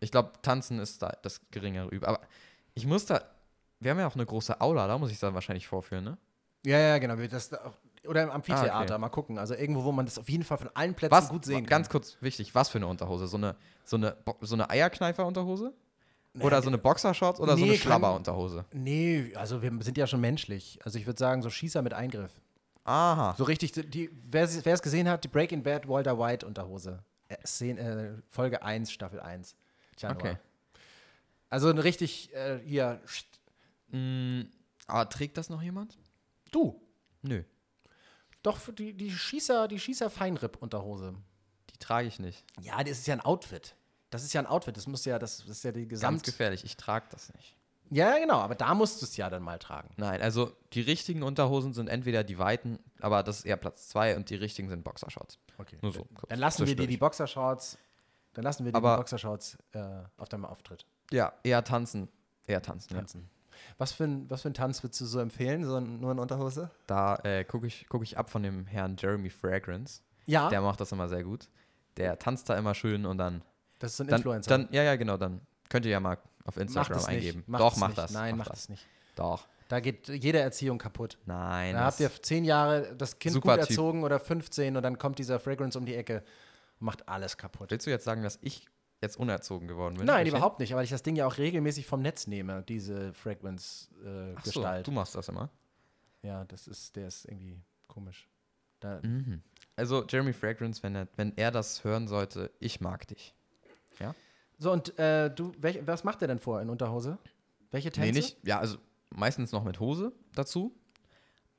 ich 0.00 0.10
glaube, 0.12 0.32
Tanzen 0.42 0.78
ist 0.78 1.02
da 1.02 1.16
das 1.22 1.40
geringere 1.50 1.88
Üben. 1.88 2.04
Aber 2.04 2.20
ich 2.74 2.86
muss 2.86 3.06
da. 3.06 3.22
Wir 3.80 3.90
haben 3.90 3.98
ja 3.98 4.06
auch 4.06 4.14
eine 4.14 4.26
große 4.26 4.60
Aula, 4.60 4.86
da 4.86 4.98
muss 4.98 5.08
ich 5.10 5.14
es 5.16 5.20
dann 5.20 5.34
wahrscheinlich 5.34 5.66
vorführen, 5.66 6.04
ne? 6.04 6.18
Ja, 6.64 6.78
ja, 6.78 6.98
genau. 6.98 7.16
Das, 7.16 7.50
oder 8.06 8.22
im 8.22 8.30
Amphitheater, 8.30 8.74
Ah, 8.74 8.82
okay. 8.82 8.98
mal 8.98 9.08
gucken. 9.08 9.38
Also 9.38 9.54
irgendwo, 9.54 9.84
wo 9.84 9.92
man 9.92 10.06
das 10.06 10.18
auf 10.18 10.28
jeden 10.28 10.44
Fall 10.44 10.58
von 10.58 10.70
allen 10.74 10.94
Plätzen 10.94 11.12
Was, 11.16 11.28
gut 11.28 11.44
sehen 11.44 11.58
kann. 11.64 11.66
ganz 11.66 11.88
kurz 11.88 12.16
wichtig, 12.20 12.54
was 12.54 12.68
für 12.68 12.78
eine 12.78 12.86
Unterhose? 12.86 13.26
So 13.26 13.36
eine, 13.36 13.56
so 13.84 13.96
eine, 13.96 14.16
so 14.40 14.54
eine 14.54 14.68
Eierkneifer-Unterhose? 14.70 15.72
Oder 16.42 16.60
so 16.62 16.68
eine 16.68 16.78
Boxershorts 16.78 17.40
oder 17.40 17.52
so 17.56 17.58
Nee, 17.64 17.70
eine 17.70 17.72
kann- 17.78 17.82
Schlabber-Unterhose? 17.82 18.64
Nee, 18.72 19.32
also 19.34 19.62
wir 19.62 19.72
sind 19.80 19.96
ja 19.98 20.06
schon 20.06 20.20
menschlich. 20.20 20.78
Also 20.84 20.98
ich 20.98 21.06
würde 21.06 21.18
sagen, 21.18 21.42
so 21.42 21.50
Schießer 21.50 21.82
mit 21.82 21.94
Eingriff. 21.94 22.32
Aha. 22.84 23.34
So 23.36 23.44
richtig, 23.44 23.72
die, 23.72 24.10
wer 24.30 24.44
es 24.44 24.82
gesehen 24.82 25.08
hat, 25.08 25.24
die 25.24 25.28
Breaking 25.28 25.62
Bad 25.62 25.88
Walter 25.88 26.18
White 26.18 26.46
Unterhose. 26.46 27.02
Äh, 27.28 27.36
Szene, 27.46 27.80
äh, 27.80 28.22
Folge 28.28 28.62
1, 28.62 28.92
Staffel 28.92 29.20
1. 29.20 29.56
Januar. 29.98 30.16
Okay. 30.18 30.36
Also 31.48 31.68
eine 31.68 31.82
richtig, 31.84 32.32
äh, 32.34 32.58
hier, 32.64 33.00
Mm, 33.92 34.42
aber 34.88 35.08
trägt 35.08 35.36
das 35.38 35.48
noch 35.48 35.62
jemand? 35.62 35.96
du. 36.50 36.80
Nö, 37.22 37.42
Doch, 38.42 38.58
die, 38.74 38.92
die 38.94 39.10
Schießer, 39.12 39.68
die 39.68 39.78
Schießer 39.78 40.10
Feinripp-Unterhose. 40.10 41.14
die 41.70 41.78
trage 41.78 42.08
ich 42.08 42.18
nicht. 42.18 42.44
Ja, 42.60 42.78
das 42.82 42.98
ist 42.98 43.06
ja 43.06 43.14
ein 43.14 43.20
Outfit. 43.20 43.75
Das 44.10 44.22
ist 44.24 44.32
ja 44.32 44.40
ein 44.40 44.46
Outfit. 44.46 44.76
Das 44.76 44.86
muss 44.86 45.04
ja, 45.04 45.18
das 45.18 45.40
ist 45.40 45.64
ja 45.64 45.72
die 45.72 45.80
Ganz 45.88 45.90
Gesamt. 46.00 46.22
gefährlich, 46.24 46.64
ich 46.64 46.76
trage 46.76 47.06
das 47.10 47.32
nicht. 47.34 47.56
Ja, 47.90 48.18
genau, 48.18 48.38
aber 48.40 48.56
da 48.56 48.74
musst 48.74 49.00
du 49.00 49.06
es 49.06 49.16
ja 49.16 49.30
dann 49.30 49.42
mal 49.42 49.58
tragen. 49.60 49.90
Nein, 49.96 50.20
also 50.20 50.52
die 50.72 50.80
richtigen 50.80 51.22
Unterhosen 51.22 51.72
sind 51.72 51.88
entweder 51.88 52.24
die 52.24 52.36
weiten, 52.38 52.80
aber 53.00 53.22
das 53.22 53.38
ist 53.40 53.44
eher 53.46 53.56
Platz 53.56 53.88
zwei 53.88 54.16
und 54.16 54.28
die 54.30 54.34
richtigen 54.34 54.68
sind 54.68 54.82
Boxershorts. 54.82 55.38
Okay. 55.58 55.78
Nur 55.82 55.92
so. 55.92 56.04
kurz 56.14 56.28
Dann 56.28 56.40
lassen 56.40 56.66
wir 56.66 56.74
dir 56.74 56.86
die 56.88 56.96
Boxershorts. 56.96 57.78
Dann 58.34 58.42
lassen 58.44 58.64
wir 58.64 58.72
dir 58.72 58.78
Aber- 58.78 58.94
die 58.96 58.98
Boxershorts 58.98 59.56
äh, 59.72 60.02
auf 60.16 60.28
deinem 60.28 60.44
Auftritt 60.46 60.84
Ja, 61.12 61.32
eher 61.44 61.62
tanzen. 61.62 62.08
Eher 62.48 62.60
tanzen, 62.60 62.92
ja. 62.92 62.98
tanzen. 62.98 63.30
Was, 63.78 63.92
für 63.92 64.04
ein, 64.04 64.28
was 64.30 64.42
für 64.42 64.48
einen 64.48 64.54
Tanz 64.54 64.82
würdest 64.82 65.00
du 65.00 65.06
so 65.06 65.18
empfehlen? 65.20 65.64
So 65.64 65.76
ein, 65.76 66.00
nur 66.00 66.10
in 66.12 66.18
Unterhose? 66.18 66.70
Da 66.86 67.16
äh, 67.24 67.44
gucke 67.44 67.66
ich, 67.68 67.86
guck 67.88 68.02
ich 68.02 68.18
ab 68.18 68.30
von 68.30 68.42
dem 68.42 68.66
Herrn 68.66 68.96
Jeremy 68.98 69.30
Fragrance. 69.30 70.02
Ja, 70.26 70.48
Der 70.50 70.60
macht 70.60 70.80
das 70.80 70.90
immer 70.92 71.08
sehr 71.08 71.22
gut. 71.24 71.48
Der 71.96 72.18
tanzt 72.18 72.48
da 72.50 72.56
immer 72.58 72.74
schön 72.74 73.06
und 73.06 73.18
dann. 73.18 73.42
Das 73.78 73.92
ist 73.92 73.96
so 73.98 74.04
ein 74.04 74.08
dann, 74.08 74.18
Influencer. 74.20 74.48
Dann, 74.50 74.68
ja, 74.72 74.82
ja, 74.82 74.96
genau. 74.96 75.16
Dann 75.16 75.40
könnt 75.68 75.84
ihr 75.86 75.92
ja 75.92 76.00
mal 76.00 76.18
auf 76.44 76.56
macht 76.56 76.58
Instagram 76.58 76.98
es 76.98 77.04
eingeben. 77.06 77.38
nicht. 77.38 77.48
Macht 77.48 77.60
Doch, 77.62 77.76
macht 77.76 77.88
nicht. 77.90 77.98
das. 77.98 78.10
Nein, 78.12 78.36
macht 78.36 78.48
macht 78.50 78.58
es 78.58 78.68
nicht. 78.68 78.86
Doch. 79.16 79.46
Da 79.68 79.80
geht 79.80 80.08
jede 80.08 80.38
Erziehung 80.38 80.78
kaputt. 80.78 81.18
Nein. 81.26 81.74
Da 81.74 81.86
das- 81.86 81.94
habt 81.94 82.00
ihr 82.00 82.22
zehn 82.22 82.44
Jahre 82.44 82.94
das 82.96 83.18
Kind 83.18 83.34
gut 83.40 83.42
Typ. 83.50 83.58
erzogen 83.58 84.04
oder 84.04 84.20
15 84.20 84.76
und 84.76 84.82
dann 84.82 84.96
kommt 84.98 85.18
dieser 85.18 85.40
Fragrance 85.40 85.76
um 85.78 85.84
die 85.86 85.94
Ecke 85.96 86.22
und 86.78 86.84
macht 86.86 87.08
alles 87.08 87.36
kaputt. 87.36 87.70
Willst 87.72 87.86
du 87.86 87.90
jetzt 87.90 88.04
sagen, 88.04 88.22
dass 88.22 88.38
ich 88.42 88.66
jetzt 89.02 89.16
unerzogen 89.18 89.66
geworden 89.66 89.96
bin? 89.96 90.06
Nein, 90.06 90.22
Michael? 90.24 90.38
überhaupt 90.38 90.60
nicht, 90.60 90.72
weil 90.74 90.84
ich 90.84 90.90
das 90.90 91.02
Ding 91.02 91.16
ja 91.16 91.26
auch 91.26 91.36
regelmäßig 91.38 91.84
vom 91.86 92.00
Netz 92.00 92.26
nehme, 92.28 92.62
diese 92.62 93.12
Ach 93.12 93.14
so, 93.16 93.20
Fragrance-Gestalt. 93.22 94.86
du 94.86 94.90
machst 94.92 95.14
das 95.16 95.28
immer. 95.28 95.50
ja, 96.22 96.44
das 96.44 96.68
ist, 96.68 96.94
der 96.96 97.08
ist 97.08 97.24
irgendwie 97.26 97.60
komisch. 97.88 98.28
Mhm. 99.02 99.42
Also 99.74 100.04
Jeremy 100.06 100.32
Fragrance, 100.32 100.80
wenn 100.84 100.94
er, 100.94 101.08
wenn 101.16 101.36
er 101.36 101.50
das 101.50 101.82
hören 101.82 102.06
sollte, 102.06 102.52
ich 102.60 102.80
mag 102.80 103.06
dich. 103.08 103.34
So, 104.58 104.72
und 104.72 104.98
äh, 104.98 105.30
du, 105.30 105.52
welch, 105.58 105.86
was 105.86 106.02
macht 106.04 106.20
der 106.22 106.28
denn 106.28 106.38
vor 106.38 106.62
in 106.62 106.70
Unterhose? 106.70 107.18
Welche 107.70 107.90
Tänze? 107.90 108.10
Nee, 108.10 108.16
nicht. 108.18 108.38
Ja, 108.42 108.58
also 108.58 108.78
meistens 109.10 109.52
noch 109.52 109.64
mit 109.64 109.80
Hose 109.80 110.12
dazu. 110.34 110.74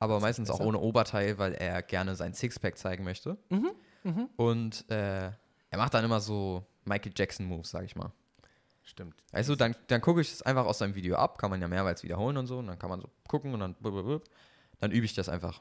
Aber 0.00 0.20
meistens 0.20 0.50
auch 0.50 0.60
ohne 0.60 0.78
Oberteil, 0.78 1.38
weil 1.38 1.54
er 1.54 1.82
gerne 1.82 2.14
sein 2.16 2.32
Sixpack 2.34 2.78
zeigen 2.78 3.04
möchte. 3.04 3.36
Mhm, 3.50 4.28
Und 4.36 4.88
äh, 4.90 5.26
er 5.70 5.78
macht 5.78 5.94
dann 5.94 6.04
immer 6.04 6.20
so 6.20 6.64
Michael 6.84 7.12
Jackson-Moves, 7.16 7.70
sag 7.70 7.84
ich 7.84 7.96
mal. 7.96 8.12
Stimmt. 8.84 9.16
Weißt 9.32 9.48
du, 9.48 9.54
dann, 9.56 9.76
dann 9.88 10.00
gucke 10.00 10.20
ich 10.20 10.32
es 10.32 10.42
einfach 10.42 10.64
aus 10.66 10.78
seinem 10.78 10.94
Video 10.94 11.16
ab, 11.16 11.36
kann 11.38 11.50
man 11.50 11.60
ja 11.60 11.68
mehrmals 11.68 12.02
wiederholen 12.02 12.36
und 12.36 12.46
so, 12.46 12.58
und 12.58 12.68
dann 12.68 12.78
kann 12.78 12.88
man 12.90 13.00
so 13.00 13.08
gucken 13.28 13.52
und 13.52 13.60
dann 13.60 13.74
blub, 13.74 13.92
blub, 13.92 14.06
blub. 14.06 14.24
dann 14.78 14.92
übe 14.92 15.04
ich 15.04 15.14
das 15.14 15.28
einfach. 15.28 15.60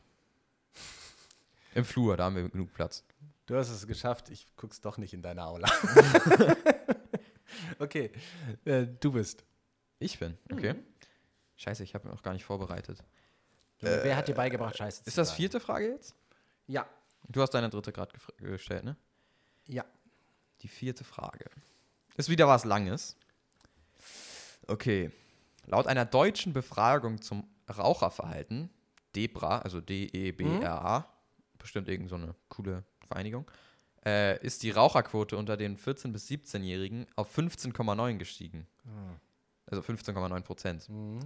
Im 1.76 1.84
Flur, 1.84 2.16
da 2.16 2.26
haben 2.26 2.36
wir 2.36 2.48
genug 2.48 2.74
Platz. 2.74 3.04
Du 3.48 3.56
hast 3.56 3.70
es 3.70 3.88
geschafft, 3.88 4.30
ich 4.30 4.46
guck's 4.58 4.82
doch 4.82 4.98
nicht 4.98 5.14
in 5.14 5.22
deine 5.22 5.46
Aula. 5.46 5.70
okay, 7.80 8.12
äh, 8.66 8.86
du 8.86 9.14
bist. 9.14 9.46
Ich 10.00 10.20
bin, 10.20 10.38
okay. 10.52 10.76
Scheiße, 11.56 11.82
ich 11.82 11.96
habe 11.96 12.08
mich 12.08 12.14
noch 12.14 12.24
gar 12.24 12.34
nicht 12.34 12.44
vorbereitet. 12.44 13.02
Junge, 13.80 14.04
wer 14.04 14.18
hat 14.18 14.28
dir 14.28 14.36
beigebracht, 14.36 14.78
Scheiße 14.78 15.04
zu 15.04 15.08
Ist 15.08 15.18
das 15.18 15.30
sagen? 15.30 15.38
vierte 15.38 15.60
Frage 15.62 15.88
jetzt? 15.88 16.14
Ja. 16.68 16.86
Du 17.30 17.42
hast 17.42 17.52
deine 17.52 17.70
dritte 17.70 17.94
gerade 17.94 18.14
gestellt, 18.38 18.84
ne? 18.84 18.98
Ja. 19.66 19.86
Die 20.62 20.68
vierte 20.68 21.06
Frage. 21.06 21.46
Ist 22.18 22.28
wieder 22.28 22.50
was 22.50 22.66
Langes. 22.66 23.16
Okay. 24.68 25.10
Laut 25.68 25.88
einer 25.88 26.06
deutschen 26.06 26.52
Befragung 26.52 27.22
zum 27.22 27.48
Raucherverhalten, 27.70 28.70
DEBRA, 29.16 29.60
also 29.60 29.80
D-E-B-R-A, 29.80 31.08
bestimmt 31.58 31.88
irgend 31.88 32.10
so 32.10 32.16
eine 32.16 32.36
coole 32.50 32.84
Vereinigung, 33.08 33.50
äh, 34.06 34.40
ist 34.46 34.64
die 34.64 34.72
Raucherquote 34.72 35.36
unter 35.38 35.58
den 35.58 35.78
14- 35.78 36.12
bis 36.12 36.28
17-Jährigen 36.30 37.08
auf 37.16 37.36
15,9 37.36 38.18
gestiegen. 38.18 38.68
Also 39.66 39.82
15,9 39.82 40.42
Prozent. 40.44 40.88
Mhm. 40.90 41.20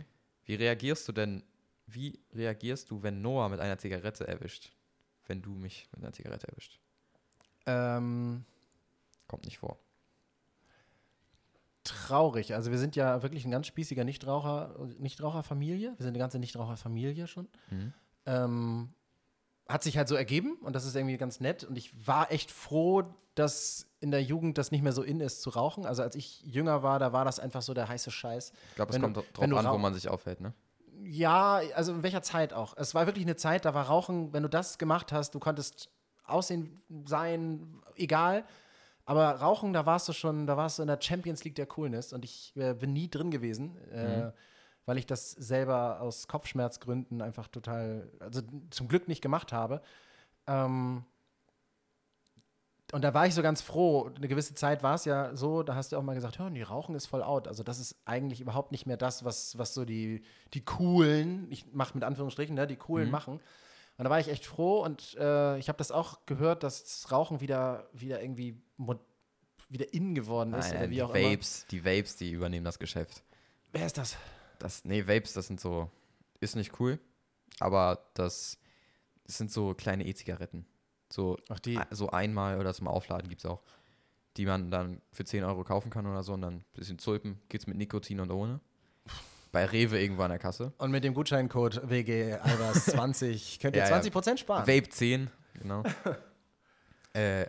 Wie 0.45 0.55
reagierst 0.55 1.07
du 1.07 1.11
denn, 1.11 1.43
wie 1.85 2.19
reagierst 2.33 2.89
du, 2.89 3.03
wenn 3.03 3.21
Noah 3.21 3.49
mit 3.49 3.59
einer 3.59 3.77
Zigarette 3.77 4.27
erwischt? 4.27 4.71
Wenn 5.27 5.41
du 5.41 5.51
mich 5.51 5.87
mit 5.91 6.03
einer 6.03 6.13
Zigarette 6.13 6.47
erwischt? 6.47 6.79
Ähm, 7.67 8.45
Kommt 9.27 9.45
nicht 9.45 9.59
vor. 9.59 9.77
traurig. 11.83 12.53
Also 12.53 12.71
wir 12.71 12.77
sind 12.77 12.95
ja 12.95 13.21
wirklich 13.23 13.45
ein 13.45 13.51
ganz 13.51 13.67
spießiger 13.67 14.03
Nichtraucher, 14.03 14.75
Nichtraucherfamilie. 14.99 15.89
Wir 15.91 16.03
sind 16.03 16.09
eine 16.09 16.19
ganze 16.19 16.39
Nichtraucherfamilie 16.39 17.27
schon. 17.27 17.47
Mhm. 17.69 17.93
Ähm, 18.25 18.93
hat 19.71 19.83
sich 19.83 19.97
halt 19.97 20.07
so 20.07 20.15
ergeben 20.15 20.57
und 20.61 20.75
das 20.75 20.85
ist 20.85 20.95
irgendwie 20.95 21.17
ganz 21.17 21.39
nett. 21.39 21.63
Und 21.63 21.77
ich 21.77 22.07
war 22.07 22.31
echt 22.31 22.51
froh, 22.51 23.03
dass 23.35 23.87
in 23.99 24.11
der 24.11 24.21
Jugend 24.23 24.57
das 24.57 24.71
nicht 24.71 24.81
mehr 24.81 24.93
so 24.93 25.03
in 25.03 25.19
ist 25.21 25.41
zu 25.41 25.51
rauchen. 25.51 25.85
Also 25.85 26.01
als 26.03 26.15
ich 26.15 26.41
jünger 26.41 26.83
war, 26.83 26.99
da 26.99 27.13
war 27.13 27.23
das 27.25 27.39
einfach 27.39 27.61
so 27.61 27.73
der 27.73 27.87
heiße 27.87 28.11
Scheiß. 28.11 28.51
Ich 28.69 28.75
glaube, 28.75 28.89
es 28.91 28.95
du- 28.97 29.01
kommt 29.01 29.17
wenn 29.17 29.23
drauf 29.33 29.49
du 29.49 29.57
an, 29.69 29.73
wo 29.73 29.77
man 29.77 29.93
sich 29.93 30.09
aufhält, 30.09 30.41
ne? 30.41 30.53
Ja, 31.03 31.61
also 31.75 31.93
in 31.93 32.03
welcher 32.03 32.21
Zeit 32.21 32.53
auch? 32.53 32.75
Es 32.77 32.93
war 32.93 33.05
wirklich 33.07 33.25
eine 33.25 33.35
Zeit, 33.35 33.65
da 33.65 33.73
war 33.73 33.87
Rauchen, 33.87 34.33
wenn 34.33 34.43
du 34.43 34.49
das 34.49 34.77
gemacht 34.77 35.11
hast, 35.11 35.33
du 35.33 35.39
konntest 35.39 35.89
aussehen, 36.25 36.81
sein, 37.05 37.81
egal. 37.95 38.43
Aber 39.05 39.31
Rauchen, 39.35 39.73
da 39.73 39.85
warst 39.85 40.07
du 40.09 40.13
schon, 40.13 40.45
da 40.45 40.57
warst 40.57 40.77
du 40.77 40.83
in 40.83 40.87
der 40.87 40.99
Champions 41.01 41.43
League 41.43 41.55
der 41.55 41.65
Coolness 41.65 42.13
und 42.13 42.23
ich 42.23 42.53
äh, 42.55 42.73
bin 42.75 42.93
nie 42.93 43.09
drin 43.09 43.31
gewesen, 43.31 43.77
äh, 43.91 44.31
weil 44.85 44.97
ich 44.97 45.05
das 45.05 45.31
selber 45.31 46.01
aus 46.01 46.27
Kopfschmerzgründen 46.27 47.21
einfach 47.21 47.47
total, 47.47 48.11
also 48.19 48.41
zum 48.69 48.87
Glück 48.87 49.07
nicht 49.07 49.21
gemacht 49.21 49.53
habe. 49.53 49.81
Ähm, 50.47 51.03
und 52.91 53.03
da 53.03 53.13
war 53.13 53.25
ich 53.25 53.33
so 53.33 53.41
ganz 53.41 53.61
froh. 53.61 54.11
Eine 54.15 54.27
gewisse 54.27 54.53
Zeit 54.53 54.83
war 54.83 54.95
es 54.95 55.05
ja 55.05 55.33
so, 55.35 55.63
da 55.63 55.75
hast 55.75 55.91
du 55.91 55.97
auch 55.97 56.03
mal 56.03 56.13
gesagt, 56.13 56.39
hör, 56.39 56.49
die 56.49 56.61
Rauchen 56.61 56.93
ist 56.95 57.05
voll 57.05 57.23
out. 57.23 57.47
Also 57.47 57.63
das 57.63 57.79
ist 57.79 57.95
eigentlich 58.05 58.41
überhaupt 58.41 58.71
nicht 58.71 58.85
mehr 58.85 58.97
das, 58.97 59.23
was, 59.23 59.57
was 59.57 59.73
so 59.73 59.85
die, 59.85 60.23
die 60.53 60.65
coolen, 60.65 61.47
ich 61.51 61.71
mache 61.71 61.93
mit 61.93 62.03
Anführungsstrichen, 62.03 62.55
ne, 62.55 62.67
die 62.67 62.75
coolen 62.75 63.09
machen. 63.09 63.39
Und 63.97 64.05
da 64.05 64.09
war 64.09 64.19
ich 64.19 64.29
echt 64.29 64.45
froh 64.45 64.83
und 64.83 65.15
äh, 65.19 65.57
ich 65.57 65.69
habe 65.69 65.77
das 65.77 65.91
auch 65.91 66.25
gehört, 66.25 66.63
dass 66.63 66.83
das 66.83 67.11
Rauchen 67.11 67.39
wieder, 67.39 67.87
wieder 67.93 68.21
irgendwie 68.21 68.61
wieder 69.69 69.93
in 69.93 70.15
geworden 70.15 70.53
ist. 70.53 70.69
Nein, 70.69 70.77
oder 70.77 70.89
wie 70.89 70.95
die 70.95 71.03
auch 71.03 71.15
immer. 71.15 71.31
Vapes, 71.31 71.65
die 71.71 71.85
Vapes, 71.85 72.15
die 72.17 72.31
übernehmen 72.31 72.65
das 72.65 72.79
Geschäft. 72.79 73.23
Wer 73.71 73.85
ist 73.85 73.97
das? 73.97 74.17
Das, 74.61 74.85
nee, 74.85 75.07
Vapes, 75.07 75.33
das 75.33 75.47
sind 75.47 75.59
so, 75.59 75.89
ist 76.39 76.55
nicht 76.55 76.79
cool, 76.79 76.99
aber 77.59 78.05
das, 78.13 78.59
das 79.25 79.37
sind 79.37 79.51
so 79.51 79.73
kleine 79.73 80.05
E-Zigaretten. 80.05 80.65
So, 81.11 81.37
Ach, 81.49 81.59
die. 81.59 81.79
so 81.89 82.09
einmal 82.11 82.59
oder 82.59 82.73
zum 82.73 82.87
Aufladen 82.87 83.27
gibt 83.27 83.43
es 83.43 83.49
auch, 83.49 83.63
die 84.37 84.45
man 84.45 84.69
dann 84.71 85.01
für 85.11 85.25
10 85.25 85.43
Euro 85.43 85.63
kaufen 85.63 85.89
kann 85.89 86.05
oder 86.05 86.23
so 86.23 86.33
und 86.33 86.41
dann 86.41 86.57
ein 86.57 86.65
bisschen 86.73 86.99
zulpen. 86.99 87.41
Geht's 87.49 87.67
mit 87.67 87.77
Nikotin 87.77 88.19
und 88.19 88.31
ohne. 88.31 88.59
Bei 89.51 89.65
Rewe 89.65 89.99
irgendwo 89.99 90.21
an 90.21 90.29
der 90.29 90.39
Kasse. 90.39 90.71
Und 90.77 90.91
mit 90.91 91.03
dem 91.03 91.13
Gutscheincode 91.13 91.89
WG 91.89 92.33
Albers 92.35 92.85
20 92.85 93.59
könnt 93.59 93.75
ihr 93.75 93.81
Ja, 93.81 93.89
ja. 93.89 93.99
20% 93.99 94.37
sparen. 94.37 94.61
Vape 94.67 94.87
10, 94.89 95.29
genau. 95.59 95.83
äh, 97.13 97.47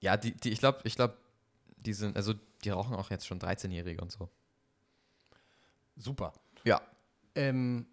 ja, 0.00 0.16
die, 0.16 0.32
die, 0.32 0.50
ich 0.50 0.58
glaube, 0.58 0.80
ich 0.84 0.96
glaube, 0.96 1.16
die 1.76 1.94
sind, 1.94 2.16
also 2.16 2.34
die 2.64 2.70
rauchen 2.70 2.94
auch 2.94 3.10
jetzt 3.10 3.26
schon 3.26 3.38
13-Jährige 3.38 4.02
und 4.02 4.12
so. 4.12 4.28
Super. 5.96 6.32
Ja. 6.64 6.80
Ähm, 7.34 7.86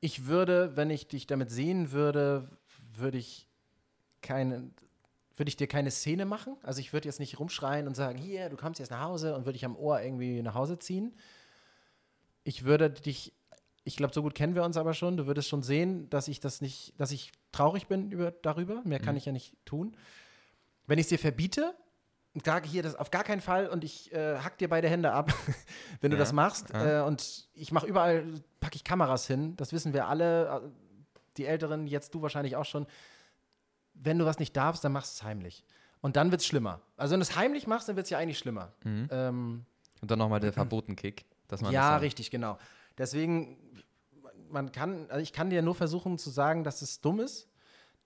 ich 0.00 0.26
würde, 0.26 0.76
wenn 0.76 0.90
ich 0.90 1.08
dich 1.08 1.26
damit 1.26 1.50
sehen 1.50 1.92
würde, 1.92 2.48
würde 2.94 3.18
ich 3.18 3.48
keine, 4.22 4.70
würde 5.36 5.48
ich 5.48 5.56
dir 5.56 5.66
keine 5.66 5.90
Szene 5.90 6.24
machen. 6.24 6.56
Also 6.62 6.80
ich 6.80 6.92
würde 6.92 7.08
jetzt 7.08 7.20
nicht 7.20 7.38
rumschreien 7.38 7.86
und 7.86 7.94
sagen, 7.94 8.18
hier, 8.18 8.48
du 8.48 8.56
kommst 8.56 8.78
jetzt 8.78 8.90
nach 8.90 9.02
Hause 9.02 9.34
und 9.34 9.46
würde 9.46 9.56
ich 9.56 9.64
am 9.64 9.76
Ohr 9.76 10.00
irgendwie 10.00 10.42
nach 10.42 10.54
Hause 10.54 10.78
ziehen. 10.78 11.14
Ich 12.44 12.64
würde 12.64 12.90
dich, 12.90 13.34
ich 13.84 13.96
glaube, 13.96 14.14
so 14.14 14.22
gut 14.22 14.34
kennen 14.34 14.54
wir 14.54 14.64
uns 14.64 14.76
aber 14.76 14.94
schon. 14.94 15.16
Du 15.16 15.26
würdest 15.26 15.48
schon 15.48 15.62
sehen, 15.62 16.08
dass 16.10 16.28
ich 16.28 16.40
das 16.40 16.60
nicht, 16.60 16.98
dass 16.98 17.10
ich 17.10 17.32
traurig 17.52 17.86
bin 17.86 18.10
über, 18.10 18.30
darüber. 18.30 18.82
Mehr 18.84 19.00
kann 19.00 19.16
ich 19.16 19.26
ja 19.26 19.32
nicht 19.32 19.54
tun. 19.64 19.96
Wenn 20.86 20.98
ich 20.98 21.04
es 21.04 21.10
dir 21.10 21.18
verbiete, 21.18 21.74
sage 22.44 22.68
hier 22.68 22.82
das 22.82 22.94
auf 22.94 23.10
gar 23.10 23.24
keinen 23.24 23.40
Fall 23.40 23.66
und 23.68 23.82
ich 23.84 24.12
äh, 24.12 24.38
hack 24.38 24.56
dir 24.58 24.68
beide 24.68 24.88
Hände 24.88 25.12
ab, 25.12 25.32
wenn 26.00 26.10
du 26.10 26.16
Ja, 26.16 26.20
das 26.22 26.32
machst. 26.32 26.70
ja. 26.72 27.00
Äh, 27.02 27.06
und 27.06 27.48
ich 27.54 27.72
mache 27.72 27.86
überall, 27.86 28.24
packe 28.60 28.76
ich 28.76 28.84
Kameras 28.84 29.26
hin. 29.26 29.56
Das 29.56 29.72
wissen 29.72 29.92
wir 29.92 30.06
alle. 30.06 30.46
äh, 30.48 30.68
Die 31.36 31.46
Älteren, 31.46 31.86
jetzt 31.86 32.14
du 32.14 32.22
wahrscheinlich 32.22 32.56
auch 32.56 32.64
schon. 32.64 32.86
Wenn 33.94 34.18
du 34.18 34.24
was 34.24 34.38
nicht 34.38 34.56
darfst, 34.56 34.84
dann 34.84 34.92
machst 34.92 35.14
du 35.14 35.22
es 35.22 35.28
heimlich. 35.28 35.64
Und 36.00 36.16
dann 36.16 36.30
wird 36.30 36.40
es 36.40 36.46
schlimmer. 36.46 36.80
Also 36.96 37.12
wenn 37.12 37.20
du 37.20 37.24
es 37.24 37.36
heimlich 37.36 37.66
machst, 37.66 37.88
dann 37.88 37.96
wird 37.96 38.04
es 38.04 38.10
ja 38.10 38.18
eigentlich 38.18 38.38
schlimmer. 38.38 38.72
Ähm, 38.84 39.64
Und 40.00 40.10
dann 40.10 40.18
nochmal 40.18 40.40
der 40.40 40.52
Verboten-Kick. 40.54 41.24
Dass 41.48 41.60
man 41.62 41.72
ja, 41.72 41.94
das 41.94 42.02
richtig, 42.02 42.30
genau. 42.30 42.56
Deswegen, 42.96 43.58
man 44.50 44.72
kann, 44.72 45.06
also 45.10 45.20
ich 45.20 45.32
kann 45.32 45.50
dir 45.50 45.62
nur 45.62 45.74
versuchen 45.74 46.16
zu 46.16 46.30
sagen, 46.30 46.64
dass 46.64 46.80
es 46.80 47.00
dumm 47.00 47.20
ist. 47.20 47.48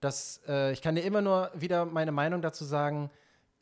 Dass, 0.00 0.40
äh, 0.48 0.72
ich 0.72 0.82
kann 0.82 0.94
dir 0.96 1.02
immer 1.02 1.20
nur 1.22 1.50
wieder 1.54 1.84
meine 1.84 2.10
Meinung 2.12 2.42
dazu 2.42 2.64
sagen, 2.64 3.10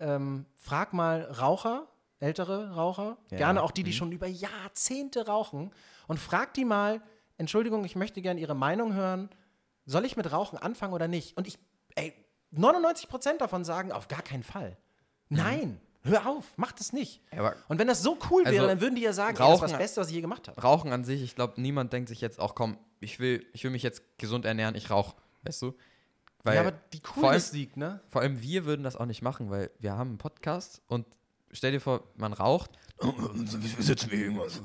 ähm, 0.03 0.47
frag 0.57 0.93
mal 0.93 1.23
Raucher, 1.23 1.87
ältere 2.19 2.75
Raucher, 2.75 3.17
Ja, 3.31 3.39
gerne 3.39 3.63
auch 3.63 3.71
die, 3.71 3.83
die 3.83 3.91
mhm. 3.91 3.95
schon 3.97 4.13
über 4.13 4.27
Jahrzehnte 4.27 5.27
rauchen, 5.27 5.71
und 6.09 6.19
frag 6.19 6.53
die 6.55 6.65
mal, 6.65 7.01
Entschuldigung, 7.39 7.85
ich 7.85 7.97
möchte 7.97 8.21
gerne 8.23 8.41
Ihre 8.41 8.55
Meinung 8.55 8.93
hören, 8.95 9.31
soll 9.87 10.05
ich 10.05 10.17
mit 10.17 10.31
Rauchen 10.31 10.59
anfangen 10.59 10.93
oder 10.93 11.09
nicht? 11.09 11.37
Und 11.37 11.47
ich, 11.49 11.59
ey, 11.95 12.13
99 12.51 13.09
Prozent 13.09 13.41
davon 13.41 13.65
sagen, 13.65 13.91
auf 13.93 14.09
gar 14.09 14.23
keinen 14.23 14.43
Fall. 14.43 14.77
Nein, 15.29 15.81
hör 16.03 16.27
auf, 16.27 16.45
mach 16.57 16.73
das 16.73 16.93
nicht. 16.93 17.23
Aber 17.37 17.57
Und 17.69 17.79
wenn 17.79 17.87
das 17.89 18.03
so 18.03 18.19
cool 18.31 18.45
wäre, 18.45 18.55
Also, 18.57 18.67
dann 18.67 18.81
würden 18.81 18.95
die 18.97 19.03
ja 19.03 19.13
sagen, 19.13 19.37
ey, 19.37 19.39
das 19.43 19.55
ist 19.55 19.63
das 19.63 19.71
Rauchen- 19.73 19.79
Beste, 19.79 20.01
was 20.03 20.09
ich 20.09 20.15
je 20.15 20.21
gemacht 20.21 20.49
habe. 20.49 20.61
Rauchen 20.61 20.93
an 20.93 21.05
sich, 21.05 21.23
ich 21.23 21.35
glaube, 21.35 21.61
niemand 21.61 21.93
denkt 21.93 22.09
sich 22.09 22.21
jetzt 22.21 22.39
auch, 22.39 22.55
komm, 22.55 22.77
ich 23.01 23.19
will, 23.19 23.47
ich 23.53 23.65
will 23.65 23.71
mich 23.71 23.83
jetzt 23.83 24.03
gesund 24.19 24.45
ernähren, 24.45 24.75
ich 24.75 24.91
rauche. 24.91 25.17
Weißt 25.45 25.63
du? 25.63 25.75
Weil 26.45 26.57
ja, 26.57 26.61
aber 26.63 26.73
die 26.73 26.99
vor 26.99 27.15
allem- 27.17 27.23
Coolness 27.23 27.51
siegt, 27.51 27.77
ne? 27.77 28.01
vor 28.09 28.21
allem 28.23 28.41
wir 28.43 28.65
würden 28.65 28.83
das 28.83 28.97
auch 28.97 29.07
nicht 29.07 29.23
machen, 29.23 29.51
weil 29.51 29.71
wir 29.79 29.93
haben 29.93 30.11
einen 30.11 30.19
Podcast 30.19 30.83
und 30.89 31.07
stell 31.53 31.73
dir 31.73 31.81
vor, 31.81 32.03
man 32.17 32.33
raucht. 32.33 32.71
Wir 33.01 33.83
sitzen 33.83 34.11
wie 34.11 34.23
irgendwas. 34.23 34.61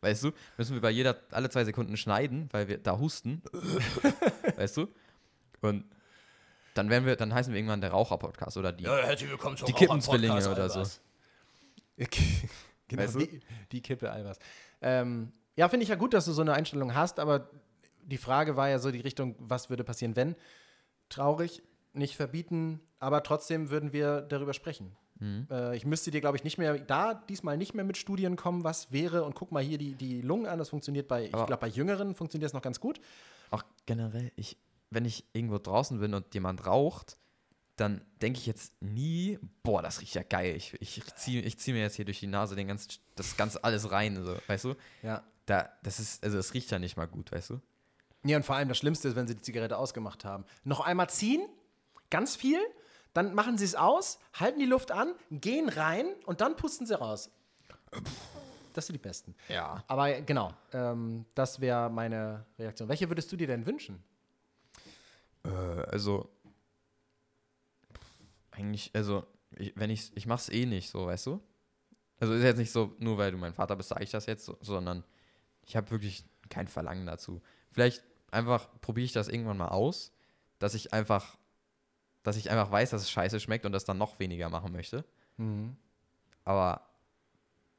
Weißt 0.00 0.24
du, 0.24 0.32
müssen 0.56 0.74
wir 0.74 0.80
bei 0.80 0.90
jeder, 0.90 1.16
alle 1.30 1.50
zwei 1.50 1.64
Sekunden 1.64 1.96
schneiden, 1.96 2.48
weil 2.52 2.68
wir 2.68 2.78
da 2.78 2.98
husten. 2.98 3.42
weißt 4.56 4.76
du? 4.78 4.88
Und 5.60 5.84
dann 6.74 6.88
werden 6.90 7.04
wir, 7.06 7.16
dann 7.16 7.32
heißen 7.34 7.52
wir 7.52 7.58
irgendwann 7.58 7.80
der 7.80 7.90
Raucher-Podcast 7.90 8.56
oder 8.56 8.72
die. 8.72 8.86
herzlich 8.86 9.30
willkommen 9.30 9.56
zum 9.56 9.66
Die 9.66 9.72
Kippenzwillinge 9.72 10.50
oder 10.50 10.68
so. 10.68 10.82
genau, 12.88 13.02
Weißt 13.02 13.14
du? 13.14 13.18
die, 13.20 13.40
die 13.72 13.80
Kippe 13.82 14.10
Albers. 14.10 14.38
Ähm, 14.80 15.32
ja, 15.54 15.68
finde 15.68 15.84
ich 15.84 15.90
ja 15.90 15.96
gut, 15.96 16.14
dass 16.14 16.24
du 16.24 16.32
so 16.32 16.40
eine 16.42 16.54
Einstellung 16.54 16.94
hast, 16.94 17.20
aber 17.20 17.50
die 18.12 18.18
Frage 18.18 18.56
war 18.56 18.68
ja 18.68 18.78
so 18.78 18.90
die 18.92 19.00
Richtung, 19.00 19.34
was 19.38 19.70
würde 19.70 19.82
passieren, 19.84 20.14
wenn? 20.14 20.36
Traurig, 21.08 21.62
nicht 21.92 22.14
verbieten, 22.16 22.80
aber 22.98 23.22
trotzdem 23.22 23.70
würden 23.70 23.92
wir 23.92 24.22
darüber 24.22 24.54
sprechen. 24.54 24.96
Mhm. 25.18 25.46
Äh, 25.50 25.76
ich 25.76 25.84
müsste 25.84 26.10
dir, 26.10 26.20
glaube 26.20 26.36
ich, 26.36 26.44
nicht 26.44 26.58
mehr, 26.58 26.78
da 26.78 27.14
diesmal 27.14 27.56
nicht 27.56 27.74
mehr 27.74 27.84
mit 27.84 27.96
Studien 27.96 28.36
kommen, 28.36 28.64
was 28.64 28.92
wäre 28.92 29.24
und 29.24 29.34
guck 29.34 29.52
mal 29.52 29.62
hier 29.62 29.78
die, 29.78 29.94
die 29.94 30.20
Lungen 30.20 30.46
an, 30.46 30.58
das 30.58 30.68
funktioniert 30.70 31.08
bei, 31.08 31.26
ich 31.26 31.34
Aber- 31.34 31.46
glaube, 31.46 31.60
bei 31.60 31.68
Jüngeren 31.68 32.14
funktioniert 32.14 32.46
das 32.46 32.52
noch 32.54 32.62
ganz 32.62 32.80
gut. 32.80 33.00
Auch 33.50 33.62
generell, 33.86 34.32
ich, 34.36 34.56
wenn 34.90 35.04
ich 35.04 35.24
irgendwo 35.32 35.58
draußen 35.58 35.98
bin 36.00 36.14
und 36.14 36.32
jemand 36.34 36.66
raucht, 36.66 37.18
dann 37.76 38.02
denke 38.20 38.38
ich 38.38 38.46
jetzt 38.46 38.80
nie, 38.82 39.38
boah, 39.62 39.82
das 39.82 40.00
riecht 40.00 40.14
ja 40.14 40.22
geil. 40.22 40.54
Ich, 40.56 40.74
ich 40.80 41.02
ziehe 41.14 41.40
ich 41.42 41.58
zieh 41.58 41.72
mir 41.72 41.80
jetzt 41.80 41.96
hier 41.96 42.04
durch 42.04 42.20
die 42.20 42.26
Nase 42.26 42.54
den 42.54 42.68
ganzen, 42.68 42.92
das 43.16 43.36
ganze 43.36 43.64
alles 43.64 43.90
rein, 43.90 44.22
so, 44.22 44.36
weißt 44.46 44.64
du? 44.66 44.74
Ja. 45.02 45.24
Da, 45.46 45.70
das 45.82 45.98
ist, 45.98 46.22
also 46.22 46.38
es 46.38 46.54
riecht 46.54 46.70
ja 46.70 46.78
nicht 46.78 46.96
mal 46.96 47.06
gut, 47.08 47.32
weißt 47.32 47.50
du? 47.50 47.60
Ja, 48.24 48.36
und 48.36 48.44
vor 48.44 48.56
allem 48.56 48.68
das 48.68 48.78
Schlimmste 48.78 49.08
ist, 49.08 49.16
wenn 49.16 49.26
sie 49.26 49.34
die 49.34 49.42
Zigarette 49.42 49.76
ausgemacht 49.76 50.24
haben. 50.24 50.44
Noch 50.64 50.80
einmal 50.80 51.10
ziehen, 51.10 51.48
ganz 52.10 52.36
viel, 52.36 52.60
dann 53.14 53.34
machen 53.34 53.58
sie 53.58 53.64
es 53.64 53.74
aus, 53.74 54.18
halten 54.34 54.60
die 54.60 54.66
Luft 54.66 54.92
an, 54.92 55.14
gehen 55.30 55.68
rein 55.68 56.06
und 56.24 56.40
dann 56.40 56.56
pusten 56.56 56.86
sie 56.86 56.98
raus. 56.98 57.30
Das 58.74 58.86
sind 58.86 58.94
die 58.94 59.02
besten. 59.02 59.34
Ja. 59.48 59.84
Aber 59.86 60.20
genau, 60.22 60.54
ähm, 60.72 61.26
das 61.34 61.60
wäre 61.60 61.90
meine 61.90 62.46
Reaktion. 62.58 62.88
Welche 62.88 63.10
würdest 63.10 63.30
du 63.32 63.36
dir 63.36 63.46
denn 63.46 63.66
wünschen? 63.66 64.02
Äh, 65.44 65.48
also, 65.48 66.30
eigentlich, 68.50 68.90
also, 68.94 69.26
ich, 69.50 69.72
wenn 69.76 69.90
ich, 69.90 70.16
ich 70.16 70.26
mach's 70.26 70.48
eh 70.48 70.64
nicht 70.64 70.90
so, 70.90 71.06
weißt 71.06 71.26
du? 71.26 71.42
Also 72.18 72.34
ist 72.34 72.44
jetzt 72.44 72.58
nicht 72.58 72.70
so, 72.70 72.94
nur 72.98 73.18
weil 73.18 73.32
du 73.32 73.36
mein 73.36 73.52
Vater 73.52 73.74
bist, 73.74 73.88
sage 73.88 74.04
ich 74.04 74.10
das 74.10 74.26
jetzt, 74.26 74.44
so, 74.44 74.56
sondern 74.60 75.02
ich 75.66 75.74
habe 75.74 75.90
wirklich 75.90 76.24
kein 76.48 76.68
Verlangen 76.68 77.04
dazu. 77.04 77.42
Vielleicht 77.72 78.04
einfach 78.32 78.68
probiere 78.80 79.04
ich 79.04 79.12
das 79.12 79.28
irgendwann 79.28 79.56
mal 79.58 79.68
aus, 79.68 80.12
dass 80.58 80.74
ich 80.74 80.92
einfach, 80.92 81.36
dass 82.22 82.36
ich 82.36 82.50
einfach 82.50 82.70
weiß, 82.70 82.90
dass 82.90 83.02
es 83.02 83.10
scheiße 83.10 83.40
schmeckt 83.40 83.66
und 83.66 83.72
das 83.72 83.84
dann 83.84 83.98
noch 83.98 84.18
weniger 84.18 84.48
machen 84.48 84.72
möchte. 84.72 85.04
Aber 86.44 86.86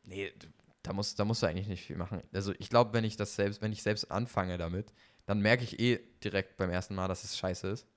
nee, 0.03 0.33
da 0.81 0.93
musst, 0.93 1.17
da 1.19 1.25
musst 1.25 1.41
du 1.43 1.47
eigentlich 1.47 1.67
nicht 1.67 1.85
viel 1.85 1.95
machen. 1.97 2.21
Also 2.33 2.53
ich 2.59 2.69
glaube, 2.69 2.93
wenn 2.93 3.03
ich 3.03 3.15
das 3.15 3.35
selbst, 3.35 3.61
wenn 3.61 3.71
ich 3.71 3.83
selbst 3.83 4.11
anfange 4.11 4.57
damit, 4.57 4.93
dann 5.25 5.39
merke 5.39 5.63
ich 5.63 5.79
eh 5.79 5.99
direkt 6.23 6.57
beim 6.57 6.69
ersten 6.69 6.95
Mal, 6.95 7.07
dass 7.07 7.23
es 7.23 7.37
scheiße 7.37 7.67
ist. 7.69 7.87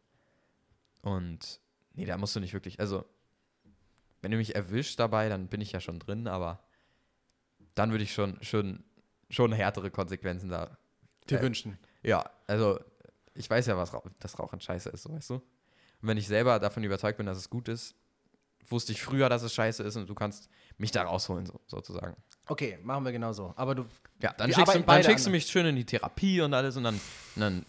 Und 1.03 1.61
nee, 1.95 2.05
da 2.07 2.17
musst 2.17 2.37
du 2.37 2.41
nicht 2.41 2.53
wirklich, 2.53 2.79
also 2.81 3.05
wenn 4.23 4.31
du 4.31 4.37
mich 4.37 4.55
erwischt 4.55 4.99
dabei, 4.99 5.29
dann 5.29 5.49
bin 5.49 5.61
ich 5.61 5.73
ja 5.73 5.81
schon 5.81 5.99
drin, 5.99 6.27
aber 6.29 6.63
dann 7.75 7.91
würde 7.91 8.05
ich 8.05 8.13
schon, 8.15 8.39
schon, 8.43 8.85
schon 9.31 9.53
härtere 9.53 9.91
Konsequenzen 9.91 10.49
da. 10.49 10.79
Dir 11.29 11.39
Äh, 11.41 11.43
wünschen. 11.43 11.79
Ja, 12.07 12.25
also 12.47 12.79
ich 13.35 13.51
weiß 13.51 13.67
ja, 13.67 13.77
was 13.77 13.93
Rauch, 13.93 14.07
dass 14.21 14.39
Rauchen 14.39 14.61
scheiße 14.61 14.89
ist, 14.91 15.11
weißt 15.11 15.31
du? 15.31 15.35
Und 15.35 15.43
wenn 16.03 16.17
ich 16.17 16.29
selber 16.29 16.59
davon 16.61 16.85
überzeugt 16.85 17.19
bin, 17.19 17.27
dass 17.27 17.37
es 17.37 17.51
gut 17.51 17.69
ist, 17.69 17.95
wusste 18.69 18.93
ich 18.93 19.03
früher, 19.03 19.29
dass 19.29 19.43
es 19.43 19.53
scheiße 19.53 19.83
ist 19.83 19.97
und 19.97 20.09
du 20.09 20.15
kannst 20.15 20.49
mich 20.79 20.93
da 20.93 21.03
rausholen, 21.03 21.47
so, 21.47 21.61
sozusagen. 21.67 22.17
Okay, 22.47 22.79
machen 22.83 23.05
wir 23.05 23.13
genau 23.13 23.33
so. 23.33 23.53
Aber 23.57 23.75
du, 23.75 23.85
Ja, 24.23 24.33
dann 24.33 24.53
schickst, 24.53 24.75
du, 24.75 24.81
dann 24.81 25.03
schickst 25.03 25.27
du 25.27 25.31
mich 25.31 25.47
schön 25.47 25.67
in 25.67 25.77
die 25.77 25.85
Therapie 25.85 26.41
und 26.41 26.55
alles 26.55 26.77
und 26.77 26.85
dann, 26.85 26.95
und 26.95 27.41
dann 27.41 27.67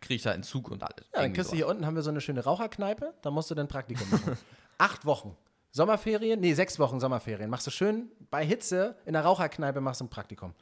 kriege 0.00 0.14
ich 0.14 0.22
da 0.22 0.32
Entzug 0.32 0.70
und 0.70 0.82
alles. 0.82 1.06
ja, 1.12 1.22
dann 1.22 1.32
kriegst 1.32 1.50
du 1.50 1.56
so. 1.56 1.56
hier 1.56 1.66
unten 1.66 1.84
haben 1.86 1.96
wir 1.96 2.02
so 2.02 2.10
eine 2.10 2.20
schöne 2.20 2.44
Raucherkneipe, 2.44 3.14
da 3.22 3.30
musst 3.30 3.50
du 3.50 3.54
dann 3.56 3.66
Praktikum 3.66 4.08
machen. 4.10 4.38
Acht 4.78 5.04
Wochen. 5.04 5.36
Sommerferien, 5.72 6.38
nee, 6.38 6.54
sechs 6.54 6.78
Wochen 6.78 7.00
Sommerferien. 7.00 7.50
Machst 7.50 7.66
du 7.66 7.72
schön 7.72 8.10
bei 8.30 8.44
Hitze 8.44 8.96
in 9.06 9.12
der 9.12 9.22
Raucherkneipe 9.22 9.80
machst 9.80 10.00
du 10.00 10.04
ein 10.04 10.10
Praktikum. 10.10 10.54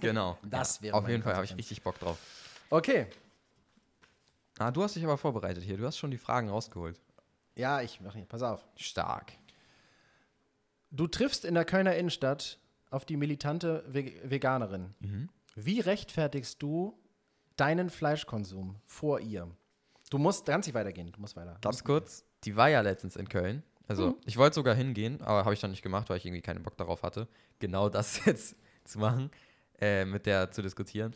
Genau. 0.00 0.38
Das 0.48 0.78
ja, 0.78 0.82
wäre 0.84 0.96
Auf 0.96 1.08
jeden 1.08 1.22
Fall 1.22 1.34
habe 1.34 1.44
ich 1.44 1.56
richtig 1.56 1.82
Bock 1.82 1.98
drauf. 1.98 2.18
Okay. 2.70 3.06
Ah, 4.58 4.70
du 4.70 4.82
hast 4.82 4.96
dich 4.96 5.04
aber 5.04 5.16
vorbereitet 5.18 5.62
hier. 5.64 5.76
Du 5.76 5.86
hast 5.86 5.98
schon 5.98 6.10
die 6.10 6.18
Fragen 6.18 6.48
rausgeholt. 6.48 7.00
Ja, 7.56 7.80
ich 7.82 8.00
mach 8.00 8.14
hier. 8.14 8.24
Pass 8.24 8.42
auf. 8.42 8.64
Stark. 8.76 9.32
Du 10.90 11.06
triffst 11.06 11.44
in 11.44 11.54
der 11.54 11.64
Kölner 11.64 11.96
Innenstadt 11.96 12.58
auf 12.90 13.04
die 13.04 13.16
militante 13.16 13.84
Ve 13.88 14.12
Veganerin. 14.24 14.94
Mhm. 15.00 15.28
Wie 15.54 15.80
rechtfertigst 15.80 16.62
du 16.62 16.98
deinen 17.56 17.90
Fleischkonsum 17.90 18.76
vor 18.86 19.20
ihr? 19.20 19.48
Du 20.10 20.18
musst, 20.18 20.46
kannst 20.46 20.66
nicht 20.68 20.74
weitergehen. 20.74 21.10
Du 21.12 21.20
musst 21.20 21.36
weiter. 21.36 21.56
Ganz 21.62 21.84
kurz, 21.84 22.24
die 22.44 22.56
war 22.56 22.68
ja 22.68 22.80
letztens 22.82 23.16
in 23.16 23.28
Köln. 23.28 23.62
Also, 23.88 24.08
Mhm. 24.10 24.16
ich 24.26 24.36
wollte 24.36 24.54
sogar 24.54 24.74
hingehen, 24.74 25.20
aber 25.22 25.44
habe 25.44 25.54
ich 25.54 25.60
dann 25.60 25.70
nicht 25.70 25.82
gemacht, 25.82 26.08
weil 26.10 26.18
ich 26.18 26.26
irgendwie 26.26 26.42
keinen 26.42 26.62
Bock 26.62 26.76
darauf 26.76 27.02
hatte, 27.02 27.28
genau 27.58 27.88
das 27.88 28.24
jetzt 28.26 28.56
zu 28.84 28.98
machen, 28.98 29.30
äh, 29.80 30.04
mit 30.04 30.26
der 30.26 30.50
zu 30.50 30.62
diskutieren. 30.62 31.14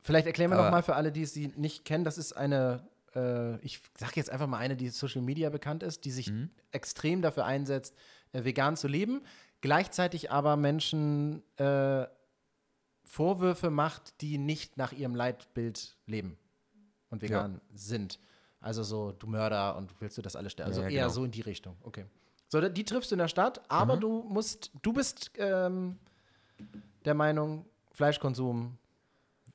Vielleicht 0.00 0.26
erklären 0.26 0.50
wir 0.50 0.56
Aber- 0.56 0.64
noch 0.66 0.70
mal 0.72 0.82
für 0.82 0.94
alle, 0.96 1.12
die 1.12 1.26
sie 1.26 1.48
nicht 1.56 1.84
kennen. 1.84 2.04
Das 2.04 2.18
ist 2.18 2.32
eine, 2.32 2.86
äh, 3.14 3.56
ich 3.64 3.80
sage 3.98 4.12
jetzt 4.16 4.30
einfach 4.30 4.46
mal 4.46 4.58
eine, 4.58 4.76
die 4.76 4.88
Social 4.88 5.22
Media 5.22 5.50
bekannt 5.50 5.82
ist, 5.82 6.04
die 6.04 6.10
sich 6.10 6.30
Mhm. 6.30 6.50
extrem 6.70 7.20
dafür 7.22 7.44
einsetzt, 7.44 7.94
äh, 8.32 8.44
vegan 8.44 8.76
zu 8.76 8.88
leben, 8.88 9.22
gleichzeitig 9.60 10.30
aber 10.30 10.56
Menschen 10.56 11.42
äh, 11.56 12.06
Vorwürfe 13.04 13.70
macht, 13.70 14.20
die 14.20 14.36
nicht 14.38 14.76
nach 14.76 14.92
ihrem 14.92 15.14
Leitbild 15.14 15.96
leben 16.06 16.36
und 17.10 17.22
vegan 17.22 17.60
sind. 17.74 18.18
Also 18.60 18.82
so, 18.82 19.12
du 19.12 19.26
Mörder 19.26 19.76
und 19.76 19.90
willst 20.00 20.18
du 20.18 20.22
das 20.22 20.36
alles 20.36 20.52
sterben? 20.52 20.68
Also 20.70 20.82
Ja, 20.82 20.88
ja, 20.88 20.94
eher 20.94 21.02
genau. 21.04 21.14
so 21.14 21.24
in 21.24 21.30
die 21.30 21.40
Richtung. 21.40 21.76
Okay. 21.82 22.04
So, 22.48 22.60
die 22.68 22.84
triffst 22.84 23.10
du 23.10 23.14
in 23.14 23.18
der 23.20 23.28
Stadt, 23.28 23.62
aber 23.70 23.96
Mhm. 23.96 24.00
du 24.00 24.22
musst, 24.28 24.70
du 24.82 24.92
bist 24.92 25.30
ähm, 25.38 25.98
der 27.04 27.14
Meinung, 27.14 27.64
Fleischkonsum 27.92 28.76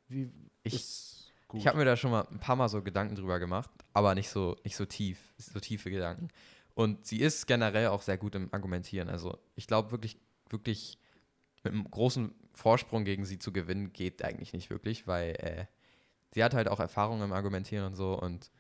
wie 0.08 0.32
Ich- 0.64 0.74
ist 0.76 1.34
gut. 1.48 1.60
Ich 1.60 1.68
habe 1.68 1.78
mir 1.78 1.86
da 1.86 1.96
schon 1.98 2.12
mal 2.12 2.28
ein 2.32 2.40
paar 2.40 2.56
Mal 2.56 2.70
so 2.70 2.82
Gedanken 2.82 3.16
drüber 3.16 3.40
gemacht, 3.40 3.70
aber 3.94 4.16
nicht 4.16 4.30
so, 4.30 4.56
nicht 4.64 4.76
so 4.76 4.86
tief, 4.86 5.34
so 5.38 5.60
tiefe 5.60 5.90
Gedanken. 5.92 6.30
Und 6.76 7.06
sie 7.06 7.20
ist 7.22 7.46
generell 7.46 7.88
auch 7.88 8.02
sehr 8.02 8.18
gut 8.18 8.36
im 8.36 8.52
Argumentieren. 8.54 9.10
Also 9.10 9.38
ich 9.56 9.68
glaube 9.68 9.92
wirklich, 9.92 10.18
wirklich 10.50 10.98
mit 11.64 11.74
einem 11.74 11.90
großen 11.90 12.34
Vorsprung 12.54 13.06
gegen 13.06 13.26
sie 13.26 13.40
zu 13.40 13.52
gewinnen, 13.54 13.94
geht 13.94 14.24
eigentlich 14.24 14.54
nicht 14.54 14.70
wirklich, 14.70 15.08
weil 15.08 15.32
äh, 15.40 15.66
sie 16.34 16.44
hat 16.44 16.54
halt 16.54 16.68
auch 16.68 16.80
Erfahrung 16.80 17.22
im 17.22 17.32
Argumentieren 17.34 17.86
und 17.86 17.96
so. 17.96 18.20
Und 18.20 18.52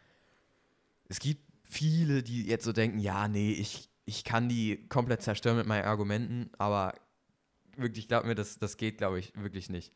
es 1.09 1.19
gibt 1.19 1.41
viele, 1.63 2.21
die 2.23 2.45
jetzt 2.47 2.65
so 2.65 2.71
denken, 2.73 2.99
ja, 2.99 3.27
nee, 3.27 3.51
ich, 3.53 3.89
ich 4.05 4.23
kann 4.23 4.47
die 4.49 4.87
komplett 4.89 5.21
zerstören 5.23 5.57
mit 5.57 5.65
meinen 5.65 5.85
Argumenten, 5.85 6.51
aber 6.59 6.93
wirklich, 7.77 8.07
glaub 8.07 8.25
mir, 8.25 8.35
das, 8.35 8.59
das 8.59 8.77
geht, 8.77 8.97
glaube 8.97 9.19
ich, 9.19 9.33
wirklich 9.35 9.69
nicht. 9.69 9.93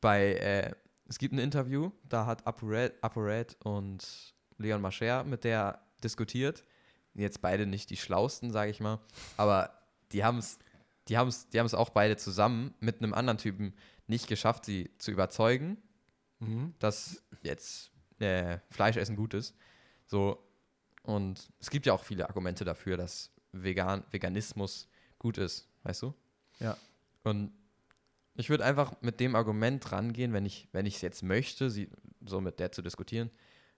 Bei, 0.00 0.34
äh, 0.34 0.74
es 1.08 1.18
gibt 1.18 1.34
ein 1.34 1.38
Interview, 1.38 1.90
da 2.08 2.26
hat 2.26 2.46
ApoRed, 2.46 3.56
und 3.64 4.34
Leon 4.58 4.80
Mascher 4.80 5.24
mit 5.24 5.44
der 5.44 5.80
diskutiert. 6.02 6.64
Jetzt 7.14 7.40
beide 7.40 7.66
nicht 7.66 7.90
die 7.90 7.96
schlausten, 7.96 8.50
sage 8.52 8.70
ich 8.70 8.80
mal, 8.80 9.00
aber 9.36 9.72
die 10.12 10.24
haben 10.24 10.38
es 10.38 10.58
die 11.08 11.16
haben's, 11.16 11.48
die 11.48 11.58
haben's 11.58 11.74
auch 11.74 11.90
beide 11.90 12.16
zusammen 12.16 12.74
mit 12.80 13.02
einem 13.02 13.14
anderen 13.14 13.38
Typen 13.38 13.74
nicht 14.06 14.28
geschafft, 14.28 14.64
sie 14.64 14.90
zu 14.98 15.10
überzeugen, 15.10 15.78
Mhm. 16.40 16.74
dass 16.78 17.20
jetzt 17.42 17.90
äh, 18.20 18.58
Fleischessen 18.70 19.16
gut 19.16 19.34
ist. 19.34 19.56
So, 20.06 20.46
und 21.02 21.50
es 21.58 21.68
gibt 21.68 21.84
ja 21.86 21.92
auch 21.92 22.04
viele 22.04 22.28
Argumente 22.28 22.64
dafür, 22.64 22.96
dass 22.96 23.32
Vegan, 23.50 24.04
Veganismus 24.12 24.86
gut 25.18 25.36
ist, 25.36 25.68
weißt 25.82 26.02
du? 26.02 26.14
Ja. 26.60 26.76
Und 27.28 27.52
ich 28.34 28.50
würde 28.50 28.64
einfach 28.64 28.92
mit 29.00 29.20
dem 29.20 29.36
Argument 29.36 29.92
rangehen, 29.92 30.32
wenn 30.32 30.46
ich 30.46 30.68
wenn 30.72 30.86
ich 30.86 30.96
es 30.96 31.00
jetzt 31.02 31.22
möchte, 31.22 31.70
sie 31.70 31.90
so 32.24 32.40
mit 32.40 32.58
der 32.58 32.72
zu 32.72 32.82
diskutieren, 32.82 33.30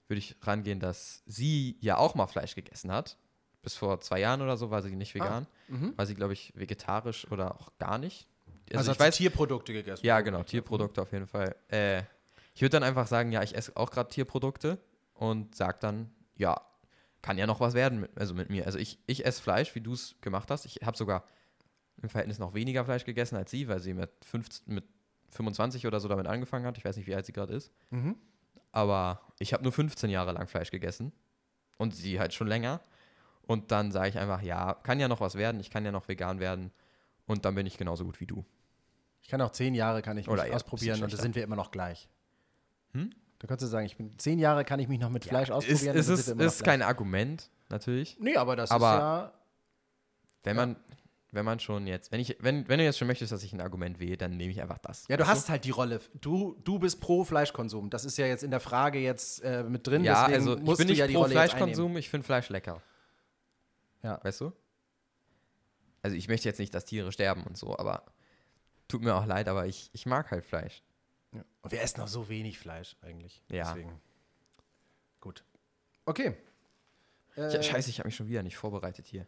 würde 0.09 0.19
ich 0.19 0.37
rangehen, 0.43 0.81
dass 0.81 1.23
sie 1.27 1.77
ja 1.81 1.97
auch 1.97 2.15
mal 2.15 2.27
Fleisch 2.27 2.55
gegessen 2.55 2.91
hat. 2.91 3.17
Bis 3.63 3.75
vor 3.75 4.01
zwei 4.01 4.21
Jahren 4.21 4.41
oder 4.41 4.57
so 4.57 4.71
war 4.71 4.83
sie 4.83 4.95
nicht 4.97 5.15
vegan. 5.15 5.47
Mhm. 5.69 5.97
War 5.97 6.07
sie, 6.07 6.15
glaube 6.15 6.33
ich, 6.33 6.53
vegetarisch 6.57 7.31
oder 7.31 7.61
auch 7.61 7.71
gar 7.79 7.99
nicht. 7.99 8.27
Also, 8.73 8.85
ich 8.85 8.89
hat 8.89 8.97
sie 8.97 9.05
weiß, 9.05 9.17
Tierprodukte 9.17 9.73
gegessen. 9.73 10.05
ja, 10.07 10.21
genau, 10.21 10.43
Tierprodukte 10.43 11.03
auf 11.03 11.13
jeden 11.13 11.27
Fall. 11.27 11.55
Äh, 11.69 12.03
ich 12.55 12.63
würde 12.63 12.71
dann 12.71 12.83
einfach 12.83 13.07
sagen, 13.07 13.33
ja, 13.33 13.43
ich 13.43 13.55
esse 13.55 13.77
auch 13.77 13.91
gerade 13.91 14.09
Tierprodukte 14.09 14.79
und 15.15 15.55
sag 15.55 15.81
dann, 15.81 16.11
ja, 16.37 16.61
kann 17.23 17.37
ja 17.37 17.47
noch 17.47 17.61
was 17.61 17.75
werden, 17.75 18.01
mit, 18.01 18.19
also 18.19 18.35
mit 18.35 18.49
mir. 18.49 18.67
Also 18.67 18.79
ich, 18.79 18.99
ich 19.07 19.27
esse 19.27 19.43
Fleisch, 19.43 19.75
wie 19.75 19.81
du 19.81 19.93
es 19.93 20.17
gemacht 20.21 20.51
hast. 20.51 20.65
Ich 20.65 20.77
habe 20.83 20.97
sogar 20.97 21.25
im 22.03 22.09
Verhältnis 22.09 22.39
noch 22.39 22.55
weniger 22.55 22.85
Fleisch 22.85 23.05
gegessen 23.05 23.37
als 23.37 23.51
sie, 23.51 23.69
weil 23.69 23.81
sie 23.81 23.95
mit, 23.95 24.11
15, 24.25 24.75
mit 24.75 24.85
25 25.31 25.87
oder 25.87 26.01
so 26.01 26.09
damit 26.09 26.27
angefangen 26.27 26.67
hat. 26.67 26.79
Ich 26.79 26.85
weiß 26.85 26.97
nicht, 26.97 27.07
wie 27.07 27.15
alt 27.15 27.27
sie 27.27 27.33
gerade 27.33 27.55
ist. 27.55 27.73
Mhm. 27.91 28.17
Aber 28.73 29.21
ich 29.39 29.53
habe 29.53 29.63
nur 29.63 29.73
15 29.73 30.11
Jahre 30.11 30.33
lang 30.33 30.47
Fleisch 30.47 30.71
gegessen 30.71 31.13
und 31.79 31.95
sie 31.95 32.21
halt 32.21 32.35
schon 32.35 32.47
länger. 32.47 32.81
Und 33.43 33.73
dann 33.73 33.91
sage 33.91 34.09
ich 34.11 34.19
einfach, 34.19 34.43
ja, 34.43 34.75
kann 34.75 35.01
ja 35.01 35.09
noch 35.09 35.21
was 35.21 35.35
werden, 35.35 35.61
ich 35.61 35.71
kann 35.71 35.85
ja 35.85 35.91
noch 35.91 36.07
vegan 36.09 36.39
werden 36.39 36.71
und 37.27 37.45
dann 37.45 37.55
bin 37.55 37.67
ich 37.67 37.77
genauso 37.79 38.05
gut 38.05 38.21
wie 38.21 38.27
du. 38.27 38.45
Ich 39.23 39.29
kann 39.29 39.41
auch 39.43 39.51
zehn 39.51 39.75
Jahre 39.75 40.03
kann 40.03 40.17
ich 40.19 40.27
mich 40.29 40.39
eher 40.39 40.55
ausprobieren 40.55 41.03
und 41.03 41.13
da 41.13 41.17
sind 41.17 41.35
wir 41.35 41.43
immer 41.43 41.57
noch 41.57 41.71
gleich. 41.71 42.09
Hm? 42.93 43.11
Da 43.41 43.49
kannst 43.49 43.63
du 43.63 43.67
sagen, 43.67 43.87
ich 43.87 43.97
bin 43.97 44.19
zehn 44.19 44.39
Jahre 44.39 44.65
kann 44.65 44.81
ich 44.81 44.89
mich 44.89 45.01
noch 45.01 45.11
mit 45.11 45.25
Fleisch 45.25 45.51
ausprobieren. 45.51 45.97
Ist, 45.97 46.09
ist, 46.09 46.29
ist 46.29 46.37
gleich. 46.37 46.63
kein 46.63 46.83
Argument, 46.83 47.51
natürlich. 47.69 48.19
Nee, 48.21 48.37
aber 48.37 48.55
das 48.55 48.71
Aber- 48.71 48.87
ist 48.93 48.99
ja. 48.99 49.33
Wenn 50.43 50.57
Ja. 50.57 50.77
Wenn 51.33 51.45
man 51.45 51.61
schon 51.61 51.87
jetzt, 51.87 52.11
wenn 52.11 52.21
ich, 52.21 52.37
wenn, 52.41 52.69
wenn 52.69 52.79
du 52.79 52.85
jetzt 52.85 52.99
schon 52.99 53.07
möchtest, 53.07 53.33
dass 53.33 53.43
ich 53.43 53.53
ein 53.53 53.61
Argument 53.61 54.01
wähle, 54.01 54.17
dann 54.17 54.37
nehme 54.37 54.51
ich 54.51 54.61
einfach 54.61 54.79
das. 54.79 55.07
Ja, 55.09 55.17
du 55.17 55.27
hast 55.27 55.49
halt 55.49 55.65
die 55.65 55.71
Rolle. 55.71 56.01
Du, 56.21 56.57
du 56.65 56.79
bist 56.79 57.01
pro 57.01 57.25
Fleischkonsum. 57.25 57.91
Das 57.91 58.05
ist 58.05 58.19
ja 58.19 58.27
jetzt 58.27 58.43
in 58.43 58.51
der 58.51 58.61
Frage 58.61 58.99
jetzt 58.99 59.43
äh, 59.45 59.63
mit 59.63 59.87
drin. 59.87 60.05
Ja, 60.05 60.29
deswegen 60.29 60.49
also 60.49 60.59
ich 60.59 60.65
bin 60.65 60.77
du 60.77 60.85
nicht 60.93 60.99
ja 60.99 61.07
die 61.07 61.15
pro 61.15 61.23
Rolle 61.23 61.33
Fleischkonsum, 61.33 61.97
ich 61.97 62.09
finde 62.11 62.25
Fleisch 62.25 62.49
lecker. 62.49 62.83
Ja. 64.03 64.19
Weißt 64.23 64.41
du? 64.41 64.53
Also 66.03 66.17
ich 66.17 66.29
möchte 66.29 66.49
jetzt 66.49 66.59
nicht, 66.59 66.75
dass 66.75 66.85
Tiere 66.85 67.13
sterben 67.13 67.45
und 67.45 67.57
so, 67.57 67.79
aber 67.79 68.05
tut 68.89 69.03
mir 69.03 69.15
auch 69.15 69.27
leid, 69.27 69.49
aber 69.49 69.67
ich, 69.67 69.91
ich 69.93 70.07
mag 70.07 70.31
halt 70.31 70.45
Fleisch. 70.45 70.83
Ja. 71.33 71.45
Und 71.63 71.71
wir 71.73 71.81
essen 71.81 72.01
noch 72.01 72.09
so 72.09 72.29
wenig 72.29 72.59
Fleisch 72.59 72.97
eigentlich. 73.03 73.43
Ja. 73.49 73.73
Deswegen. 73.73 74.01
Gut. 75.21 75.45
Okay. 76.07 76.35
Äh, 77.37 77.63
scheiße, 77.63 77.91
ich 77.91 77.99
habe 77.99 78.09
mich 78.09 78.17
schon 78.17 78.29
wieder 78.29 78.43
nicht 78.43 78.57
vorbereitet 78.57 79.07
hier. 79.07 79.27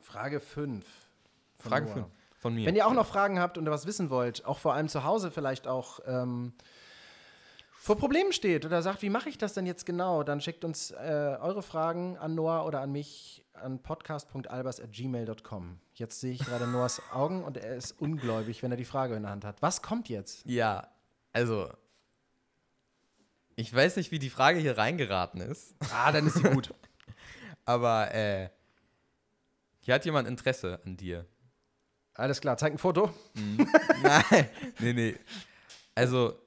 Frage 0.00 0.40
5. 0.40 0.86
Frage 1.58 1.86
5 1.86 2.06
von 2.38 2.54
mir. 2.54 2.66
Wenn 2.66 2.76
ihr 2.76 2.86
auch 2.86 2.92
noch 2.94 3.06
Fragen 3.06 3.38
habt 3.40 3.58
und 3.58 3.66
was 3.68 3.86
wissen 3.86 4.10
wollt, 4.10 4.44
auch 4.44 4.58
vor 4.58 4.74
allem 4.74 4.88
zu 4.88 5.04
Hause 5.04 5.30
vielleicht 5.30 5.66
auch 5.66 6.00
ähm, 6.06 6.52
vor 7.72 7.96
Problemen 7.96 8.32
steht 8.32 8.64
oder 8.64 8.82
sagt, 8.82 9.02
wie 9.02 9.10
mache 9.10 9.28
ich 9.28 9.38
das 9.38 9.54
denn 9.54 9.64
jetzt 9.66 9.86
genau, 9.86 10.22
dann 10.22 10.40
schickt 10.40 10.64
uns 10.64 10.90
äh, 10.90 11.36
eure 11.40 11.62
Fragen 11.62 12.16
an 12.18 12.34
Noah 12.34 12.66
oder 12.66 12.80
an 12.80 12.90
mich 12.92 13.44
an 13.54 13.80
podcast.albers.gmail.com. 13.82 15.80
Jetzt 15.94 16.20
sehe 16.20 16.32
ich 16.32 16.40
gerade 16.44 16.66
Noahs 16.66 17.00
Augen 17.12 17.42
und 17.44 17.56
er 17.56 17.76
ist 17.76 17.92
ungläubig, 18.00 18.62
wenn 18.62 18.70
er 18.70 18.76
die 18.76 18.84
Frage 18.84 19.14
in 19.14 19.22
der 19.22 19.30
Hand 19.30 19.44
hat. 19.44 19.62
Was 19.62 19.82
kommt 19.82 20.08
jetzt? 20.08 20.44
Ja, 20.46 20.88
also 21.32 21.68
ich 23.54 23.74
weiß 23.74 23.96
nicht, 23.96 24.10
wie 24.10 24.18
die 24.18 24.30
Frage 24.30 24.58
hier 24.58 24.76
reingeraten 24.76 25.40
ist, 25.40 25.74
Ah, 25.94 26.12
dann 26.12 26.26
ist 26.26 26.34
sie 26.36 26.42
gut. 26.42 26.74
aber 27.64 28.12
äh, 28.14 28.50
hier 29.80 29.94
hat 29.94 30.04
jemand 30.04 30.28
Interesse 30.28 30.80
an 30.84 30.96
dir. 30.96 31.24
Alles 32.16 32.40
klar, 32.40 32.56
zeig 32.56 32.72
ein 32.72 32.78
Foto. 32.78 33.12
Nein, 34.02 34.48
nee, 34.78 34.92
nee. 34.92 35.16
Also, 35.94 36.38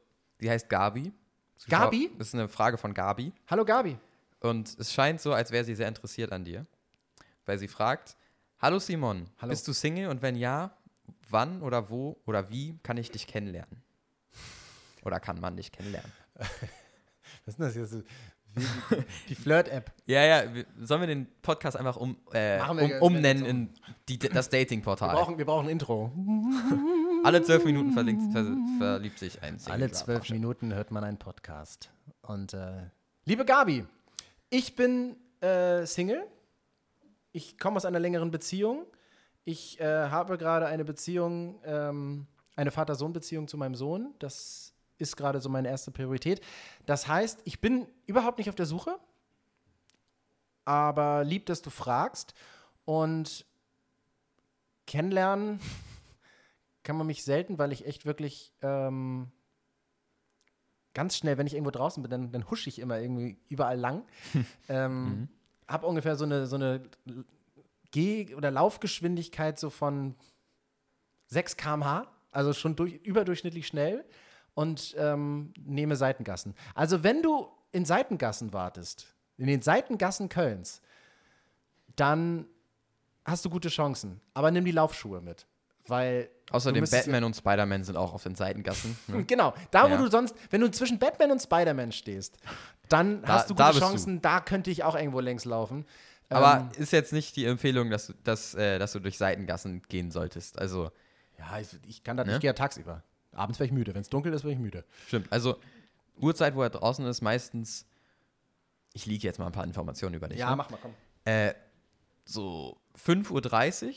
die 0.41 0.49
heißt 0.49 0.67
Gabi. 0.67 1.11
Gabi? 1.67 2.11
Das 2.17 2.29
ist 2.29 2.33
eine 2.33 2.47
Frage 2.47 2.77
von 2.77 2.93
Gabi. 2.93 3.31
Hallo 3.47 3.65
Gabi. 3.65 3.97
Und 4.39 4.75
es 4.79 4.93
scheint 4.93 5.21
so, 5.21 5.33
als 5.33 5.51
wäre 5.51 5.63
sie 5.63 5.75
sehr 5.75 5.87
interessiert 5.87 6.31
an 6.31 6.43
dir. 6.43 6.65
Weil 7.45 7.59
sie 7.59 7.67
fragt: 7.67 8.15
Hallo 8.59 8.79
Simon, 8.79 9.29
Hallo. 9.39 9.49
bist 9.51 9.67
du 9.67 9.73
Single 9.73 10.07
und 10.09 10.21
wenn 10.21 10.35
ja, 10.35 10.75
wann 11.29 11.61
oder 11.61 11.89
wo 11.89 12.19
oder 12.25 12.49
wie 12.49 12.77
kann 12.81 12.97
ich 12.97 13.11
dich 13.11 13.27
kennenlernen? 13.27 13.83
Oder 15.03 15.19
kann 15.19 15.39
man 15.39 15.55
dich 15.55 15.71
kennenlernen? 15.71 16.11
Was 16.35 17.55
ist 17.55 17.59
denn 17.59 17.65
das 17.67 17.75
jetzt? 17.75 18.05
Die 19.29 19.35
Flirt-App. 19.35 19.91
Ja, 20.05 20.23
ja, 20.23 20.53
wir, 20.53 20.65
sollen 20.81 21.01
wir 21.01 21.07
den 21.07 21.27
Podcast 21.41 21.77
einfach 21.77 21.97
um, 21.97 22.17
äh, 22.31 22.59
wir 22.59 23.01
um, 23.01 23.13
umnennen 23.13 23.45
in 23.45 23.69
die, 24.07 24.17
das 24.17 24.51
Wir 24.51 24.59
Dating-Portal? 24.59 25.15
brauchen, 25.15 25.37
wir 25.37 25.45
brauchen 25.45 25.67
ein 25.67 25.71
Intro. 25.71 26.11
Alle 27.23 27.43
zwölf 27.43 27.63
Minuten 27.65 27.91
verlinkt, 27.91 28.33
ver, 28.33 28.45
verliebt 28.77 29.19
sich 29.19 29.41
ein 29.43 29.59
Single. 29.59 29.73
Alle 29.73 29.91
zwölf 29.91 30.29
Minuten 30.29 30.73
hört 30.73 30.91
man 30.91 31.03
einen 31.03 31.17
Podcast. 31.17 31.89
Und 32.21 32.53
äh, 32.53 32.89
liebe 33.25 33.45
Gabi, 33.45 33.85
ich 34.49 34.75
bin 34.75 35.15
äh, 35.41 35.85
Single. 35.85 36.25
Ich 37.31 37.57
komme 37.59 37.77
aus 37.77 37.85
einer 37.85 37.99
längeren 37.99 38.31
Beziehung. 38.31 38.85
Ich 39.45 39.79
äh, 39.79 39.85
habe 39.85 40.37
gerade 40.37 40.65
eine 40.65 40.85
Beziehung, 40.85 41.59
ähm, 41.63 42.27
eine 42.55 42.71
Vater-Sohn-Beziehung 42.71 43.47
zu 43.47 43.57
meinem 43.57 43.75
Sohn. 43.75 44.13
Das 44.19 44.73
ist 44.99 45.15
gerade 45.15 45.41
so 45.41 45.49
meine 45.49 45.67
erste 45.67 45.91
Priorität. 45.91 46.41
Das 46.85 47.07
heißt, 47.07 47.39
ich 47.45 47.59
bin 47.59 47.87
überhaupt 48.05 48.37
nicht 48.37 48.49
auf 48.49 48.55
der 48.55 48.65
Suche, 48.65 48.99
aber 50.65 51.23
lieb, 51.23 51.45
dass 51.47 51.61
du 51.61 51.69
fragst. 51.69 52.33
Und 52.85 53.45
kennenlernen 54.85 55.59
kann 56.83 56.97
man 56.97 57.07
mich 57.07 57.23
selten, 57.23 57.57
weil 57.57 57.71
ich 57.71 57.85
echt 57.85 58.05
wirklich 58.05 58.51
ähm, 58.61 59.31
ganz 60.93 61.15
schnell, 61.15 61.37
wenn 61.37 61.47
ich 61.47 61.53
irgendwo 61.53 61.71
draußen 61.71 62.01
bin, 62.03 62.09
dann, 62.09 62.31
dann 62.31 62.49
husche 62.49 62.69
ich 62.69 62.79
immer 62.79 62.99
irgendwie 62.99 63.37
überall 63.47 63.79
lang. 63.79 64.05
ähm, 64.69 65.29
Hab 65.67 65.83
ungefähr 65.83 66.15
so 66.15 66.25
eine, 66.25 66.47
so 66.47 66.55
eine 66.55 66.83
Geh- 67.91 68.35
oder 68.35 68.51
Laufgeschwindigkeit 68.51 69.59
so 69.59 69.69
von 69.69 70.15
6 71.27 71.57
km/h, 71.57 72.07
also 72.31 72.53
schon 72.53 72.75
durch, 72.75 72.93
überdurchschnittlich 73.03 73.67
schnell 73.67 74.05
und 74.59 74.95
ähm, 74.97 75.53
nehme 75.65 75.95
Seitengassen. 75.95 76.53
Also 76.75 77.03
wenn 77.03 77.21
du 77.21 77.47
in 77.71 77.85
Seitengassen 77.85 78.51
wartest, 78.53 79.07
in 79.37 79.47
den 79.47 79.61
Seitengassen 79.61 80.27
Kölns, 80.27 80.81
dann 81.95 82.45
hast 83.25 83.45
du 83.45 83.49
gute 83.49 83.69
Chancen. 83.69 84.19
Aber 84.33 84.51
nimm 84.51 84.65
die 84.65 84.71
Laufschuhe 84.71 85.21
mit. 85.21 85.45
Weil. 85.87 86.29
du 86.47 86.53
Außerdem 86.55 86.83
Batman 86.89 87.23
und 87.23 87.35
Spider-Man 87.35 87.83
sind 87.83 87.95
auch 87.95 88.13
auf 88.13 88.23
den 88.23 88.35
Seitengassen. 88.35 88.97
Ne? 89.07 89.23
genau. 89.23 89.53
Da, 89.71 89.85
wo 89.85 89.93
Ja. 89.93 89.97
du 89.97 90.09
sonst, 90.09 90.35
wenn 90.49 90.61
du 90.61 90.69
zwischen 90.71 90.99
Batman 90.99 91.31
und 91.31 91.39
Spider-Man 91.41 91.91
stehst, 91.91 92.37
dann 92.89 93.21
Da- 93.21 93.27
hast 93.29 93.49
du 93.49 93.53
da 93.53 93.67
gute 93.67 93.79
du. 93.79 93.85
Chancen. 93.85 94.21
Da 94.21 94.39
könnte 94.41 94.71
ich 94.71 94.83
auch 94.83 94.95
irgendwo 94.95 95.19
längs 95.19 95.45
laufen. 95.45 95.85
Aber 96.29 96.69
Ähm, 96.75 96.81
ist 96.83 96.91
jetzt 96.91 97.11
nicht 97.13 97.35
die 97.37 97.45
Empfehlung, 97.45 97.89
dass 97.89 98.07
du, 98.07 98.13
dass, 98.23 98.53
äh, 98.55 98.77
dass 98.77 98.91
du 98.91 98.99
durch 98.99 99.17
Seitengassen 99.17 99.81
gehen 99.89 100.11
solltest. 100.11 100.59
Also, 100.59 100.91
ja, 101.39 101.59
ich, 101.59 101.69
ich 101.87 102.03
kann 102.03 102.17
das, 102.17 102.27
Ne? 102.27 102.33
ich 102.35 102.39
gehe 102.41 102.49
ja 102.49 102.53
tagsüber. 102.53 103.03
Abends 103.33 103.59
wäre 103.59 103.65
ich 103.67 103.71
müde. 103.73 103.93
Wenn 103.93 104.01
es 104.01 104.09
dunkel 104.09 104.33
ist, 104.33 104.43
wäre 104.43 104.53
ich 104.53 104.59
müde. 104.59 104.83
stimmt. 105.07 105.31
Also, 105.31 105.57
Uhrzeit, 106.17 106.55
wo 106.55 106.61
er 106.63 106.69
draußen 106.69 107.05
ist, 107.05 107.21
meistens. 107.21 107.85
Ich 108.93 109.05
liege 109.05 109.25
jetzt 109.27 109.37
mal 109.39 109.45
ein 109.45 109.51
paar 109.51 109.63
Informationen 109.65 110.15
über 110.15 110.27
dich. 110.27 110.39
Ja, 110.39 110.49
ne? 110.49 110.55
mach 110.55 110.69
mal, 110.69 110.79
komm. 110.81 110.93
Äh, 111.25 111.53
so 112.25 112.77
5.30 112.97 113.29
Uhr, 113.87 113.93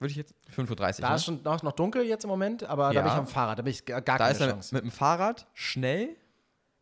würde 0.00 0.10
ich 0.10 0.16
jetzt. 0.16 0.34
5.30 0.56 0.70
Uhr. 0.70 0.76
Da 1.02 1.10
ne? 1.10 1.16
ist 1.16 1.24
schon 1.24 1.42
noch, 1.42 1.62
noch 1.62 1.72
dunkel 1.72 2.02
jetzt 2.04 2.24
im 2.24 2.30
Moment, 2.30 2.64
aber 2.64 2.88
da 2.88 2.92
Ja. 2.92 3.02
bin 3.02 3.12
ich 3.12 3.18
am 3.18 3.26
Fahrrad. 3.26 3.58
Da 3.58 3.62
bin 3.62 3.70
ich 3.70 3.84
gar, 3.84 4.00
gar 4.00 4.18
Da 4.18 4.24
keine 4.24 4.34
ist 4.36 4.40
er 4.40 4.50
Chance. 4.50 4.74
mit, 4.74 4.84
mit 4.84 4.92
dem 4.92 4.96
Fahrrad 4.96 5.46
schnell, 5.52 6.16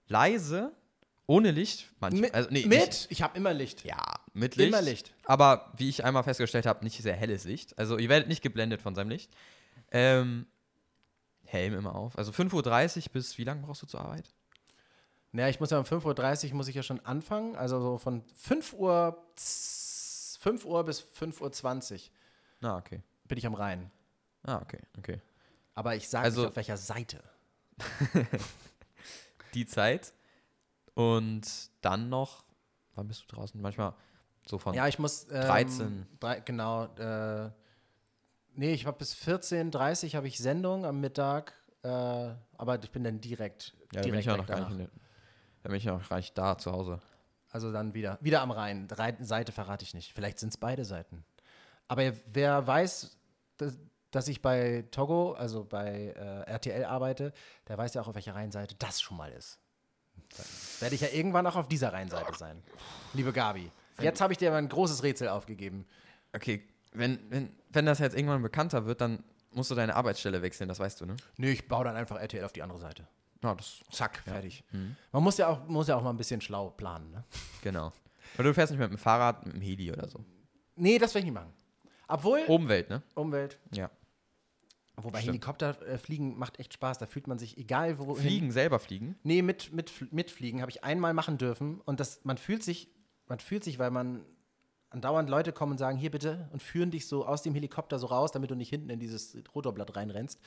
leise, 0.07 0.73
ohne 1.27 1.51
Licht. 1.51 1.89
Manchmal. 2.01 2.21
mit? 2.23 2.35
also, 2.35 2.51
nee, 2.51 2.67
mit? 2.67 2.81
Nicht, 2.87 3.07
Ich 3.11 3.23
habe 3.23 3.37
immer 3.37 3.53
Licht. 3.53 3.85
ja, 3.85 4.01
mit 4.33 4.57
Licht. 4.57 4.69
Immer 4.69 4.83
Licht. 4.83 5.13
Aber 5.25 5.73
wie 5.77 5.89
ich 5.89 6.05
einmal 6.05 6.23
festgestellt 6.23 6.67
habe, 6.67 6.85
nicht 6.85 7.01
sehr 7.03 7.15
helles 7.15 7.45
Licht. 7.45 7.77
Also 7.79 7.99
ihr 7.99 8.09
werdet 8.09 8.29
nicht 8.29 8.43
geblendet 8.43 8.81
von 8.81 8.95
seinem 8.95 9.11
Licht. 9.11 9.31
Ähm, 9.93 10.47
Helm 11.51 11.75
immer 11.75 11.95
auf. 11.95 12.17
Also 12.19 12.33
5.30 12.33 13.07
Uhr 13.07 13.13
bis 13.13 13.37
wie 13.39 13.45
lange 13.45 13.63
brauchst 13.63 13.83
du 13.83 13.87
zur 13.87 14.01
Arbeit? 14.01 14.33
Naja, 15.33 15.49
ich 15.49 15.61
muss 15.61 15.71
ja 15.71 15.79
um 15.79 15.85
5.30 15.85 16.51
Uhr 16.51 16.55
muss 16.57 16.69
ich 16.69 16.75
ja 16.75 16.83
schon 16.83 17.05
anfangen. 17.07 17.55
Also 17.57 17.81
so 17.81 17.99
von 17.99 18.23
5 18.37 18.73
Uhr, 18.75 19.17
5 19.37 20.65
Uhr 20.65 20.85
bis 20.85 21.01
5.20 21.03 22.11
Uhr 22.63 22.69
Ah, 22.71 22.77
okay. 22.79 23.03
bin 23.25 23.39
ich 23.39 23.47
am 23.47 23.55
Rhein. 23.55 23.91
Ah, 24.43 24.57
okay, 24.63 24.81
okay. 24.99 25.21
Aber 25.75 25.95
ich 25.95 26.09
sage 26.09 26.25
Also- 26.25 26.41
nicht, 26.43 26.51
auf 26.51 26.57
welcher 26.57 26.77
Seite. 26.77 27.23
Die 29.55 29.67
Zeit. 29.67 30.13
Und 30.95 31.43
dann 31.81 32.09
noch, 32.09 32.45
wann 32.95 33.09
bist 33.09 33.23
du 33.23 33.35
draußen? 33.37 33.61
Manchmal 33.61 33.95
so 34.47 34.59
von. 34.59 34.75
Ja, 34.75 34.87
ich 34.89 34.99
muss. 34.99 35.25
Ähm, 35.25 35.41
13. 35.43 36.07
Drei, 36.21 36.41
genau. 36.41 36.85
Äh, 36.97 37.51
nee, 38.55 38.73
ich 38.73 38.87
habe 38.87 38.99
bis 38.99 39.15
14.30 39.15 40.09
Uhr 40.09 40.15
habe 40.15 40.29
ich 40.29 40.39
Sendung 40.39 40.85
am 40.85 41.01
Mittag. 41.01 41.55
Äh, 41.83 41.89
aber 41.89 42.83
ich 42.83 42.91
bin 42.91 43.05
dann 43.05 43.21
direkt. 43.21 43.75
ja, 43.93 44.01
da 44.01 44.01
bin 44.01 44.13
direkt 44.13 44.21
ich 44.21 44.27
ja 44.27 44.33
weg 44.33 44.41
noch 44.41 44.47
gar 44.47 44.57
nicht, 44.57 44.65
danach. 44.67 44.73
in 44.73 44.79
der, 44.79 44.91
da 45.63 45.69
bin 45.69 45.79
ich 45.79 45.85
ja 45.85 45.93
noch 45.93 46.09
gar 46.09 46.17
nicht 46.17 46.37
da 46.37 46.59
zu 46.59 46.73
Hause. 46.73 47.01
Also 47.51 47.73
dann 47.73 47.95
wieder. 47.95 48.19
Wieder 48.21 48.43
am 48.43 48.51
Rhein. 48.51 48.87
Rhein 48.91 49.25
Seite 49.25 49.53
verrate 49.53 49.85
ich 49.85 49.95
nicht. 49.95 50.13
Vielleicht 50.13 50.39
sind 50.39 50.51
es 50.51 50.57
beide 50.57 50.85
Seiten. 50.85 51.25
Aber 51.89 52.13
wer 52.33 52.67
weiß, 52.67 53.17
dass, 53.57 53.77
dass 54.11 54.29
ich 54.29 54.41
bei 54.41 54.85
Togo, 54.91 55.33
also 55.33 55.65
bei 55.65 56.15
äh, 56.17 56.51
RTL 56.51 56.85
arbeite, 56.85 57.33
der 57.67 57.77
weiß 57.77 57.95
ja 57.95 58.03
auch, 58.03 58.09
auf 58.09 58.15
welcher 58.15 58.35
Rheinseite 58.35 58.77
das 58.79 59.01
schon 59.01 59.17
mal 59.17 59.33
ist. 59.33 59.59
Dann 60.37 60.47
werde 60.81 60.95
ich 60.95 61.01
ja 61.01 61.09
irgendwann 61.09 61.47
auch 61.47 61.57
auf 61.57 61.67
dieser 61.67 61.93
Rheinseite 61.93 62.37
sein. 62.39 62.63
Liebe 63.15 63.33
Gabi. 63.33 63.73
Jetzt 64.01 64.21
habe 64.21 64.33
ich 64.33 64.39
dir 64.39 64.49
aber 64.51 64.59
ein 64.59 64.69
großes 64.69 65.03
Rätsel 65.03 65.29
aufgegeben. 65.29 65.87
Okay, 66.33 66.63
wenn, 66.93 67.19
wenn, 67.31 67.51
wenn 67.71 67.87
das 67.87 67.99
jetzt 67.99 68.17
irgendwann 68.17 68.43
bekannter 68.43 68.87
wird, 68.87 69.01
dann 69.01 69.23
musst 69.53 69.71
du 69.71 69.75
deine 69.75 69.95
Arbeitsstelle 69.97 70.43
wechseln, 70.43 70.69
das 70.69 70.79
weißt 70.79 71.01
du, 71.01 71.07
ne? 71.07 71.17
Nee, 71.37 71.53
ich 71.53 71.69
baue 71.69 71.85
dann 71.85 71.97
einfach 71.97 72.17
RTL 72.21 72.45
auf 72.45 72.53
die 72.53 72.63
andere 72.63 72.79
Seite. 72.79 73.07
Ja, 73.43 73.55
das, 73.55 73.81
Zack, 73.91 74.19
fertig. 74.19 74.65
Mhm. 74.71 74.97
Man 75.13 75.23
muss 75.23 75.39
ja, 75.39 75.49
auch, 75.49 75.67
muss 75.67 75.89
ja 75.89 75.97
auch 75.97 76.03
mal 76.03 76.11
ein 76.11 76.17
bisschen 76.17 76.41
schlau 76.41 76.71
planen. 76.71 77.11
Ne? 77.11 77.25
genau. 77.63 77.93
Oder 78.35 78.49
du 78.49 78.55
fährst 78.55 78.73
nicht 78.73 78.81
mit 78.81 78.91
dem 78.91 78.99
Fahrrad, 78.99 79.47
mit 79.47 79.55
dem 79.55 79.63
Heli 79.63 79.91
oder 79.91 80.09
so. 80.09 80.25
Nee, 80.77 80.99
das 80.99 81.15
will 81.15 81.21
ich 81.21 81.25
nicht 81.27 81.35
machen. 81.35 81.53
Obwohl, 82.07 82.41
Umwelt, 82.49 82.91
ne? 82.91 83.03
Umwelt. 83.15 83.59
Ja. 83.73 83.91
Wobei 84.97 85.21
Stimmt. 85.21 85.35
Helikopter 85.35 85.81
äh, 85.87 85.99
fliegen 85.99 86.39
macht 86.39 86.59
echt 86.59 86.75
Spaß. 86.75 86.99
Da 86.99 87.07
fühlt 87.07 87.27
man 87.27 87.39
sich, 87.39 87.57
egal 87.57 87.99
wo. 87.99 88.15
Fliegen, 88.15 88.51
selber 88.51 88.79
fliegen. 88.79 89.17
Nee, 89.23 89.43
mit, 89.43 89.73
mit, 89.73 90.13
mitfliegen 90.13 90.61
habe 90.61 90.71
ich 90.71 90.85
einmal 90.85 91.15
machen 91.15 91.39
dürfen. 91.39 91.81
Und 91.81 92.01
das, 92.01 92.25
man 92.25 92.37
fühlt 92.37 92.63
sich, 92.63 92.89
man 93.27 93.39
fühlt 93.39 93.65
sich, 93.65 93.79
weil 93.79 93.91
man 93.91 94.25
andauernd 94.91 95.31
Leute 95.31 95.53
kommen 95.53 95.73
und 95.73 95.79
sagen, 95.79 95.97
hier 95.99 96.11
bitte, 96.11 96.49
und 96.53 96.63
führen 96.63 96.91
dich 96.91 97.07
so 97.07 97.25
aus 97.27 97.43
dem 97.43 97.55
Helikopter 97.55 97.99
so 97.99 98.07
raus, 98.07 98.33
damit 98.33 98.51
du 98.51 98.55
nicht 98.55 98.71
hinten 98.71 98.91
in 98.91 98.99
dieses 99.01 99.37
Rotorblatt 99.55 99.97
reinrennst, 99.97 100.41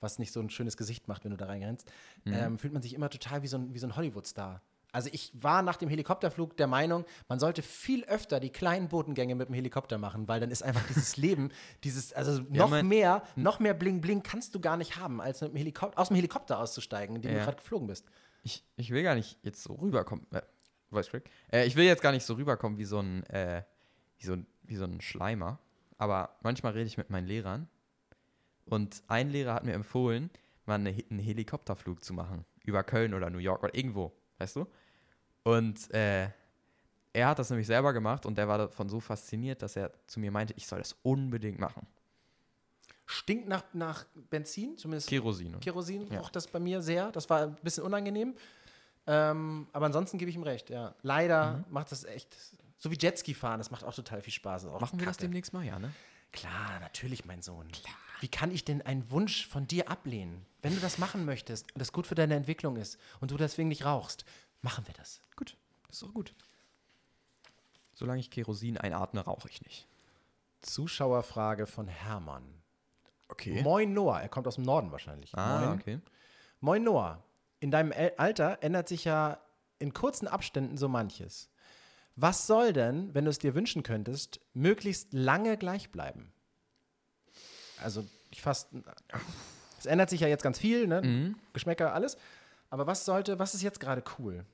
was 0.00 0.18
nicht 0.18 0.32
so 0.32 0.40
ein 0.40 0.50
schönes 0.50 0.76
Gesicht 0.76 1.06
macht, 1.08 1.24
wenn 1.24 1.30
du 1.30 1.36
da 1.36 1.46
reinrennst, 1.46 1.90
ähm, 2.26 2.58
fühlt 2.58 2.72
man 2.72 2.82
sich 2.82 2.94
immer 2.94 3.10
total 3.10 3.42
wie 3.42 3.46
so 3.46 3.58
ein, 3.58 3.74
wie 3.74 3.78
so 3.78 3.86
ein 3.86 3.96
Hollywood-Star. 3.96 4.62
Also 4.92 5.08
ich 5.12 5.30
war 5.34 5.62
nach 5.62 5.76
dem 5.76 5.88
Helikopterflug 5.88 6.56
der 6.56 6.66
Meinung, 6.66 7.04
man 7.28 7.38
sollte 7.38 7.62
viel 7.62 8.02
öfter 8.06 8.40
die 8.40 8.50
kleinen 8.50 8.88
Botengänge 8.88 9.36
mit 9.36 9.46
dem 9.48 9.54
Helikopter 9.54 9.98
machen, 9.98 10.26
weil 10.26 10.40
dann 10.40 10.50
ist 10.50 10.62
einfach 10.64 10.84
dieses 10.88 11.16
Leben, 11.16 11.50
dieses, 11.84 12.12
also 12.12 12.42
noch 12.48 12.70
mein- 12.70 12.88
mehr, 12.88 13.22
noch 13.36 13.60
mehr 13.60 13.74
Bling 13.74 14.00
Bling 14.00 14.24
kannst 14.24 14.54
du 14.54 14.60
gar 14.60 14.76
nicht 14.76 14.96
haben, 14.96 15.20
als 15.20 15.42
mit 15.42 15.52
dem 15.52 15.56
Helikopter, 15.58 15.96
aus 16.00 16.08
dem 16.08 16.16
Helikopter 16.16 16.58
auszusteigen, 16.58 17.14
in 17.16 17.22
dem 17.22 17.30
du 17.32 17.38
Ja. 17.38 17.44
gerade 17.44 17.58
geflogen 17.58 17.86
bist. 17.86 18.04
Ich, 18.42 18.64
ich 18.76 18.90
will 18.90 19.02
gar 19.04 19.14
nicht 19.14 19.38
jetzt 19.42 19.62
so 19.62 19.74
rüberkommen. 19.74 20.26
Äh, 20.32 20.40
Voice 20.90 21.08
Crack. 21.08 21.30
Äh, 21.52 21.66
ich 21.66 21.76
will 21.76 21.84
jetzt 21.84 22.02
gar 22.02 22.10
nicht 22.10 22.24
so 22.24 22.34
rüberkommen 22.34 22.76
wie 22.78 22.84
so 22.84 22.98
ein, 22.98 23.22
äh, 23.26 23.62
wie 24.20 24.26
so 24.26 24.32
ein, 24.34 24.46
wie 24.62 24.76
so 24.76 24.84
ein 24.84 25.00
Schleimer. 25.00 25.58
Aber 25.98 26.36
manchmal 26.42 26.72
rede 26.72 26.86
ich 26.86 26.96
mit 26.96 27.10
meinen 27.10 27.26
Lehrern. 27.26 27.68
Und 28.66 29.02
ein 29.08 29.30
Lehrer 29.30 29.54
hat 29.54 29.64
mir 29.64 29.72
empfohlen, 29.72 30.30
mal 30.66 30.74
eine, 30.76 30.90
einen 31.10 31.18
Helikopterflug 31.18 32.04
zu 32.04 32.14
machen. 32.14 32.44
Über 32.64 32.84
Köln 32.84 33.14
oder 33.14 33.30
New 33.30 33.38
York 33.38 33.62
oder 33.64 33.74
irgendwo. 33.74 34.12
Weißt 34.38 34.56
du? 34.56 34.66
Und 35.42 35.90
äh, 35.92 36.28
er 37.12 37.28
hat 37.28 37.38
das 37.38 37.50
nämlich 37.50 37.66
selber 37.66 37.92
gemacht 37.92 38.24
und 38.26 38.36
der 38.38 38.46
war 38.46 38.58
davon 38.58 38.88
so 38.88 39.00
fasziniert, 39.00 39.62
dass 39.62 39.74
er 39.76 39.90
zu 40.06 40.20
mir 40.20 40.30
meinte, 40.30 40.54
ich 40.56 40.66
soll 40.66 40.78
das 40.78 40.94
unbedingt 41.02 41.58
machen. 41.58 41.86
Stinkt 43.06 43.48
nach, 43.48 43.64
nach 43.72 44.04
Benzin, 44.30 44.78
zumindest 44.78 45.08
Kerosin. 45.08 45.54
und- 45.54 45.60
Kerosin 45.60 46.06
Ja. 46.12 46.20
auch 46.20 46.30
das 46.30 46.46
bei 46.46 46.60
mir 46.60 46.80
sehr. 46.80 47.10
Das 47.10 47.28
war 47.28 47.42
ein 47.42 47.56
bisschen 47.62 47.82
unangenehm. 47.82 48.34
Ähm, 49.06 49.66
aber 49.72 49.86
ansonsten 49.86 50.18
gebe 50.18 50.30
ich 50.30 50.36
ihm 50.36 50.44
recht, 50.44 50.70
ja. 50.70 50.94
Leider 51.02 51.56
Mhm. 51.56 51.64
macht 51.70 51.90
das 51.90 52.04
echt, 52.04 52.36
so 52.80 52.90
wie 52.90 52.96
Jetski 52.98 53.34
fahren, 53.34 53.58
das 53.58 53.70
macht 53.70 53.84
auch 53.84 53.94
total 53.94 54.20
viel 54.22 54.32
Spaß. 54.32 54.64
Auch 54.66 54.80
Machen 54.80 54.98
wir 54.98 55.06
das 55.06 55.18
Kacke. 55.18 55.26
demnächst 55.28 55.52
mal, 55.52 55.64
ja, 55.64 55.78
ne? 55.78 55.92
Klar, 56.32 56.80
natürlich, 56.80 57.24
mein 57.24 57.42
Sohn. 57.42 57.68
Wie 58.20 58.28
kann 58.28 58.50
ich 58.50 58.64
denn 58.64 58.82
einen 58.82 59.08
Wunsch 59.10 59.46
von 59.46 59.66
dir 59.66 59.88
ablehnen? 59.88 60.44
Wenn 60.62 60.74
du 60.74 60.80
das 60.80 60.98
machen 60.98 61.24
möchtest 61.24 61.70
und 61.72 61.78
das 61.78 61.92
gut 61.92 62.06
für 62.06 62.14
deine 62.14 62.34
Entwicklung 62.34 62.76
ist 62.76 62.98
und 63.20 63.30
du 63.30 63.36
deswegen 63.36 63.68
nicht 63.68 63.84
rauchst, 63.84 64.24
machen 64.62 64.86
wir 64.86 64.94
das. 64.94 65.20
Gut, 65.36 65.56
das 65.88 65.96
ist 66.02 66.08
auch 66.08 66.14
gut. 66.14 66.34
Solange 67.94 68.20
ich 68.20 68.30
Kerosin 68.30 68.78
einatme, 68.78 69.20
rauche 69.22 69.48
ich 69.48 69.62
nicht. 69.62 69.86
Zuschauerfrage 70.62 71.66
von 71.66 71.88
Hermann. 71.88 72.44
Okay. 73.28 73.62
Moin 73.62 73.92
Noah, 73.92 74.20
er 74.20 74.28
kommt 74.28 74.46
aus 74.46 74.56
dem 74.56 74.64
Norden 74.64 74.90
wahrscheinlich. 74.92 75.34
Ah, 75.36 75.66
Moin. 75.66 75.78
okay. 75.80 76.00
Moin 76.60 76.82
Noah, 76.82 77.22
in 77.60 77.70
deinem 77.70 77.92
Alter 78.16 78.62
ändert 78.62 78.88
sich 78.88 79.04
ja 79.04 79.38
in 79.78 79.94
kurzen 79.94 80.28
Abständen 80.28 80.76
so 80.76 80.88
manches. 80.88 81.48
Was 82.16 82.46
soll 82.46 82.72
denn, 82.72 83.14
wenn 83.14 83.24
du 83.24 83.30
es 83.30 83.38
dir 83.38 83.54
wünschen 83.54 83.82
könntest, 83.82 84.40
möglichst 84.52 85.12
lange 85.12 85.56
gleich 85.56 85.90
bleiben? 85.90 86.32
Also, 87.82 88.06
ich 88.30 88.42
fast. 88.42 88.68
Es 89.78 89.86
ändert 89.86 90.10
sich 90.10 90.20
ja 90.20 90.28
jetzt 90.28 90.42
ganz 90.42 90.58
viel, 90.58 90.86
ne? 90.86 91.00
Mhm. 91.02 91.36
Geschmäcker, 91.54 91.94
alles. 91.94 92.18
Aber 92.68 92.86
was 92.86 93.04
sollte, 93.04 93.38
was 93.38 93.54
ist 93.54 93.62
jetzt 93.62 93.80
gerade 93.80 94.04
cool? 94.18 94.44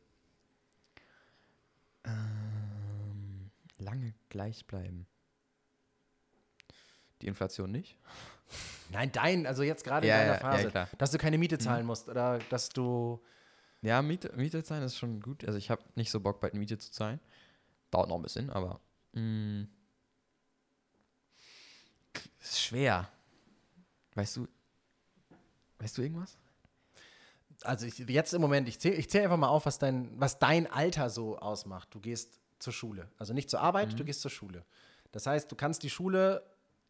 Lange 3.79 4.15
gleich 4.29 4.67
bleiben. 4.67 5.07
Die 7.23 7.27
Inflation 7.27 7.71
nicht? 7.73 7.99
Nein, 8.91 9.11
dein, 9.13 9.47
also 9.47 9.63
jetzt 9.63 9.83
gerade 9.85 10.07
Ja, 10.07 10.15
in 10.15 10.29
deiner 10.29 10.41
ja, 10.41 10.47
ja, 10.51 10.57
Phase. 10.57 10.71
klar. 10.71 10.89
dass 10.99 11.11
du 11.11 11.19
keine 11.19 11.39
Miete 11.39 11.59
zahlen 11.59 11.85
musst 11.85 12.09
oder 12.09 12.39
dass 12.51 12.69
du. 12.69 13.21
Ja, 13.83 14.01
Miete, 14.03 14.33
Miete 14.37 14.63
zahlen 14.63 14.83
ist 14.85 14.97
schon 14.97 15.21
gut. 15.21 15.45
Also 15.45 15.59
ich 15.59 15.71
habe 15.71 15.83
nicht 15.97 16.11
so 16.11 16.21
Bock, 16.21 16.41
bald 16.41 16.55
Miete 16.55 16.79
zu 16.79 16.91
zahlen. 16.93 17.21
Dauert 17.97 18.11
noch 18.11 18.17
ein 18.17 18.23
bisschen, 18.23 18.51
aber 18.51 18.79
mh, 19.15 19.67
ist 22.43 22.61
schwer. 22.61 23.09
Weißt 24.15 24.37
du, 24.37 24.47
weißt 25.79 25.97
du 25.97 26.03
irgendwas? 26.03 26.37
Also 27.63 27.87
ich, 27.87 27.97
jetzt 27.99 28.35
im 28.35 28.43
Moment, 28.43 28.69
ich 28.69 28.79
zähle 28.79 28.97
ich 28.97 29.09
zähl 29.09 29.23
einfach 29.23 29.39
mal 29.39 29.49
auf, 29.49 29.65
was 29.65 29.79
dein, 29.79 30.11
was 30.21 30.39
dein 30.39 30.71
Alter 30.71 31.09
so 31.09 31.39
ausmacht. 31.39 31.89
Du 31.95 32.01
gehst 32.01 32.39
zur 32.59 32.75
Schule. 32.75 33.09
Also 33.17 33.33
nicht 33.33 33.49
zur 33.49 33.61
Arbeit, 33.61 33.95
Mhm. 33.95 33.97
du 33.97 34.05
gehst 34.05 34.21
zur 34.21 34.31
Schule. 34.31 34.67
Das 35.13 35.27
heißt, 35.27 35.51
du 35.51 35.57
kannst 35.57 35.83
die 35.83 35.89
Schule 35.91 36.43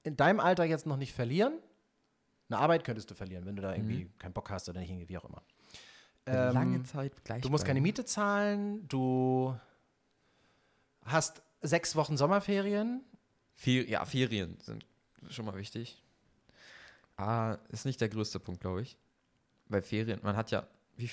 in 0.03 0.17
deinem 0.17 0.41
Alter 0.41 0.65
jetzt 0.65 0.87
noch 0.87 0.97
nicht 0.97 1.13
verlieren. 1.15 1.61
Eine 2.49 2.59
Arbeit 2.59 2.83
könntest 2.83 3.09
du 3.11 3.15
verlieren, 3.15 3.47
wenn 3.47 3.55
du 3.55 3.63
da 3.63 3.75
irgendwie 3.75 4.11
keinen 4.19 4.33
Bock 4.33 4.51
hast 4.51 4.69
oder 4.69 4.81
nicht 4.81 4.91
irgendwie, 4.91 5.09
wie 5.09 5.19
auch 5.19 5.25
immer. 5.25 5.43
Ähm, 6.27 6.53
lange 6.53 6.83
Zeit 6.83 7.25
gleich. 7.25 7.43
Du 7.43 7.49
musst 7.51 7.65
keine. 7.65 7.81
Miete 7.81 8.05
zahlen, 8.05 8.89
du 8.89 9.57
hast 11.07 11.43
sechs 11.63 11.97
Wochen 11.97 12.17
Sommerferien. 12.17 13.03
Fer 13.55 13.89
ja, 13.89 14.05
Ferien 14.05 14.59
sind 14.61 14.87
schon 15.31 15.47
mal 15.47 15.57
wichtig. 15.57 16.03
Ah, 17.17 17.57
ist 17.69 17.87
nicht 17.87 18.01
der 18.01 18.09
größte 18.09 18.39
Punkt, 18.39 18.61
glaube 18.61 18.83
ich. 18.83 18.99
Bei 19.69 19.81
Ferien, 19.81 20.21
man 20.23 20.37
hat 20.37 20.51
ja, 20.51 20.67
wie, 20.97 21.11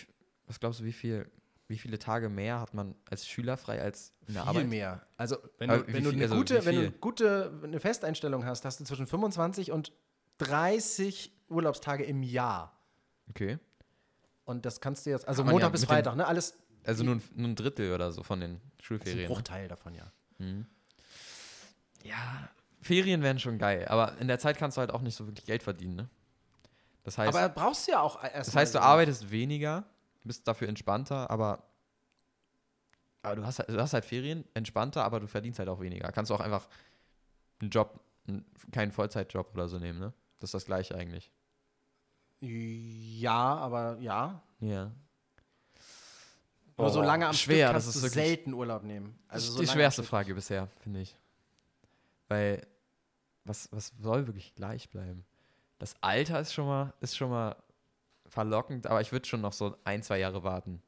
was 0.48 0.60
glaubst 0.60 0.82
du, 0.82 0.84
wie 0.84 0.92
viel, 0.92 1.30
wie 1.68 1.78
viele 1.78 1.98
Tage 1.98 2.28
mehr 2.30 2.60
hat 2.60 2.74
man 2.74 2.94
als 3.10 3.26
Schüler 3.26 3.56
frei 3.58 3.82
als 3.82 4.12
in 4.28 4.34
der 4.34 4.44
Viel 4.44 4.50
Arbeit? 4.50 4.68
mehr. 4.68 5.02
Also, 5.18 5.38
wenn 5.58 5.70
du, 5.70 5.88
wenn 5.88 6.04
du 6.04 6.10
viel- 6.10 6.14
eine 6.20 6.24
also 6.24 6.36
gute, 6.36 6.66
wenn 6.66 6.76
du 6.76 6.92
gute 6.92 7.60
eine 7.64 7.80
Festeinstellung 7.80 8.46
hast, 8.46 8.66
hast 8.66 8.80
du 8.80 8.84
zwischen 8.84 9.08
25 9.08 9.72
und 9.72 9.94
30 10.40 11.32
Urlaubstage 11.50 12.04
im 12.04 12.22
Jahr. 12.22 12.78
Okay. 13.30 13.58
Und 14.46 14.66
das 14.66 14.82
kannst 14.82 15.06
du 15.06 15.12
jetzt, 15.12 15.26
also 15.28 15.44
Montag 15.46 15.62
ja 15.62 15.70
bis 15.70 15.86
Freitag, 15.86 16.16
ne? 16.18 16.28
Alles 16.28 16.58
Also 16.86 17.04
nur 17.04 17.16
ein, 17.16 17.24
nur 17.36 17.48
ein 17.50 17.56
Drittel 17.56 17.94
oder 17.94 18.12
so 18.12 18.24
von 18.24 18.40
den 18.40 18.56
ist 18.56 18.62
ein 18.62 18.82
Schulferien. 18.82 19.22
ne? 19.22 19.28
Bruchteil 19.28 19.68
davon, 19.68 19.96
ja. 19.96 20.12
Ja, 22.04 22.50
Ferien 22.82 23.22
wären 23.22 23.40
schon 23.40 23.58
geil, 23.58 23.86
aber 23.88 24.18
in 24.18 24.28
der 24.28 24.40
Zeit 24.40 24.58
kannst 24.58 24.76
du 24.78 24.82
halt 24.82 24.92
auch 24.92 25.02
nicht 25.02 25.16
so 25.16 25.26
wirklich 25.26 25.46
Geld 25.46 25.64
verdienen, 25.64 25.96
ne? 25.96 26.10
Das 27.04 27.18
heißt, 27.18 27.36
Aber 27.36 27.50
brauchst 27.50 27.88
du 27.88 27.92
ja 27.94 28.02
auch 28.02 28.22
erst 28.24 28.50
das 28.50 28.56
heißt, 28.56 28.76
du 28.76 28.82
arbeitest 28.82 29.30
weniger, 29.32 29.86
bist 30.24 30.48
dafür 30.48 30.70
entspannter, 30.70 31.30
aber, 31.30 31.64
aber 33.22 33.36
du, 33.38 33.46
hast 33.46 33.60
halt, 33.60 33.70
du 33.70 33.82
hast 33.82 33.94
halt 33.94 34.06
Ferien, 34.06 34.46
entspannter, 34.54 35.04
aber 35.04 35.20
du 35.20 35.28
verdienst 35.28 35.60
halt 35.60 35.70
auch 35.70 35.80
weniger. 35.82 36.12
Kannst 36.12 36.30
du 36.32 36.36
auch 36.36 36.40
einfach 36.40 36.68
einen 37.62 37.70
Job, 37.72 38.00
einen, 38.28 38.46
keinen 38.72 38.92
Vollzeitjob 38.92 39.54
oder 39.54 39.68
so 39.68 39.80
nehmen, 39.80 40.00
ne? 40.00 40.14
Das 40.40 40.50
ist 40.50 40.54
das 40.54 40.66
gleiche 40.66 40.96
eigentlich. 40.96 41.32
Ja, 42.42 43.56
aber 43.58 43.98
ja. 44.00 44.42
Ja. 44.60 44.92
Nur 46.78 46.90
so 46.90 47.02
lange 47.02 47.28
am 47.28 47.34
schwer, 47.34 47.68
Stück 47.68 47.76
das 47.76 47.86
kannst 47.86 47.98
ist 47.98 48.04
du 48.04 48.10
selten 48.10 48.54
Urlaub 48.54 48.84
nehmen. 48.84 49.18
Das 49.28 49.36
Also 49.36 49.48
ist 49.48 49.54
so 49.56 49.62
die 49.62 49.68
schwerste. 49.68 50.04
Frage 50.04 50.34
bisher, 50.34 50.68
finde 50.82 51.02
ich. 51.02 51.16
Weil, 52.28 52.66
was, 53.46 53.70
was 53.72 53.92
soll 54.02 54.26
wirklich 54.28 54.56
gleich 54.56 54.90
bleiben? 54.90 55.26
Das 55.80 55.96
Alter 56.02 56.40
ist 56.40 56.54
schon 56.54 56.66
mal, 56.66 56.94
ist 57.00 57.16
schon 57.18 57.30
mal 57.30 57.56
verlockend, 58.28 58.88
aber 58.88 59.02
ich 59.02 59.12
würde 59.12 59.28
schon 59.28 59.42
noch 59.42 59.54
so 59.54 59.78
ein, 59.84 60.02
zwei 60.02 60.18
Jahre 60.20 60.44
warten. 60.44 60.82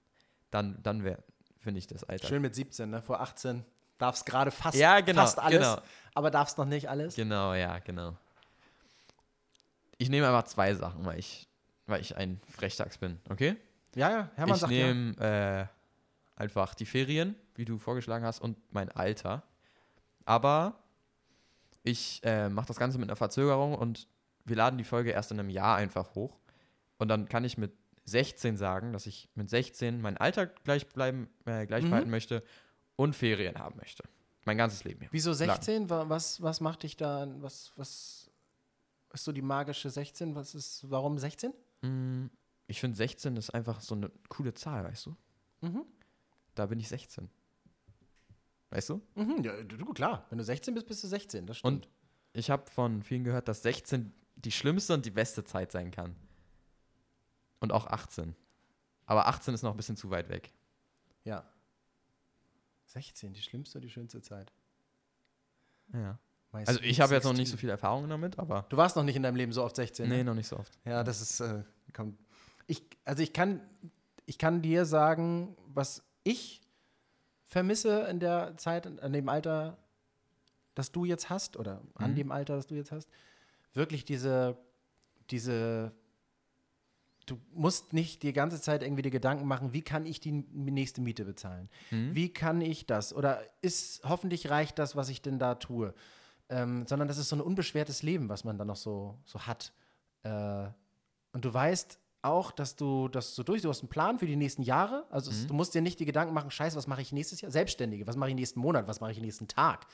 Dann, 0.52 0.82
dann 0.82 1.04
wäre, 1.04 1.22
finde 1.60 1.80
ich, 1.80 1.88
das 1.88 2.04
Alter. 2.04 2.28
Schön 2.28 2.42
mit 2.42 2.56
17, 2.56 2.90
ne? 2.90 3.02
Vor 3.02 3.20
18 3.22 3.64
darfst 3.98 4.26
gerade 4.26 4.52
fast, 4.52 4.78
Ja, 4.78 5.02
genau, 5.02 5.22
fast 5.22 5.40
alles, 5.40 5.60
genau. 5.60 5.78
aber 6.14 6.32
darfst 6.32 6.58
noch 6.58 6.66
nicht 6.66 6.90
alles. 6.90 7.16
Genau, 7.16 7.54
ja, 7.54 7.80
genau. 7.80 8.16
Ich 9.98 10.10
nehme 10.10 10.28
einfach 10.28 10.44
zwei 10.44 10.74
Sachen, 10.74 11.06
weil 11.06 11.20
ich, 11.20 11.48
weil 11.86 12.02
ich 12.02 12.16
ein 12.18 12.42
Frechdachs 12.50 12.98
bin, 12.98 13.20
okay? 13.30 13.56
Ja, 13.96 14.10
ja, 14.10 14.30
Hermann 14.36 14.56
ich 14.56 14.62
sagt 14.62 14.74
ja. 14.74 14.88
nehme 14.94 15.18
äh, 15.72 15.75
einfach 16.36 16.74
die 16.76 16.86
Ferien, 16.86 17.36
wie 17.56 17.66
du 17.66 17.78
vorgeschlagen 17.78 18.26
hast, 18.26 18.40
und 18.42 18.58
mein 18.74 18.90
Alter. 18.92 19.44
Aber 20.26 20.84
ich 21.84 22.22
äh, 22.24 22.50
mache 22.50 22.68
das 22.68 22.78
Ganze 22.78 22.98
mit 22.98 23.10
einer 23.10 23.16
Verzögerung 23.16 23.76
und 23.76 24.08
wir 24.44 24.56
laden 24.56 24.78
die 24.78 24.84
Folge 24.84 25.12
erst 25.12 25.32
in 25.32 25.40
einem 25.40 25.50
Jahr 25.50 25.78
einfach 25.78 26.16
hoch. 26.16 26.40
Und 26.98 27.08
dann 27.10 27.28
kann 27.30 27.44
ich 27.44 27.58
mit 27.58 27.74
16 28.06 28.58
sagen, 28.58 28.94
dass 28.94 29.06
ich 29.08 29.30
mit 29.36 29.50
16 29.50 30.02
mein 30.02 30.18
Alter 30.18 30.46
gleich, 30.48 30.88
bleiben, 30.88 31.30
äh, 31.46 31.66
gleich 31.66 31.84
Mhm. 31.84 31.90
behalten 31.90 32.10
möchte 32.10 32.44
und 32.96 33.16
Ferien 33.16 33.58
haben 33.58 33.78
möchte. 33.78 34.04
Mein 34.46 34.58
ganzes 34.58 34.84
Leben 34.84 35.00
hier. 35.02 35.10
Wieso 35.12 35.34
16? 35.34 35.90
Wa- 35.90 36.08
Was, 36.08 36.42
was 36.42 36.62
macht 36.62 36.84
dich 36.84 36.96
da, 36.98 37.28
was, 37.40 37.72
was 37.76 38.30
ist 39.12 39.24
so 39.24 39.32
die 39.32 39.42
magische 39.42 39.90
16? 39.90 40.36
Was 40.36 40.54
ist, 40.54 40.86
warum 40.90 41.18
16? 41.18 41.52
Mm, 41.82 42.28
Ich 42.68 42.80
finde 42.80 42.96
16 42.98 43.36
ist 43.38 43.50
einfach 43.52 43.82
so 43.82 43.96
eine 43.96 44.12
coole 44.30 44.54
Zahl, 44.54 44.84
weißt 44.84 45.08
du? 45.08 45.16
Mhm. 45.62 45.86
Da 46.56 46.66
bin 46.66 46.80
ich 46.80 46.88
16. 46.88 47.30
Weißt 48.70 48.90
du? 48.90 49.02
Mhm, 49.16 49.44
ja, 49.44 49.62
du, 49.64 49.86
klar. 49.94 50.26
Wenn 50.30 50.38
du 50.38 50.44
16 50.44 50.74
bist, 50.74 50.88
bist 50.88 51.04
du 51.04 51.08
16, 51.08 51.46
das 51.46 51.60
stimmt. 51.60 51.86
Und 51.86 51.90
ich 52.34 52.50
habe 52.50 52.70
von 52.70 53.04
vielen 53.04 53.24
gehört, 53.24 53.48
dass 53.48 53.62
16 53.62 54.14
die 54.36 54.52
schlimmste 54.52 54.94
und 54.94 55.06
die 55.06 55.12
beste 55.12 55.44
Zeit 55.44 55.72
sein 55.72 55.92
kann. 55.92 56.16
Und 57.60 57.72
auch 57.72 57.88
18. 57.88 58.36
Aber 59.06 59.28
18 59.28 59.54
ist 59.54 59.62
noch 59.62 59.72
ein 59.72 59.78
bisschen 59.78 59.96
zu 59.98 60.10
weit 60.10 60.30
weg. 60.30 60.52
ja. 61.24 61.46
16, 62.88 63.34
die 63.34 63.42
schlimmste 63.42 63.80
und 63.80 63.82
die 63.82 63.90
schönste 63.90 64.22
Zeit. 64.22 64.54
Ja. 65.92 66.18
Meist 66.52 66.70
Also 66.70 66.82
ich 66.82 67.02
habe 67.02 67.14
jetzt 67.16 67.24
noch 67.26 67.34
nicht 67.34 67.48
so 67.48 67.54
16. 67.54 67.58
viel 67.60 67.70
Erfahrung 67.70 68.08
damit, 68.08 68.40
aber 68.40 68.66
Du 68.70 68.78
warst 68.78 68.96
noch 68.96 69.04
nicht 69.04 69.16
in 69.16 69.24
deinem 69.24 69.36
Leben 69.36 69.52
so 69.52 69.64
oft 69.64 69.76
16. 69.76 70.08
nee, 70.08 70.18
ne? 70.18 70.24
noch 70.24 70.36
nicht 70.36 70.48
so 70.48 70.58
oft. 70.58 70.78
Ja, 70.86 71.04
das 71.04 71.20
ist, 71.20 71.40
äh, 71.42 71.64
komm. 71.94 72.18
Ich, 72.68 72.84
also 73.04 73.22
ich 73.22 73.34
kann, 73.34 73.60
ich 74.26 74.38
kann 74.38 74.62
dir 74.62 74.86
sagen, 74.86 75.58
was 75.68 76.04
ich 76.26 76.62
vermisse 77.44 78.02
in 78.10 78.20
der 78.20 78.58
Zeit, 78.58 78.86
an 79.02 79.14
dem 79.14 79.30
Alter, 79.30 79.78
das 80.74 80.92
du 80.92 81.06
jetzt 81.06 81.30
hast, 81.30 81.56
oder 81.56 81.82
an 81.94 82.12
Mhm. 82.12 82.16
dem 82.16 82.32
Alter, 82.32 82.56
das 82.58 82.68
du 82.68 82.76
jetzt 82.76 82.92
hast, 82.92 83.10
wirklich 83.74 84.04
diese, 84.04 84.58
diese, 85.30 85.94
du 87.28 87.40
musst 87.54 87.94
nicht 87.94 88.24
die 88.24 88.34
ganze 88.34 88.60
Zeit 88.60 88.82
irgendwie 88.84 89.04
die 89.04 89.12
Gedanken 89.12 89.48
machen, 89.48 89.74
wie 89.74 89.82
kann 89.84 90.06
ich 90.06 90.20
die 90.20 90.32
nächste 90.32 91.02
Miete 91.02 91.24
bezahlen? 91.24 91.70
Mhm. 91.92 92.14
Wie 92.16 92.34
kann 92.34 92.60
ich 92.62 92.86
das? 92.86 93.14
Oder 93.14 93.42
ist, 93.62 94.02
hoffentlich 94.04 94.50
reicht 94.50 94.80
das, 94.80 94.96
was 94.96 95.10
ich 95.10 95.22
denn 95.22 95.40
da 95.40 95.56
tue? 95.56 95.94
Ähm, 96.50 96.86
sondern 96.88 97.08
das 97.08 97.18
ist 97.18 97.30
so 97.30 97.36
ein 97.36 97.42
unbeschwertes 97.42 98.04
Leben, 98.04 98.30
was 98.30 98.44
man 98.44 98.58
dann 98.58 98.68
noch 98.68 98.76
so, 98.76 99.18
so 99.26 99.42
hat. 99.48 99.74
Äh, 100.24 100.68
und 101.34 101.46
du 101.46 101.54
weißt 101.54 102.00
auch, 102.26 102.52
dass 102.52 102.76
du 102.76 103.08
das 103.08 103.36
so 103.36 103.44
durch, 103.44 103.62
du 103.62 103.70
hast 103.70 103.82
einen 103.82 103.90
Plan 103.90 104.20
für 104.20 104.26
die 104.26 104.36
nächsten 104.36 104.64
Jahre. 104.64 105.06
Also 105.10 105.32
es, 105.32 105.48
du 105.48 105.54
musst 105.54 105.74
dir 105.74 105.82
nicht 105.82 106.00
die 106.00 106.06
Gedanken 106.06 106.34
machen, 106.34 106.52
scheiße, 106.52 106.76
was 106.76 106.88
mache 106.88 107.02
ich 107.02 107.12
nächstes 107.12 107.42
Jahr? 107.42 107.52
Selbstständige, 107.52 108.08
was 108.08 108.16
mache 108.16 108.30
ich 108.30 108.36
nächsten 108.36 108.60
Monat, 108.60 108.88
was 108.88 109.00
mache 109.00 109.12
ich 109.12 109.22
nächsten 109.22 109.48
Tag? 109.48 109.86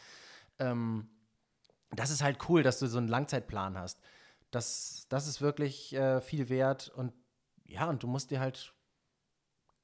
Ähm, 0.59 1.09
das 1.91 2.09
ist 2.09 2.23
halt 2.23 2.37
cool, 2.49 2.63
dass 2.63 2.79
du 2.79 2.87
so 2.87 2.97
einen 2.97 3.07
Langzeitplan 3.07 3.77
hast. 3.77 3.99
Das, 4.49 5.05
das 5.09 5.27
ist 5.27 5.41
wirklich 5.41 5.93
äh, 5.93 6.21
viel 6.21 6.49
wert 6.49 6.89
und 6.95 7.13
ja, 7.65 7.89
und 7.89 8.03
du 8.03 8.07
musst 8.07 8.31
dir 8.31 8.39
halt 8.39 8.73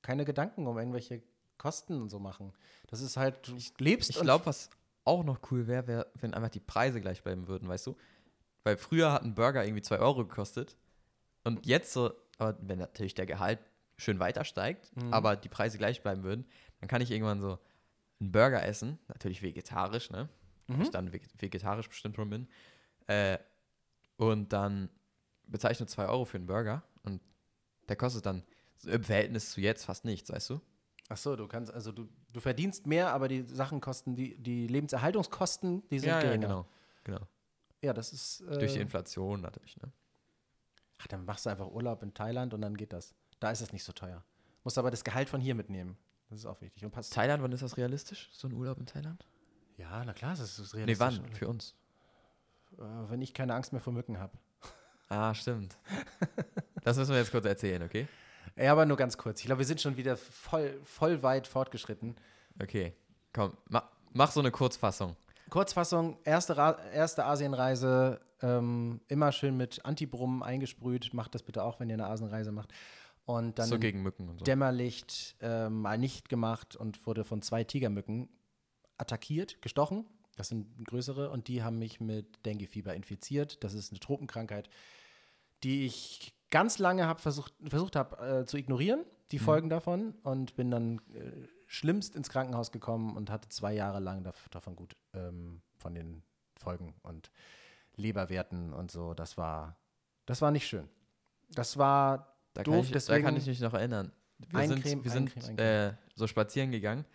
keine 0.02 0.26
Gedanken 0.26 0.68
um 0.68 0.78
irgendwelche 0.78 1.24
Kosten 1.58 2.02
und 2.02 2.10
so 2.10 2.20
machen. 2.20 2.54
Das 2.88 3.02
ist 3.02 3.18
halt, 3.18 3.48
du 3.48 3.58
lebst 3.80 4.10
Ich 4.10 4.20
glaube, 4.20 4.46
was 4.46 4.70
auch 5.04 5.24
noch 5.24 5.40
cool 5.52 5.68
wäre, 5.68 5.88
wär, 5.88 6.08
wenn 6.16 6.34
einfach 6.34 6.50
die 6.50 6.60
Preise 6.60 7.02
gleich 7.02 7.24
bleiben 7.24 7.48
würden, 7.48 7.68
weißt 7.68 7.88
du? 7.88 7.96
Weil 8.64 8.78
früher 8.78 9.12
hat 9.12 9.24
ein 9.24 9.36
Burger 9.36 9.64
irgendwie 9.64 9.82
2 9.82 10.00
Euro 10.00 10.26
gekostet. 10.26 10.76
Und 11.46 11.66
jetzt 11.66 11.94
so, 11.94 12.12
aber 12.38 12.58
wenn 12.62 12.80
natürlich 12.80 13.14
der 13.16 13.26
Gehalt 13.26 13.60
schön 13.98 14.20
weiter 14.20 14.44
steigt, 14.46 14.96
Mhm. 14.96 15.14
aber 15.14 15.36
die 15.36 15.50
Preise 15.50 15.78
gleich 15.78 16.02
bleiben 16.04 16.24
würden, 16.24 16.46
dann 16.80 16.88
kann 16.88 17.02
ich 17.02 17.12
irgendwann 17.12 17.42
so 17.42 17.58
einen 18.20 18.32
Burger 18.32 18.64
essen, 18.64 19.00
natürlich 19.08 19.42
vegetarisch, 19.42 20.10
ne? 20.12 20.30
Weil 20.68 20.82
Ich 20.82 20.90
dann 20.92 21.10
veg- 21.12 21.30
vegetarisch 21.40 21.88
bestimmt 21.88 22.16
schon 22.16 22.30
bin. 22.30 22.48
Äh, 23.08 23.38
und 24.18 24.52
dann 24.54 24.90
bezahle 25.46 25.72
ich 25.74 25.80
nur 25.80 25.88
2 25.88 26.08
Euro 26.08 26.26
für 26.26 26.38
einen 26.38 26.46
Burger 26.48 26.84
und 27.04 27.22
der 27.88 27.96
kostet 27.96 28.26
dann 28.26 28.44
im 28.84 29.04
Verhältnis 29.04 29.52
zu 29.52 29.62
jetzt 29.62 29.86
fast 29.86 30.04
nichts, 30.06 30.30
weißt 30.30 30.50
du? 30.52 30.62
Ach 31.10 31.16
so, 31.18 31.36
du 31.38 31.48
kannst, 31.48 31.72
also 31.74 31.92
du, 31.94 32.10
du 32.34 32.40
verdienst 32.42 32.86
mehr, 32.86 33.14
aber 33.14 33.28
die 33.30 33.44
Sachen 33.44 33.80
kosten, 33.80 34.16
die, 34.16 34.38
die 34.38 34.68
Lebenserhaltungskosten, 34.68 35.88
die 35.90 36.00
sind 36.00 36.10
ja, 36.10 36.20
geringer. 36.20 36.48
genau. 36.48 36.68
genau. 37.06 37.28
Ja, 37.82 37.94
das 37.94 38.12
ist. 38.12 38.42
Äh, 38.42 38.58
Durch 38.58 38.74
die 38.74 38.80
Inflation 38.80 39.40
natürlich, 39.42 39.78
ne? 39.78 39.92
Ach, 41.00 41.08
dann 41.08 41.26
machst 41.26 41.46
du 41.46 41.50
einfach 41.50 41.68
Urlaub 41.68 42.04
in 42.04 42.14
Thailand 42.14 42.54
und 42.54 42.62
dann 42.62 42.76
geht 42.78 42.94
das. 42.94 43.14
Da 43.40 43.52
ist 43.52 43.62
es 43.62 43.72
nicht 43.74 43.84
so 43.84 43.94
teuer. 43.94 44.24
Musst 44.64 44.78
aber 44.78 44.92
das 44.92 45.04
Gehalt 45.04 45.30
von 45.30 45.40
hier 45.42 45.56
mitnehmen. 45.56 45.98
Das 46.30 46.40
ist 46.40 46.46
auch 46.46 46.60
wichtig. 46.62 46.84
Und 46.84 46.92
passt. 46.92 47.14
Thailand, 47.14 47.42
wann 47.42 47.52
ist 47.52 47.64
das 47.64 47.78
realistisch? 47.78 48.30
So 48.34 48.48
ein 48.48 48.54
Urlaub 48.54 48.78
in 48.80 48.86
Thailand? 48.86 49.26
Ja, 49.78 50.04
na 50.04 50.14
klar, 50.14 50.32
das 50.36 50.60
ist 50.60 50.74
Nee, 50.74 50.80
realistisch. 50.82 51.22
wann? 51.24 51.34
Für 51.34 51.48
uns. 51.48 51.76
Äh, 52.78 52.82
wenn 53.10 53.22
ich 53.22 53.34
keine 53.34 53.54
Angst 53.54 53.72
mehr 53.72 53.82
vor 53.82 53.94
Mücken 53.94 54.20
habe. 54.20 54.38
Ah, 55.10 55.34
stimmt. 55.34 55.78
das 56.84 56.98
müssen 56.98 57.12
wir 57.12 57.20
jetzt 57.20 57.32
kurz 57.32 57.46
erzählen, 57.46 57.82
okay? 57.82 58.10
Ja, 58.58 58.74
aber 58.74 58.86
nur 58.86 58.98
ganz 58.98 59.18
kurz. 59.18 59.40
Ich 59.40 59.46
glaube, 59.46 59.60
wir 59.60 59.66
sind 59.66 59.80
schon 59.80 59.96
wieder 59.96 60.18
voll, 60.18 60.78
voll 60.84 61.24
weit 61.24 61.48
fortgeschritten. 61.48 62.14
Okay. 62.62 62.94
Komm, 63.32 63.56
mach, 63.70 63.84
mach 64.12 64.30
so 64.32 64.42
eine 64.42 64.52
Kurzfassung. 64.52 65.16
Kurzfassung, 65.50 66.18
erste, 66.26 66.58
Ra 66.58 66.72
erste 66.92 67.24
Asienreise, 67.24 68.20
ähm, 68.42 69.02
immer 69.08 69.32
schön 69.32 69.58
mit 69.58 69.86
Antibrummen 69.86 70.44
eingesprüht. 70.44 71.14
Macht 71.14 71.36
das 71.36 71.44
bitte 71.44 71.64
auch, 71.64 71.80
wenn 71.80 71.90
ihr 71.90 71.96
eine 71.96 72.08
Asienreise 72.08 72.52
macht. 72.52 72.74
Und 73.26 73.60
dann 73.60 73.68
so 73.68 73.78
gegen 73.78 74.04
Mücken 74.04 74.30
und 74.30 74.40
so. 74.40 74.46
Dämmerlicht 74.46 75.36
äh, 75.42 75.70
mal 75.70 75.98
nicht 75.98 76.30
gemacht 76.30 76.76
und 76.76 77.06
wurde 77.06 77.26
von 77.26 77.42
zwei 77.42 77.64
Tigermücken 77.64 78.30
attackiert, 78.98 79.62
gestochen. 79.62 80.06
Das 80.38 80.50
sind 80.50 80.86
größere 80.86 81.30
und 81.30 81.48
die 81.48 81.64
haben 81.64 81.80
mich 81.80 82.00
mit 82.00 82.46
Denguefieber 82.46 82.94
infiziert. 82.94 83.64
Das 83.64 83.74
ist 83.74 83.92
eine 83.92 84.00
Tropenkrankheit, 84.00 84.70
die 85.64 85.86
ich 85.86 86.34
ganz 86.52 86.78
lange 86.78 87.08
hab 87.08 87.20
versucht, 87.20 87.54
versucht 87.66 87.96
habe 87.96 88.42
äh, 88.42 88.46
zu 88.46 88.58
ignorieren, 88.58 89.04
die 89.32 89.40
Folgen 89.40 89.70
davon, 89.70 90.14
und 90.24 90.56
bin 90.56 90.72
dann 90.72 91.00
äh, 91.14 91.48
schlimmst 91.66 92.16
ins 92.16 92.30
Krankenhaus 92.30 92.72
gekommen 92.72 93.18
und 93.18 93.30
hatte 93.30 93.50
zwei 93.50 93.74
Jahre 93.74 94.00
lang 94.00 94.24
dav 94.24 94.48
davon 94.50 94.76
gut 94.76 94.96
ähm, 95.14 95.62
von 95.78 95.94
den 95.94 96.24
Folgen 96.56 96.96
und 97.04 97.32
Leberwerten 97.98 98.74
und 98.74 98.92
so. 98.92 99.14
Das 99.14 99.38
war 99.38 99.78
Das 100.26 100.42
war 100.42 100.52
nicht 100.52 100.68
schön. 100.68 100.88
Das 101.50 101.78
war 101.78 102.36
Da 102.54 102.64
kann, 102.64 102.74
doof, 102.74 102.86
ich, 102.86 102.92
da 102.92 102.94
deswegen 102.94 103.26
kann 103.26 103.36
ich 103.36 103.46
mich 103.46 103.60
noch 103.60 103.74
erinnern. 103.74 104.12
Wir 104.50 104.68
sind, 104.68 104.86
wir 104.86 105.12
sind 105.12 105.36
eincremen, 105.36 105.58
äh, 105.58 105.94
so 106.16 106.28
spazieren 106.28 106.72
gegangen 106.72 107.06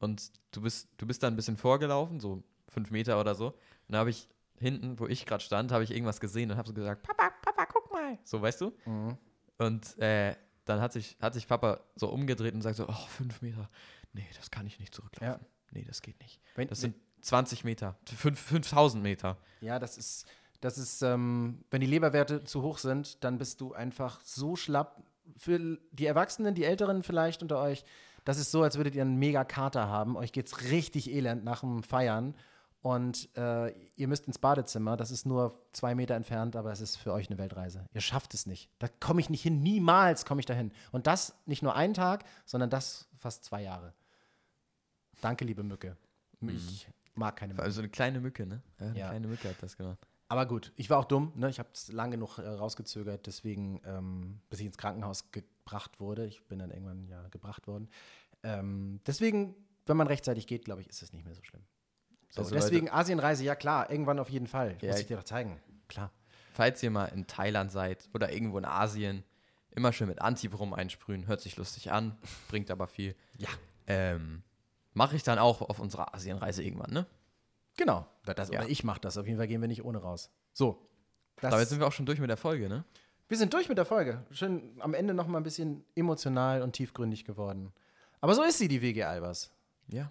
und 0.00 0.30
du 0.50 0.60
bist, 0.62 0.88
du 0.98 1.06
bist 1.06 1.22
da 1.22 1.26
ein 1.28 1.36
bisschen 1.36 1.56
vorgelaufen, 1.56 2.20
so 2.20 2.42
fünf 2.68 2.90
Meter 2.90 3.18
oder 3.20 3.34
so. 3.34 3.48
Und 3.48 3.92
da 3.92 3.98
habe 3.98 4.10
ich 4.10 4.28
hinten, 4.58 4.98
wo 4.98 5.06
ich 5.06 5.24
gerade 5.24 5.42
stand, 5.42 5.72
habe 5.72 5.84
ich 5.84 5.90
irgendwas 5.90 6.20
gesehen 6.20 6.50
und 6.50 6.56
habe 6.56 6.68
so 6.68 6.74
gesagt, 6.74 7.02
Papa, 7.04 7.30
Papa, 7.42 7.66
guck 7.66 7.90
mal. 7.92 8.18
So, 8.24 8.42
weißt 8.42 8.60
du? 8.60 8.72
Mhm. 8.84 9.16
Und 9.56 9.98
äh, 9.98 10.36
dann 10.64 10.80
hat 10.80 10.92
sich, 10.92 11.16
hat 11.20 11.32
sich 11.34 11.48
Papa 11.48 11.80
so 11.96 12.08
umgedreht 12.08 12.54
und 12.54 12.60
sagt 12.62 12.76
so, 12.76 12.86
oh, 12.86 13.06
fünf 13.08 13.40
Meter. 13.40 13.70
Nee, 14.12 14.26
das 14.36 14.50
kann 14.50 14.66
ich 14.66 14.78
nicht 14.78 14.94
zurücklaufen. 14.94 15.46
Nee, 15.70 15.84
das 15.84 16.02
geht 16.02 16.20
nicht. 16.20 16.40
Wenn, 16.54 16.68
Das 16.68 16.80
sind 16.80 16.96
20 17.20 17.64
Meter, 17.64 17.96
fünf- 18.04 18.40
5000 18.40 19.02
Meter. 19.02 19.36
Ja, 19.60 19.78
das 19.78 19.98
ist, 19.98 20.26
das 20.60 20.78
ist, 20.78 21.02
ähm, 21.02 21.64
wenn 21.70 21.80
die 21.80 21.86
Leberwerte 21.86 22.44
zu 22.44 22.62
hoch 22.62 22.78
sind, 22.78 23.22
dann 23.24 23.38
bist 23.38 23.60
du 23.60 23.74
einfach 23.74 24.20
so 24.22 24.56
schlapp. 24.56 25.02
Für 25.36 25.78
die 25.92 26.06
Erwachsenen, 26.06 26.54
die 26.54 26.64
Älteren 26.64 27.02
vielleicht 27.02 27.42
unter 27.42 27.58
euch, 27.60 27.84
das 28.24 28.38
ist 28.38 28.50
so, 28.50 28.62
als 28.62 28.76
würdet 28.76 28.94
ihr 28.94 29.02
einen 29.02 29.16
mega 29.18 29.44
Kater 29.44 29.88
haben. 29.88 30.16
Euch 30.16 30.32
geht's 30.32 30.62
richtig 30.70 31.10
elend 31.10 31.44
nach 31.44 31.60
dem 31.60 31.82
Feiern. 31.82 32.34
Und 32.80 33.28
äh, 33.36 33.70
ihr 33.96 34.06
müsst 34.08 34.26
ins 34.26 34.38
Badezimmer. 34.38 34.96
Das 34.96 35.10
ist 35.10 35.26
nur 35.26 35.52
zwei 35.72 35.94
Meter 35.94 36.14
entfernt, 36.14 36.54
aber 36.54 36.70
es 36.70 36.80
ist 36.80 36.96
für 36.96 37.12
euch 37.12 37.28
eine 37.28 37.36
Weltreise. 37.38 37.84
Ihr 37.92 38.00
schafft 38.00 38.34
es 38.34 38.46
nicht. 38.46 38.70
Da 38.78 38.86
komme 39.00 39.20
ich 39.20 39.30
nicht 39.30 39.42
hin. 39.42 39.60
Niemals 39.60 40.24
komme 40.24 40.40
ich 40.40 40.46
dahin. 40.46 40.72
Und 40.92 41.06
das 41.06 41.34
nicht 41.44 41.62
nur 41.62 41.74
einen 41.74 41.94
Tag, 41.94 42.24
sondern 42.46 42.70
das 42.70 43.08
fast 43.18 43.44
zwei 43.44 43.62
Jahre. 43.62 43.92
Danke, 45.20 45.44
liebe 45.44 45.62
Mücke. 45.62 45.96
Ich 46.40 46.88
mag 47.18 47.36
keine 47.36 47.54
Mücke. 47.54 47.64
Also 47.64 47.80
eine 47.80 47.88
kleine 47.88 48.20
Mücke, 48.20 48.46
ne? 48.46 48.62
Ja, 48.78 48.86
eine 48.86 48.98
Ja. 48.98 49.08
kleine 49.10 49.26
Mücke 49.28 49.48
hat 49.48 49.56
das 49.62 49.76
gemacht. 49.76 49.98
Aber 50.30 50.44
gut, 50.46 50.72
ich 50.76 50.90
war 50.90 50.98
auch 50.98 51.06
dumm. 51.06 51.32
Ne? 51.36 51.48
Ich 51.48 51.58
habe 51.58 51.68
es 51.72 51.90
lang 51.90 52.10
genug 52.10 52.38
äh, 52.38 52.46
rausgezögert, 52.46 53.26
deswegen, 53.26 53.80
ähm, 53.86 54.40
bis 54.50 54.60
ich 54.60 54.66
ins 54.66 54.76
Krankenhaus 54.76 55.30
gebracht 55.32 56.00
wurde. 56.00 56.26
Ich 56.26 56.44
bin 56.48 56.58
dann 56.58 56.70
irgendwann 56.70 57.08
ja 57.08 57.26
gebracht 57.28 57.66
worden. 57.66 57.88
Ähm, 58.42 59.00
deswegen, 59.06 59.54
wenn 59.86 59.96
man 59.96 60.06
rechtzeitig 60.06 60.46
geht, 60.46 60.64
glaube 60.66 60.82
ich, 60.82 60.88
ist 60.88 61.02
es 61.02 61.12
nicht 61.12 61.24
mehr 61.24 61.34
so 61.34 61.42
schlimm. 61.42 61.62
So, 62.30 62.42
Also, 62.42 62.54
deswegen 62.54 62.90
Asienreise, 62.90 63.42
ja 63.42 63.54
klar, 63.54 63.90
irgendwann 63.90 64.18
auf 64.18 64.28
jeden 64.28 64.46
Fall. 64.46 64.76
Ja, 64.82 64.90
Muss 64.90 65.00
ich 65.00 65.06
dir 65.06 65.16
doch 65.16 65.24
zeigen. 65.24 65.58
Klar. 65.88 66.12
Falls 66.52 66.82
ihr 66.82 66.90
mal 66.90 67.06
in 67.06 67.26
Thailand 67.26 67.72
seid 67.72 68.08
oder 68.12 68.30
irgendwo 68.30 68.58
in 68.58 68.66
Asien, 68.66 69.24
immer 69.70 69.92
schön 69.94 70.08
mit 70.08 70.20
Antibrum 70.20 70.74
einsprühen. 70.74 71.26
Hört 71.26 71.40
sich 71.40 71.56
lustig 71.56 71.90
an, 71.90 72.18
bringt 72.48 72.70
aber 72.70 72.86
viel. 72.86 73.14
Ja. 73.38 73.48
Ähm, 73.86 74.42
Mache 74.98 75.16
ich 75.16 75.22
dann 75.22 75.38
auch 75.38 75.62
auf 75.62 75.78
unserer 75.78 76.14
Asienreise 76.14 76.62
irgendwann, 76.62 76.92
ne? 76.92 77.06
Genau. 77.76 78.06
Das, 78.24 78.50
Ja. 78.50 78.60
Oder 78.60 78.68
ich 78.68 78.84
mache 78.84 79.00
das. 79.00 79.16
Auf 79.16 79.26
jeden 79.26 79.38
Fall 79.38 79.46
gehen 79.46 79.60
wir 79.60 79.68
nicht 79.68 79.84
ohne 79.84 79.98
raus. 79.98 80.30
So. 80.52 80.86
Damit 81.40 81.68
sind 81.68 81.78
wir 81.78 81.86
auch 81.86 81.92
schon 81.92 82.04
durch 82.04 82.18
mit 82.18 82.28
der 82.28 82.36
Folge, 82.36 82.68
ne? 82.68 82.84
wir 83.28 83.36
sind 83.36 83.52
durch 83.54 83.68
mit 83.68 83.78
der 83.78 83.84
Folge. 83.84 84.24
Schön 84.32 84.76
am 84.80 84.94
Ende 84.94 85.14
noch 85.14 85.26
mal 85.26 85.38
ein 85.38 85.44
bisschen 85.44 85.84
emotional 85.94 86.62
und 86.62 86.72
tiefgründig 86.72 87.24
geworden. 87.24 87.72
Aber 88.20 88.34
so 88.34 88.42
ist 88.42 88.58
sie, 88.58 88.68
die 88.68 88.82
WG 88.82 89.04
Albers. 89.04 89.52
Ja. 89.88 90.10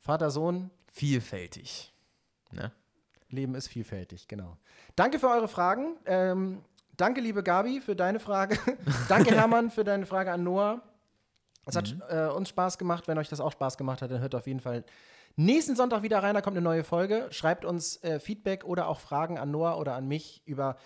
Vater, 0.00 0.30
Sohn, 0.30 0.70
Vielfältig. 0.94 1.92
Ne? 2.52 2.70
Leben 3.28 3.56
ist 3.56 3.66
vielfältig, 3.66 4.28
genau. 4.28 4.56
Danke 4.94 5.18
für 5.18 5.28
eure 5.28 5.48
Fragen. 5.48 5.96
Ähm, 6.06 6.62
danke, 6.96 7.20
liebe 7.20 7.42
Gabi, 7.42 7.80
für 7.80 7.96
deine 7.96 8.20
Frage. 8.20 8.58
danke, 9.08 9.34
Hermann, 9.34 9.70
für 9.72 9.82
deine 9.82 10.06
Frage 10.06 10.30
an 10.30 10.44
Noah. 10.44 10.82
Es 11.66 11.76
hat 11.76 11.96
äh, 12.08 12.26
uns 12.26 12.48
Spaß 12.50 12.78
gemacht. 12.78 13.08
Wenn 13.08 13.18
euch 13.18 13.28
das 13.28 13.40
auch 13.40 13.52
Spaß 13.52 13.76
gemacht 13.76 14.02
hat, 14.02 14.10
dann 14.10 14.20
hört 14.20 14.34
auf 14.34 14.46
jeden 14.46 14.60
Fall 14.60 14.84
nächsten 15.36 15.76
Sonntag 15.76 16.02
wieder 16.02 16.22
rein. 16.22 16.34
Da 16.34 16.42
kommt 16.42 16.56
eine 16.56 16.64
neue 16.64 16.84
Folge. 16.84 17.28
Schreibt 17.30 17.64
uns 17.64 18.02
äh, 18.02 18.20
Feedback 18.20 18.64
oder 18.64 18.88
auch 18.88 19.00
Fragen 19.00 19.38
an 19.38 19.50
Noah 19.50 19.78
oder 19.78 19.94
an 19.94 20.06
mich 20.06 20.42
über 20.46 20.76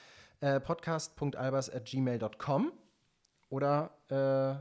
äh, 0.40 0.60
podcast.albers.gmail.com 0.60 2.72
oder 3.48 3.90
äh, 4.08 4.54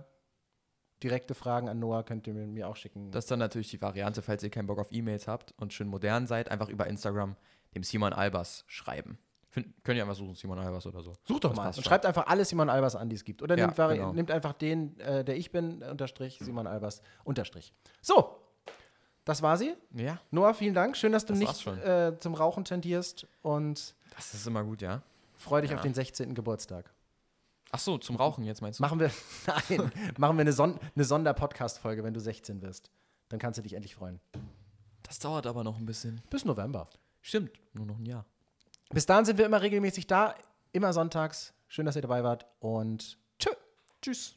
direkte 1.04 1.36
Fragen 1.36 1.70
an 1.70 1.80
Noah 1.80 2.04
könnt 2.04 2.28
ihr 2.28 2.34
mir 2.34 2.68
auch 2.68 2.76
schicken. 2.76 3.12
Das 3.12 3.26
ist 3.26 3.32
dann 3.32 3.40
natürlich 3.40 3.70
die 3.70 3.82
Variante, 3.82 4.22
falls 4.22 4.44
ihr 4.44 4.50
keinen 4.50 4.68
Bock 4.68 4.80
auf 4.80 4.92
E-Mails 4.92 5.28
habt 5.28 5.54
und 5.58 5.74
schön 5.74 5.88
modern 5.88 6.28
seid, 6.28 6.50
einfach 6.50 6.70
über 6.70 6.88
Instagram 6.88 7.36
dem 7.76 7.84
Simon 7.84 8.14
Albers 8.14 8.64
schreiben. 8.68 9.20
Find, 9.64 9.84
könnt 9.84 9.98
ihr 9.98 10.04
einfach 10.04 10.16
suchen, 10.16 10.36
Simon 10.36 10.60
Albers 10.60 10.86
oder 10.86 11.02
so. 11.02 11.14
Sucht 11.26 11.44
doch 11.44 11.50
Das 11.52 11.58
mal. 11.58 11.68
Und 11.76 11.84
schreibt 11.84 12.06
einfach 12.06 12.28
alle 12.28 12.46
Simon 12.46 12.70
Albers 12.70 12.96
an, 12.96 13.10
die 13.10 13.16
es 13.16 13.24
gibt. 13.24 13.42
Oder 13.42 13.58
Ja, 13.58 13.66
nimmt, 13.68 13.78
vari- 13.78 13.96
genau. 13.96 14.14
nimmt 14.14 14.30
einfach 14.32 14.54
den, 14.54 15.00
äh, 15.00 15.24
der 15.24 15.36
ich 15.38 15.52
bin, 15.52 15.82
unterstrich, 15.84 16.38
Simon 16.42 16.68
Albers, 16.68 17.02
unterstrich. 17.24 17.74
So, 18.02 18.38
das 19.26 19.42
war 19.42 19.58
sie. 19.58 19.76
Ja, 19.94 20.20
Noah, 20.32 20.54
vielen 20.54 20.74
Dank. 20.74 20.96
Schön, 20.96 21.12
dass 21.12 21.26
du 21.26 21.34
Das 21.34 21.40
nicht 21.40 21.68
äh, 21.68 22.18
zum 22.20 22.34
Rauchen 22.36 22.64
tendierst 22.66 23.26
und 23.42 23.96
das 24.16 24.34
ist 24.34 24.46
immer 24.48 24.64
gut, 24.64 24.82
ja. 24.82 25.02
freu 25.38 25.62
dich 25.62 25.72
Ja. 25.72 25.78
auf 25.78 25.82
den 25.84 25.94
16. 25.94 26.34
Geburtstag. 26.36 26.94
Ach 27.72 27.80
so, 27.80 27.98
zum 27.98 28.16
Rauchen 28.16 28.46
jetzt 28.46 28.62
meinst 28.62 28.80
du? 28.80 28.84
Machen 28.84 29.00
wir, 29.00 29.12
nein, 29.48 29.92
machen 30.18 30.38
wir 30.38 30.42
eine, 30.42 30.54
Son 30.54 30.80
eine 30.96 31.04
Sonder-Podcast-Folge, 31.04 32.04
wenn 32.04 32.14
du 32.14 32.20
16 32.22 32.62
wirst. 32.62 32.90
Dann 33.30 33.40
kannst 33.40 33.58
du 33.58 33.62
dich 33.64 33.74
endlich 33.74 33.96
freuen. 33.96 34.22
Das 35.04 35.20
dauert 35.20 35.46
aber 35.48 35.64
noch 35.66 35.78
ein 35.78 35.86
bisschen. 35.86 36.22
Bis 36.30 36.46
November. 36.46 36.88
Stimmt, 37.22 37.52
nur 37.74 37.86
noch 37.86 37.98
ein 37.98 38.06
Jahr. 38.06 38.26
Bis 38.90 39.06
dahin 39.06 39.26
sind 39.26 39.38
wir 39.38 39.46
immer 39.46 39.62
regelmäßig 39.62 40.08
da, 40.08 40.36
immer 40.72 40.94
sonntags. 40.94 41.54
Schön, 41.68 41.86
dass 41.86 41.96
ihr 41.96 42.02
dabei 42.02 42.24
wart 42.24 42.46
und 42.60 43.18
tschö. 43.40 43.52
Tschüss. 44.02 44.37